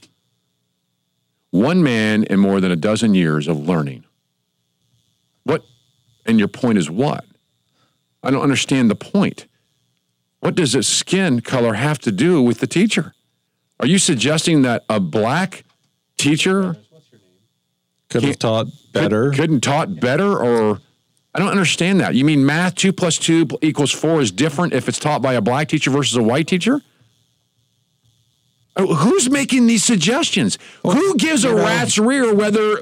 One 1.51 1.83
man 1.83 2.25
in 2.25 2.39
more 2.41 2.61
than 2.61 2.73
a 2.73 2.77
dozen 2.77 3.15
years 3.15 3.47
of 3.49 3.59
learning. 3.69 4.05
What, 5.45 5.63
and 6.25 6.39
your 6.39 6.49
point 6.49 6.79
is 6.79 6.89
what? 6.91 7.27
I 8.23 8.31
don't 8.31 8.43
understand 8.43 8.91
the 8.91 8.95
point. 8.95 9.47
What 10.41 10.55
does 10.55 10.75
a 10.75 10.83
skin 10.83 11.41
color 11.43 11.75
have 11.75 11.99
to 12.01 12.13
do 12.13 12.41
with 12.43 12.61
the 12.61 12.67
teacher? 12.67 13.13
Are 13.79 13.87
you 13.87 13.99
suggesting 13.99 14.63
that 14.63 14.85
a 14.89 15.01
black 15.01 15.65
teacher 16.17 16.77
Could 18.13 18.25
have 18.25 18.39
taught 18.39 18.67
better. 18.93 19.31
could, 19.31 19.39
couldn't 19.39 19.61
taught 19.63 20.01
better 20.01 20.39
or 20.39 20.81
I 21.35 21.39
don't 21.39 21.49
understand 21.49 22.01
that. 22.01 22.15
You 22.15 22.25
mean 22.25 22.45
math 22.45 22.75
two 22.75 22.93
plus 22.93 23.19
two 23.19 23.49
equals 23.63 23.91
four 23.91 24.21
is 24.21 24.31
different 24.31 24.75
if 24.75 24.89
it's 24.89 24.99
taught 24.99 25.23
by 25.23 25.35
a 25.35 25.41
black 25.41 25.69
teacher 25.69 25.91
versus 25.91 26.17
a 26.17 26.23
white 26.23 26.47
teacher? 26.47 26.83
Oh, 28.77 28.95
Who's 28.95 29.31
making 29.31 29.67
these 29.67 29.85
suggestions? 29.85 30.59
Who 30.83 31.17
gives 31.17 31.45
a 31.45 31.55
rat's 31.55 31.99
rear 31.99 32.35
whether 32.35 32.79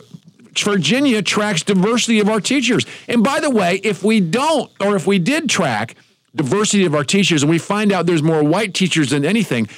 Virginia 0.57 1.23
tracks 1.23 1.62
diversity 1.62 2.20
of 2.20 2.28
our 2.28 2.40
teachers? 2.40 2.85
And 3.09 3.23
by 3.23 3.40
the 3.40 3.51
way, 3.51 3.81
if 3.82 4.02
we 4.02 4.20
don't, 4.20 4.70
or 4.81 4.97
if 4.97 5.07
we 5.07 5.19
did 5.19 5.48
track 5.48 5.94
diversity 6.35 6.85
of 6.86 6.94
our 6.94 7.05
teachers 7.05 7.43
and 7.43 7.51
we 7.51 7.59
find 7.59 7.93
out 7.93 8.07
there's 8.07 8.23
more 8.23 8.43
white 8.43 8.74
teachers 8.74 9.11
than 9.11 9.24
anything, 9.24 9.69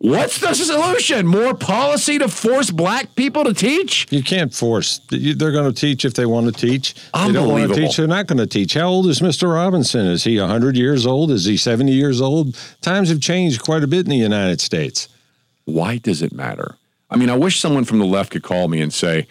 what's 0.00 0.40
the 0.40 0.54
solution? 0.54 1.26
More 1.26 1.54
policy 1.54 2.18
to 2.18 2.28
force 2.28 2.70
black 2.70 3.14
people 3.14 3.44
to 3.44 3.54
teach? 3.54 4.06
You 4.10 4.22
can't 4.22 4.52
force. 4.52 5.00
They're 5.10 5.52
going 5.52 5.72
to 5.72 5.78
teach 5.78 6.04
if 6.04 6.14
they 6.14 6.26
want 6.26 6.46
to 6.46 6.52
teach. 6.52 6.94
They 6.94 7.00
don't 7.12 7.22
want 7.22 7.32
to 7.34 7.40
Unbelievable. 7.40 7.74
teach. 7.76 7.96
They're 7.96 8.06
not 8.06 8.26
going 8.26 8.38
to 8.38 8.46
teach. 8.46 8.74
How 8.74 8.88
old 8.88 9.06
is 9.06 9.20
Mr. 9.20 9.52
Robinson? 9.52 10.06
Is 10.06 10.24
he 10.24 10.40
100 10.40 10.76
years 10.76 11.06
old? 11.06 11.30
Is 11.30 11.44
he 11.44 11.56
70 11.56 11.92
years 11.92 12.20
old? 12.20 12.56
Times 12.80 13.08
have 13.10 13.20
changed 13.20 13.62
quite 13.62 13.82
a 13.84 13.86
bit 13.86 14.00
in 14.00 14.10
the 14.10 14.16
United 14.16 14.60
States. 14.60 15.08
Why 15.64 15.98
does 15.98 16.22
it 16.22 16.32
matter? 16.32 16.76
I 17.10 17.16
mean, 17.16 17.28
I 17.30 17.36
wish 17.36 17.60
someone 17.60 17.84
from 17.84 17.98
the 17.98 18.04
left 18.06 18.32
could 18.32 18.42
call 18.42 18.68
me 18.68 18.80
and 18.80 18.92
say, 18.92 19.26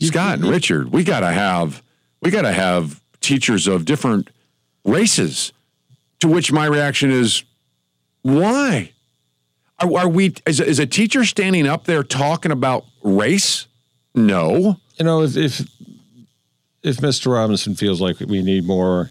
Scott 0.00 0.34
and 0.38 0.44
Richard, 0.44 0.92
we 0.92 1.04
got 1.04 1.20
to 1.20 1.32
have 1.32 1.82
we 2.20 2.30
got 2.30 2.42
to 2.42 2.52
have 2.52 3.00
teachers 3.20 3.66
of 3.66 3.84
different 3.84 4.28
races. 4.84 5.52
To 6.20 6.28
which 6.28 6.52
my 6.52 6.64
reaction 6.66 7.10
is, 7.10 7.42
why? 8.22 8.92
Are, 9.80 9.98
are 9.98 10.08
we? 10.08 10.34
Is, 10.46 10.60
a- 10.60 10.66
is 10.66 10.78
a 10.78 10.86
teacher 10.86 11.24
standing 11.24 11.66
up 11.66 11.84
there 11.84 12.02
talking 12.02 12.52
about 12.52 12.84
race? 13.02 13.66
No. 14.14 14.76
You 14.98 15.04
know, 15.04 15.22
if 15.22 15.36
if, 15.36 15.60
if 16.82 16.96
Mr. 16.98 17.32
Robinson 17.32 17.74
feels 17.74 18.00
like 18.00 18.20
we 18.20 18.42
need 18.42 18.64
more 18.64 19.10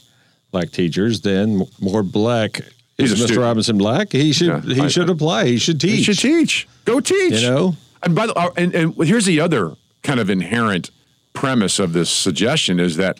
black 0.51 0.71
teachers, 0.71 1.21
then 1.21 1.65
more 1.81 2.03
black. 2.03 2.61
He's 2.97 3.11
Is 3.11 3.19
Mr. 3.19 3.23
student. 3.23 3.39
Robinson 3.39 3.77
black? 3.77 4.11
He 4.11 4.31
should 4.33 4.47
Yeah, 4.47 4.61
he 4.75 4.81
I- 4.81 4.87
should 4.87 5.09
apply. 5.09 5.45
He 5.47 5.57
should 5.57 5.81
teach. 5.81 5.91
He 5.97 6.03
should 6.03 6.19
teach. 6.19 6.67
Go 6.85 6.99
teach. 6.99 7.41
You 7.41 7.49
know? 7.49 7.75
And 8.03 8.15
by 8.15 8.27
the 8.27 8.33
uh, 8.35 8.51
and, 8.55 8.73
and 8.75 8.95
here's 9.03 9.25
the 9.25 9.39
other 9.41 9.73
kind 10.03 10.19
of 10.19 10.29
inherent 10.29 10.91
premise 11.33 11.79
of 11.79 11.93
this 11.93 12.09
suggestion 12.09 12.79
is 12.79 12.97
that 12.97 13.19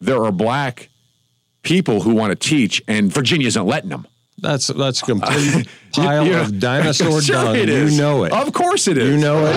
there 0.00 0.24
are 0.24 0.32
black 0.32 0.88
people 1.62 2.00
who 2.02 2.14
want 2.14 2.30
to 2.30 2.48
teach, 2.48 2.82
and 2.88 3.12
Virginia 3.12 3.46
isn't 3.46 3.66
letting 3.66 3.90
them. 3.90 4.06
That's 4.40 4.68
that's 4.68 5.02
a 5.02 5.04
complete 5.04 5.68
pile 5.92 6.34
of 6.34 6.58
dinosaur 6.58 7.20
Sure 7.20 7.34
dung. 7.34 7.56
You 7.56 7.90
know 7.90 8.24
it. 8.24 8.32
Of 8.32 8.52
course 8.52 8.88
it 8.88 8.98
is. 8.98 9.08
You 9.08 9.18
know 9.18 9.46
it. 9.46 9.56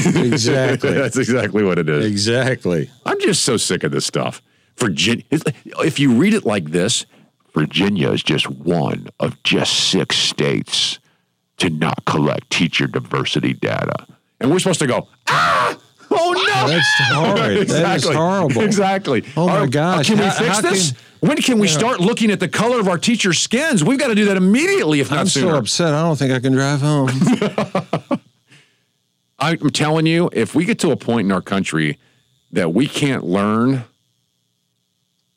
exactly. 0.26 0.92
That's 0.92 1.16
exactly 1.16 1.62
what 1.62 1.78
it 1.78 1.88
is. 1.88 2.04
Exactly. 2.04 2.90
I'm 3.06 3.20
just 3.20 3.42
so 3.42 3.56
sick 3.56 3.84
of 3.84 3.92
this 3.92 4.06
stuff. 4.06 4.42
Virginia, 4.76 5.24
if 5.30 5.98
you 5.98 6.12
read 6.12 6.34
it 6.34 6.46
like 6.46 6.70
this, 6.70 7.06
Virginia 7.52 8.10
is 8.10 8.22
just 8.22 8.48
one 8.48 9.08
of 9.18 9.42
just 9.42 9.90
six 9.90 10.16
states 10.16 10.98
to 11.58 11.68
not 11.68 12.04
collect 12.06 12.50
teacher 12.50 12.86
diversity 12.86 13.52
data. 13.52 14.06
And 14.40 14.50
we're 14.50 14.58
supposed 14.58 14.80
to 14.80 14.86
go, 14.86 15.08
ah, 15.28 15.78
oh 16.38 16.42
no. 16.46 16.52
Oh, 16.64 16.68
that's 16.68 16.86
horrid. 17.12 17.68
That 17.68 17.96
is 17.96 18.04
horrible. 18.08 18.62
Exactly. 18.62 19.24
Oh, 19.36 19.46
my 19.48 19.66
gosh. 19.66 20.06
Can 20.08 20.18
we 20.18 20.24
How- 20.24 20.30
fix 20.32 20.48
how 20.56 20.60
this? 20.62 20.92
can- 20.92 21.00
when 21.20 21.36
can 21.36 21.58
we 21.58 21.68
Yeah. 21.68 21.74
start 21.78 22.00
looking 22.00 22.30
at 22.30 22.40
the 22.40 22.48
color 22.48 22.80
of 22.80 22.88
our 22.88 22.96
teachers' 22.96 23.38
skins? 23.38 23.84
We've 23.84 23.98
got 23.98 24.08
to 24.08 24.14
do 24.14 24.24
that 24.26 24.38
immediately, 24.38 25.00
if 25.00 25.10
not 25.10 25.20
I'm 25.20 25.26
sooner. 25.28 25.50
so 25.52 25.58
upset. 25.58 25.92
I 25.92 26.00
don't 26.02 26.16
think 26.16 26.32
I 26.32 26.40
can 26.40 26.52
drive 26.54 26.80
home. 26.80 27.10
I'm 29.38 29.70
telling 29.70 30.06
you, 30.06 30.30
if 30.32 30.54
we 30.54 30.64
get 30.64 30.78
to 30.80 30.90
a 30.92 30.96
point 30.96 31.26
in 31.26 31.32
our 31.32 31.40
country 31.42 31.98
that 32.52 32.72
we 32.74 32.86
can't 32.86 33.24
learn 33.24 33.84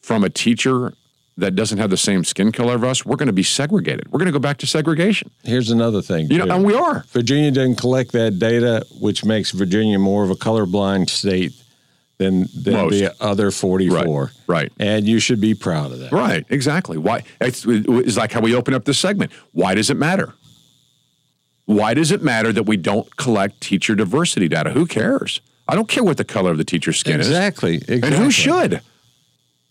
from 0.02 0.24
a 0.24 0.30
teacher 0.30 0.94
that 1.38 1.56
doesn't 1.56 1.80
have 1.80 1.90
the 1.90 1.98
same 1.98 2.24
skin 2.24 2.52
color 2.52 2.76
of 2.76 2.84
us, 2.84 3.06
we're 3.06 3.16
going 3.16 3.28
to 3.28 3.34
be 3.34 3.44
segregated. 3.44 4.12
We're 4.12 4.20
going 4.20 4.28
to 4.28 4.34
go 4.34 4.40
back 4.40 4.58
to 4.60 4.68
segregation. 4.68 5.32
Here's 5.44 5.72
another 5.72 6.02
thing. 6.02 6.30
You 6.30 6.46
know, 6.46 6.56
and 6.56 6.66
we 6.66 6.76
are. 6.76 7.06
Virginia 7.10 7.52
didn't 7.52 7.76
collect 7.76 8.12
that 8.12 8.38
data, 8.40 8.86
which 9.00 9.26
makes 9.26 9.52
Virginia 9.52 9.98
more 9.98 10.24
of 10.24 10.30
a 10.30 10.36
colorblind 10.36 11.10
state 11.10 11.54
than, 12.18 12.48
than 12.56 12.74
Most. 12.74 13.00
the 13.00 13.14
other 13.20 13.52
44. 13.52 13.98
Right. 13.98 14.32
right. 14.48 14.72
And 14.80 15.08
you 15.08 15.20
should 15.20 15.42
be 15.42 15.56
proud 15.56 15.92
of 15.92 16.00
that. 16.00 16.12
Right, 16.12 16.46
exactly. 16.50 16.98
Why? 16.98 17.24
It's, 17.42 17.66
it's 17.68 18.18
like 18.18 18.32
how 18.32 18.42
we 18.42 18.56
open 18.56 18.74
up 18.74 18.86
this 18.86 19.00
segment. 19.00 19.32
Why 19.52 19.74
does 19.76 19.90
it 19.90 19.98
matter? 19.98 20.34
Why 21.66 21.94
does 21.94 22.12
it 22.12 22.22
matter 22.22 22.52
that 22.52 22.64
we 22.64 22.78
don't 22.78 23.16
collect 23.16 23.62
teacher 23.62 23.96
diversity 23.96 24.48
data? 24.48 24.72
Who 24.72 24.86
cares? 24.86 25.42
I 25.68 25.76
don't 25.76 25.88
care 25.88 26.04
what 26.04 26.18
the 26.18 26.26
color 26.26 26.52
of 26.52 26.58
the 26.58 26.66
teacher's 26.66 26.98
skin 26.98 27.20
is. 27.20 27.28
Exactly. 27.28 27.78
is. 27.78 27.84
And 27.84 27.98
exactly. 28.04 28.24
who 28.24 28.32
should? 28.32 28.82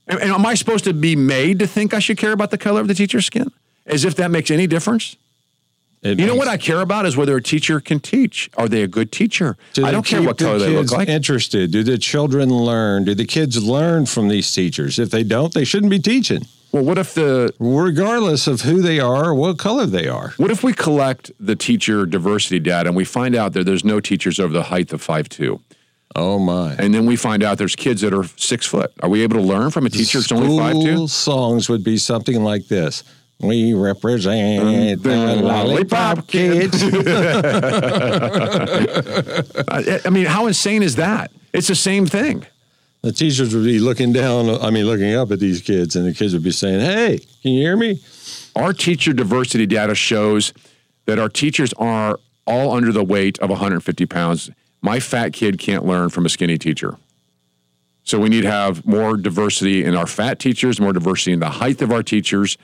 And, 0.07 0.21
am 0.21 0.45
I 0.45 0.55
supposed 0.55 0.85
to 0.85 0.93
be 0.93 1.17
made 1.17 1.59
to 1.61 1.67
think 1.67 1.95
I 1.95 1.99
should 1.99 2.19
care 2.19 2.33
about 2.33 2.51
the 2.51 2.59
color 2.59 2.81
of 2.81 2.89
the 2.89 2.95
teacher's 2.95 3.27
skin? 3.27 3.51
As 3.87 4.05
if 4.05 4.15
that 4.17 4.31
makes 4.31 4.51
any 4.51 4.67
difference? 4.67 5.17
It 6.03 6.19
you 6.19 6.27
know 6.27 6.35
what 6.35 6.49
I 6.49 6.57
care 6.57 6.81
about 6.81 7.07
is 7.07 7.17
whether 7.17 7.37
a 7.37 7.43
teacher 7.43 7.79
can 7.81 8.01
teach. 8.01 8.51
Are 8.57 8.69
they 8.69 8.83
a 8.83 8.89
good 8.89 9.13
teacher? 9.13 9.57
Do 9.73 9.87
I 9.87 9.93
don't 9.93 10.05
care 10.05 10.21
what 10.21 10.37
the 10.37 10.45
color 10.45 10.59
they 10.59 10.75
look 10.75 10.91
like. 10.91 11.09
Interested? 11.09 11.71
Do 11.71 11.85
the 11.85 11.97
children 11.97 12.49
learn? 12.49 13.05
Do 13.05 13.15
the 13.15 13.25
kids 13.25 13.63
learn 13.63 14.07
from 14.07 14.27
these 14.27 14.53
teachers? 14.53 14.99
If 14.99 15.11
they 15.11 15.23
don't, 15.23 15.55
they 15.55 15.65
shouldn't 15.65 15.91
be 15.91 16.01
teaching. 16.01 16.47
Well, 16.73 16.85
what 16.85 16.99
if 16.99 17.15
the 17.15 17.55
regardless 17.61 18.49
of 18.49 18.63
who 18.63 18.83
they 18.83 18.99
are 18.99 19.27
or 19.27 19.35
what 19.35 19.59
color 19.59 19.87
they 19.87 20.09
are? 20.09 20.33
What 20.39 20.51
if 20.51 20.65
we 20.65 20.73
collect 20.73 21.31
the 21.39 21.55
teacher 21.55 22.05
diversity 22.05 22.59
data 22.59 22.89
and 22.89 22.97
we 22.97 23.05
find 23.05 23.37
out 23.37 23.53
that 23.53 23.65
there's 23.65 23.85
no 23.85 24.01
teachers 24.01 24.41
over 24.41 24.53
the 24.53 24.65
height 24.65 24.93
of 24.93 25.03
five 25.03 25.29
two? 25.29 25.61
Oh 26.15 26.39
my! 26.39 26.75
And 26.79 26.95
then 26.95 27.07
we 27.07 27.17
find 27.17 27.43
out 27.43 27.59
there's 27.59 27.77
kids 27.77 28.03
that 28.03 28.13
are 28.13 28.25
six 28.37 28.67
foot. 28.67 28.93
Are 29.03 29.09
we 29.09 29.23
able 29.23 29.37
to 29.37 29.43
learn 29.43 29.71
from 29.71 29.87
a 29.87 29.91
teacher 29.91 30.19
that's 30.19 30.33
only 30.33 30.59
five 30.59 30.75
two? 30.75 31.09
Songs 31.09 31.69
would 31.69 31.83
be 31.83 31.97
something 31.97 32.43
like 32.43 32.69
this. 32.69 33.03
We 33.41 33.75
represent 33.75 35.03
the 35.03 35.37
lollipop 35.43 36.29
kids. 36.29 36.83
I, 39.69 40.01
I 40.05 40.11
mean, 40.11 40.27
how 40.27 40.47
insane 40.47 40.83
is 40.83 40.97
that? 40.97 41.33
It's 41.53 41.69
the 41.69 41.75
same 41.75 42.07
thing. 42.07 42.47
The 43.03 43.11
teachers 43.11 43.53
would 43.53 43.65
be 43.65 43.81
looking 43.81 44.13
down, 44.13 44.49
I 44.49 44.71
mean, 44.71 44.87
looking 44.87 45.13
up 45.15 45.33
at 45.33 45.41
these 45.41 45.61
kids, 45.61 45.97
and 45.97 46.07
the 46.07 46.15
kids 46.15 46.35
would 46.35 46.45
be 46.45 46.53
saying, 46.53 46.81
Hey, 46.81 47.19
can 47.43 47.53
you 47.53 47.63
hear 47.63 47.77
me? 47.77 48.01
Our 48.55 48.73
teacher 48.73 49.13
diversity 49.13 49.67
data 49.67 49.97
shows 49.97 50.53
that 51.07 51.19
our 51.19 51.29
teachers 51.29 51.73
are 51.75 52.21
all 52.47 52.73
under 52.73 52.93
the 52.93 53.03
weight 53.03 53.41
of 53.41 53.51
150 53.51 54.07
pounds. 54.07 54.51
My 54.83 55.01
fat 55.01 55.33
kid 55.33 55.59
can't 55.59 55.85
learn 55.85 56.11
from 56.11 56.27
a 56.27 56.29
skinny 56.29 56.59
teacher. 56.59 56.97
So 58.05 58.19
we 58.19 58.29
need 58.29 58.43
to 58.43 58.51
have 58.51 58.85
more 58.85 59.17
diversity 59.17 59.85
in 59.85 59.95
our 59.97 60.09
fat 60.09 60.41
teachers, 60.41 60.81
more 60.81 60.93
diversity 60.93 61.33
in 61.33 61.41
the 61.41 61.49
height 61.49 61.81
of 61.83 61.93
our 61.93 62.03
teachers. 62.03 62.59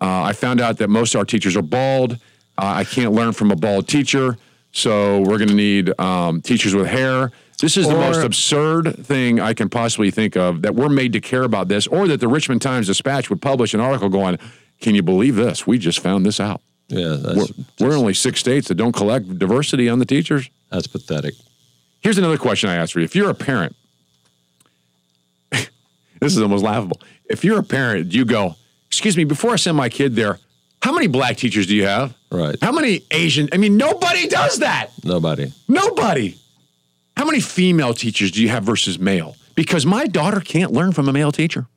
Uh, 0.00 0.22
I 0.22 0.32
found 0.34 0.60
out 0.60 0.78
that 0.78 0.88
most 0.88 1.14
of 1.14 1.20
our 1.20 1.24
teachers 1.24 1.56
are 1.56 1.62
bald. 1.62 2.12
Uh, 2.58 2.66
I 2.76 2.84
can't 2.84 3.12
learn 3.12 3.32
from 3.32 3.50
a 3.50 3.56
bald 3.56 3.88
teacher. 3.88 4.36
So 4.72 5.20
we're 5.20 5.38
going 5.38 5.48
to 5.48 5.54
need 5.54 5.98
um, 5.98 6.42
teachers 6.42 6.74
with 6.74 6.86
hair. 6.86 7.32
This 7.60 7.76
is 7.76 7.86
the 7.86 7.94
most 7.94 8.22
absurd 8.24 9.06
thing 9.06 9.38
I 9.40 9.54
can 9.54 9.68
possibly 9.68 10.10
think 10.10 10.36
of 10.36 10.62
that 10.62 10.74
we're 10.74 10.88
made 10.88 11.12
to 11.12 11.20
care 11.20 11.42
about 11.44 11.68
this, 11.68 11.86
or 11.86 12.08
that 12.08 12.18
the 12.20 12.28
Richmond 12.28 12.60
Times 12.60 12.88
Dispatch 12.88 13.30
would 13.30 13.40
publish 13.40 13.72
an 13.72 13.80
article 13.80 14.08
going, 14.08 14.38
Can 14.80 14.94
you 14.94 15.02
believe 15.02 15.36
this? 15.36 15.66
We 15.66 15.78
just 15.78 16.00
found 16.00 16.26
this 16.26 16.40
out. 16.40 16.60
Yeah, 16.88 17.16
that's, 17.20 17.52
We're, 17.78 17.88
we're 17.88 17.96
only 17.96 18.14
six 18.14 18.40
states 18.40 18.68
that 18.68 18.74
don't 18.74 18.92
collect 18.92 19.38
diversity 19.38 19.88
on 19.88 20.00
the 20.00 20.04
teachers. 20.04 20.50
that's 20.70 20.86
pathetic. 20.86 21.34
Here's 22.02 22.18
another 22.18 22.38
question 22.38 22.68
I 22.68 22.76
asked 22.76 22.92
for 22.92 23.00
you. 23.00 23.04
If 23.04 23.14
you're 23.14 23.30
a 23.30 23.34
parent, 23.34 23.76
this 25.50 25.68
is 26.20 26.40
almost 26.40 26.64
laughable. 26.64 27.00
If 27.30 27.44
you're 27.44 27.60
a 27.60 27.64
parent, 27.64 28.12
you 28.12 28.24
go, 28.24 28.56
Excuse 28.92 29.16
me, 29.16 29.24
before 29.24 29.52
I 29.52 29.56
send 29.56 29.74
my 29.74 29.88
kid 29.88 30.14
there, 30.16 30.38
how 30.82 30.92
many 30.92 31.06
black 31.06 31.38
teachers 31.38 31.66
do 31.66 31.74
you 31.74 31.86
have? 31.86 32.14
Right. 32.30 32.56
How 32.60 32.72
many 32.72 33.00
Asian? 33.10 33.48
I 33.50 33.56
mean, 33.56 33.78
nobody 33.78 34.28
does 34.28 34.58
that. 34.58 34.90
Nobody. 35.02 35.50
Nobody. 35.66 36.36
How 37.16 37.24
many 37.24 37.40
female 37.40 37.94
teachers 37.94 38.30
do 38.30 38.42
you 38.42 38.50
have 38.50 38.64
versus 38.64 38.98
male? 38.98 39.34
Because 39.54 39.86
my 39.86 40.06
daughter 40.06 40.40
can't 40.40 40.72
learn 40.72 40.92
from 40.92 41.08
a 41.08 41.12
male 41.12 41.32
teacher. 41.32 41.68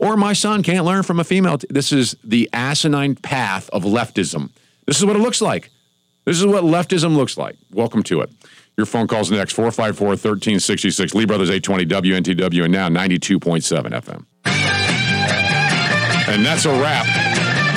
Or 0.00 0.16
my 0.16 0.32
son 0.32 0.64
can't 0.64 0.84
learn 0.84 1.04
from 1.04 1.20
a 1.20 1.24
female. 1.24 1.58
This 1.70 1.92
is 1.92 2.16
the 2.24 2.50
asinine 2.52 3.14
path 3.14 3.70
of 3.70 3.84
leftism. 3.84 4.50
This 4.86 4.98
is 4.98 5.04
what 5.04 5.14
it 5.14 5.20
looks 5.20 5.40
like. 5.40 5.70
This 6.24 6.40
is 6.40 6.44
what 6.46 6.64
leftism 6.64 7.14
looks 7.16 7.36
like. 7.36 7.54
Welcome 7.70 8.02
to 8.04 8.20
it. 8.22 8.30
Your 8.76 8.86
phone 8.86 9.06
calls 9.06 9.30
next 9.30 9.52
454 9.52 10.08
1366. 10.08 11.14
Lee 11.14 11.26
Brothers 11.26 11.48
820 11.50 11.86
WNTW 11.86 12.64
and 12.64 12.72
now 12.72 12.88
92.7 12.88 13.90
FM. 13.92 14.24
And 16.26 16.44
that's 16.44 16.64
a 16.64 16.70
wrap. 16.80 17.06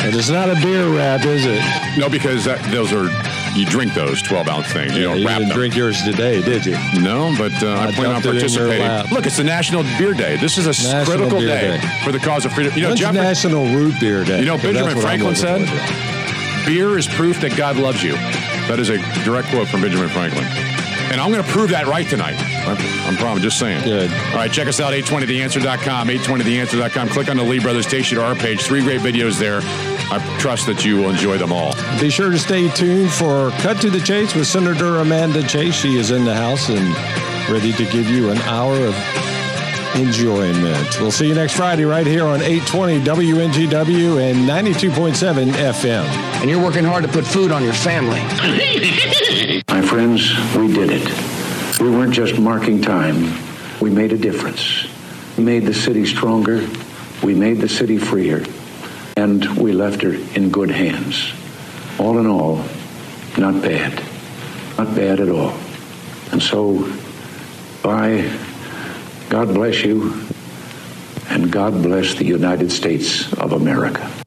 And 0.03 0.15
it's 0.15 0.29
not 0.29 0.49
a 0.49 0.55
beer 0.55 0.87
wrap, 0.95 1.23
is 1.25 1.45
it? 1.45 1.61
No, 1.99 2.09
because 2.09 2.45
that, 2.45 2.63
those 2.71 2.93
are, 2.93 3.05
you 3.57 3.65
drink 3.65 3.93
those 3.93 4.21
12 4.23 4.47
ounce 4.47 4.71
things. 4.71 4.93
You 4.95 5.01
Yeah, 5.01 5.07
don't 5.09 5.19
you 5.19 5.27
wrap 5.27 5.37
didn't 5.39 5.49
them. 5.49 5.57
drink 5.57 5.75
yours 5.75 6.01
today, 6.03 6.41
did 6.41 6.65
you? 6.65 6.77
No, 7.01 7.35
but 7.37 7.51
uh, 7.61 7.67
I, 7.67 7.87
I 7.87 7.91
plan 7.91 8.11
on 8.11 8.21
dumped 8.21 8.25
it 8.27 8.43
in 8.43 8.49
your 8.53 8.67
participating. 8.67 9.13
Look, 9.15 9.25
it's 9.27 9.37
the 9.37 9.43
National 9.43 9.83
Beer 9.99 10.13
Day. 10.13 10.37
This 10.37 10.57
is 10.57 10.65
a 10.65 10.69
National 10.69 11.05
critical 11.05 11.39
day, 11.41 11.77
Day. 11.77 11.99
for 12.03 12.11
the 12.11 12.19
cause 12.19 12.45
of 12.45 12.53
freedom. 12.53 12.73
You 12.73 12.81
know, 12.83 12.87
When's 12.89 12.99
Jeff, 13.01 13.13
National 13.13 13.65
Root 13.65 13.95
Beer 13.99 14.23
Day? 14.23 14.39
you 14.39 14.45
know, 14.45 14.57
Benjamin 14.57 14.95
that's 14.95 14.95
what 14.95 15.05
I'm 15.05 15.19
Franklin 15.19 15.35
said, 15.35 16.65
"Beer 16.65 16.97
is 16.97 17.05
proof 17.07 17.41
that 17.41 17.55
God 17.57 17.75
loves 17.77 18.01
you." 18.01 18.13
That 18.69 18.79
is 18.79 18.89
a 18.89 18.97
direct 19.23 19.49
quote 19.49 19.67
from 19.67 19.81
Benjamin 19.81 20.09
Franklin, 20.09 20.45
and 21.11 21.21
I'm 21.21 21.31
going 21.31 21.43
to 21.43 21.49
prove 21.49 21.69
that 21.71 21.87
right 21.87 22.07
tonight. 22.07 22.35
I'm, 22.37 23.15
probably 23.17 23.41
just 23.41 23.59
saying. 23.59 23.83
Good. 23.83 24.11
All 24.11 24.35
right, 24.35 24.51
check 24.51 24.67
us 24.67 24.79
out 24.79 24.93
820theanswer.com, 24.93 26.07
820theanswer.com. 26.07 27.09
Click 27.09 27.29
on 27.29 27.37
the 27.37 27.43
Lee 27.43 27.59
Brothers 27.59 27.87
Station 27.87 28.17
to 28.17 28.23
our 28.23 28.35
page. 28.35 28.61
Three 28.61 28.81
great 28.81 29.01
videos 29.01 29.39
there. 29.39 29.61
I 30.09 30.37
trust 30.39 30.67
that 30.67 30.85
you 30.85 30.97
will 30.97 31.09
enjoy 31.09 31.37
them 31.37 31.51
all. 31.51 31.73
Be 31.99 32.09
sure 32.09 32.29
to 32.29 32.39
stay 32.39 32.69
tuned 32.69 33.11
for 33.11 33.51
Cut 33.61 33.81
to 33.81 33.89
the 33.89 33.99
Chase 33.99 34.35
with 34.35 34.47
Senator 34.47 34.97
Amanda 34.97 35.43
Chase. 35.43 35.75
She 35.75 35.97
is 35.97 36.11
in 36.11 36.25
the 36.25 36.35
house 36.35 36.69
and 36.69 36.95
ready 37.49 37.71
to 37.73 37.85
give 37.85 38.09
you 38.09 38.29
an 38.29 38.37
hour 38.39 38.75
of 38.85 38.95
enjoyment. 39.97 40.99
We'll 40.99 41.11
see 41.11 41.27
you 41.27 41.35
next 41.35 41.53
Friday 41.55 41.85
right 41.85 42.05
here 42.05 42.25
on 42.25 42.41
820 42.41 43.01
WNTW 43.01 44.21
and 44.21 44.47
92.7 44.47 45.51
FM. 45.51 46.03
And 46.41 46.49
you're 46.49 46.63
working 46.63 46.83
hard 46.83 47.03
to 47.03 47.09
put 47.09 47.25
food 47.25 47.51
on 47.51 47.63
your 47.63 47.73
family. 47.73 48.19
My 49.69 49.81
friends, 49.81 50.31
we 50.55 50.71
did 50.71 50.89
it. 50.91 51.79
We 51.79 51.89
weren't 51.89 52.13
just 52.13 52.39
marking 52.39 52.81
time, 52.81 53.37
we 53.79 53.89
made 53.89 54.11
a 54.13 54.17
difference. 54.17 54.87
We 55.37 55.43
made 55.43 55.65
the 55.65 55.73
city 55.73 56.05
stronger, 56.05 56.67
we 57.23 57.35
made 57.35 57.57
the 57.57 57.69
city 57.69 57.97
freer, 57.97 58.43
and 59.15 59.45
we 59.57 59.73
left 59.73 60.01
her 60.01 60.13
in 60.13 60.49
good 60.49 60.71
hands. 60.71 61.31
All 61.99 62.17
in 62.19 62.27
all, 62.27 62.63
not 63.37 63.61
bad. 63.61 64.03
Not 64.77 64.95
bad 64.95 65.19
at 65.19 65.29
all. 65.29 65.53
And 66.31 66.41
so, 66.41 66.91
by 67.83 68.29
God 69.29 69.53
bless 69.53 69.83
you, 69.83 70.13
and 71.29 71.51
God 71.51 71.83
bless 71.83 72.15
the 72.15 72.23
United 72.23 72.71
States 72.71 73.33
of 73.33 73.51
America. 73.51 74.26